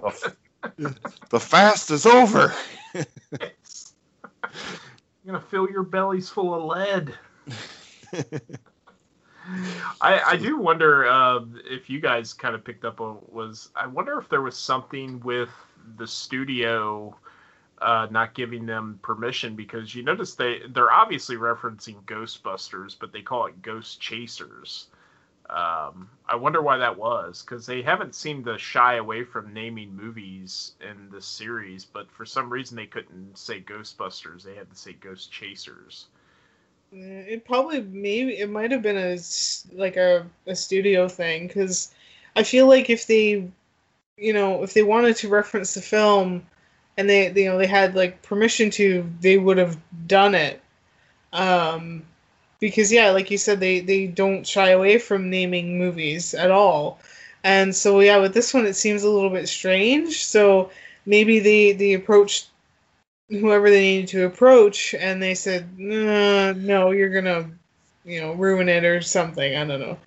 [1.31, 2.55] The fast is over.
[3.41, 3.95] Yes.
[5.31, 7.15] Gonna fill your bellies full of lead.
[10.01, 13.87] I, I do wonder uh, if you guys kind of picked up on was I
[13.87, 15.51] wonder if there was something with
[15.99, 17.17] the studio
[17.81, 23.23] uh, not giving them permission because you notice they they're obviously referencing Ghostbusters, but they
[23.23, 24.89] call it Ghost Chasers.
[25.51, 29.97] Um, I wonder why that was because they haven't seemed to shy away from naming
[29.97, 34.77] movies in this series, but for some reason they couldn't say Ghostbusters; they had to
[34.77, 36.07] say Ghost Chasers.
[36.93, 39.19] It probably maybe it might have been a
[39.73, 41.93] like a, a studio thing because
[42.37, 43.51] I feel like if they,
[44.17, 46.47] you know, if they wanted to reference the film,
[46.97, 50.63] and they, they you know they had like permission to, they would have done it.
[51.33, 52.05] Um,
[52.61, 57.01] because yeah, like you said, they they don't shy away from naming movies at all,
[57.45, 60.25] and so yeah, with this one it seems a little bit strange.
[60.25, 60.71] So
[61.07, 62.49] maybe they they approached
[63.29, 67.49] whoever they needed to approach and they said nah, no you're gonna
[68.05, 69.57] you know ruin it or something.
[69.57, 69.99] I don't know.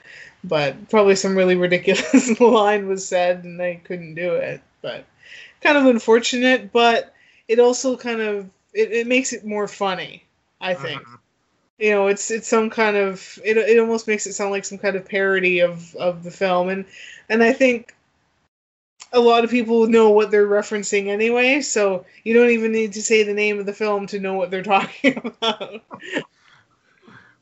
[0.44, 4.62] But probably some really ridiculous line was said and they couldn't do it.
[4.82, 5.06] But
[5.62, 7.14] kind of unfortunate but
[7.48, 10.24] it also kind of it, it makes it more funny
[10.62, 11.08] i think.
[11.08, 11.20] Mhm.
[11.84, 14.78] You know it's it's some kind of it, it almost makes it sound like some
[14.78, 16.86] kind of parody of of the film and
[17.28, 17.94] and i think
[19.12, 23.02] a lot of people know what they're referencing anyway so you don't even need to
[23.02, 25.82] say the name of the film to know what they're talking about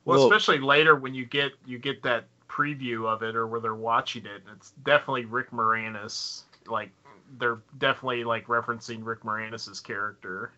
[0.05, 3.61] Well, Well- especially later when you get you get that preview of it or where
[3.61, 6.41] they're watching it, it's definitely Rick Moranis.
[6.67, 6.89] Like
[7.37, 10.51] they're definitely like referencing Rick Moranis's character.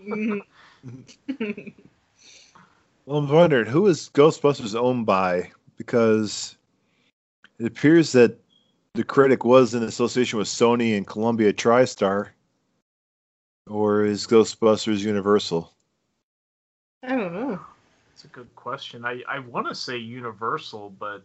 [0.00, 0.38] Mm-hmm.
[3.06, 6.56] Well, I'm wondering who is Ghostbusters owned by because
[7.58, 8.40] it appears that
[8.94, 12.30] the critic was in association with Sony and Columbia TriStar,
[13.66, 15.70] or is Ghostbusters Universal?
[17.02, 17.60] i don't know
[18.14, 19.04] It's a good question.
[19.04, 21.22] I I want to say Universal, but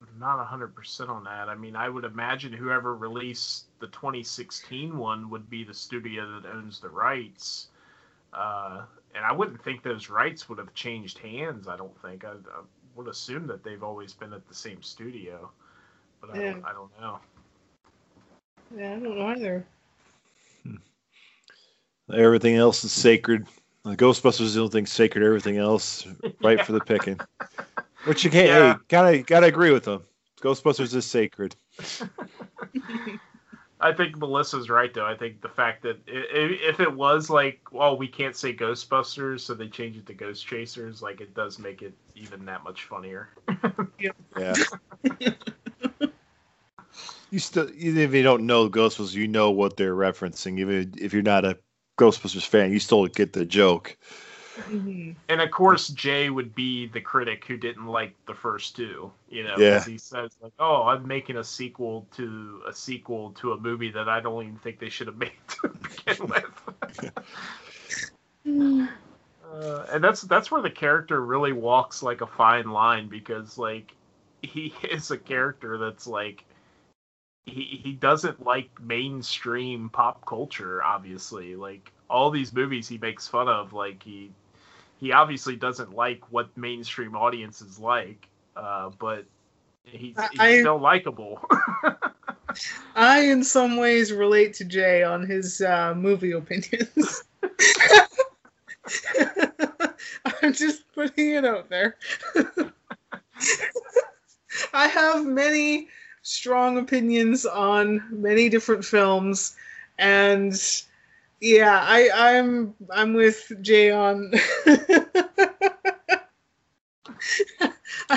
[0.00, 1.50] I'm not hundred percent on that.
[1.50, 6.48] I mean, I would imagine whoever released the 2016 one would be the studio that
[6.48, 7.68] owns the rights.
[8.32, 8.84] Uh,
[9.14, 11.68] and I wouldn't think those rights would have changed hands.
[11.68, 12.24] I don't think.
[12.24, 12.62] I, I
[12.96, 15.50] would assume that they've always been at the same studio,
[16.20, 17.18] but I, don't, I don't know.
[18.76, 19.66] yeah i don't know either
[20.62, 20.76] hmm.
[22.12, 23.46] Everything else is sacred.
[23.84, 25.24] The Ghostbusters is the only thing sacred.
[25.24, 26.06] Everything else,
[26.42, 27.18] right for the picking.
[28.04, 28.48] Which you can't.
[28.48, 28.72] Yeah.
[28.74, 30.02] Hey, gotta gotta agree with them.
[30.40, 31.56] Ghostbusters is sacred.
[33.84, 35.04] I think Melissa's right though.
[35.04, 38.54] I think the fact that i- i- if it was like, well, we can't say
[38.54, 42.64] Ghostbusters, so they change it to Ghost Chasers, like it does make it even that
[42.64, 43.28] much funnier.
[44.36, 44.54] Yeah.
[47.30, 50.58] you still, even if you don't know Ghostbusters, you know what they're referencing.
[50.58, 51.58] Even if you're not a
[51.98, 53.96] Ghostbusters fan, you still get the joke.
[54.58, 55.16] Mhm.
[55.28, 59.10] And of course, Jay would be the critic who didn't like the first two.
[59.28, 59.84] You know, Yeah.
[59.84, 64.08] he says like, "Oh, I'm making a sequel to a sequel to a movie that
[64.08, 66.74] I don't even think they should have made to begin with."
[69.52, 73.94] Uh, and that's that's where the character really walks like a fine line because like
[74.42, 76.44] he is a character that's like
[77.46, 80.82] he he doesn't like mainstream pop culture.
[80.82, 84.30] Obviously, like all these movies he makes fun of, like he
[85.00, 88.28] he obviously doesn't like what mainstream audiences like.
[88.56, 89.24] Uh, but
[89.84, 91.40] he's, he's I- still likable.
[92.94, 97.24] I, in some ways, relate to Jay on his uh, movie opinions.
[100.42, 101.96] I'm just putting it out there.
[104.72, 105.88] I have many
[106.22, 109.56] strong opinions on many different films,
[109.98, 110.54] and
[111.44, 112.08] yeah, I,
[112.38, 114.32] I'm I'm with Jay on.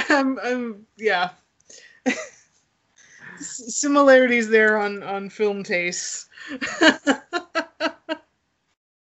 [0.10, 1.32] I'm, I'm yeah.
[3.36, 6.28] S- similarities there on on film tastes.
[6.82, 7.20] I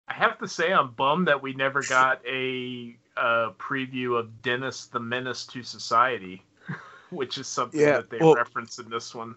[0.07, 4.99] have to say, I'm bummed that we never got a uh, preview of Dennis the
[4.99, 6.43] Menace to Society,
[7.09, 9.33] which is something Yeah, that they well- reference in this one.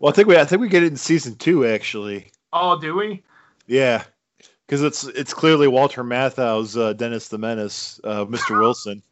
[0.00, 2.30] Well, I think we I think we get it in season two actually.
[2.54, 3.22] Oh, do we?
[3.66, 4.04] Yeah,
[4.66, 8.58] because it's it's clearly Walter Matthau's uh, Dennis the Menace, uh, Mr.
[8.60, 9.02] Wilson.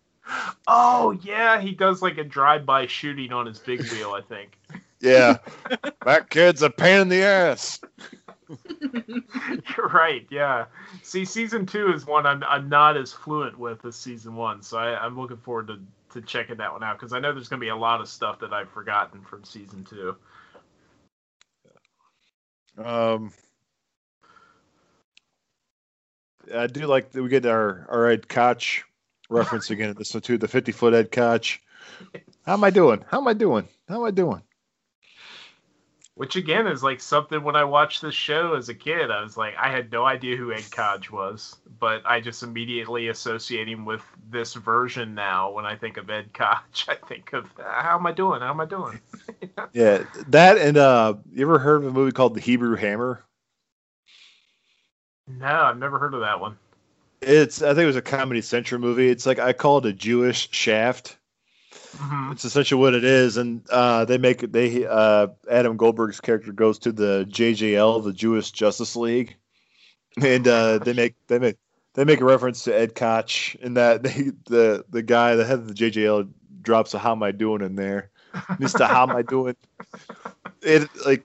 [0.67, 4.57] Oh, yeah, he does like a drive-by shooting on his big wheel, I think.
[5.01, 5.39] Yeah,
[6.05, 7.81] that kid's a pain in the ass.
[8.81, 10.27] You're right.
[10.31, 10.67] Yeah.
[11.03, 14.79] See, season two is one I'm I'm not as fluent with as season one, so
[14.79, 17.61] I, I'm looking forward to to checking that one out because I know there's gonna
[17.61, 20.17] be a lot of stuff that I've forgotten from season two.
[22.79, 23.33] Um,
[26.55, 28.85] I do like that we get our our Ed Koch
[29.29, 30.39] reference again at this one too.
[30.39, 31.61] The fifty foot Ed Koch.
[32.45, 33.05] How am I doing?
[33.09, 33.69] How am I doing?
[33.89, 34.43] How am I doing?
[36.15, 39.37] Which again is like something when I watched this show as a kid, I was
[39.37, 43.85] like, I had no idea who Ed Koch was, but I just immediately associate him
[43.85, 45.51] with this version now.
[45.51, 48.41] When I think of Ed Koch, I think of how am I doing?
[48.41, 49.01] How am I doing?
[49.73, 53.25] Yeah, that and uh, you ever heard of a movie called The Hebrew Hammer?
[55.29, 56.59] No, I've never heard of that one.
[57.21, 59.09] It's I think it was a Comedy Central movie.
[59.09, 61.19] It's like I call it a Jewish Shaft.
[61.97, 62.33] Mhm.
[62.33, 66.79] It's essentially what it is, and uh, they make they uh, Adam Goldberg's character goes
[66.81, 69.37] to the JJL, the Jewish Justice League,
[70.21, 71.57] and uh, they make they make
[71.95, 75.59] they make a reference to Ed Koch in that they, the the guy the head
[75.59, 76.29] of the JJL
[76.61, 78.11] drops a "How am I doing?" in there,
[78.59, 79.57] Mister How am I doing?
[80.63, 81.25] It like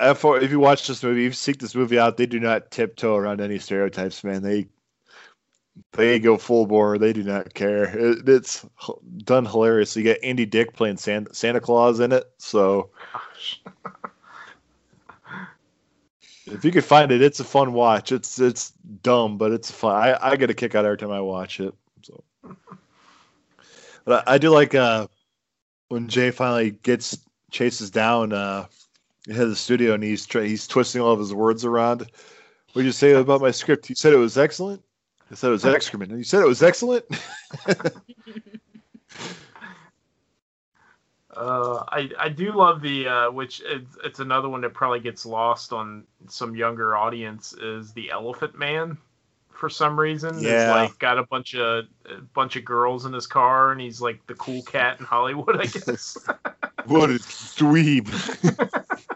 [0.00, 3.16] if, if you watch this movie, you seek this movie out, they do not tiptoe
[3.16, 4.42] around any stereotypes, man.
[4.42, 4.66] They
[5.92, 6.98] they go full bore.
[6.98, 7.84] They do not care.
[7.84, 8.66] It, it's
[9.24, 9.96] done hilarious.
[9.96, 12.30] You got Andy Dick playing Santa, Santa Claus in it.
[12.38, 12.90] So
[16.46, 18.12] if you can find it, it's a fun watch.
[18.12, 19.96] It's it's dumb, but it's fun.
[19.96, 21.74] I, I get a kick out every time I watch it.
[22.02, 22.22] So,
[24.04, 25.06] but I, I do like uh
[25.88, 27.18] when Jay finally gets
[27.50, 28.66] chases down uh
[29.28, 32.00] head of the studio and he's tra- he's twisting all of his words around.
[32.00, 33.88] What did you say about my script?
[33.88, 34.82] You said it was excellent.
[35.30, 36.10] I said it was excrement.
[36.10, 37.04] You said it was excellent.
[41.34, 45.24] Uh, I I do love the uh, which it's, it's another one that probably gets
[45.24, 48.98] lost on some younger audience is the Elephant Man.
[49.50, 50.74] For some reason, He's, Yeah.
[50.74, 54.26] like got a bunch of a bunch of girls in his car, and he's like
[54.26, 56.16] the cool cat in Hollywood, I guess.
[56.86, 58.08] What a dweeb.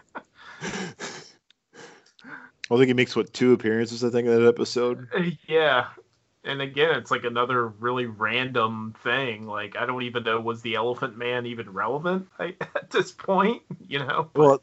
[2.69, 5.07] I think he makes what two appearances I think in that episode.
[5.47, 5.87] yeah,
[6.43, 9.47] and again, it's like another really random thing.
[9.47, 13.63] Like I don't even know was the Elephant Man even relevant I, at this point,
[13.87, 14.31] you know?
[14.35, 14.61] Well,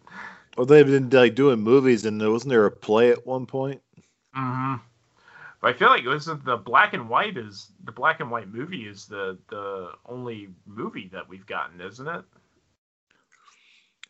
[0.56, 3.82] well, they've been like doing movies, and wasn't there a play at one point?
[4.32, 4.74] hmm
[5.60, 8.48] But I feel like it was the black and white is the black and white
[8.48, 12.24] movie is the the only movie that we've gotten, isn't it?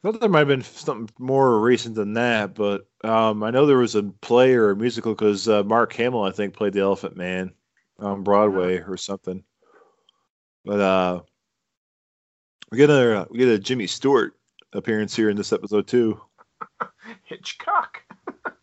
[0.05, 3.65] I thought there might have been something more recent than that, but um, I know
[3.65, 6.81] there was a play or a musical because uh, Mark Hamill, I think, played the
[6.81, 7.55] Elephant Man
[7.99, 9.43] on Broadway or something.
[10.63, 11.23] But uh,
[12.71, 14.35] we get a we get a Jimmy Stewart
[14.75, 16.21] appearance here in this episode too.
[17.25, 18.03] Hitchcock.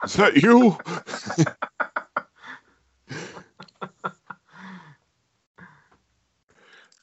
[0.03, 0.77] Is that you?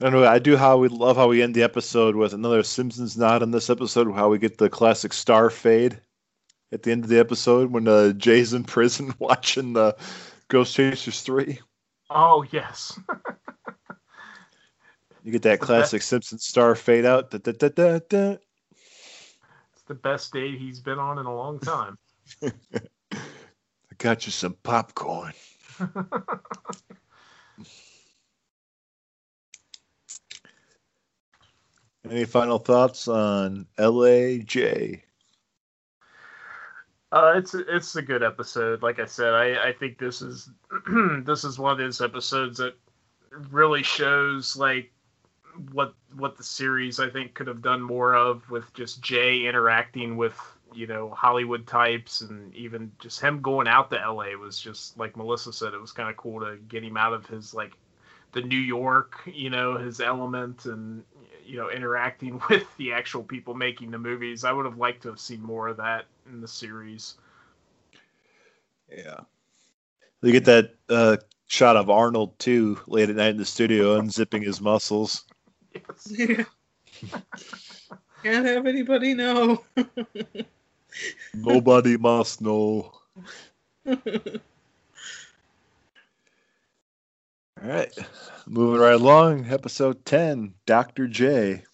[0.01, 0.25] Know.
[0.25, 3.51] I do how we love how we end the episode with another Simpsons nod in
[3.51, 4.13] this episode.
[4.15, 6.01] How we get the classic star fade
[6.71, 9.97] at the end of the episode when uh, Jay's in prison watching the
[10.49, 11.61] Ghost Chasers three.
[12.11, 12.99] Oh yes.
[15.29, 17.31] You get that classic Simpsons star fade out.
[17.31, 18.37] Da, da, da, da, da.
[18.73, 21.99] It's the best date he's been on in a long time.
[22.43, 23.19] I
[23.99, 25.35] got you some popcorn.
[32.11, 35.03] Any final thoughts on LAJ?
[37.11, 38.83] Uh, it's it's a good episode.
[38.83, 40.51] Like I said, I, I think this is
[41.25, 42.75] this is one of those episodes that
[43.51, 44.93] really shows like
[45.73, 50.17] what what the series I think could have done more of with just Jay interacting
[50.17, 50.39] with
[50.75, 55.17] you know Hollywood types and even just him going out to LA was just like
[55.17, 57.73] Melissa said it was kind of cool to get him out of his like
[58.33, 61.05] the New York you know his element and
[61.49, 64.45] you know interacting with the actual people making the movies.
[64.45, 67.15] I would have liked to have seen more of that in the series.
[68.91, 69.21] Yeah.
[70.23, 74.45] You get that uh, shot of Arnold too late at night in the studio unzipping
[74.45, 75.25] his muscles.
[75.75, 76.13] Yes.
[78.23, 79.65] Can't have anybody know.
[81.33, 82.93] Nobody must know.
[87.61, 87.93] All right,
[88.47, 89.51] moving right along.
[89.51, 91.09] Episode 10 Dr.
[91.09, 91.65] J.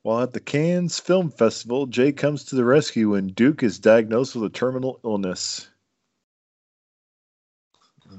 [0.00, 4.34] While at the Cannes Film Festival, Jay comes to the rescue when Duke is diagnosed
[4.34, 5.68] with a terminal illness.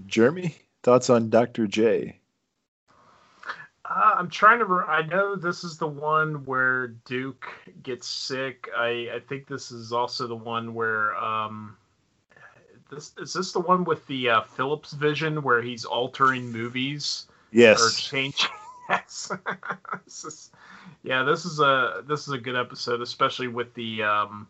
[0.06, 1.66] Jeremy, thoughts on Dr.
[1.66, 2.20] J?
[3.86, 4.66] Uh, I'm trying to.
[4.66, 7.48] Re- I know this is the one where Duke
[7.82, 8.70] gets sick.
[8.78, 11.78] I I think this is also the one where um,
[12.94, 17.82] this is this the one with the uh, Phillips vision where he's altering movies Yes.
[17.82, 18.50] or changing.
[18.90, 19.32] yes.
[20.06, 20.52] This is-
[21.04, 24.48] yeah, this is a this is a good episode, especially with the um,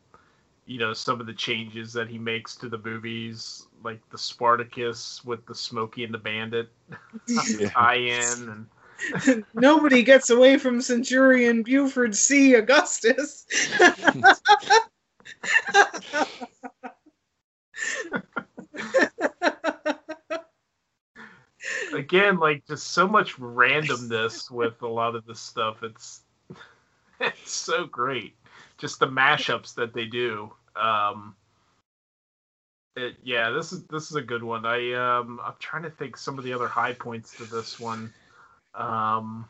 [0.68, 5.24] you know some of the changes that he makes to the movies, like the Spartacus
[5.26, 6.70] with the Smokey and the Bandit
[7.60, 7.70] Yeah.
[7.70, 8.66] tie-in and.
[9.54, 12.54] Nobody gets away from Centurion Buford C.
[12.54, 13.46] Augustus.
[21.94, 25.84] Again like just so much randomness with a lot of this stuff.
[25.84, 26.22] It's
[27.20, 28.36] it's so great.
[28.78, 30.52] Just the mashups that they do.
[30.76, 31.36] Um
[32.96, 34.66] it, yeah this is this is a good one.
[34.66, 38.14] I um i'm trying to think some of the other high points to this one.
[38.76, 39.48] Um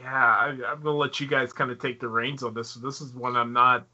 [0.00, 2.74] yeah I, i'm gonna let you guys kind of take the reins on this.
[2.74, 3.86] This is one i'm not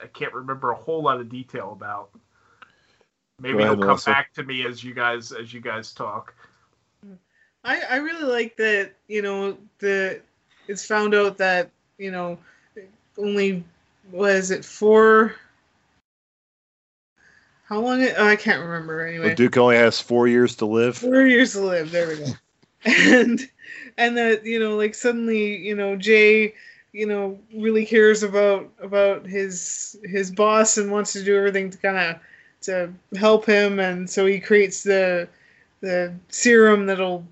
[0.00, 2.10] i can't remember a whole lot of detail about
[3.40, 4.10] maybe Go ahead, it'll come Melissa.
[4.10, 6.34] back to me as you guys as you guys talk
[7.64, 10.20] I, I really like that, you know, the
[10.68, 12.38] it's found out that, you know,
[13.18, 13.64] only
[14.12, 15.34] was it four
[17.64, 19.26] how long it, oh, I can't remember anyway.
[19.26, 20.98] Well, Duke only has four years to live.
[20.98, 21.92] Four years to live.
[21.92, 22.24] There we go.
[22.84, 23.40] and
[23.96, 26.54] and that you know, like suddenly, you know, Jay,
[26.92, 31.78] you know, really cares about about his his boss and wants to do everything to
[31.78, 32.20] kind of
[32.62, 35.28] to help him, and so he creates the
[35.80, 37.26] the serum that'll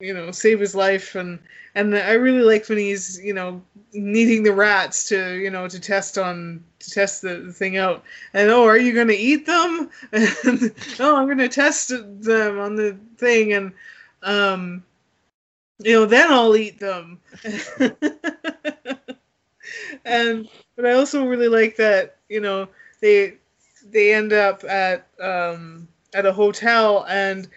[0.00, 1.14] you know save his life.
[1.14, 1.38] And
[1.74, 5.80] and I really like when he's you know needing the rats to you know to
[5.80, 8.04] test on to test the, the thing out.
[8.34, 9.90] And oh are you gonna eat them?
[10.12, 13.52] And oh I'm gonna test them on the thing.
[13.52, 13.72] And
[14.22, 14.82] um
[15.78, 17.18] you know then I'll eat them.
[20.04, 22.68] And but I also really like that you know
[23.00, 23.34] they
[23.90, 27.48] they end up at um at a hotel and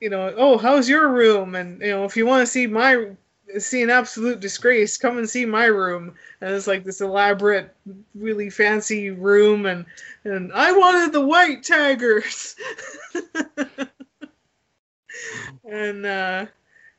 [0.00, 1.54] you know oh how's your room?
[1.54, 3.08] And you know if you want to see my
[3.58, 6.14] see an absolute disgrace come and see my room.
[6.40, 7.74] And it's like this elaborate
[8.14, 9.84] really fancy room and
[10.24, 12.56] and i wanted the white tigers.
[15.64, 16.46] and uh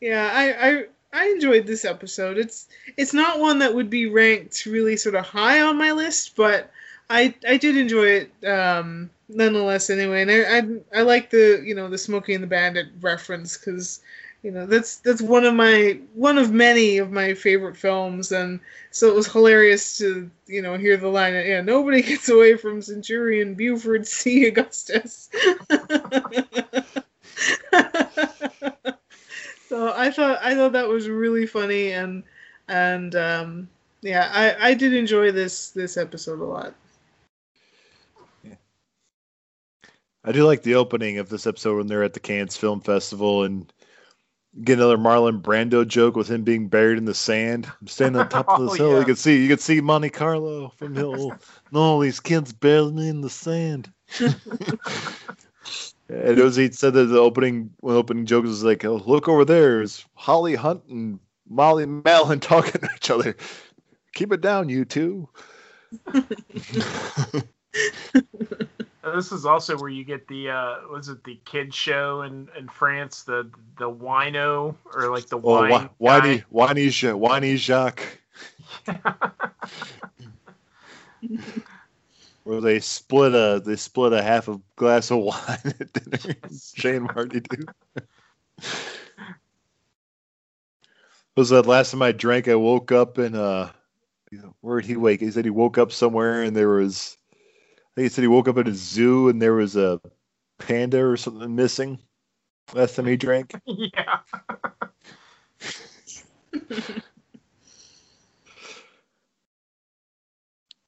[0.01, 2.37] yeah I, I i enjoyed this episode.
[2.37, 6.35] It's it's not one that would be ranked really sort of high on my list
[6.35, 6.71] but
[7.09, 10.57] i i did enjoy it um nonetheless anyway and i
[10.97, 14.01] i, I like the you know the smoky and the bandit reference because
[14.43, 18.59] you know that's that's one of my one of many of my favorite films and
[18.91, 22.81] so it was hilarious to you know hear the line yeah nobody gets away from
[22.81, 25.29] centurion buford c augustus.
[29.67, 32.23] So i thought i thought that was really funny and
[32.67, 33.69] and um
[34.01, 36.73] yeah i i did enjoy this this episode a lot
[40.23, 43.43] I do like the opening of this episode when they're at the Cannes Film Festival
[43.43, 43.71] and
[44.63, 47.71] get another Marlon Brando joke with him being buried in the sand.
[47.79, 48.91] I'm standing on top of this Oh, hill.
[48.93, 48.99] yeah.
[48.99, 51.33] You can see you can see Monte Carlo from hill.
[51.71, 53.91] no, these kids buried me in the sand.
[54.19, 54.35] and
[56.09, 59.27] it was he said that the opening one the opening jokes was like, oh, look
[59.29, 63.35] over there is Holly Hunt and Molly Mallon talking to each other.
[64.13, 65.29] Keep it down, you two.
[69.03, 72.67] This is also where you get the uh was it the kid show in in
[72.67, 76.45] France the the wino or like the Oh, wine why, whiny, guy.
[76.49, 78.19] whiny, Ja- whiny Jacques.
[82.43, 86.35] Where they split a they split a half a glass of wine at dinner.
[86.75, 87.65] Shane Marty do.
[91.35, 92.47] was that last time I drank?
[92.47, 93.71] I woke up in uh,
[94.61, 95.19] where did he wake?
[95.21, 97.17] He said he woke up somewhere and there was.
[97.99, 99.99] Think he said he woke up at a zoo and there was a
[100.57, 101.99] panda or something missing.
[102.73, 103.53] Last time he drank.
[103.65, 104.19] yeah.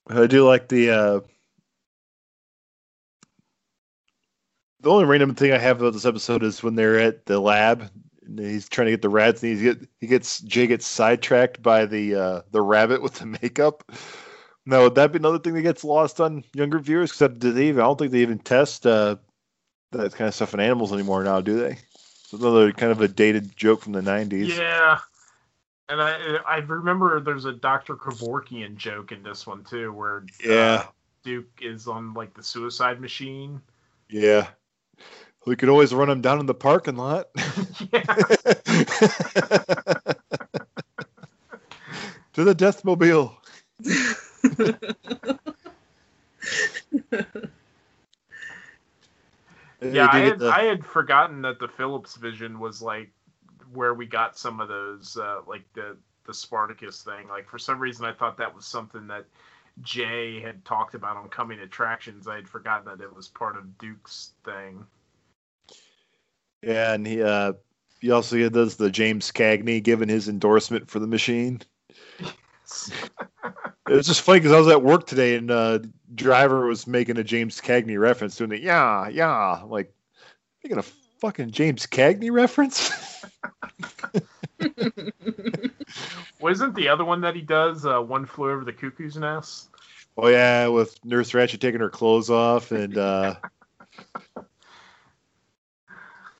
[0.08, 1.20] I do like the uh,
[4.80, 7.92] the only random thing I have about this episode is when they're at the lab
[8.26, 11.62] and he's trying to get the rats and he get he gets Jay gets sidetracked
[11.62, 13.84] by the uh, the rabbit with the makeup.
[14.66, 17.12] Now would that be another thing that gets lost on younger viewers?
[17.12, 19.16] Because do they even, I don't think they even test uh,
[19.92, 21.72] that kind of stuff in animals anymore now, do they?
[21.72, 24.58] It's another kind of a dated joke from the '90s.
[24.58, 25.00] Yeah,
[25.90, 27.96] and I I remember there's a Dr.
[27.96, 30.54] Kevorkian joke in this one too, where Yeah.
[30.54, 30.86] uh,
[31.24, 33.62] Duke is on like the suicide machine.
[34.10, 34.48] Yeah.
[35.46, 37.30] We could always run him down in the parking lot.
[37.92, 38.04] yeah,
[42.34, 43.36] to the Deathmobile.
[49.82, 50.08] yeah.
[50.12, 53.12] I had the- I had forgotten that the Phillips vision was like
[53.74, 57.28] where we got some of those uh, like the the Spartacus thing.
[57.28, 59.26] Like for some reason, I thought that was something that
[59.82, 62.28] Jay had talked about on coming attractions.
[62.28, 64.86] I had forgotten that it was part of Duke's thing.
[66.62, 67.54] Yeah, and he uh
[68.00, 71.62] he also does the James Cagney giving his endorsement for the machine.
[73.92, 75.80] It was just funny because I was at work today and uh
[76.16, 78.62] driver was making a James Cagney reference doing it.
[78.62, 79.64] Yeah, yeah.
[79.66, 79.94] Like
[80.64, 80.84] making a
[81.20, 82.90] fucking James Cagney reference.
[86.40, 89.68] Wasn't the other one that he does uh, one flew over the cuckoo's nest?
[90.18, 93.36] oh yeah, with Nurse Ratched taking her clothes off and uh
[94.38, 94.44] I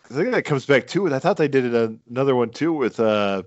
[0.08, 1.14] think that comes back too.
[1.14, 3.44] I thought they did another one too with uh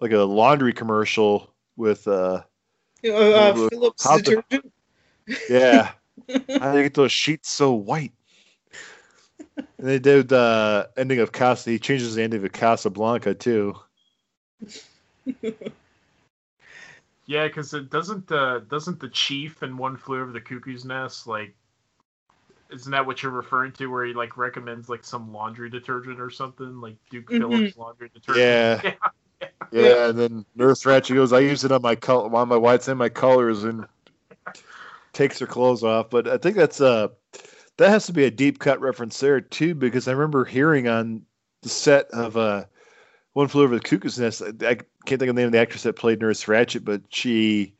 [0.00, 2.44] like a laundry commercial with uh
[3.04, 4.62] uh, Well, Phillips how the-
[5.50, 5.92] Yeah.
[6.28, 8.12] How do they get those sheets so white?
[9.56, 11.70] And they did the ending of Casa.
[11.70, 13.74] He changes the ending of Casablanca too.
[17.26, 21.26] Yeah, because it doesn't uh, doesn't the chief in One Flew Over the Cuckoo's Nest
[21.26, 21.54] like
[22.70, 26.30] isn't that what you're referring to where he like recommends like some laundry detergent or
[26.30, 27.38] something like Duke Mhm.
[27.38, 28.44] Phillips laundry detergent?
[28.44, 28.80] Yeah.
[28.82, 29.10] Yeah,
[29.72, 32.98] and then Nurse Ratched goes, "I use it on my col- on my whites and
[32.98, 33.86] my colors," and
[35.12, 36.10] takes her clothes off.
[36.10, 37.08] But I think that's uh
[37.78, 41.22] that has to be a deep cut reference there too, because I remember hearing on
[41.62, 42.64] the set of uh
[43.32, 44.42] One Flew Over the Cuckoo's Nest.
[44.42, 47.02] I I can't think of the name of the actress that played Nurse Ratched, but
[47.08, 47.74] she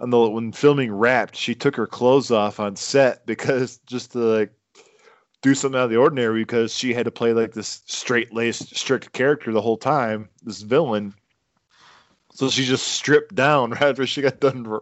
[0.00, 4.18] on the when filming Wrapped, she took her clothes off on set because just to
[4.18, 4.52] like
[5.44, 8.74] do something out of the ordinary because she had to play like this straight laced,
[8.74, 11.14] strict character the whole time, this villain.
[12.32, 14.80] So she just stripped down right after she got done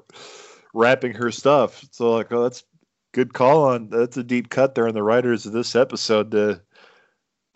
[0.73, 1.85] wrapping her stuff.
[1.91, 2.63] So like, oh, that's
[3.11, 3.89] good call on.
[3.91, 6.63] That's a deep cut there on the writers of this episode to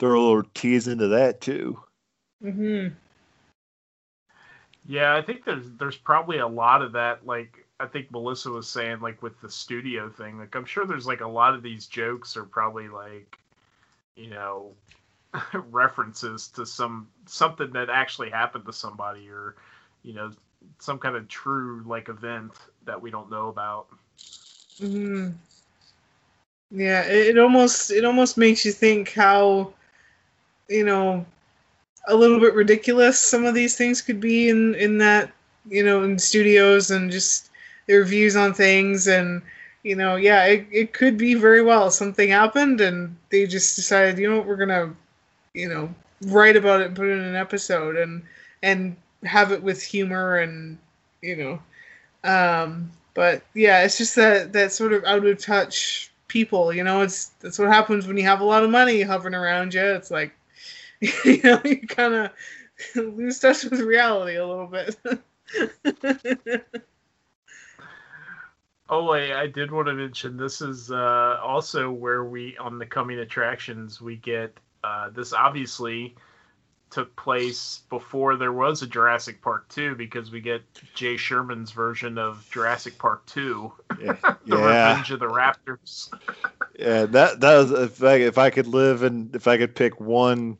[0.01, 1.81] throw a little tease into that too.
[2.43, 2.89] hmm
[4.85, 7.25] Yeah, I think there's there's probably a lot of that.
[7.25, 10.39] Like I think Melissa was saying, like with the studio thing.
[10.39, 13.39] Like I'm sure there's like a lot of these jokes are probably like,
[14.17, 14.73] you know,
[15.71, 19.57] references to some something that actually happened to somebody, or
[20.03, 20.33] you know,
[20.79, 22.53] some kind of true like event
[22.87, 23.89] that we don't know about.
[24.81, 25.31] hmm
[26.71, 29.73] Yeah, it, it almost it almost makes you think how,
[30.69, 31.25] you know,
[32.09, 35.31] a little bit ridiculous some of these things could be in in that
[35.69, 37.51] you know in studios and just
[37.87, 39.43] their views on things and
[39.83, 44.19] you know yeah it, it could be very well something happened and they just decided
[44.19, 44.93] you know what we're gonna
[45.55, 45.93] you know
[46.27, 48.23] write about it and put it in an episode and
[48.63, 50.79] and have it with humor and
[51.23, 51.61] you know
[52.29, 57.03] um but yeah it's just that that sort of out of touch people you know
[57.03, 60.11] it's that's what happens when you have a lot of money hovering around you it's
[60.11, 60.33] like
[61.25, 62.31] you know you kind of
[62.97, 64.97] lose touch with reality a little bit
[68.89, 72.87] Oh, I, I did want to mention this is uh, also where we on the
[72.87, 76.15] coming attractions we get uh, this obviously
[76.91, 80.63] took place before there was a Jurassic Park two because we get
[80.95, 84.17] Jay Sherman's version of Jurassic Park two, Yeah,
[84.47, 86.11] the yeah, Revenge of the Raptors.
[86.79, 87.07] yeah.
[87.07, 90.59] That that was if I if I could live and if I could pick one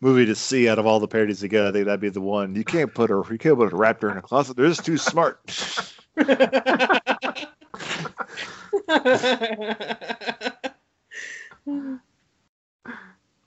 [0.00, 2.54] movie to see out of all the parodies together, I think that'd be the one.
[2.54, 4.56] You can't put a you can't put a raptor in a closet.
[4.56, 5.40] They're just too smart.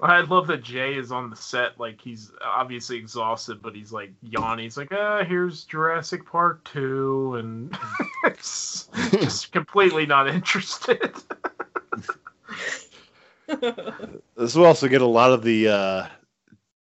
[0.01, 4.11] I love that Jay is on the set, like he's obviously exhausted, but he's like
[4.21, 4.63] yawning.
[4.63, 7.77] He's like, "Ah, here's Jurassic Park 2, and
[8.25, 11.13] it's just completely not interested.
[13.47, 16.07] This will also get a lot of the uh,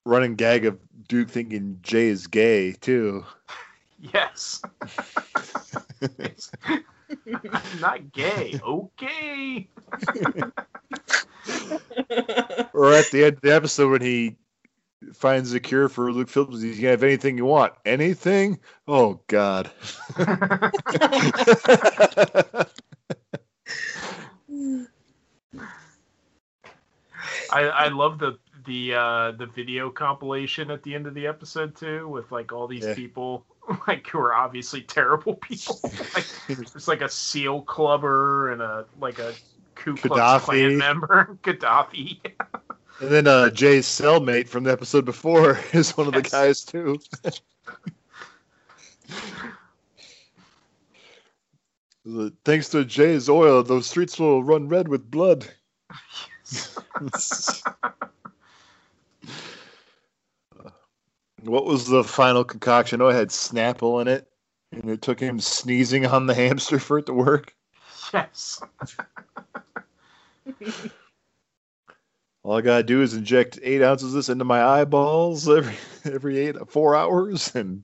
[0.05, 3.25] running gag of Duke thinking Jay is gay too.
[4.13, 4.61] yes,
[7.33, 8.59] I'm not gay.
[8.65, 9.69] Okay.
[12.73, 14.35] Or at the end of the episode when he
[15.13, 17.73] finds a cure for Luke Phillips, you can have anything you want.
[17.85, 18.59] Anything?
[18.87, 19.71] Oh God.
[27.51, 31.75] I I love the the uh the video compilation at the end of the episode
[31.75, 32.93] too, with like all these Yeah.
[32.95, 33.45] people
[33.87, 35.79] like who are obviously terrible people.
[36.13, 39.33] like there's like a seal clubber and a like a
[39.75, 40.45] Ku Klux Gaddafi.
[40.45, 42.19] Klan member, Gaddafi.
[43.01, 46.99] and then uh, Jay's cellmate from the episode before is one of the guys too.
[52.43, 55.47] Thanks to Jay's oil, those streets will run red with blood.
[61.45, 63.01] What was the final concoction?
[63.01, 64.27] Oh, it had Snapple in it,
[64.71, 67.55] and it took him sneezing on the hamster for it to work.
[68.13, 68.61] yes.
[72.43, 75.75] All I gotta do is inject eight ounces of this into my eyeballs every
[76.05, 77.81] every eight four hours, and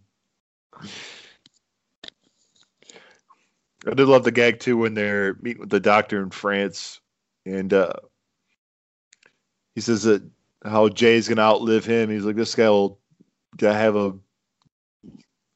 [3.88, 7.00] I did love the gag too when they're meeting with the doctor in France,
[7.46, 7.94] and uh,
[9.74, 10.22] he says that
[10.64, 12.12] how Jay's gonna outlive him.
[12.12, 13.01] He's like, this guy will
[13.58, 14.14] gonna have a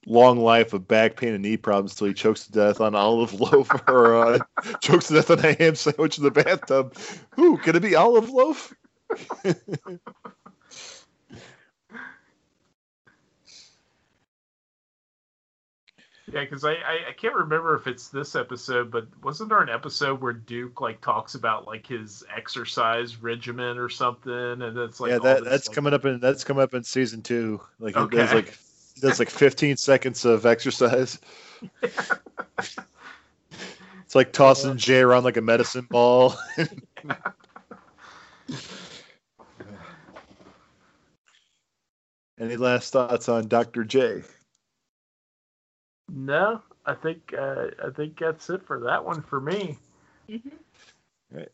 [0.06, 3.34] long life of back pain and knee problems until he chokes to death on olive
[3.40, 4.40] loaf or uh,
[4.82, 6.96] chokes to death on a ham sandwich in the bathtub.
[7.40, 8.74] Ooh, could it be olive loaf?
[16.32, 19.70] Yeah, because I, I I can't remember if it's this episode, but wasn't there an
[19.70, 25.12] episode where Duke like talks about like his exercise regimen or something, and it's like
[25.12, 27.62] yeah, that this, that's like- coming up in that's coming up in season two.
[27.80, 31.20] Like it does like it does like 15 seconds of exercise.
[31.84, 32.80] it's
[34.16, 36.36] like tossing Jay around like a medicine ball.
[42.40, 43.84] Any last thoughts on Dr.
[43.84, 44.24] J?
[46.10, 49.78] No, I think uh, I think that's it for that one for me.
[50.30, 50.40] All
[51.32, 51.50] right,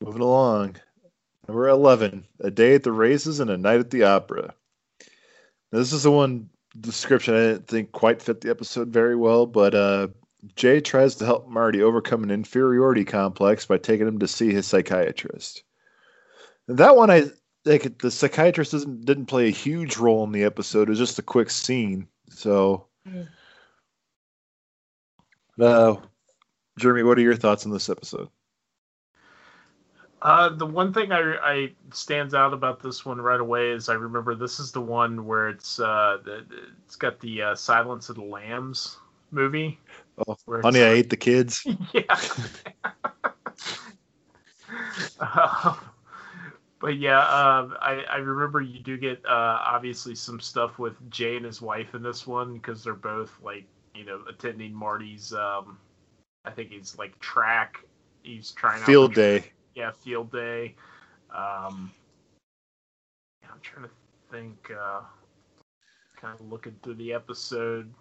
[0.00, 0.76] Moving along.
[1.46, 4.54] Number 11, A Day at the Races and a Night at the Opera.
[5.72, 6.48] Now, this is the one
[6.80, 10.08] description I didn't think quite fit the episode very well, but uh,
[10.54, 14.66] Jay tries to help Marty overcome an inferiority complex by taking him to see his
[14.66, 15.64] psychiatrist.
[16.68, 17.24] And that one, I
[17.64, 18.72] think the psychiatrist
[19.04, 20.82] didn't play a huge role in the episode.
[20.82, 22.06] It was just a quick scene.
[22.30, 22.86] So.
[25.60, 25.96] Uh,
[26.78, 28.28] Jeremy, what are your thoughts on this episode?
[30.22, 33.94] Uh, the one thing I, I stands out about this one right away is I
[33.94, 36.18] remember this is the one where it's uh
[36.86, 38.98] it's got the uh, Silence of the Lambs
[39.32, 39.80] movie.
[40.28, 41.66] Oh, where Honey, I Hate the Kids.
[41.92, 42.20] yeah.
[46.82, 50.94] Um, but yeah, um, I, I remember you do get uh, obviously some stuff with
[51.10, 55.32] Jay and his wife in this one because they're both like you know attending Marty's.
[55.32, 55.78] Um,
[56.44, 57.78] I think he's like track.
[58.22, 59.52] He's trying out Field Day.
[59.74, 60.74] Yeah, field day.
[61.30, 61.90] Um,
[63.44, 63.90] I'm trying to
[64.30, 64.70] think.
[64.70, 65.00] Uh,
[66.22, 67.92] kind of looking through the episode.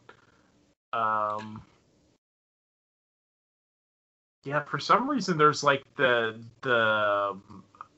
[0.93, 1.61] Um,
[4.43, 7.35] yeah, for some reason there's like the the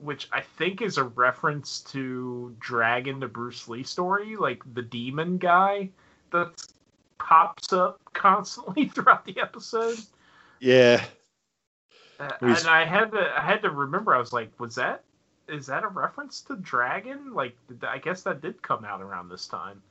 [0.03, 5.37] which I think is a reference to Dragon the Bruce Lee story, like the demon
[5.37, 5.89] guy
[6.31, 6.51] that
[7.17, 9.97] pops up constantly throughout the episode.
[10.59, 11.03] Yeah.
[12.19, 14.13] Uh, and I had to I had to remember.
[14.13, 15.03] I was like, was that
[15.47, 17.33] is that a reference to Dragon?
[17.33, 19.81] Like, I guess that did come out around this time.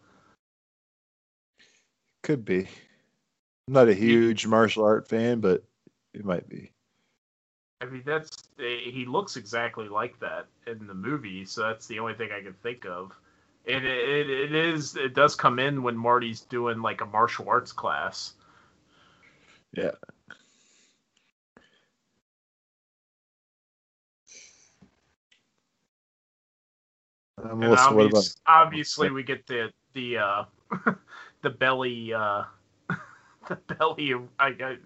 [2.23, 2.69] Could be.
[3.69, 5.65] I'm not a huge martial art fan, but
[6.15, 6.72] it might be.
[7.83, 8.31] I mean, that's
[8.61, 12.41] eh, he looks exactly like that in the movie, so that's the only thing I
[12.41, 13.13] can think of.
[13.67, 17.49] And it, it, it is it does come in when Marty's doing like a martial
[17.49, 18.35] arts class.
[19.77, 19.91] Yeah.
[27.43, 30.45] Um, And Melissa, what about obvious, obviously, we get the the uh,
[31.43, 32.45] the belly uh,
[33.49, 34.15] the belly.
[34.39, 34.77] I, I,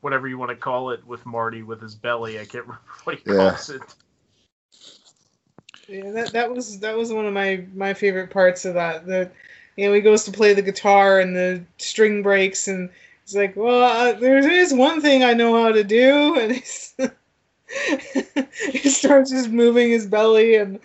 [0.00, 2.38] whatever you want to call it with Marty with his belly.
[2.38, 3.56] I can't remember what he Yeah.
[3.56, 3.82] calls it.
[5.88, 9.06] Yeah, that that was that was one of my my favorite parts of that.
[9.06, 9.30] The
[9.76, 12.90] you know he goes to play the guitar and the string breaks and
[13.24, 16.94] he's like, well, uh, there is one thing I know how to do, and he's
[18.72, 20.80] he starts just moving his belly and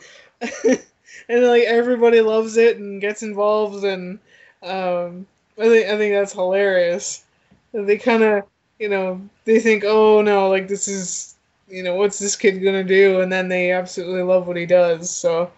[1.30, 4.20] and like everybody loves it and gets involved and
[4.64, 5.26] um,
[5.58, 7.24] I think I think that's hilarious.
[7.74, 8.44] They kind of
[8.82, 11.36] you know they think, oh no, like this is
[11.70, 13.22] you know what's this kid gonna do?
[13.22, 15.52] And then they absolutely love what he does so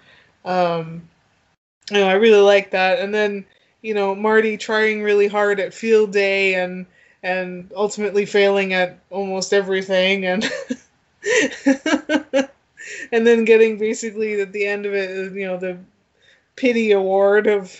[0.45, 1.07] um
[1.91, 2.99] you know i really like that.
[2.99, 3.45] And then
[3.81, 6.85] you know marty trying really hard at field day and
[7.23, 10.43] and ultimately failing at almost everything and
[13.11, 15.77] and then getting basically at the end of it you know the
[16.55, 17.71] pity award of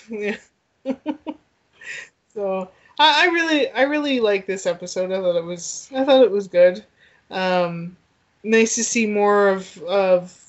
[2.34, 5.12] so I, really i really like this episode.
[5.12, 6.84] I thought it was i thought it was good.
[7.32, 7.98] Um
[8.44, 10.40] nice to see more of of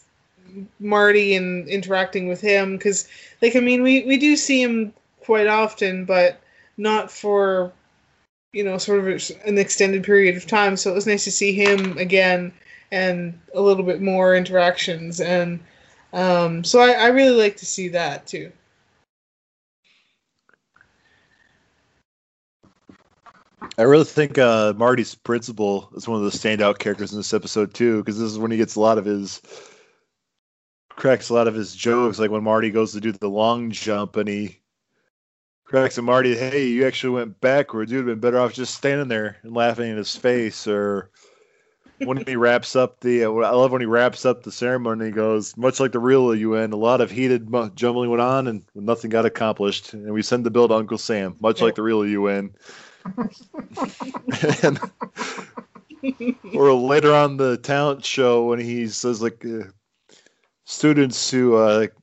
[0.78, 3.08] Marty and interacting with him because
[3.42, 6.40] like I mean we we do see him quite often but
[6.76, 7.72] not for
[8.52, 9.06] you know sort of
[9.44, 10.76] an extended period of time.
[10.76, 12.52] So it was nice to see him again
[12.92, 15.20] and a little bit more interactions.
[15.20, 15.58] And
[16.12, 18.52] um, so I, I really like to see that too
[23.76, 27.74] I really think uh, Marty's principal is one of the standout characters in this episode
[27.74, 29.42] too, because this is when he gets a lot of his
[30.90, 34.16] cracks a lot of his jokes, like when Marty goes to do the long jump
[34.16, 34.60] and he
[35.64, 37.90] cracks at Marty, "Hey, you actually went backwards.
[37.90, 41.10] You'd have been better off just standing there and laughing in his face." Or
[41.98, 45.06] when he wraps up the, uh, I love when he wraps up the ceremony.
[45.06, 48.46] He goes, "Much like the real UN, a lot of heated mu- jumbling went on
[48.46, 51.82] and nothing got accomplished, and we send the bill to Uncle Sam, much like the
[51.82, 52.54] real UN."
[54.62, 54.80] And,
[56.54, 59.64] or later on the talent show when he says like uh,
[60.64, 61.94] students who uh, like,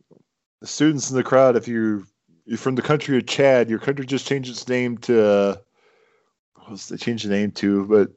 [0.63, 2.05] students in the crowd if you
[2.45, 5.55] you're from the country of Chad your country just changed its name to uh,
[6.61, 7.85] what was they changed the name to?
[7.85, 8.11] But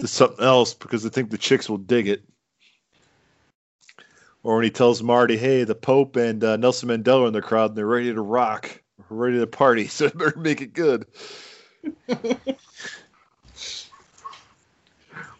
[0.00, 2.22] to something else because they think the chicks will dig it.
[4.42, 7.70] Or when he tells Marty hey the Pope and uh, Nelson Mandela in the crowd
[7.70, 11.06] and they're ready to rock ready to party so better make it good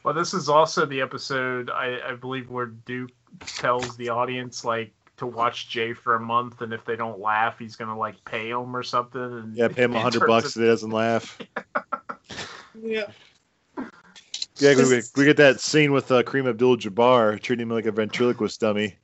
[0.05, 3.13] Well, this is also the episode I, I believe where Duke
[3.47, 7.59] tells the audience like to watch Jay for a month, and if they don't laugh,
[7.59, 9.21] he's gonna like pay him or something.
[9.23, 11.39] And yeah pay him a hundred bucks if he doesn't laugh
[12.83, 13.07] yeah
[14.59, 17.93] Yeah, 'cause we, we get that scene with uh, Kareem Abdul-Jabbar treating him like a
[17.93, 18.97] ventriloquist dummy.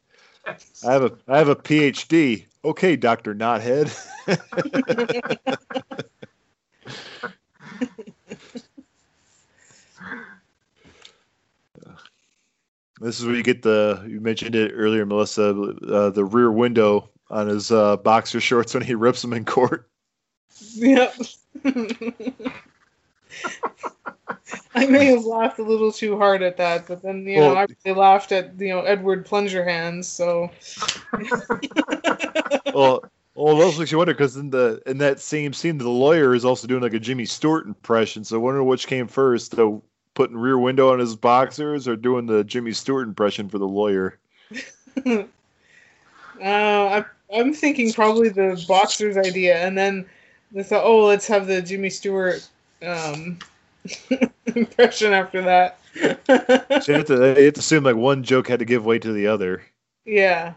[0.47, 2.47] I have a I have a PhD.
[2.65, 3.95] Okay, Doctor Knothead.
[13.01, 15.51] This is where you get the you mentioned it earlier, Melissa.
[15.51, 19.89] Uh, the rear window on his uh, boxer shorts when he rips them in court.
[20.75, 21.15] Yep.
[24.75, 27.59] I may have laughed a little too hard at that, but then you know Well-
[27.59, 30.07] I really laughed at you know Edward Plunger Hands.
[30.07, 30.51] So
[32.75, 33.05] well,
[33.39, 36.35] well, it also makes you wonder because in the in that same scene, the lawyer
[36.35, 38.25] is also doing like a Jimmy Stewart impression.
[38.25, 39.81] So I wonder which came first: the
[40.15, 44.19] putting Rear Window on his boxers or doing the Jimmy Stewart impression for the lawyer.
[45.07, 45.25] uh,
[46.43, 50.05] I'm I'm thinking probably the boxer's idea, and then
[50.51, 52.49] they thought, oh, let's have the Jimmy Stewart
[52.83, 53.39] um,
[54.47, 55.79] impression after that.
[56.83, 59.01] So you have to, you have to assume like one joke had to give way
[59.01, 59.63] to the other,
[60.05, 60.53] yeah.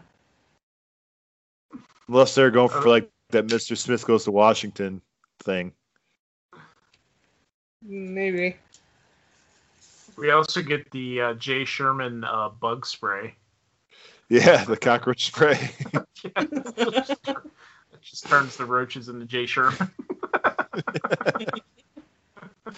[2.12, 3.76] Unless they're going for like that Mr.
[3.76, 5.00] Smith goes to Washington
[5.40, 5.72] thing.
[7.82, 8.56] Maybe.
[10.16, 13.34] We also get the uh, Jay Sherman uh, bug spray.
[14.28, 15.70] Yeah, the cockroach spray.
[16.24, 19.90] it just turns the roaches into Jay Sherman.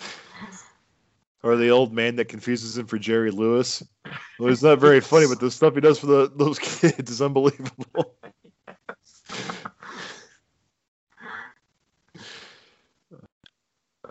[1.42, 3.82] or the old man that confuses him for Jerry Lewis.
[4.38, 7.20] Well, it's not very funny, but the stuff he does for the, those kids is
[7.20, 8.14] unbelievable.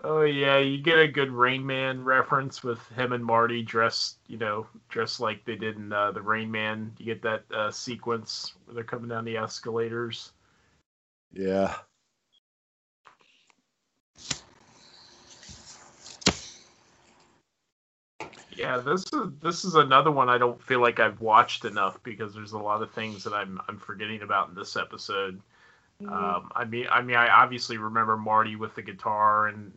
[0.06, 4.36] Oh yeah, you get a good Rain Man reference with him and Marty dressed, you
[4.36, 6.92] know, dressed like they did in uh, the Rain Man.
[6.98, 10.32] You get that uh, sequence where they're coming down the escalators.
[11.32, 11.74] Yeah.
[18.56, 22.34] Yeah, this is this is another one I don't feel like I've watched enough because
[22.34, 25.40] there's a lot of things that I'm I'm forgetting about in this episode.
[26.00, 29.72] Um, I mean, I mean, I obviously remember Marty with the guitar and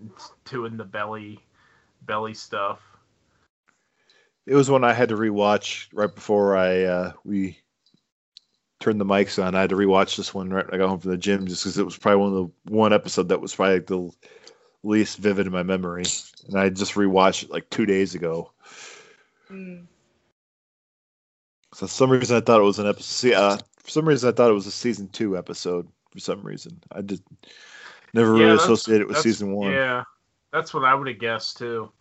[0.46, 1.40] two in the belly.
[2.02, 2.82] belly stuff.
[4.46, 7.60] It was one I had to rewatch right before I uh, we
[8.80, 9.56] turned the mics on.
[9.56, 11.64] I had to rewatch this one right when I got home from the gym just
[11.64, 14.10] because it was probably one of the one episode that was probably like the
[14.84, 16.06] least vivid in my memory,
[16.48, 18.52] and I just rewatched it like two days ago.
[19.52, 19.86] Mm.
[21.74, 23.34] So for some reason I thought it was an episode.
[23.34, 25.88] Uh, for some reason I thought it was a season two episode.
[26.12, 27.22] For some reason I did
[28.14, 29.72] never Yeah, really that's- associated it with season one.
[29.72, 30.04] Yeah,
[30.52, 31.92] that's what I would have guessed too.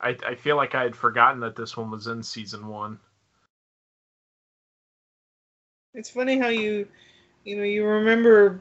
[0.00, 2.98] I I feel like I had forgotten that this one was in season one.
[5.94, 6.86] It's funny how you,
[7.44, 8.60] you know, you remember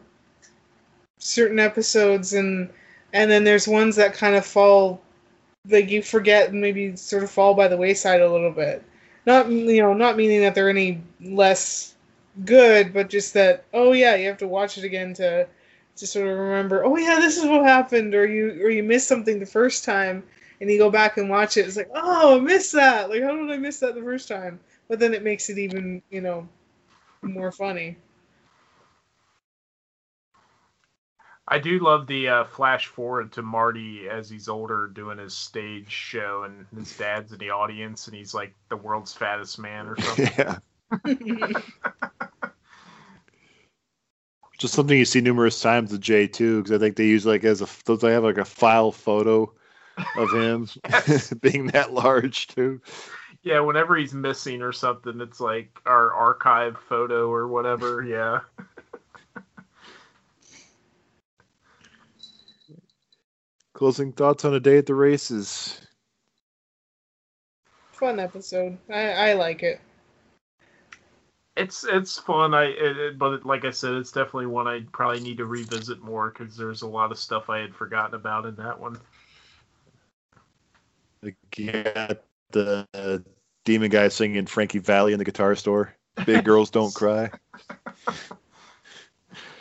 [1.20, 2.70] certain episodes and
[3.14, 5.02] and then there's ones that kind of fall,
[5.68, 8.84] like you forget and maybe sort of fall by the wayside a little bit.
[9.26, 11.96] Not you know, not meaning that they're any less
[12.46, 15.48] good, but just that oh yeah, you have to watch it again to
[15.98, 16.86] to sort of remember.
[16.86, 20.24] Oh yeah, this is what happened, or you or you missed something the first time.
[20.62, 21.66] And you go back and watch it.
[21.66, 23.10] It's like, oh, I missed that.
[23.10, 24.60] Like, how did I miss that the first time?
[24.90, 26.50] But then it makes it even, you know,
[27.22, 27.96] more funny.
[31.52, 35.90] I do love the uh, flash forward to Marty as he's older doing his stage
[35.90, 40.00] show, and his dad's in the audience, and he's like the world's fattest man or
[40.00, 40.30] something.
[40.38, 40.58] yeah.
[44.60, 47.44] Just something you see numerous times with Jay too, because I think they use like
[47.44, 49.52] as a don't they have like a file photo
[50.18, 50.68] of him
[51.42, 52.80] being that large too.
[53.42, 58.04] yeah, whenever he's missing or something, it's like our archive photo or whatever.
[58.04, 58.42] Yeah.
[63.80, 65.80] Closing thoughts on a day at the races.
[67.94, 68.78] Fun episode.
[68.90, 69.80] I, I like it.
[71.56, 72.54] It's it's fun.
[72.54, 76.02] I it, it- but like I said, it's definitely one I probably need to revisit
[76.02, 78.98] more because there's a lot of stuff I had forgotten about in that one.
[81.24, 81.72] Like you
[82.52, 83.20] the uh,
[83.64, 85.96] demon guy singing Frankie Valli in the guitar store.
[86.26, 87.30] Big girls don't cry.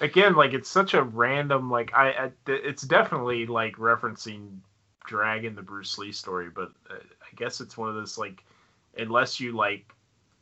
[0.01, 4.59] Again, like it's such a random like I, I it's definitely like referencing
[5.07, 8.44] Dragon the Bruce Lee story, but uh, I guess it's one of those like
[8.97, 9.93] unless you like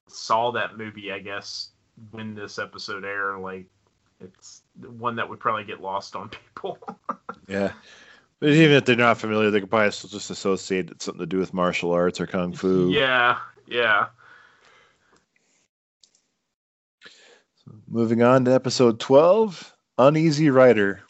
[0.06, 1.70] saw that movie, I guess
[2.10, 3.66] when this episode aired, like
[4.20, 4.62] it's
[4.98, 6.78] one that would probably get lost on people.
[7.48, 7.72] Yeah.
[8.40, 11.26] But even if they're not familiar, they could probably still just associate it something to
[11.26, 12.90] do with martial arts or kung fu.
[12.90, 14.08] yeah, yeah.
[17.88, 21.00] Moving on to episode 12 Uneasy Rider.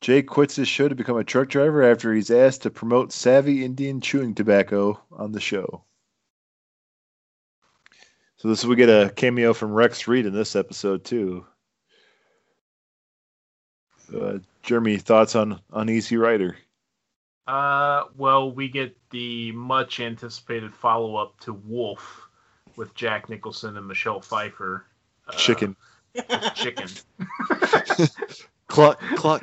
[0.00, 3.64] Jay quits his show to become a truck driver after he's asked to promote Savvy
[3.64, 5.82] Indian chewing tobacco on the show.
[8.36, 11.44] So this we get a cameo from Rex Reed in this episode too.
[14.14, 16.56] Uh, Jeremy, thoughts on Uneasy Rider?
[17.48, 22.28] Uh, well, we get the much anticipated follow up to Wolf
[22.76, 24.84] with Jack Nicholson and Michelle Pfeiffer.
[25.28, 25.76] Uh, Chicken.
[26.54, 26.88] Chicken.
[28.68, 29.42] Cluck, cluck.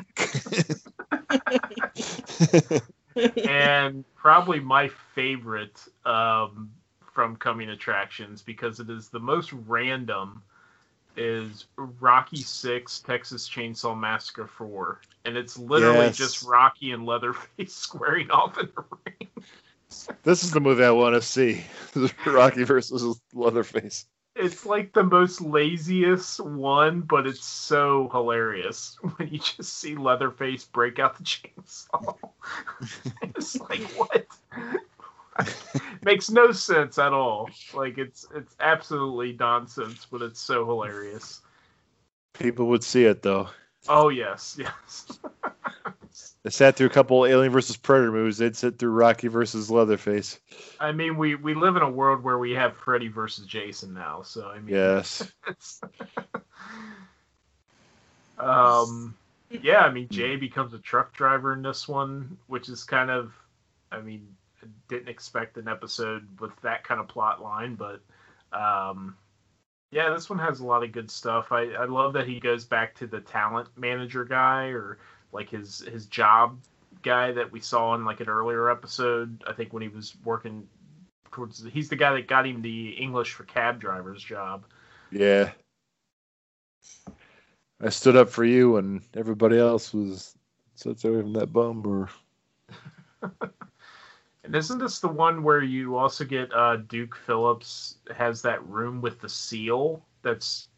[3.48, 6.72] and probably my favorite um,
[7.14, 10.44] from coming attractions because it is the most random
[11.18, 16.18] is Rocky Six Texas Chainsaw Massacre Four, and it's literally Yes.
[16.18, 19.30] just Rocky and Leatherface squaring off in the ring.
[20.24, 21.64] this is the movie I want to see.
[22.26, 24.06] Rocky versus Leatherface.
[24.36, 30.66] It's like the most laziest one, but it's so hilarious when you just see Leatherface
[30.66, 32.18] break out the chainsaw.
[33.22, 34.26] it's like what?
[36.04, 37.50] Makes no sense at all.
[37.74, 41.42] Like it's it's absolutely nonsense, but it's so hilarious.
[42.34, 43.48] People would see it though.
[43.88, 45.18] Oh yes, yes.
[46.46, 48.38] They sat through a couple Alien versus Predator movies.
[48.38, 50.40] They'd sit through Rocky versus Leatherface.
[50.80, 54.22] I mean, we we live in a world where we have Freddy versus Jason now,
[54.22, 55.28] so I mean, Yes.
[58.38, 59.16] um
[59.50, 63.32] yeah i mean jay becomes a truck driver in this one which is kind of
[63.94, 64.28] i mean
[64.62, 68.02] I didn't expect an episode with that kind of plot line but
[68.52, 69.16] um
[69.92, 72.66] yeah this one has a lot of good stuff i i love that he goes
[72.66, 74.98] back to the talent manager guy or
[75.36, 76.58] like his his job
[77.04, 80.68] guy that we saw in like an earlier episode i think when he was working
[81.32, 84.66] towards he's the guy that got him the english for cab drivers job
[85.12, 85.52] Yeah.
[87.82, 90.36] I stood up for you when everybody else was
[90.76, 92.10] sits away from that bum or
[94.46, 99.02] And isn't this the one where you also get uh, Duke Phillips has that room
[99.02, 100.70] with the seal that's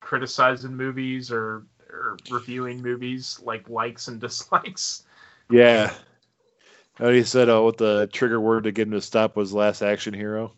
[0.00, 5.04] criticizing movies or, or reviewing movies like likes and dislikes?
[5.50, 5.92] Yeah.
[7.00, 9.82] Oh, he said, "Oh, what the trigger word to get him to stop was last
[9.82, 10.52] action hero."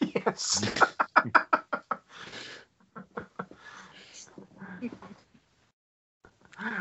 [0.00, 0.62] Yes.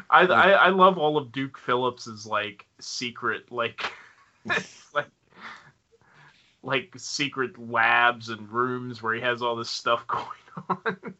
[0.09, 3.91] I, I I love all of Duke Phillips's like secret like
[4.93, 5.07] like
[6.63, 10.25] like secret labs and rooms where he has all this stuff going
[10.69, 11.13] on.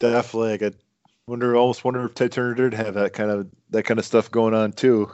[0.00, 0.72] Definitely, like I
[1.26, 4.30] wonder, almost wonder if Ted Turner did have that kind of that kind of stuff
[4.30, 5.10] going on too.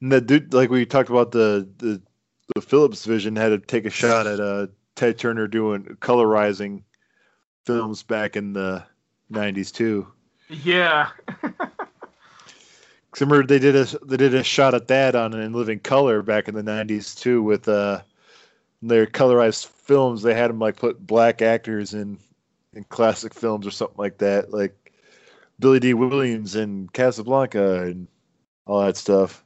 [0.00, 2.02] And that dude, like we talked about the the,
[2.54, 6.82] the Phillips vision, had to take a shot at uh, Ted Turner doing colorizing
[7.66, 8.84] films back in the
[9.30, 10.08] '90s too.
[10.48, 11.10] yeah.
[13.10, 16.22] Cause remember they did a they did a shot at that on In Living Color
[16.22, 18.00] back in the '90s too with uh
[18.82, 20.22] their colorized films.
[20.22, 22.18] They had them like put black actors in
[22.74, 24.92] in classic films or something like that, like
[25.58, 28.08] Billy Dee Williams and Casablanca and
[28.66, 29.44] all that stuff.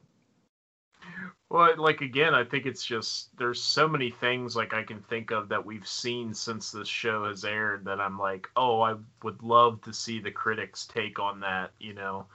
[1.51, 5.31] Well, like again, I think it's just there's so many things like I can think
[5.31, 9.43] of that we've seen since this show has aired that I'm like, oh, I would
[9.43, 11.71] love to see the critics take on that.
[11.81, 12.27] You know,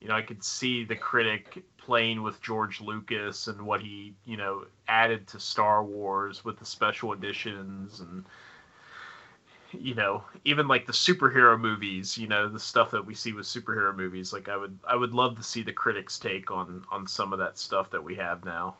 [0.00, 4.36] you know, I could see the critic playing with George Lucas and what he, you
[4.36, 8.26] know, added to Star Wars with the special editions and
[9.80, 13.46] you know, even like the superhero movies, you know, the stuff that we see with
[13.46, 17.06] superhero movies, like I would I would love to see the critics take on on
[17.06, 18.76] some of that stuff that we have now.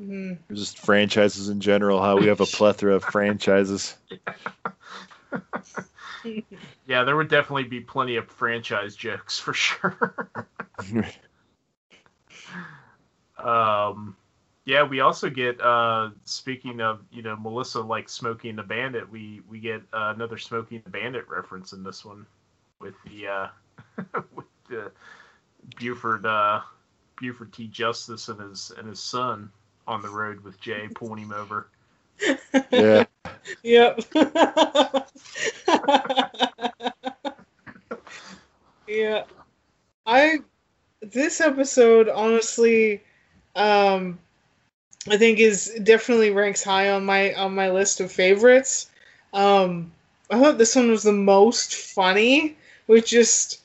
[0.00, 0.38] Mhm.
[0.52, 3.96] Just franchises in general, how we have a plethora of franchises.
[6.86, 10.30] Yeah, there would definitely be plenty of franchise jokes for sure.
[13.38, 14.16] um
[14.66, 19.10] yeah, we also get uh speaking of, you know, Melissa like Smokey and the Bandit,
[19.10, 22.24] we we get uh, another Smokey and the Bandit reference in this one
[22.80, 23.48] with the uh
[24.34, 24.90] with the
[25.78, 26.60] Buford uh
[27.20, 29.50] Buford T Justice and his and his son
[29.86, 31.68] on the road with Jay pulling him over.
[32.70, 33.04] yeah.
[33.62, 34.00] Yep.
[38.88, 39.24] yeah.
[40.06, 40.38] I
[41.02, 43.02] this episode honestly
[43.56, 44.18] um
[45.08, 48.90] I think is definitely ranks high on my on my list of favorites.
[49.32, 49.92] Um
[50.30, 53.60] I thought this one was the most funny with just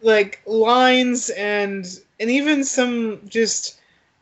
[0.00, 1.86] like lines and
[2.20, 3.78] and even some just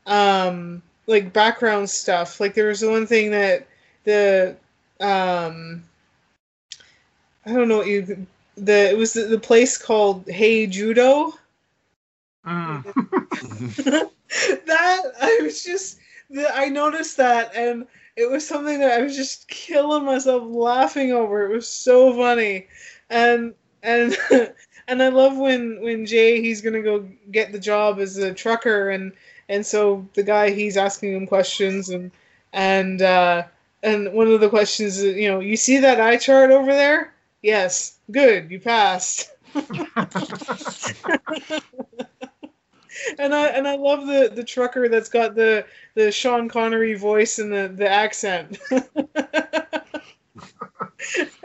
[0.07, 2.41] um like background stuff.
[2.41, 3.67] Like there was the one thing that
[4.05, 4.57] the
[5.01, 5.85] um
[7.45, 11.33] I don't know what you the it was the, the place called Hey Judo.
[12.45, 12.85] Mm.
[14.67, 16.06] that I was just the,
[16.36, 21.44] I noticed that and it was something that I was just killing myself laughing over.
[21.44, 22.66] It was so funny.
[23.10, 24.16] And and
[24.89, 28.90] and I love when when Jay he's gonna go get the job as a trucker
[28.90, 29.12] and
[29.48, 32.10] and so the guy he's asking him questions and
[32.52, 33.44] and uh
[33.82, 37.12] and one of the questions is you know you see that eye chart over there
[37.42, 39.31] yes good you passed
[43.18, 47.39] and I and I love the the trucker that's got the the Sean Connery voice
[47.39, 48.59] and the the accent.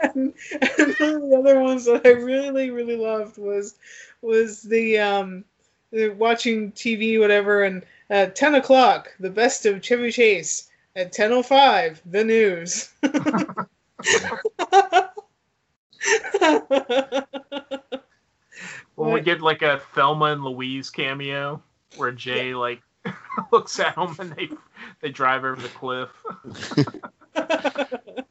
[0.00, 0.34] and
[0.98, 3.76] one of the other ones that I really really loved was
[4.20, 5.44] was the um
[5.90, 11.32] the watching TV whatever and at ten o'clock the best of Chevy Chase at ten
[11.32, 12.90] o five the news.
[18.94, 21.62] When we get like a Thelma and Louise cameo
[21.96, 22.82] where Jay like
[23.52, 24.48] looks at them and they
[25.00, 26.10] they drive over the cliff.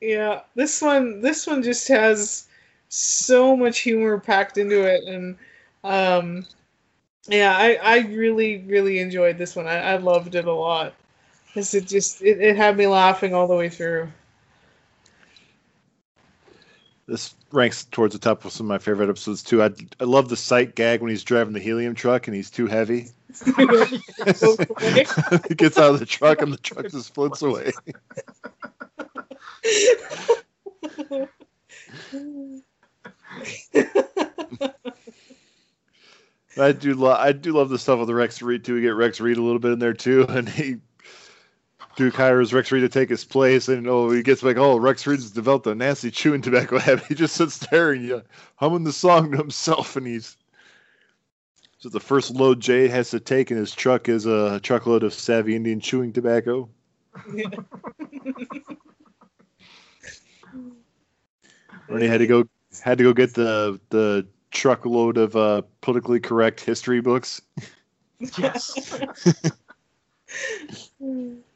[0.00, 2.48] yeah, this one this one just has
[2.88, 5.36] so much humor packed into it, and
[5.84, 6.46] um,
[7.28, 9.66] yeah, I I really really enjoyed this one.
[9.66, 10.94] I, I loved it a lot.
[11.54, 14.08] Cause it just it, it had me laughing all the way through.
[17.08, 19.62] This ranks towards the top of some of my favorite episodes too.
[19.62, 22.66] I I love the sight gag when he's driving the helium truck and he's too
[22.66, 23.08] heavy.
[23.46, 23.64] he
[25.54, 27.72] gets out of the truck and the truck just floats away.
[36.58, 38.74] I do love I do love the stuff with the Rex Reed too.
[38.74, 40.76] We get Rex Reed a little bit in there too, and he
[41.98, 44.56] Duke hires Rex Reed to take his place, and oh, he gets back.
[44.56, 47.06] Oh, Rex Reed's developed a nasty chewing tobacco habit.
[47.06, 48.20] He just sits there and yeah,
[48.54, 50.36] humming the song to himself, and he's
[51.78, 55.12] so the first load Jay has to take in his truck is a truckload of
[55.12, 56.68] Savvy Indian chewing tobacco.
[61.88, 62.46] When he had to go
[62.80, 67.40] had to go get the the truckload of uh, politically correct history books.
[68.36, 69.00] Yes.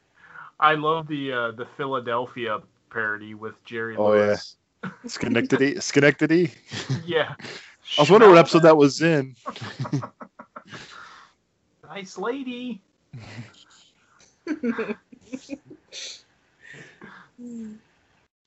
[0.63, 2.59] I love the uh, the Philadelphia
[2.89, 4.19] parody with Jerry Oh, yeah.
[4.27, 4.55] Lewis.
[5.07, 5.79] Schenectady.
[5.81, 6.51] Schenectady.
[7.05, 7.35] Yeah.
[7.97, 9.35] I was wondering what episode that was in.
[11.85, 12.81] Nice lady.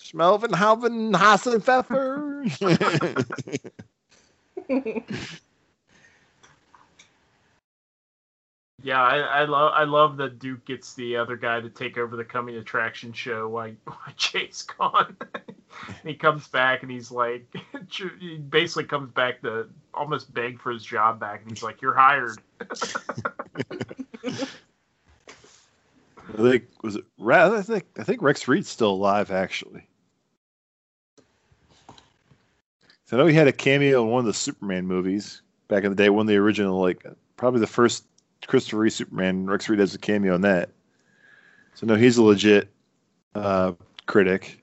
[0.01, 2.43] Schmelvenhausen Hassenpfeffer.
[8.87, 12.15] Yeah, I, I love I love that Duke gets the other guy to take over
[12.15, 15.17] the coming attraction show while, while Jay's gone.
[16.05, 17.53] he comes back and he's like,
[18.21, 21.95] he basically comes back to almost beg for his job back, and he's like, "You're
[21.95, 22.69] hired." I
[26.37, 27.05] think was it.
[27.19, 29.89] Ra- I think I think Rex Reed's still alive actually.
[33.11, 35.97] I know he had a cameo in one of the Superman movies back in the
[35.97, 37.05] day, one of the original, like
[37.37, 38.05] probably the first
[38.47, 39.47] Christopher Reeve Superman.
[39.47, 40.71] Rex Reed has a cameo in that.
[41.75, 42.71] So no, he's a legit
[43.35, 43.73] uh,
[44.07, 44.63] critic.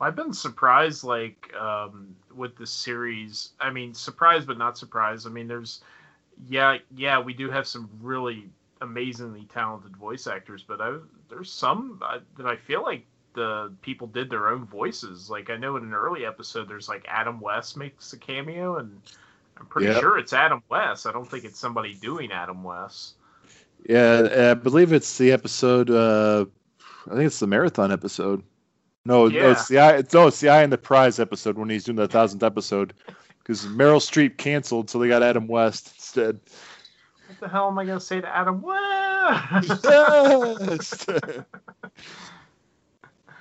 [0.00, 3.50] I've been surprised, like um, with the series.
[3.60, 5.26] I mean, surprised but not surprised.
[5.26, 5.82] I mean, there's,
[6.48, 8.48] yeah, yeah, we do have some really
[8.80, 10.96] amazingly talented voice actors, but I,
[11.28, 15.30] there's some uh, that I feel like the people did their own voices.
[15.30, 19.00] Like I know in an early episode, there's like Adam West makes a cameo, and
[19.62, 20.00] I'm pretty Yep.
[20.00, 21.06] sure it's Adam West.
[21.06, 23.14] I don't think it's somebody doing Adam West.
[23.88, 25.88] Yeah, I believe it's the episode.
[25.88, 26.46] Uh,
[27.06, 28.42] I think it's the marathon episode.
[29.04, 29.52] No, no, Yeah.
[29.52, 29.92] it's the eye.
[29.98, 32.92] It's, no, it's the eye and the prize episode when he's doing the thousandth episode.
[33.38, 36.40] Because Meryl Streep canceled, so they got Adam West instead.
[37.28, 38.78] What the hell am I gonna say to Adam West?
[39.84, 41.06] Yes.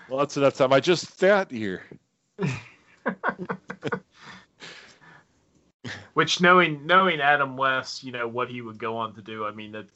[0.09, 0.72] Lots enough time.
[0.74, 1.82] I just sat here.
[6.14, 9.45] Which knowing knowing Adam West, you know what he would go on to do.
[9.45, 9.93] I mean, it's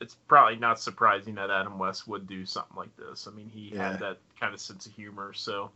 [0.00, 3.26] it's probably not surprising that Adam West would do something like this.
[3.26, 3.92] I mean, he Yeah.
[3.92, 5.32] had that kind of sense of humor.
[5.32, 5.72] So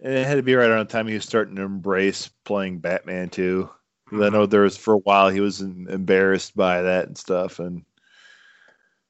[0.00, 2.78] And it had to be right around the time he was starting to embrace playing
[2.80, 3.70] Batman too.
[4.10, 4.22] Mm-hmm.
[4.22, 7.84] I know there was for a while he was embarrassed by that and stuff, and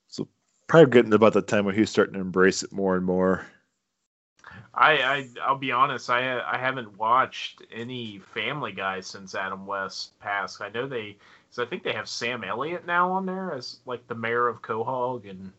[0.09, 0.29] so
[0.67, 3.47] probably getting about the time where he was starting to embrace it more and more.
[4.81, 10.19] I, I I'll be honest, I I haven't watched any Family Guy since Adam West
[10.21, 10.63] passed.
[10.63, 11.17] I know they,
[11.51, 14.63] so I think they have Sam Elliott now on there as like the mayor of
[14.63, 15.53] Quahog, and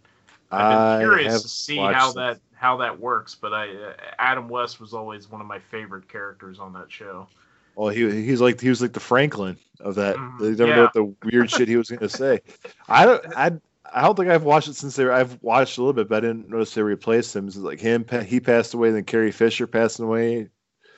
[0.51, 3.35] I've been curious to see how that how that works.
[3.35, 7.27] But I uh, Adam West was always one of my favorite characters on that show.
[7.75, 10.16] Well, he he's like he was like the Franklin of that.
[10.16, 10.75] Mhm, They never yeah.
[10.75, 12.41] know what the weird shit he was going to say.
[12.90, 13.25] I don't.
[13.38, 13.51] I
[13.94, 15.06] I don't think I've watched it since they.
[15.06, 17.48] Were, I've watched a little bit, but I didn't notice they replaced him.
[17.48, 18.06] It's like him.
[18.26, 20.50] He passed away, then Carrie Fisher passing away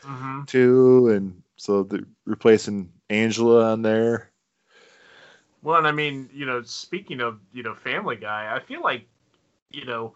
[0.03, 4.31] hmm too, and so they're replacing Angela on there.
[5.61, 9.07] Well, and I mean, you know, speaking of you know Family Guy, I feel like
[9.71, 10.13] you know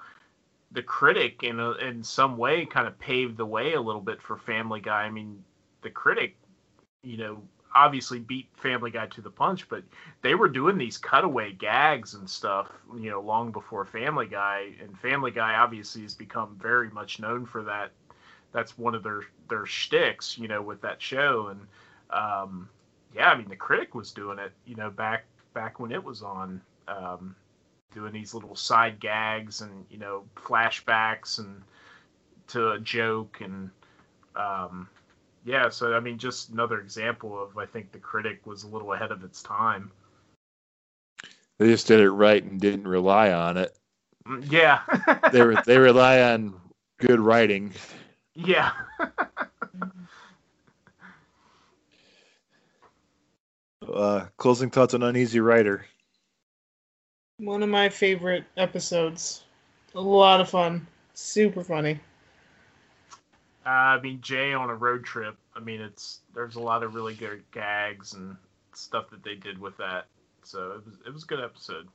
[0.72, 4.22] the critic in a, in some way kind of paved the way a little bit
[4.22, 5.04] for Family Guy.
[5.04, 5.44] I mean,
[5.84, 6.38] the critic,
[7.04, 9.84] you know, obviously beat Family Guy to the punch, but
[10.22, 14.98] they were doing these cutaway gags and stuff, you know, long before Family Guy, and
[15.00, 17.92] Family Guy obviously has become very much known for that.
[18.52, 21.62] That's one of their their shticks, you know, with that show, and
[22.10, 22.70] um,
[23.14, 26.22] yeah, I mean, the critic was doing it, you know, back back when it was
[26.22, 27.36] on, um,
[27.94, 31.62] doing these little side gags and you know flashbacks and
[32.48, 33.70] to a joke and
[34.36, 34.88] um,
[35.48, 35.70] yeah.
[35.70, 39.12] So I mean, just another example of I think the critic was a little ahead
[39.12, 39.90] of its time.
[41.58, 43.76] They just did it right and didn't rely on it.
[44.28, 44.82] Mm, Yeah.
[45.32, 46.54] They re- they rely on
[47.00, 47.74] good writing.
[48.36, 48.72] yeah.
[53.88, 55.86] Uh, closing thoughts on Uneasy Rider.
[57.38, 59.44] One of my favorite episodes.
[59.96, 60.86] A lot of fun.
[61.14, 62.00] Super funny.
[63.68, 65.36] Uh, I mean, Jay on a road trip.
[65.54, 68.38] I mean, it's there's a lot of really good gags and
[68.74, 70.06] stuff that they did with that.
[70.44, 71.90] So it was it was a good episode.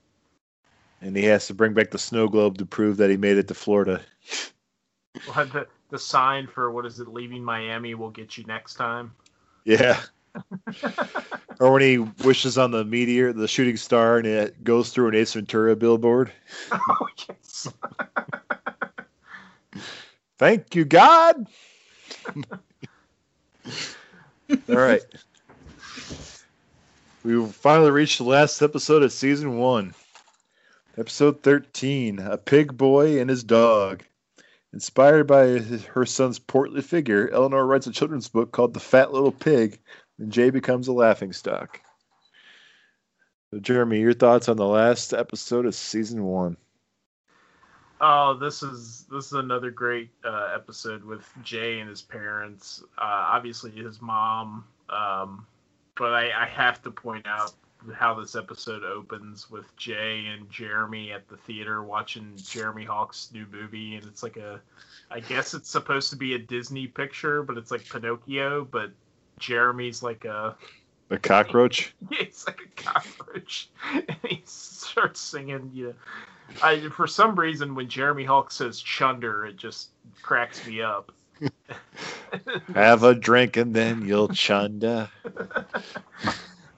[1.00, 3.48] And he has to bring back the snow globe to prove that he made it
[3.48, 4.02] to Florida.
[5.26, 7.08] We'll the the sign for what is it?
[7.08, 9.12] Leaving Miami will get you next time.
[9.64, 9.98] Yeah.
[11.58, 15.14] or when he wishes on the meteor, the shooting star, and it goes through an
[15.14, 16.30] Ace Ventura billboard.
[16.72, 17.68] oh yes.
[20.42, 21.46] Thank you, God.
[24.50, 25.02] All right.
[27.22, 29.94] We finally reached the last episode of season one.
[30.98, 34.02] Episode 13 A Pig Boy and His Dog.
[34.72, 39.30] Inspired by her son's portly figure, Eleanor writes a children's book called The Fat Little
[39.30, 39.78] Pig,
[40.18, 41.80] and Jay becomes a laughingstock.
[43.52, 46.56] So, Jeremy, your thoughts on the last episode of season one?
[48.04, 52.82] Oh, this is this is another great uh, episode with Jay and his parents.
[52.98, 54.64] Uh, obviously, his mom.
[54.90, 55.46] Um,
[55.96, 57.52] but I, I have to point out
[57.94, 63.46] how this episode opens with Jay and Jeremy at the theater watching Jeremy Hawke's new
[63.52, 64.60] movie, and it's like a,
[65.10, 68.90] I guess it's supposed to be a Disney picture, but it's like Pinocchio, but
[69.38, 70.56] Jeremy's like a
[71.10, 71.94] A cockroach?
[72.10, 73.70] Yeah, it's like a cockroach.
[73.94, 75.94] And he starts singing, you know.
[76.62, 79.90] I for some reason when Jeremy Hawke says chunder, it just
[80.22, 81.12] cracks me up.
[82.74, 85.08] Have a drink and then you'll chunda.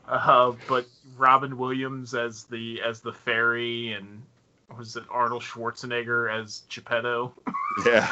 [0.07, 0.87] Uh, but
[1.17, 4.23] Robin Williams as the as the fairy and
[4.77, 7.33] was it Arnold Schwarzenegger as Geppetto?
[7.85, 8.11] Yeah.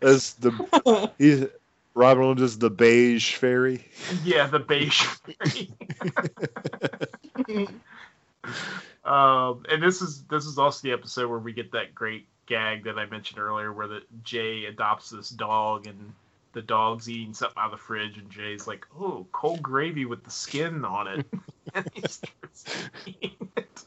[0.00, 1.46] As the he's
[1.94, 3.86] Robin Williams is the beige fairy.
[4.24, 5.70] yeah, the beige fairy.
[9.12, 12.84] um, and this is this is also the episode where we get that great gag
[12.84, 16.14] that I mentioned earlier, where the Jay adopts this dog and
[16.54, 20.24] the dog's eating something out of the fridge, and Jay's like, "Oh, cold gravy with
[20.24, 21.26] the skin on it,"
[21.74, 23.84] and he starts eating it.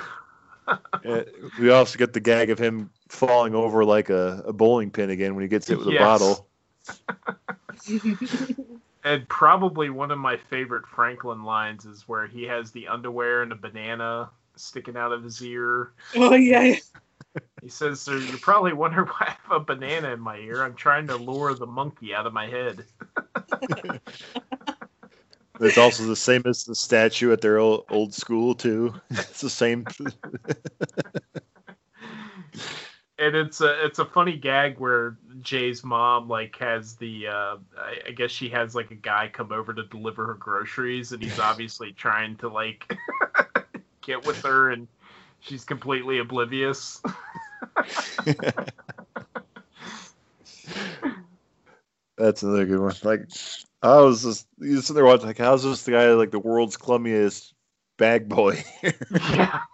[1.59, 5.35] We also get the gag of him falling over like a, a bowling pin again
[5.35, 6.47] when he gets hit with a bottle.
[9.05, 13.53] and probably one of my favorite Franklin lines is where he has the underwear and
[13.53, 14.29] a banana
[14.59, 15.93] sticking out of his ear.
[16.15, 16.77] oh yeah.
[17.63, 20.63] He says, "So you're probably wondering why I have a banana in my ear.
[20.63, 22.85] I'm trying to lure the monkey out of my head."
[25.61, 28.95] It's also the same as the statue at their old, old school too.
[29.11, 29.87] It's the same.
[33.21, 37.97] And it's a it's a funny gag where Jay's mom like has the uh, I,
[38.07, 41.41] I guess she has like a guy come over to deliver her groceries, and he's
[41.41, 42.97] obviously trying to like
[44.09, 44.89] get with her, and
[45.41, 47.01] she's completely oblivious.
[52.17, 52.95] That's another good one.
[53.05, 53.29] Like
[53.83, 56.77] I was just you sitting there watching like how's this the guy like the world's
[56.77, 57.53] clumsiest
[57.97, 58.65] bag boy?
[59.11, 59.61] Yeah.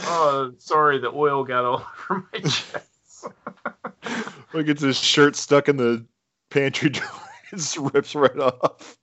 [0.04, 3.26] oh, sorry, the oil got all over my chest.
[4.52, 6.04] Like gets his shirt stuck in the
[6.48, 7.04] pantry door,
[7.52, 8.96] it just rips right off.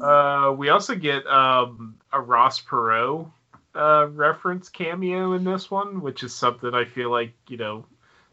[0.00, 3.30] Uh, we also get um, a Ross Perot
[3.74, 7.84] uh, reference cameo in this one, which is something I feel like you know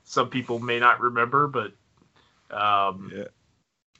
[0.03, 1.71] some people may not remember, but
[2.55, 3.25] um, Yeah.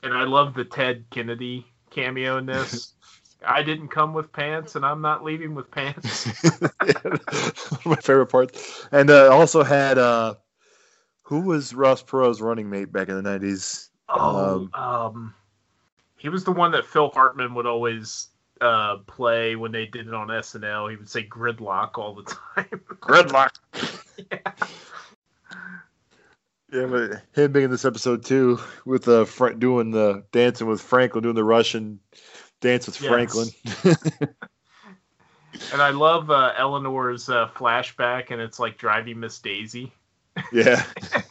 [0.03, 2.93] and I love the Ted Kennedy cameo in this.
[3.45, 6.27] I didn't come with pants, and I'm not leaving with pants.
[7.85, 8.56] My favorite part,
[8.92, 10.35] And uh, also had uh,
[11.24, 13.90] who was Ross Perot's running mate back in the nineties?
[14.08, 15.33] Oh, um,
[16.23, 18.29] he was the one that Phil Hartman would always
[18.61, 20.89] uh, play when they did it on SNL.
[20.89, 22.23] He would say gridlock all the
[22.55, 22.81] time.
[23.01, 23.49] Gridlock.
[24.31, 24.51] yeah.
[26.71, 30.81] Yeah, but him being in this episode too, with uh, Fra- doing the dancing with
[30.81, 31.99] Franklin, doing the Russian
[32.61, 33.09] dance with Yes.
[33.11, 34.29] Franklin.
[35.71, 39.93] And I love uh, Eleanor's uh, flashback, and it's like driving Miss Daisy.
[40.51, 40.83] yeah,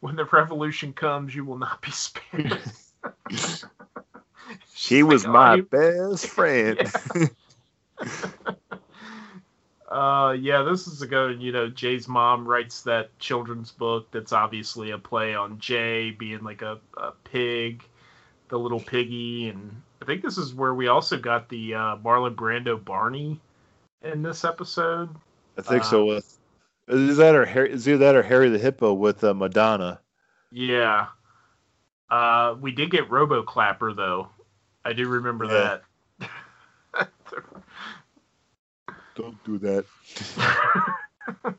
[0.00, 2.60] when the revolution comes, you will not be spared.
[4.74, 6.90] she was like, my "Oh, you- best friend.
[9.88, 11.40] Uh, yeah, this is a good.
[11.40, 16.44] You know, Jay's mom writes that children's book that's obviously a play on Jay being
[16.44, 17.82] like a, a pig,
[18.48, 22.34] the little piggy, and I think this is where we also got the uh, Marlon
[22.34, 23.40] Brando Barney
[24.02, 25.08] in this episode.
[25.56, 26.04] I think so.
[26.04, 26.37] With
[26.88, 27.72] is that or Harry?
[27.72, 30.00] Is either that or Harry the Hippo with uh, Madonna?
[30.50, 31.06] Yeah.
[32.10, 34.28] Uh, we did get Robo Clapper though.
[34.84, 35.78] I do remember Yeah.
[36.20, 37.10] that.
[39.14, 39.84] Don't do that.
[41.44, 41.52] uh,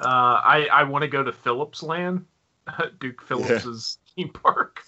[0.00, 2.24] I I want to go to Phillips Land,
[3.00, 4.82] Duke Phillips's theme park.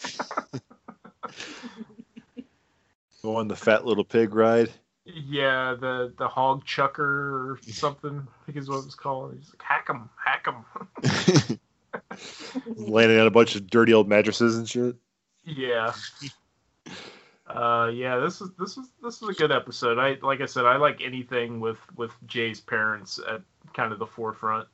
[3.22, 4.70] Go on the fat little pig ride.
[5.06, 8.26] Yeah, the the hog chucker or something.
[8.26, 9.34] I think is what it was called.
[9.36, 11.58] He's like hack him, hack him.
[12.76, 14.96] Landing on a bunch of dirty old mattresses and shit.
[15.44, 15.92] yeah.
[17.46, 19.98] Uh, yeah, this is this is this is a good episode.
[19.98, 24.06] I like I said, I like anything with with Jay's parents at kind of the
[24.06, 24.66] forefront.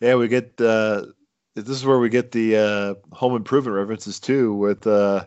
[0.00, 1.06] Yeah, we get uh
[1.54, 5.26] this is where we get the uh home improvement references too with uh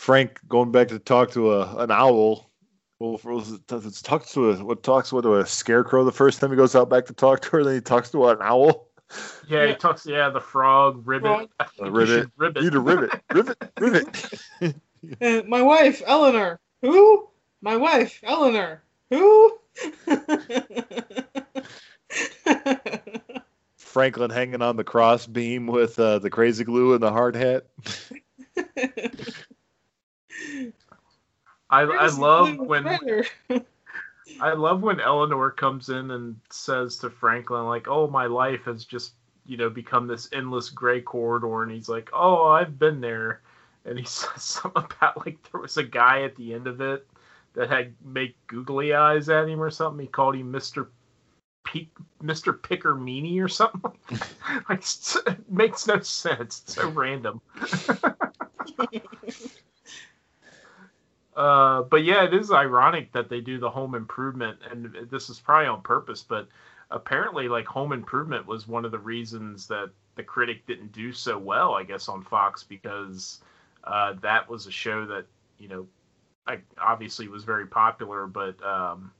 [0.00, 2.50] Frank going back to talk to a an owl.
[2.98, 6.40] Well, was it, does it talk to a what talks with a scarecrow the first
[6.40, 8.88] time he goes out back to talk to her, then he talks to an owl.
[9.46, 10.06] Yeah, he talks.
[10.06, 11.28] Yeah, the frog, ribbit.
[11.28, 11.48] Frog.
[11.60, 12.08] I Uh, you ribbit.
[12.22, 12.62] should ribbit.
[12.62, 14.32] You to rivet, rivet, rivet.
[15.20, 16.58] Uh, my wife, Eleanor.
[16.80, 17.28] Who?
[17.60, 18.82] My wife, Eleanor.
[19.10, 19.58] Who?
[23.76, 27.66] Franklin hanging on the cross beam with uh, the crazy glue and the hard hat.
[31.70, 32.86] I, I love when.
[34.40, 38.84] I love when Eleanor comes in and says to Franklin, like, "Oh, my life has
[38.84, 39.12] just,
[39.46, 43.40] you know, become this endless gray corridor," and he's like, "Oh, I've been there,"
[43.84, 47.06] and he says something about like there was a guy at the end of it
[47.54, 50.06] that had make googly eyes at him or something.
[50.06, 50.88] He called him Mister
[52.22, 53.92] Mister Picker Meanie or something.
[54.68, 54.84] like,
[55.48, 56.62] makes no sense.
[56.64, 57.40] It's so random.
[61.36, 65.38] Uh, but yeah, it is ironic that they do the home improvement, and this is
[65.38, 66.22] probably on purpose.
[66.22, 66.48] But
[66.90, 71.38] apparently, like home improvement was one of the reasons that the critic didn't do so
[71.38, 73.40] well, I guess, on Fox because
[73.84, 75.26] uh, that was a show that
[75.58, 75.86] you know,
[76.46, 79.12] I, obviously was very popular, but um,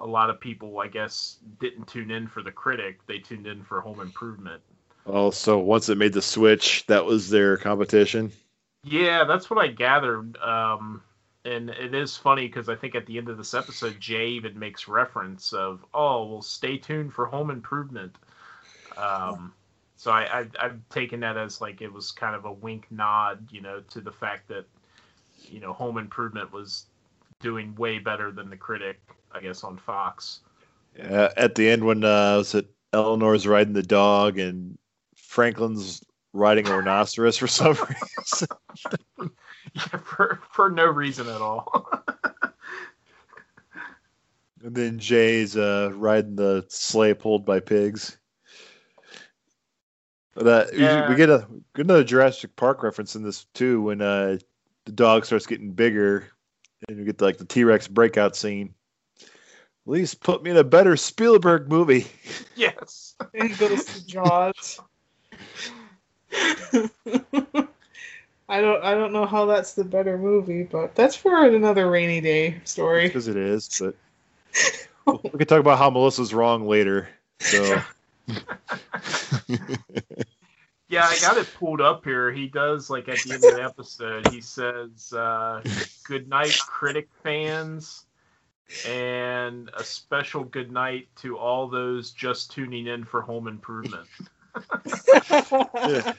[0.00, 3.64] a lot of people, I guess, didn't tune in for the critic; they tuned in
[3.64, 4.62] for home improvement.
[5.06, 8.30] Also, once it made the switch, that was their competition.
[8.84, 10.36] Yeah, that's what I gathered.
[10.36, 11.02] Um,
[11.44, 14.58] and it is funny because I think at the end of this episode, Jay even
[14.58, 18.16] makes reference of, "Oh, well, stay tuned for Home Improvement."
[18.96, 19.52] Um,
[19.96, 23.48] so I, I I've taken that as like it was kind of a wink nod,
[23.50, 24.66] you know, to the fact that
[25.42, 26.86] you know Home Improvement was
[27.40, 29.00] doing way better than the critic,
[29.32, 30.40] I guess, on Fox.
[31.00, 34.78] Uh, at the end, when uh, was it Eleanor's riding the dog and
[35.16, 37.72] Franklin's riding a rhinoceros for some
[38.20, 38.48] reason.
[39.74, 41.88] Yeah, for for no reason at all.
[44.64, 48.16] And then Jay's uh, riding the sleigh pulled by pigs.
[50.34, 51.08] But, uh, we- Yeah.
[51.08, 54.38] we get a get another Jurassic Park reference in this too when uh,
[54.84, 56.28] the dog starts getting bigger,
[56.86, 58.72] and you get like the T Rex breakout scene.
[59.20, 59.26] At
[59.92, 62.06] least put me in a better Spielberg movie.
[62.54, 63.16] yes.
[63.34, 64.78] And he goes to Jaws.
[68.48, 72.20] I don't I don't know how that's the better movie, but that's for another rainy
[72.20, 73.06] day story.
[73.06, 73.80] because it is.
[73.80, 73.94] But
[75.22, 77.08] we can talk about how Melissa's wrong later.
[77.40, 77.80] So
[80.92, 82.30] Yeah, I got it pulled up here.
[82.30, 84.28] He does like at the end of the episode.
[84.28, 85.62] He says, uh,
[86.04, 88.04] "Good night, critic fans,"
[88.86, 94.06] and a special good night to all those just tuning in for Home Improvement.
[95.74, 96.12] yeah.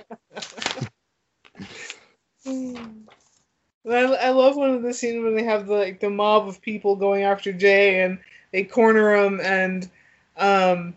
[3.88, 6.60] I, I love one of the scenes when they have the like the mob of
[6.60, 8.18] people going after Jay and
[8.52, 9.88] they corner him and
[10.36, 10.94] um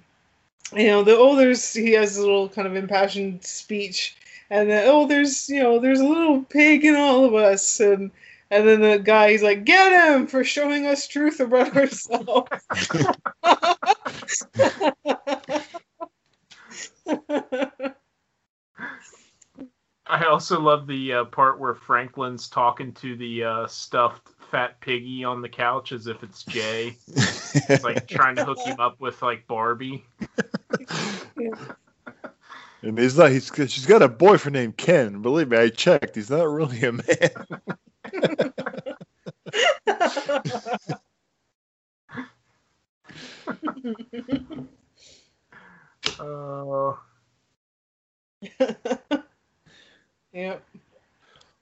[0.75, 4.15] you know the oh there's he has a little kind of impassioned speech
[4.49, 8.11] and then oh there's you know there's a little pig in all of us and
[8.51, 12.49] and then the guy he's like get him for showing us truth about ourselves
[20.09, 25.23] I also love the uh, part where Franklin's talking to the uh, stuffed fat piggy
[25.23, 26.97] on the couch as if it's Jay.
[27.05, 30.03] He's like trying to hook him up with like Barbie.
[32.81, 33.31] And he's not.
[33.31, 35.21] He's she's got a boyfriend named Ken.
[35.21, 36.15] Believe me, I checked.
[36.15, 37.01] He's not really a man.
[46.19, 46.93] Uh,
[50.33, 50.63] yep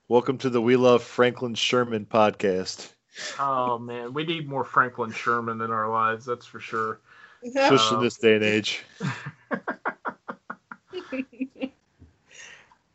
[0.10, 2.94] Welcome to the We Love Franklin Sherman podcast.
[3.40, 6.24] oh man, we need more Franklin Sherman in our lives.
[6.24, 7.02] That's for sure.
[7.44, 8.86] Especially in this day and age.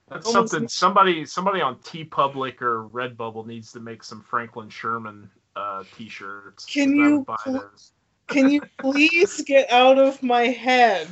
[0.09, 5.31] That's Almost something somebody somebody on TeePublic or Redbubble needs to make some Franklin Sherman
[5.55, 6.65] uh, t-shirts.
[6.65, 7.93] Can you buy pl- those?
[8.29, 11.09] Can you please get out of my head?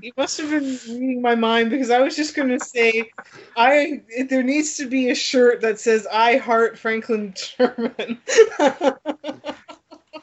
[0.00, 3.10] You must have been reading my mind because I was just going to say,
[3.56, 8.18] I there needs to be a shirt that says "I heart Franklin Sherman."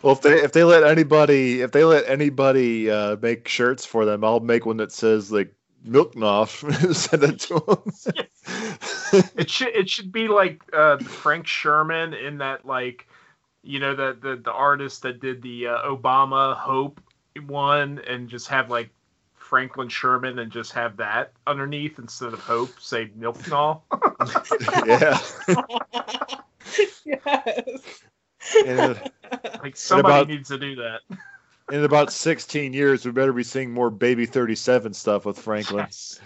[0.01, 4.05] Well, if they if they let anybody if they let anybody uh, make shirts for
[4.05, 5.53] them, I'll make one that says like
[5.85, 6.93] Milknoff.
[6.95, 9.31] Send it to them.
[9.35, 13.07] It should it should be like uh, Frank Sherman in that like
[13.61, 17.01] you know the the, the artist that did the uh, Obama Hope
[17.45, 18.91] one and just have like
[19.49, 23.83] Franklin Sherman and just have that underneath instead of Hope say Milk Null.
[24.85, 25.17] yeah.
[27.03, 28.03] yes.
[28.65, 28.95] And, uh,
[29.61, 31.01] like somebody about- needs to do that.
[31.71, 35.85] in about 16 years, we better be seeing more Baby 37 stuff with Franklin.
[35.87, 36.21] Yes.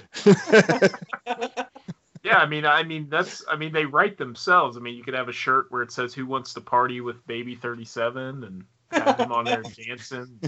[2.23, 4.77] Yeah, I mean, I mean that's, I mean, they write themselves.
[4.77, 7.25] I mean, you could have a shirt where it says "Who wants to party with
[7.27, 10.39] Baby 37" and have them on there dancing.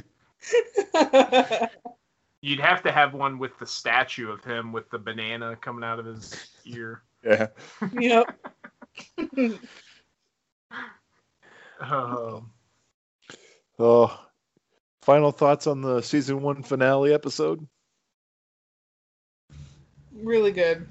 [2.45, 5.97] You'd have to have one with the statue of him with the banana coming out
[5.97, 7.01] of his ear.
[7.23, 7.47] yeah.
[7.99, 8.39] yep.
[11.81, 12.45] Oh,
[13.79, 14.25] Oh,
[15.01, 17.67] final thoughts on the season one finale episode?
[20.13, 20.87] Really good.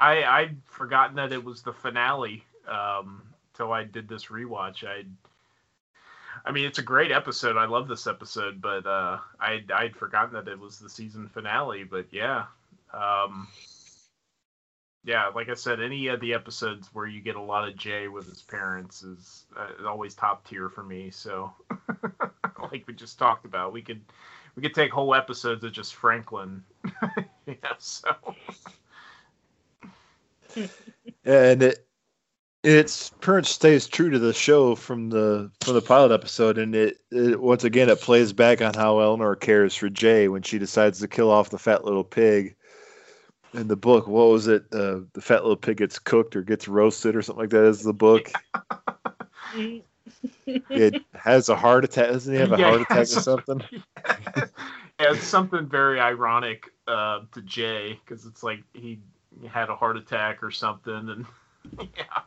[0.00, 3.22] I I'd forgotten that it was the finale um,
[3.52, 4.82] till I did this rewatch.
[4.84, 5.04] I,
[6.48, 7.58] I mean, it's a great episode.
[7.58, 11.84] I love this episode, but uh, I I'd forgotten that it was the season finale.
[11.84, 12.46] But yeah,
[12.94, 13.48] um,
[15.04, 18.08] yeah, like I said, any of the episodes where you get a lot of Jay
[18.08, 21.10] with his parents is uh, always top tier for me.
[21.10, 21.52] So,
[22.72, 24.00] like we just talked about, we could
[24.56, 26.64] we could take whole episodes of just Franklin.
[27.46, 28.08] yeah, so.
[31.26, 31.87] and it
[32.64, 36.74] it's pretty much stays true to the show from the from the pilot episode and
[36.74, 40.58] it, it once again it plays back on how eleanor cares for jay when she
[40.58, 42.56] decides to kill off the fat little pig.
[43.54, 44.64] In the book what was it?
[44.72, 47.82] Uh, the fat little pig gets cooked or gets roasted or something like that is
[47.82, 48.30] the book.
[50.70, 52.08] It has a heart attack.
[52.10, 53.62] Doesn't he have a Yeah, heart attack or so- something?
[55.00, 58.98] Yeah, it's something very ironic uh, to Jay because it's like he
[59.48, 61.24] had a heart attack or something, and
[61.96, 62.22] yeah,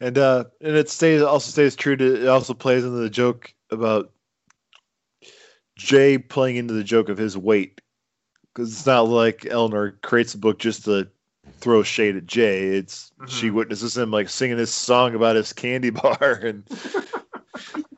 [0.00, 3.52] and uh and it stays also stays true to it also plays into the joke
[3.70, 4.12] about
[5.76, 7.80] jay playing into the joke of his weight
[8.54, 11.08] because it's not like eleanor creates the book just to
[11.58, 13.54] throw shade at jay it's she Mhm.
[13.54, 16.64] witnesses him like singing this song about his candy bar and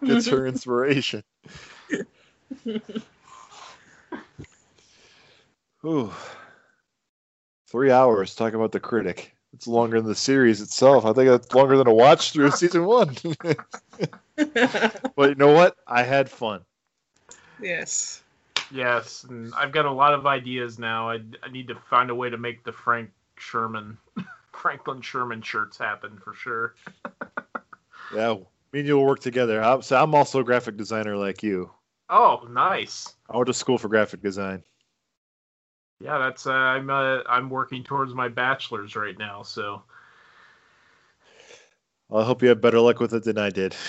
[0.05, 1.23] gets her inspiration
[5.85, 6.13] Ooh.
[7.71, 9.33] Three hours talking about the critic.
[9.59, 11.05] It's longer than the series itself.
[11.05, 13.17] I think that's longer than a watch through season one.
[14.37, 15.77] but you know what?
[15.85, 16.61] I had fun.
[17.61, 18.23] yes.
[18.71, 21.11] yes, and I've got a lot of ideas now.
[21.11, 23.99] I, I need to find a way to make the Frank Sherman,
[24.53, 26.77] Franklin Sherman shirts happen for sure.
[28.15, 28.35] Yeah,
[28.73, 29.61] me and you will work together.
[29.61, 31.69] I'm, so I'm also a graphic designer like you.
[32.09, 33.13] Oh, nice.
[33.29, 34.63] I went to school for graphic design.
[36.01, 39.83] Yeah, that's uh, I'm uh, I'm working towards my bachelor's right now, so
[42.15, 43.75] I hope you have better luck with it than I did.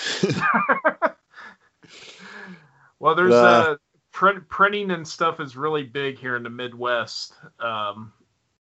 [3.00, 3.76] Well, there's Uh, uh,
[4.12, 7.34] print, printing and stuff is really big here in the Midwest.
[7.60, 8.12] Um,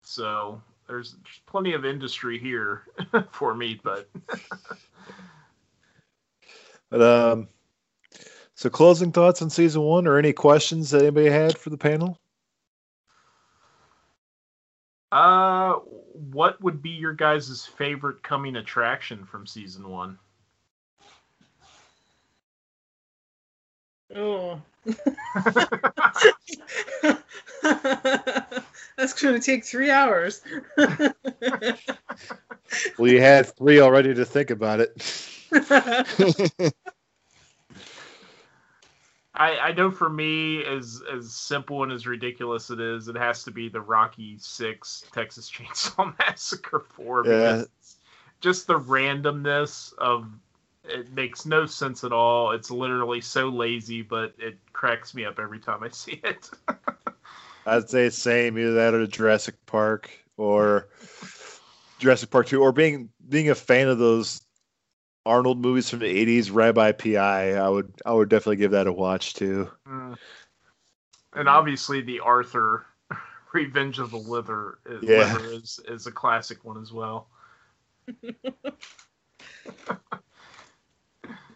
[0.02, 2.84] so there's, there's plenty of industry here
[3.32, 4.08] for me, but
[6.90, 7.48] but um,
[8.54, 12.20] so closing thoughts on season one, or any questions that anybody had for the panel?
[15.12, 20.18] Uh, what would be your guys' favorite coming attraction from season one?
[24.14, 24.60] Oh.
[28.96, 30.42] That's going to take three hours.
[32.98, 34.92] Well, you had three already to think about it.
[39.39, 43.44] I, I know for me, as as simple and as ridiculous it is, it has
[43.44, 47.25] to be the Rocky Six Texas Chainsaw Massacre Four.
[47.25, 47.33] Yeah.
[47.33, 47.97] because
[48.41, 50.28] Just the randomness of
[50.84, 52.50] it makes no sense at all.
[52.50, 56.50] It's literally so lazy, but it cracks me up every time I see it.
[57.65, 60.89] I'd say same, either that or Jurassic Park or
[61.99, 64.41] Jurassic Park Two, or being being a fan of those
[65.26, 67.52] Arnold movies from the '80s, Rabbi P.I.
[67.52, 69.70] I would I would definitely give that a watch too.
[69.86, 70.16] Mm.
[71.34, 72.86] And obviously, the Arthur
[73.52, 75.36] Revenge of the Liver, Yeah.
[75.38, 77.28] Is is a classic one as well.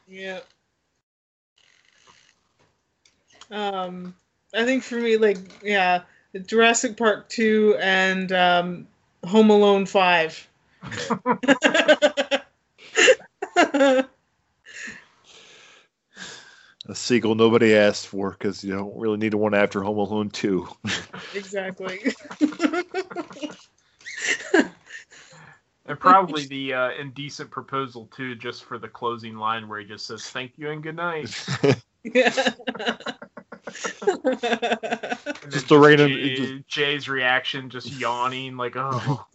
[0.07, 0.41] yeah.
[3.51, 4.15] Um,
[4.55, 6.03] I think for me, like, yeah,
[6.47, 8.89] Jurassic Park 2 and um,
[9.25, 10.49] Home Alone 5.
[16.89, 20.69] A sequel nobody asked for because you don't really need one after Home Alone Two.
[21.35, 22.01] exactly.
[25.87, 30.07] And probably the uh, indecent proposal too, just for the closing line where he just
[30.07, 31.45] says "thank you and good night."
[32.05, 32.31] yeah.
[34.01, 39.27] And Just a random- Jay- just- Jay's reaction, just yawning, like, oh.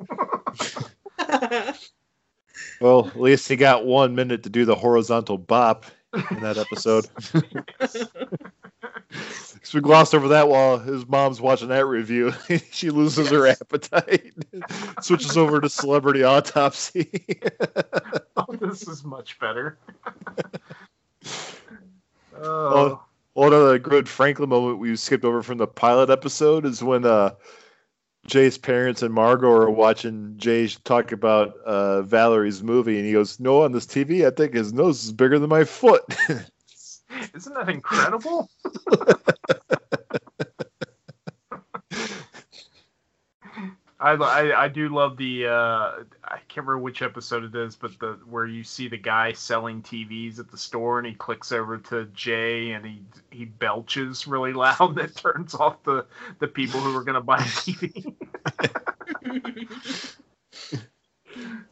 [2.80, 7.07] Well, at least he got one minute to do the horizontal bop in that episode.
[9.67, 12.33] So we glossed over that while his mom's watching that review.
[12.72, 14.33] she loses her appetite,
[15.01, 17.09] switches over to celebrity autopsy.
[18.38, 19.77] oh, this is much better.
[22.39, 23.03] oh.
[23.33, 27.31] One other good Franklin moment we skipped over from the pilot episode is when uh,
[28.27, 33.39] Jay's parents and Margot are watching Jay talk about uh, Valerie's movie, and he goes,
[33.39, 36.03] "No, on this TV, I think his nose is bigger than my foot."
[37.33, 38.49] Isn't that incredible?
[44.00, 45.92] I, I, I do love the uh,
[46.24, 49.82] I can't remember which episode it is, but the where you see the guy selling
[49.82, 53.01] TVs at the store and he clicks over to Jay and he
[53.32, 56.06] he belches really loud and it turns off the
[56.40, 58.14] the people who are gonna buy a TV.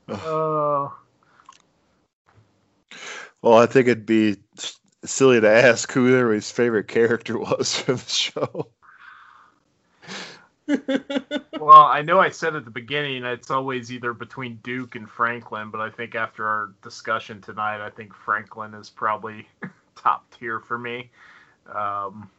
[0.07, 0.95] Oh,
[3.41, 4.37] well, I think it'd be
[5.03, 8.69] silly to ask who everybody's favorite character was from the show.
[10.67, 15.69] Well, I know I said at the beginning it's always either between Duke and Franklin,
[15.69, 19.47] but I think after our discussion tonight, I think Franklin is probably
[19.95, 21.11] top tier for me.
[21.67, 22.29] Um,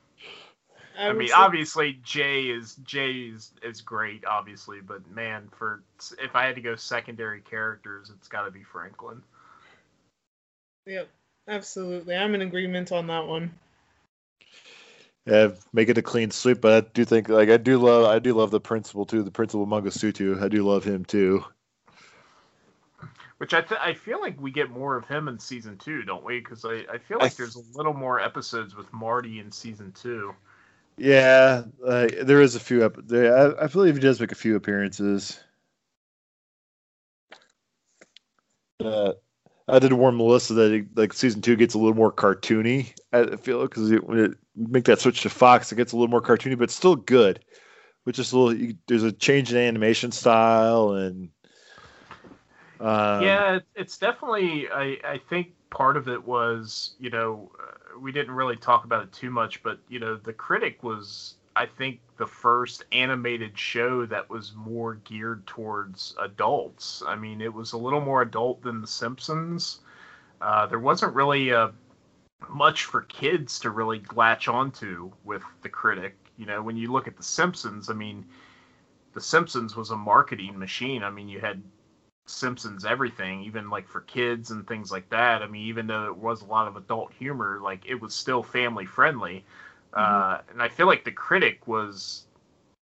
[0.98, 5.82] I, would mean, say- obviously Jay is Jay is, is great, obviously, but man, for
[6.20, 9.22] if I had to go secondary characters, it's got to be Franklin.
[10.86, 11.08] Yep,
[11.48, 12.14] absolutely.
[12.14, 13.52] I'm in agreement on that one.
[15.26, 18.20] Yeah, make it a clean sweep, but I do think like I do love I
[18.20, 20.40] do love the principal too, the principal Mangasutu.
[20.40, 21.44] I do love him too.
[23.38, 26.24] Which I th- I feel like we get more of him in season two, don't
[26.24, 26.38] we?
[26.38, 29.92] Because I, I feel like I- there's a little more episodes with Marty in season
[29.92, 30.32] two.
[30.96, 32.84] Yeah, uh, there is a few.
[32.84, 35.38] Ep- there, I, I believe he does make a few appearances.
[38.80, 39.12] Uh,
[39.68, 42.94] I did warn Melissa that it, like season two gets a little more cartoony.
[43.12, 46.22] I feel because it, it make that switch to Fox, it gets a little more
[46.22, 47.44] cartoony, but still good.
[48.04, 48.54] Which is a little.
[48.56, 51.30] You, there's a change in animation style and.
[52.80, 54.68] Um, yeah, it- it's definitely.
[54.70, 59.02] I I think part of it was you know uh, we didn't really talk about
[59.02, 64.06] it too much, but you know the critic was I think the first animated show
[64.06, 67.02] that was more geared towards adults.
[67.06, 69.80] I mean, it was a little more adult than The Simpsons.
[70.40, 71.70] Uh, there wasn't really uh
[72.48, 76.16] much for kids to really latch onto with the critic.
[76.36, 78.24] You know, when you look at The Simpsons, I mean,
[79.14, 81.02] The Simpsons was a marketing machine.
[81.02, 81.62] I mean, you had
[82.26, 85.42] Simpsons everything, even like for kids and things like that.
[85.42, 88.42] I mean, even though it was a lot of adult humor, like it was still
[88.42, 89.44] family friendly.
[89.92, 92.26] Uh, and I feel like the critic was,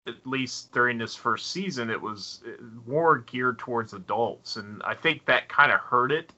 [0.06, 2.50] at least during this first season, it was uh,
[2.86, 6.32] more geared towards adults, and I think that kind of hurt it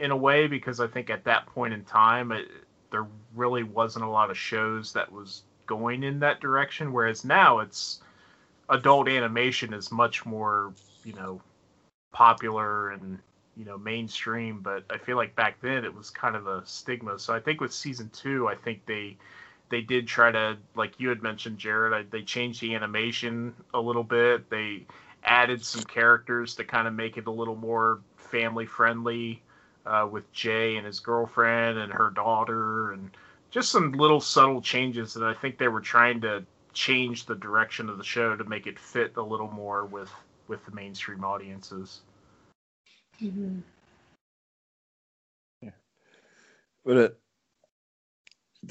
[0.00, 2.48] in a way because I think at that point in time, it,
[2.90, 6.92] there really wasn't a lot of shows that was going in that direction.
[6.92, 8.00] Whereas now, it's
[8.68, 10.72] adult animation is much more,
[11.04, 11.40] you know,
[12.12, 13.18] popular and
[13.56, 17.18] you know mainstream but i feel like back then it was kind of a stigma
[17.18, 19.16] so i think with season two i think they
[19.68, 23.80] they did try to like you had mentioned jared I, they changed the animation a
[23.80, 24.86] little bit they
[25.24, 29.42] added some characters to kind of make it a little more family friendly
[29.86, 33.10] uh, with jay and his girlfriend and her daughter and
[33.50, 37.88] just some little subtle changes that i think they were trying to change the direction
[37.88, 40.10] of the show to make it fit a little more with
[40.48, 42.02] with the mainstream audiences
[43.20, 43.62] Mhm.
[46.84, 47.20] But it,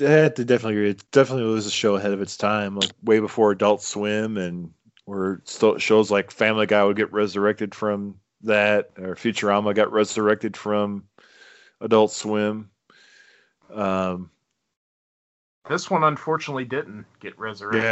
[0.01, 0.89] I have to definitely agree.
[0.91, 4.73] It definitely was a show ahead of its time, like way before Adult Swim, and
[5.05, 5.41] where
[5.77, 11.03] shows like Family Guy would get resurrected from that, or Futurama got resurrected from
[11.81, 12.69] Adult Swim.
[13.73, 14.29] Um,
[15.67, 17.83] This one unfortunately didn't get resurrected.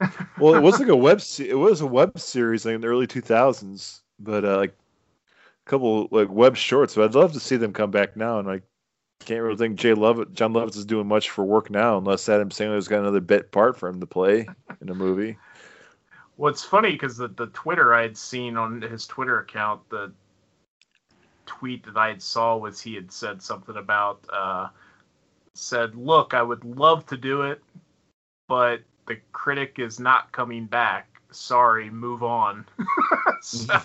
[0.00, 0.08] Yeah.
[0.38, 1.20] well, it was like a web.
[1.20, 4.74] Se- it was a web series like in the early two thousands, but uh, like
[5.66, 6.94] a couple like web shorts.
[6.94, 8.60] But I'd love to see them come back now, and I
[9.20, 12.50] can't really think Jay Lovett, Jon Lovitz is doing much for work now, unless Adam
[12.50, 14.46] Sandler's got another bit part for him to play
[14.80, 15.38] in a movie.
[16.36, 20.12] Well, it's funny because the, the Twitter I had seen on his Twitter account, the
[21.46, 24.68] tweet that I had saw was he had said something about uh,
[25.54, 27.62] said, "Look, I would love to do it,
[28.48, 31.08] but the critic is not coming back.
[31.30, 32.66] Sorry, move on."
[33.42, 33.80] So-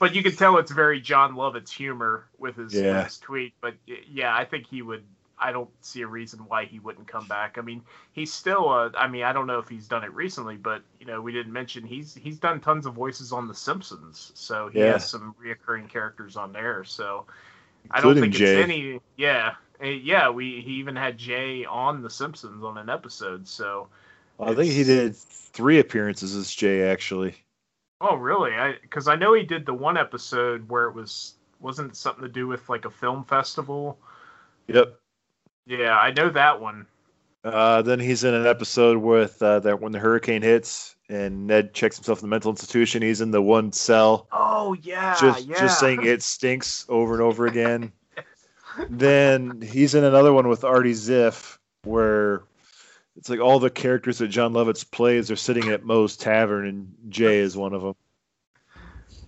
[0.00, 3.04] but you can tell it's very Jon Lovitz humor with his, Yeah.
[3.04, 3.54] his tweet.
[3.60, 5.04] But yeah, I think he would
[5.40, 7.58] I don't see a reason why he wouldn't come back.
[7.58, 8.68] I mean, he's still.
[8.68, 11.32] Uh, I mean, I don't know if he's done it recently, but you know, we
[11.32, 14.86] didn't mention he's he's done tons of voices on The Simpsons, so he Yeah.
[14.86, 16.84] has some reoccurring characters on there.
[16.84, 17.26] So
[17.90, 18.44] I don't think Jay.
[18.54, 19.00] it's any.
[19.16, 20.30] Yeah, Uh, yeah.
[20.30, 23.46] We he even had Jay on The Simpsons on an episode.
[23.48, 23.88] So
[24.40, 27.36] I think he did three appearances as Jay actually.
[28.00, 28.54] Oh, really?
[28.56, 32.28] I because I know he did the one episode where it was wasn't something to
[32.28, 33.98] do with like a film festival.
[34.68, 35.00] Yep.
[35.68, 36.86] Yeah, I know that one.
[37.44, 41.74] Uh, then he's in an episode with uh, that when the hurricane hits and Ned
[41.74, 43.02] checks himself in the mental institution.
[43.02, 45.58] He's in the one cell, Oh yeah, just yeah.
[45.58, 47.92] just saying it stinks over and over again.
[48.90, 52.42] then he's in another one with Artie Ziff where
[53.16, 56.94] it's like all the characters that Jon Lovitz plays are sitting at Moe's Tavern, and
[57.08, 57.94] Jay is one of them.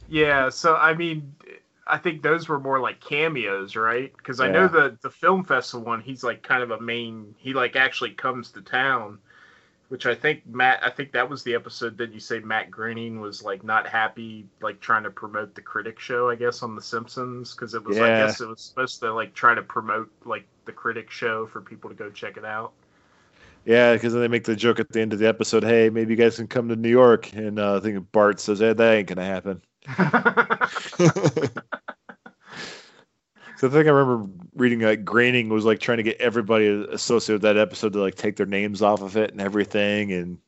[0.09, 1.35] Yeah, so I mean,
[1.91, 4.12] I think those were more like cameos, right?
[4.17, 4.69] Because I know Yeah.
[4.69, 7.35] the the film festival one, he's like kind of a main.
[7.39, 9.19] He like actually comes to town,
[9.89, 10.83] which I think Matt.
[10.85, 14.49] I think that was the episode that you say Matt Groening was like not happy,
[14.62, 17.99] like trying to promote the critic show, I guess, on The Simpsons, because it was
[17.99, 18.05] yeah.
[18.05, 21.60] I guess it was supposed to like try to promote like the critic show for
[21.62, 22.73] people to go check it out.
[23.65, 26.12] Yeah, because then they make the joke at the end of the episode, "Hey, maybe
[26.15, 28.93] you guys can come to New York." And uh, I think Bart says, "Hey, that
[28.94, 29.62] ain't gonna happen."
[33.60, 37.42] So I think I remember reading like Groening was like trying to get everybody associated
[37.42, 40.12] with that episode to like take their names off of it and everything.
[40.12, 40.39] And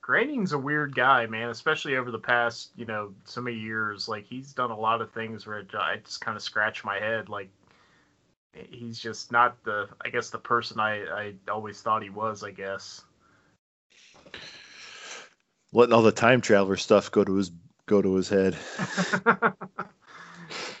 [0.00, 4.08] Groening's a weird guy, man, especially over the past, you know, so many years.
[4.08, 7.28] Like he's done a lot of things where I just kind of scratch my head.
[7.28, 7.50] Like
[8.52, 12.42] he's just not the, I guess, the person I I always thought he was.
[12.42, 13.04] I guess.
[15.72, 17.50] Letting all the time traveler stuff go to his
[17.86, 18.56] go to his head.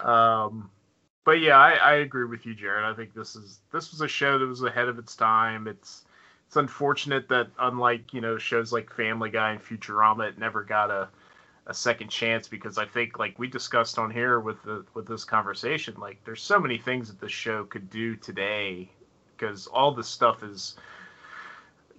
[0.00, 0.70] um,
[1.24, 2.84] but yeah, I, I agree with you, Jared.
[2.84, 5.68] I think this is this was a show that was ahead of its time.
[5.68, 6.04] It's
[6.46, 10.90] it's unfortunate that unlike you know shows like Family Guy and Futurama, it never got
[10.90, 11.08] a
[11.66, 15.24] a second chance because I think like we discussed on here with the with this
[15.24, 18.90] conversation, like there's so many things that this show could do today
[19.36, 20.76] because all this stuff is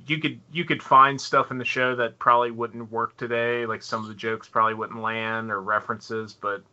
[0.08, 3.84] you could you could find stuff in the show that probably wouldn't work today like
[3.84, 6.64] some of the jokes probably wouldn't land or references but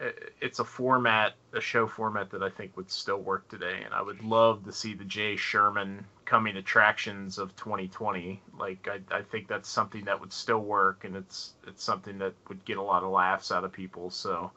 [0.00, 3.94] it- it's a format a show format that i think would still work today and
[3.94, 9.22] i would love to see the jay sherman coming attractions of 2020 like i, I
[9.22, 12.82] think that's something that would still work and it's it's something that would get a
[12.82, 14.52] lot of laughs out of people so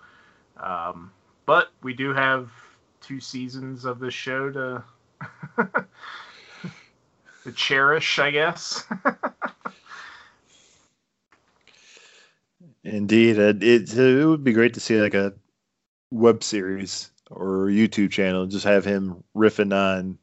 [0.58, 1.12] um,
[1.46, 2.52] but we do have
[3.02, 4.84] two seasons of this show to
[7.46, 8.84] to cherish i guess
[12.84, 15.34] Indeed, it, it it would be great to see like a
[16.12, 18.46] web series or YouTube channel.
[18.46, 20.18] Just have him riffing on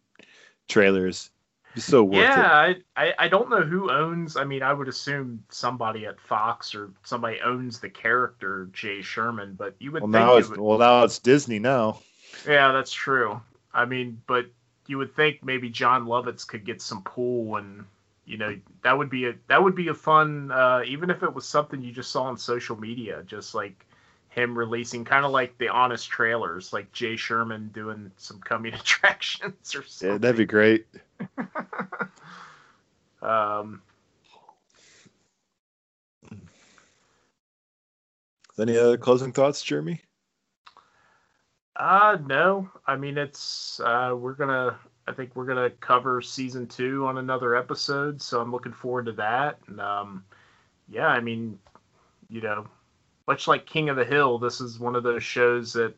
[0.68, 1.31] trailers.
[1.75, 2.23] It's so worth it.
[2.23, 6.20] yeah I, I i don't know who owns i mean i would assume somebody at
[6.20, 10.51] fox or somebody owns the character jay sherman but you would Well, think now it's
[10.51, 11.99] would- well now it's Disney now.
[12.47, 13.41] yeah that's true
[13.73, 14.47] i mean but
[14.86, 17.84] you would think maybe jon lovitz could get some pull and
[18.24, 21.32] you know that would be a that would be a fun uh even if it
[21.34, 23.86] was something you just saw on social media just like
[24.28, 29.74] him releasing kind of like the honest trailers like jay sherman doing some coming attractions
[29.74, 30.86] or something Yeah, that'd be great.
[33.22, 33.82] um
[38.58, 40.02] Any other closing thoughts, Jeremy?
[41.76, 42.70] Uh no.
[42.86, 47.57] I mean it's uh we're gonna I think we're gonna cover season two on another
[47.57, 49.59] episode, so I'm looking forward to that.
[49.67, 50.25] And um
[50.89, 51.59] yeah, I mean,
[52.28, 52.67] you know,
[53.26, 55.94] much like King of the Hill, this is one of those shows that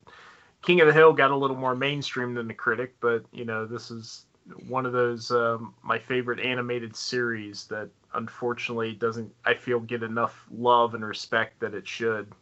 [0.62, 3.66] King of the Hill got a little more mainstream than the critic, but you know,
[3.66, 4.26] this is
[4.68, 10.46] one of those um, my favorite animated series that unfortunately doesn't I feel get enough
[10.50, 12.32] love and respect that it should.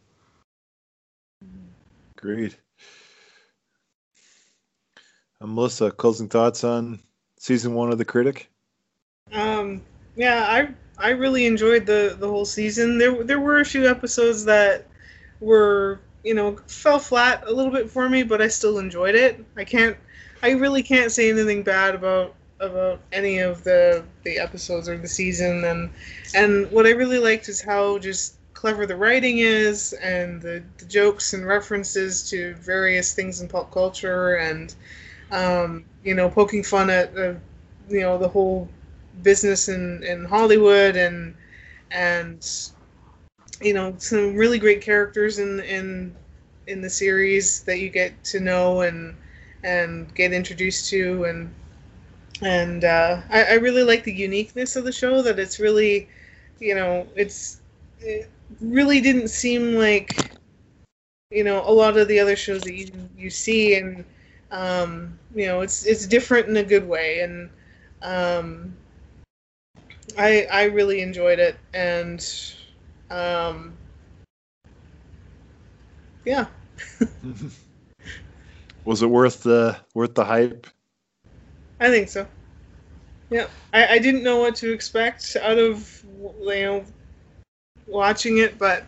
[2.17, 2.55] Agreed.
[5.43, 6.99] Um, Melissa, closing thoughts on
[7.37, 8.49] season one of The Critic?
[9.33, 9.81] Um,
[10.15, 12.97] yeah, I I really enjoyed the the whole season.
[12.97, 14.87] There there were a few episodes that
[15.41, 19.43] were you know fell flat a little bit for me, but I still enjoyed it.
[19.57, 19.97] I can't
[20.41, 25.07] I really can't say anything bad about about any of the the episodes or the
[25.09, 25.89] season and
[26.33, 30.85] and what I really liked is how just clever the writing is and the, the
[30.85, 34.73] jokes and references to various things in pop culture and
[35.33, 37.35] um, you know poking fun at uh,
[37.89, 38.69] you know the whole
[39.23, 41.35] business in, in Hollywood and
[41.91, 42.45] and
[43.61, 46.15] you know some really great characters in in
[46.67, 49.15] in the series that you get to know and
[49.63, 51.53] and get introduced to and
[52.41, 56.09] and uh, I, I really like the uniqueness of the show that it's really
[56.59, 57.61] you know it's
[58.01, 58.29] it
[58.61, 60.31] really didn't seem like
[61.31, 64.05] you know a lot of the other shows that you you see and
[64.53, 67.49] um, you know it's it's different in a good way and
[68.01, 68.77] um,
[70.17, 72.25] I I really enjoyed it and
[73.09, 73.73] um,
[76.23, 76.45] yeah
[78.85, 80.67] Was it worth the worth the hype?
[81.79, 82.27] I think so.
[83.29, 86.03] Yeah, I, I didn't know what to expect out of
[86.41, 86.85] you know
[87.87, 88.85] watching it, but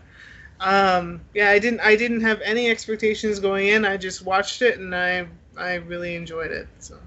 [0.60, 3.84] um, yeah, I didn't I didn't have any expectations going in.
[3.84, 6.68] I just watched it and I I really enjoyed it.
[6.78, 6.98] So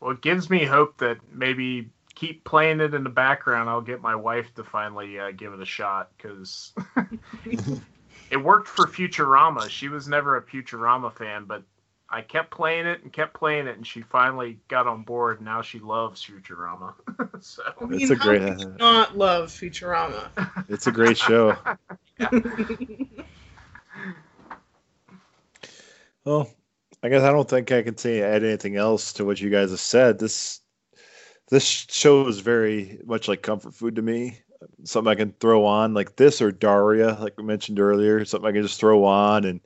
[0.00, 3.68] Well, it gives me hope that maybe keep playing it in the background.
[3.68, 6.72] I'll get my wife to finally uh, give it a shot because
[8.30, 9.68] it worked for Futurama.
[9.68, 11.62] She was never a Futurama fan, but
[12.10, 15.38] I kept playing it and kept playing it, and she finally got on board.
[15.38, 16.92] And now she loves Futurama.
[17.42, 20.30] so I mean, It's a how great- could you not love Futurama.
[20.68, 21.56] It's a great show.
[26.24, 26.48] Well,
[27.02, 29.70] I guess I don't think I can say add anything else to what you guys
[29.70, 30.18] have said.
[30.18, 30.60] This
[31.50, 34.38] this show is very much like comfort food to me.
[34.84, 38.24] Something I can throw on like this or Daria, like we mentioned earlier.
[38.24, 39.60] Something I can just throw on and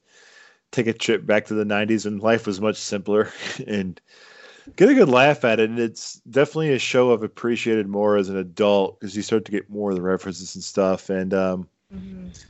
[0.73, 3.31] take a trip back to the '90s when life was much simpler
[3.67, 4.01] and
[4.77, 5.69] get a good laugh at it.
[5.69, 9.53] And it's definitely a show I've appreciated more as an adult because you start to
[9.53, 11.11] get more of the references and stuff.
[11.11, 12.45] And um, Mhm.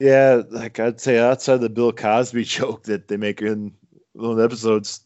[0.00, 3.72] yeah, like I'd say outside the Bill Cosby joke that they make in
[4.14, 5.04] those episodes,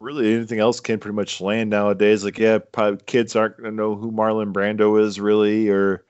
[0.00, 2.24] really anything else can pretty much land nowadays.
[2.24, 6.04] Like, yeah, probably kids aren't gonna know who Marlon Brando is really, or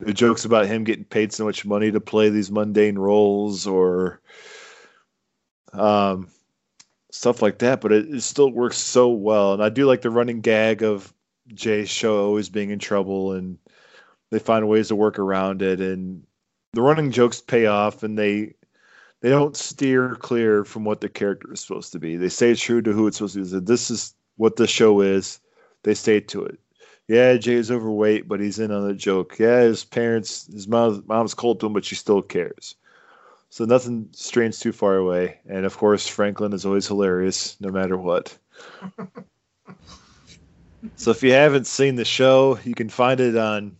[0.00, 4.20] the jokes about him getting paid so much money to play these mundane roles, or
[5.72, 6.28] um,
[7.10, 7.80] stuff like that.
[7.80, 11.12] But it, it still works so well, and I do like the running gag of
[11.54, 13.58] Jay's show always being in trouble and
[14.30, 16.22] they find ways to work around it and
[16.74, 18.54] the running jokes pay off and they
[19.20, 22.16] they don't steer clear from what the character is supposed to be.
[22.16, 23.48] They stay true to who it's supposed to be.
[23.48, 25.40] So this is what the show is.
[25.82, 26.58] They stay to it.
[27.08, 29.38] Yeah, Jay's overweight, but he's in on the joke.
[29.38, 32.74] Yeah, his parents, his mom, mom's cold to him, but she still cares.
[33.50, 35.38] So nothing strains too far away.
[35.48, 38.36] And of course, Franklin is always hilarious, no matter what.
[40.96, 43.76] so if you haven't seen the show, you can find it on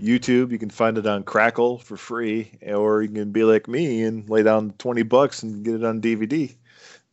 [0.00, 0.50] YouTube.
[0.50, 4.28] You can find it on Crackle for free, or you can be like me and
[4.28, 6.54] lay down twenty bucks and get it on DVD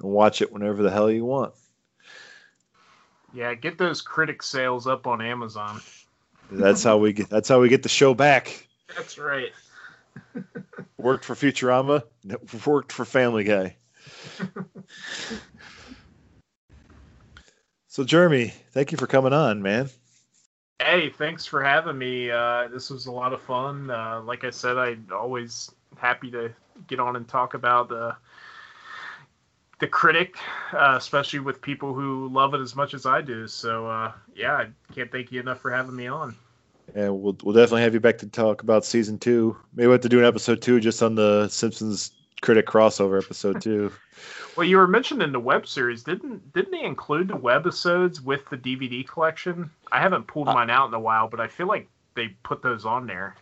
[0.02, 1.54] and watch it whenever the hell you want.
[3.34, 5.82] yeah, get those critic sales up on Amazon.
[6.52, 7.30] That's how we get.
[7.30, 8.68] That's how we get the show back.
[8.96, 9.52] That's right.
[10.98, 12.04] Worked for Futurama.
[12.66, 13.76] Worked for Family Guy.
[17.88, 19.90] so Jeremy, thank you for coming on, man.
[20.94, 22.30] Hey, thanks for having me.
[22.30, 23.90] Uh, this was a lot of fun.
[23.90, 26.54] Uh, like I said, I'm always happy to
[26.86, 28.16] get on and talk about the
[29.80, 30.38] the critic,
[30.72, 33.48] uh, especially with people who love it as much as I do.
[33.48, 36.36] So uh, yeah, I can't thank you enough for having me on.
[36.94, 39.58] And we'll we'll definitely have you back to talk about season two.
[39.74, 42.12] Maybe we'll have to do an episode two just on the Simpsons
[42.44, 43.92] critic crossover episode two.
[44.56, 46.04] Well, you were mentioning the web series.
[46.04, 49.72] Didn't didn't they include the webisodes with the DVD collection?
[49.92, 52.62] I haven't pulled uh, mine out in a while, but I feel like they put
[52.62, 53.36] those on there.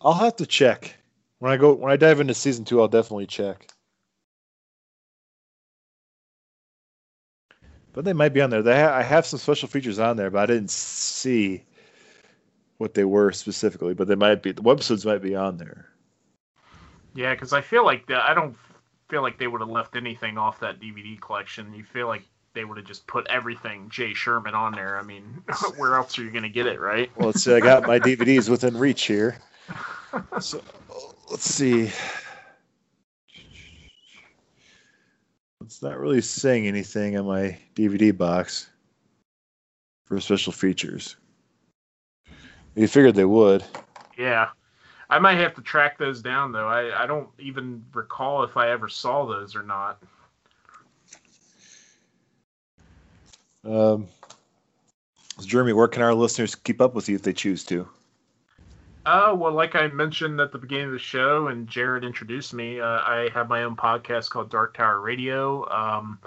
[0.00, 0.96] I'll have to check
[1.40, 2.80] when I go when I dive into season two.
[2.80, 3.68] I'll definitely check.
[7.92, 8.62] But they might be on there.
[8.62, 11.62] They ha- I have some special features on there, but I didn't see
[12.78, 13.92] what they were specifically.
[13.92, 14.52] But they might be.
[14.52, 15.90] The webisodes might be on there.
[17.14, 18.56] Yeah, because I feel like the, I don't
[19.08, 21.72] feel like they would have left anything off that DVD collection.
[21.72, 22.22] You feel like
[22.54, 24.98] they would have just put everything Jay Sherman on there.
[24.98, 25.42] I mean,
[25.76, 27.10] where else are you going to get it, right?
[27.16, 27.54] Well, let's see.
[27.54, 29.38] I got my DVDs within reach here.
[30.40, 30.62] So
[31.28, 31.90] let's see.
[35.64, 38.70] It's not really saying anything on my DVD box
[40.04, 41.16] for special features.
[42.76, 43.64] You figured they would.
[44.16, 44.50] Yeah.
[45.10, 46.68] I might have to track those down though.
[46.68, 50.02] I, I don't even recall if I ever saw those or not.
[53.64, 54.08] Um,
[55.40, 57.88] Jeremy, where can our listeners keep up with you if they choose to?
[59.06, 62.80] Uh, well, like I mentioned at the beginning of the show, and Jared introduced me,
[62.80, 65.68] uh, I have my own podcast called Dark Tower Radio.
[65.70, 66.18] Um,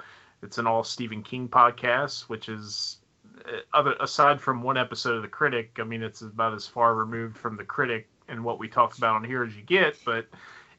[0.44, 2.98] it's an all Stephen King podcast, which is
[3.46, 5.78] uh, other aside from one episode of The Critic.
[5.80, 9.16] I mean, it's about as far removed from The Critic and what we talk about
[9.16, 9.98] on here as you get.
[10.06, 10.28] But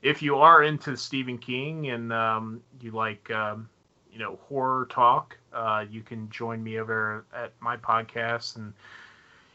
[0.03, 3.69] if you are into Stephen King and um, you like um,
[4.13, 8.73] you know horror talk, uh, you can join me over at my podcast, and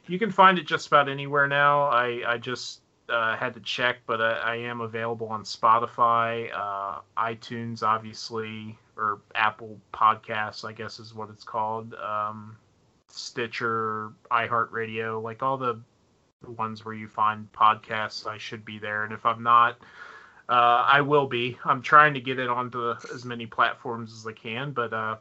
[0.08, 1.84] you can find it just about anywhere now.
[1.84, 7.02] I I just uh, had to check, but I, I, am available on Spotify, uh,
[7.18, 12.56] iTunes, obviously, or Apple Podcasts, I guess is what it's called, um,
[13.10, 15.80] Stitcher, iHeartRadio, like all the,
[16.44, 18.28] the ones where you find podcasts.
[18.28, 19.78] I should be there, and if I'm not,
[20.50, 21.58] uh, I will be.
[21.66, 25.18] I'm trying to get it onto as many platforms as I can, but uh,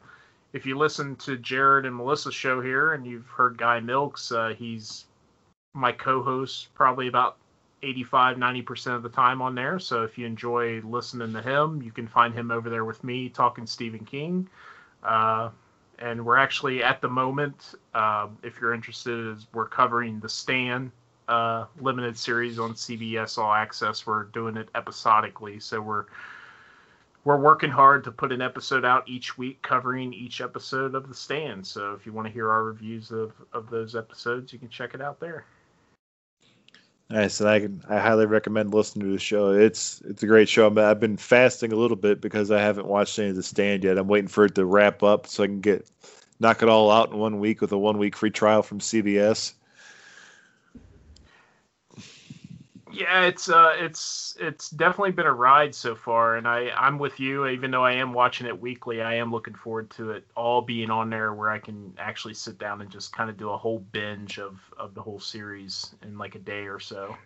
[0.51, 4.53] if you listen to Jared and Melissa's show here, and you've heard Guy Milks, uh,
[4.57, 5.05] he's
[5.73, 7.37] my co-host probably about
[7.81, 11.91] 85 90% of the time on there so if you enjoy listening to him you
[11.91, 14.47] can find him over there with me talking stephen king
[15.01, 15.49] uh,
[15.99, 20.91] and we're actually at the moment uh, if you're interested is we're covering the Stand
[21.27, 26.05] uh, limited series on cbs all access we're doing it episodically so we're
[27.25, 31.15] we're working hard to put an episode out each week covering each episode of the
[31.15, 34.69] stand so if you want to hear our reviews of, of those episodes you can
[34.69, 35.45] check it out there
[37.09, 39.51] Nice, and I can I highly recommend listening to the show.
[39.51, 40.67] It's it's a great show.
[40.79, 43.99] I've been fasting a little bit because I haven't watched any of the stand yet.
[43.99, 45.87] I'm waiting for it to wrap up so I can get
[46.39, 49.53] knock it all out in one week with a one week free trial from CBS.
[52.93, 57.19] Yeah, it's uh, it's it's definitely been a ride so far, and I I'm with
[57.19, 57.47] you.
[57.47, 60.91] Even though I am watching it weekly, I am looking forward to it all being
[60.91, 63.79] on there where I can actually sit down and just kind of do a whole
[63.79, 67.17] binge of of the whole series in like a day or so.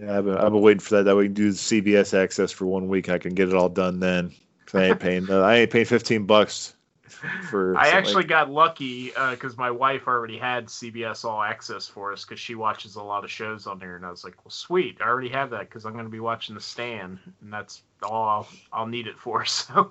[0.00, 1.04] Yeah, I've been, I've been waiting for that.
[1.04, 3.08] That we can do the CBS access for one week.
[3.08, 4.32] I can get it all done then.
[4.74, 5.30] I ain't paying.
[5.30, 6.74] I ain't paying fifteen bucks
[7.08, 7.76] for.
[7.76, 8.28] I actually like...
[8.28, 12.54] got lucky because uh, my wife already had CBS All Access for us because she
[12.54, 15.30] watches a lot of shows on there, and I was like, "Well, sweet, I already
[15.30, 18.86] have that because I'm going to be watching The Stand, and that's all I'll, I'll
[18.86, 19.90] need it for." So.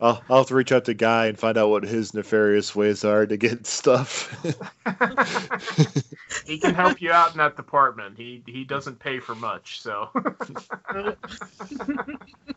[0.00, 3.04] I'll, I'll have to reach out to Guy and find out what his nefarious ways
[3.04, 4.30] are to get stuff.
[6.46, 8.16] he can help you out in that department.
[8.16, 10.10] He he doesn't pay for much, so.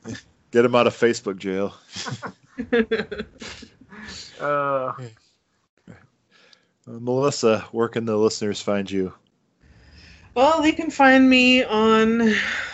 [0.51, 1.73] Get him out of Facebook jail.
[4.41, 5.03] uh, uh,
[6.85, 9.13] Melissa, where can the listeners find you?
[10.35, 12.33] Well, they can find me on,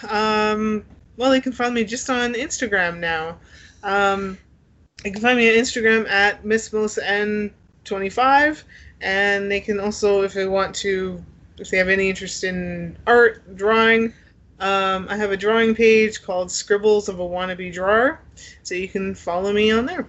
[0.10, 0.86] um,
[1.18, 3.38] well, they can find me just on Instagram now.
[3.84, 4.38] Um,
[5.04, 7.02] they can find me on Instagram at Miss Melissa
[7.86, 8.64] N25,
[9.02, 11.24] and they can also, if they want to,
[11.58, 14.14] if they have any interest in art, drawing,
[14.64, 18.22] um, I have a drawing page called Scribbles of a Wannabe Drawer,
[18.64, 20.08] so you can follow me on there.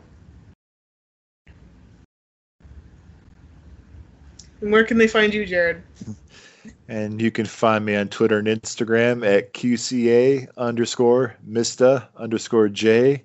[4.60, 5.82] And where can they find you, Jared?
[6.86, 13.24] And you can find me on Twitter and Instagram at QCA underscore Mista underscore J.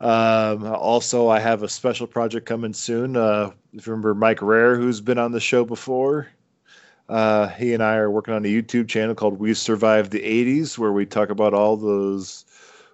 [0.00, 3.16] Um, also, I have a special project coming soon.
[3.16, 6.28] Uh, if you remember Mike Rare, who's been on the show before,
[7.10, 10.78] uh, he and I are working on a YouTube channel called We Survived the 80s,
[10.78, 12.44] where we talk about all those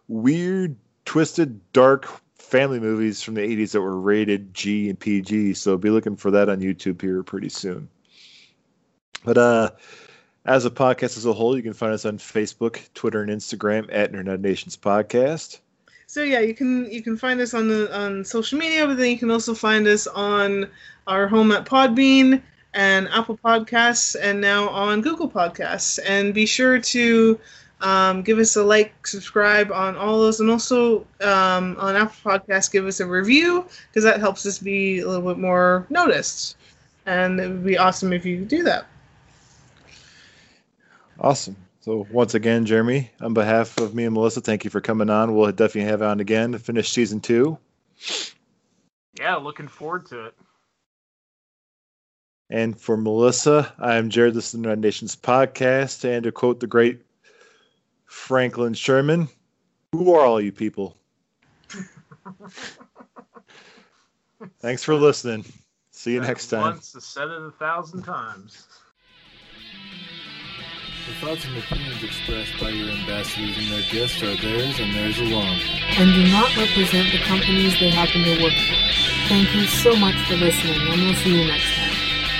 [0.09, 5.53] weird, twisted, dark family movies from the 80s that were rated G and PG.
[5.53, 7.91] So be looking for that on YouTube here pretty soon.
[9.23, 9.70] But uh,
[10.47, 13.86] as a podcast as a whole, you can find us on Facebook, Twitter, and Instagram
[13.93, 15.59] at Internet Nations Podcast.
[16.07, 19.11] So yeah, you can you can find us on the on social media, but then
[19.11, 20.70] you can also find us on
[21.07, 22.41] our home at Podbean
[22.77, 25.99] and Apple Podcasts, and now on Google Podcasts.
[26.07, 27.41] And be sure to
[27.81, 32.71] um, give us a like, subscribe on all those, and also um, on Apple Podcasts,
[32.71, 36.57] give us a review because that helps us be a little bit more noticed.
[37.07, 38.87] And it would be awesome if you do that.
[41.19, 41.57] Awesome.
[41.81, 45.35] So once again, Jeremy, on behalf of me and Melissa, thank you for coming on.
[45.35, 47.57] We'll definitely have you on again to finish season two.
[49.19, 50.35] Yeah, looking forward to it.
[52.49, 56.05] And for Melissa, I'm Jared, this is the United Nations podcast.
[56.05, 57.02] And to quote the great
[58.05, 59.28] Franklin Sherman,
[59.92, 60.97] who are all you people?
[64.60, 65.44] Thanks for listening.
[65.91, 66.60] See you next time.
[66.60, 68.66] Once said it a thousand times.
[71.07, 75.18] The thoughts and opinions expressed by your ambassadors and their guests are theirs and theirs
[75.18, 75.58] alone.
[75.99, 79.28] And do not represent the companies they happen to work for.
[79.28, 81.95] Thank you so much for listening, and we'll see you next time.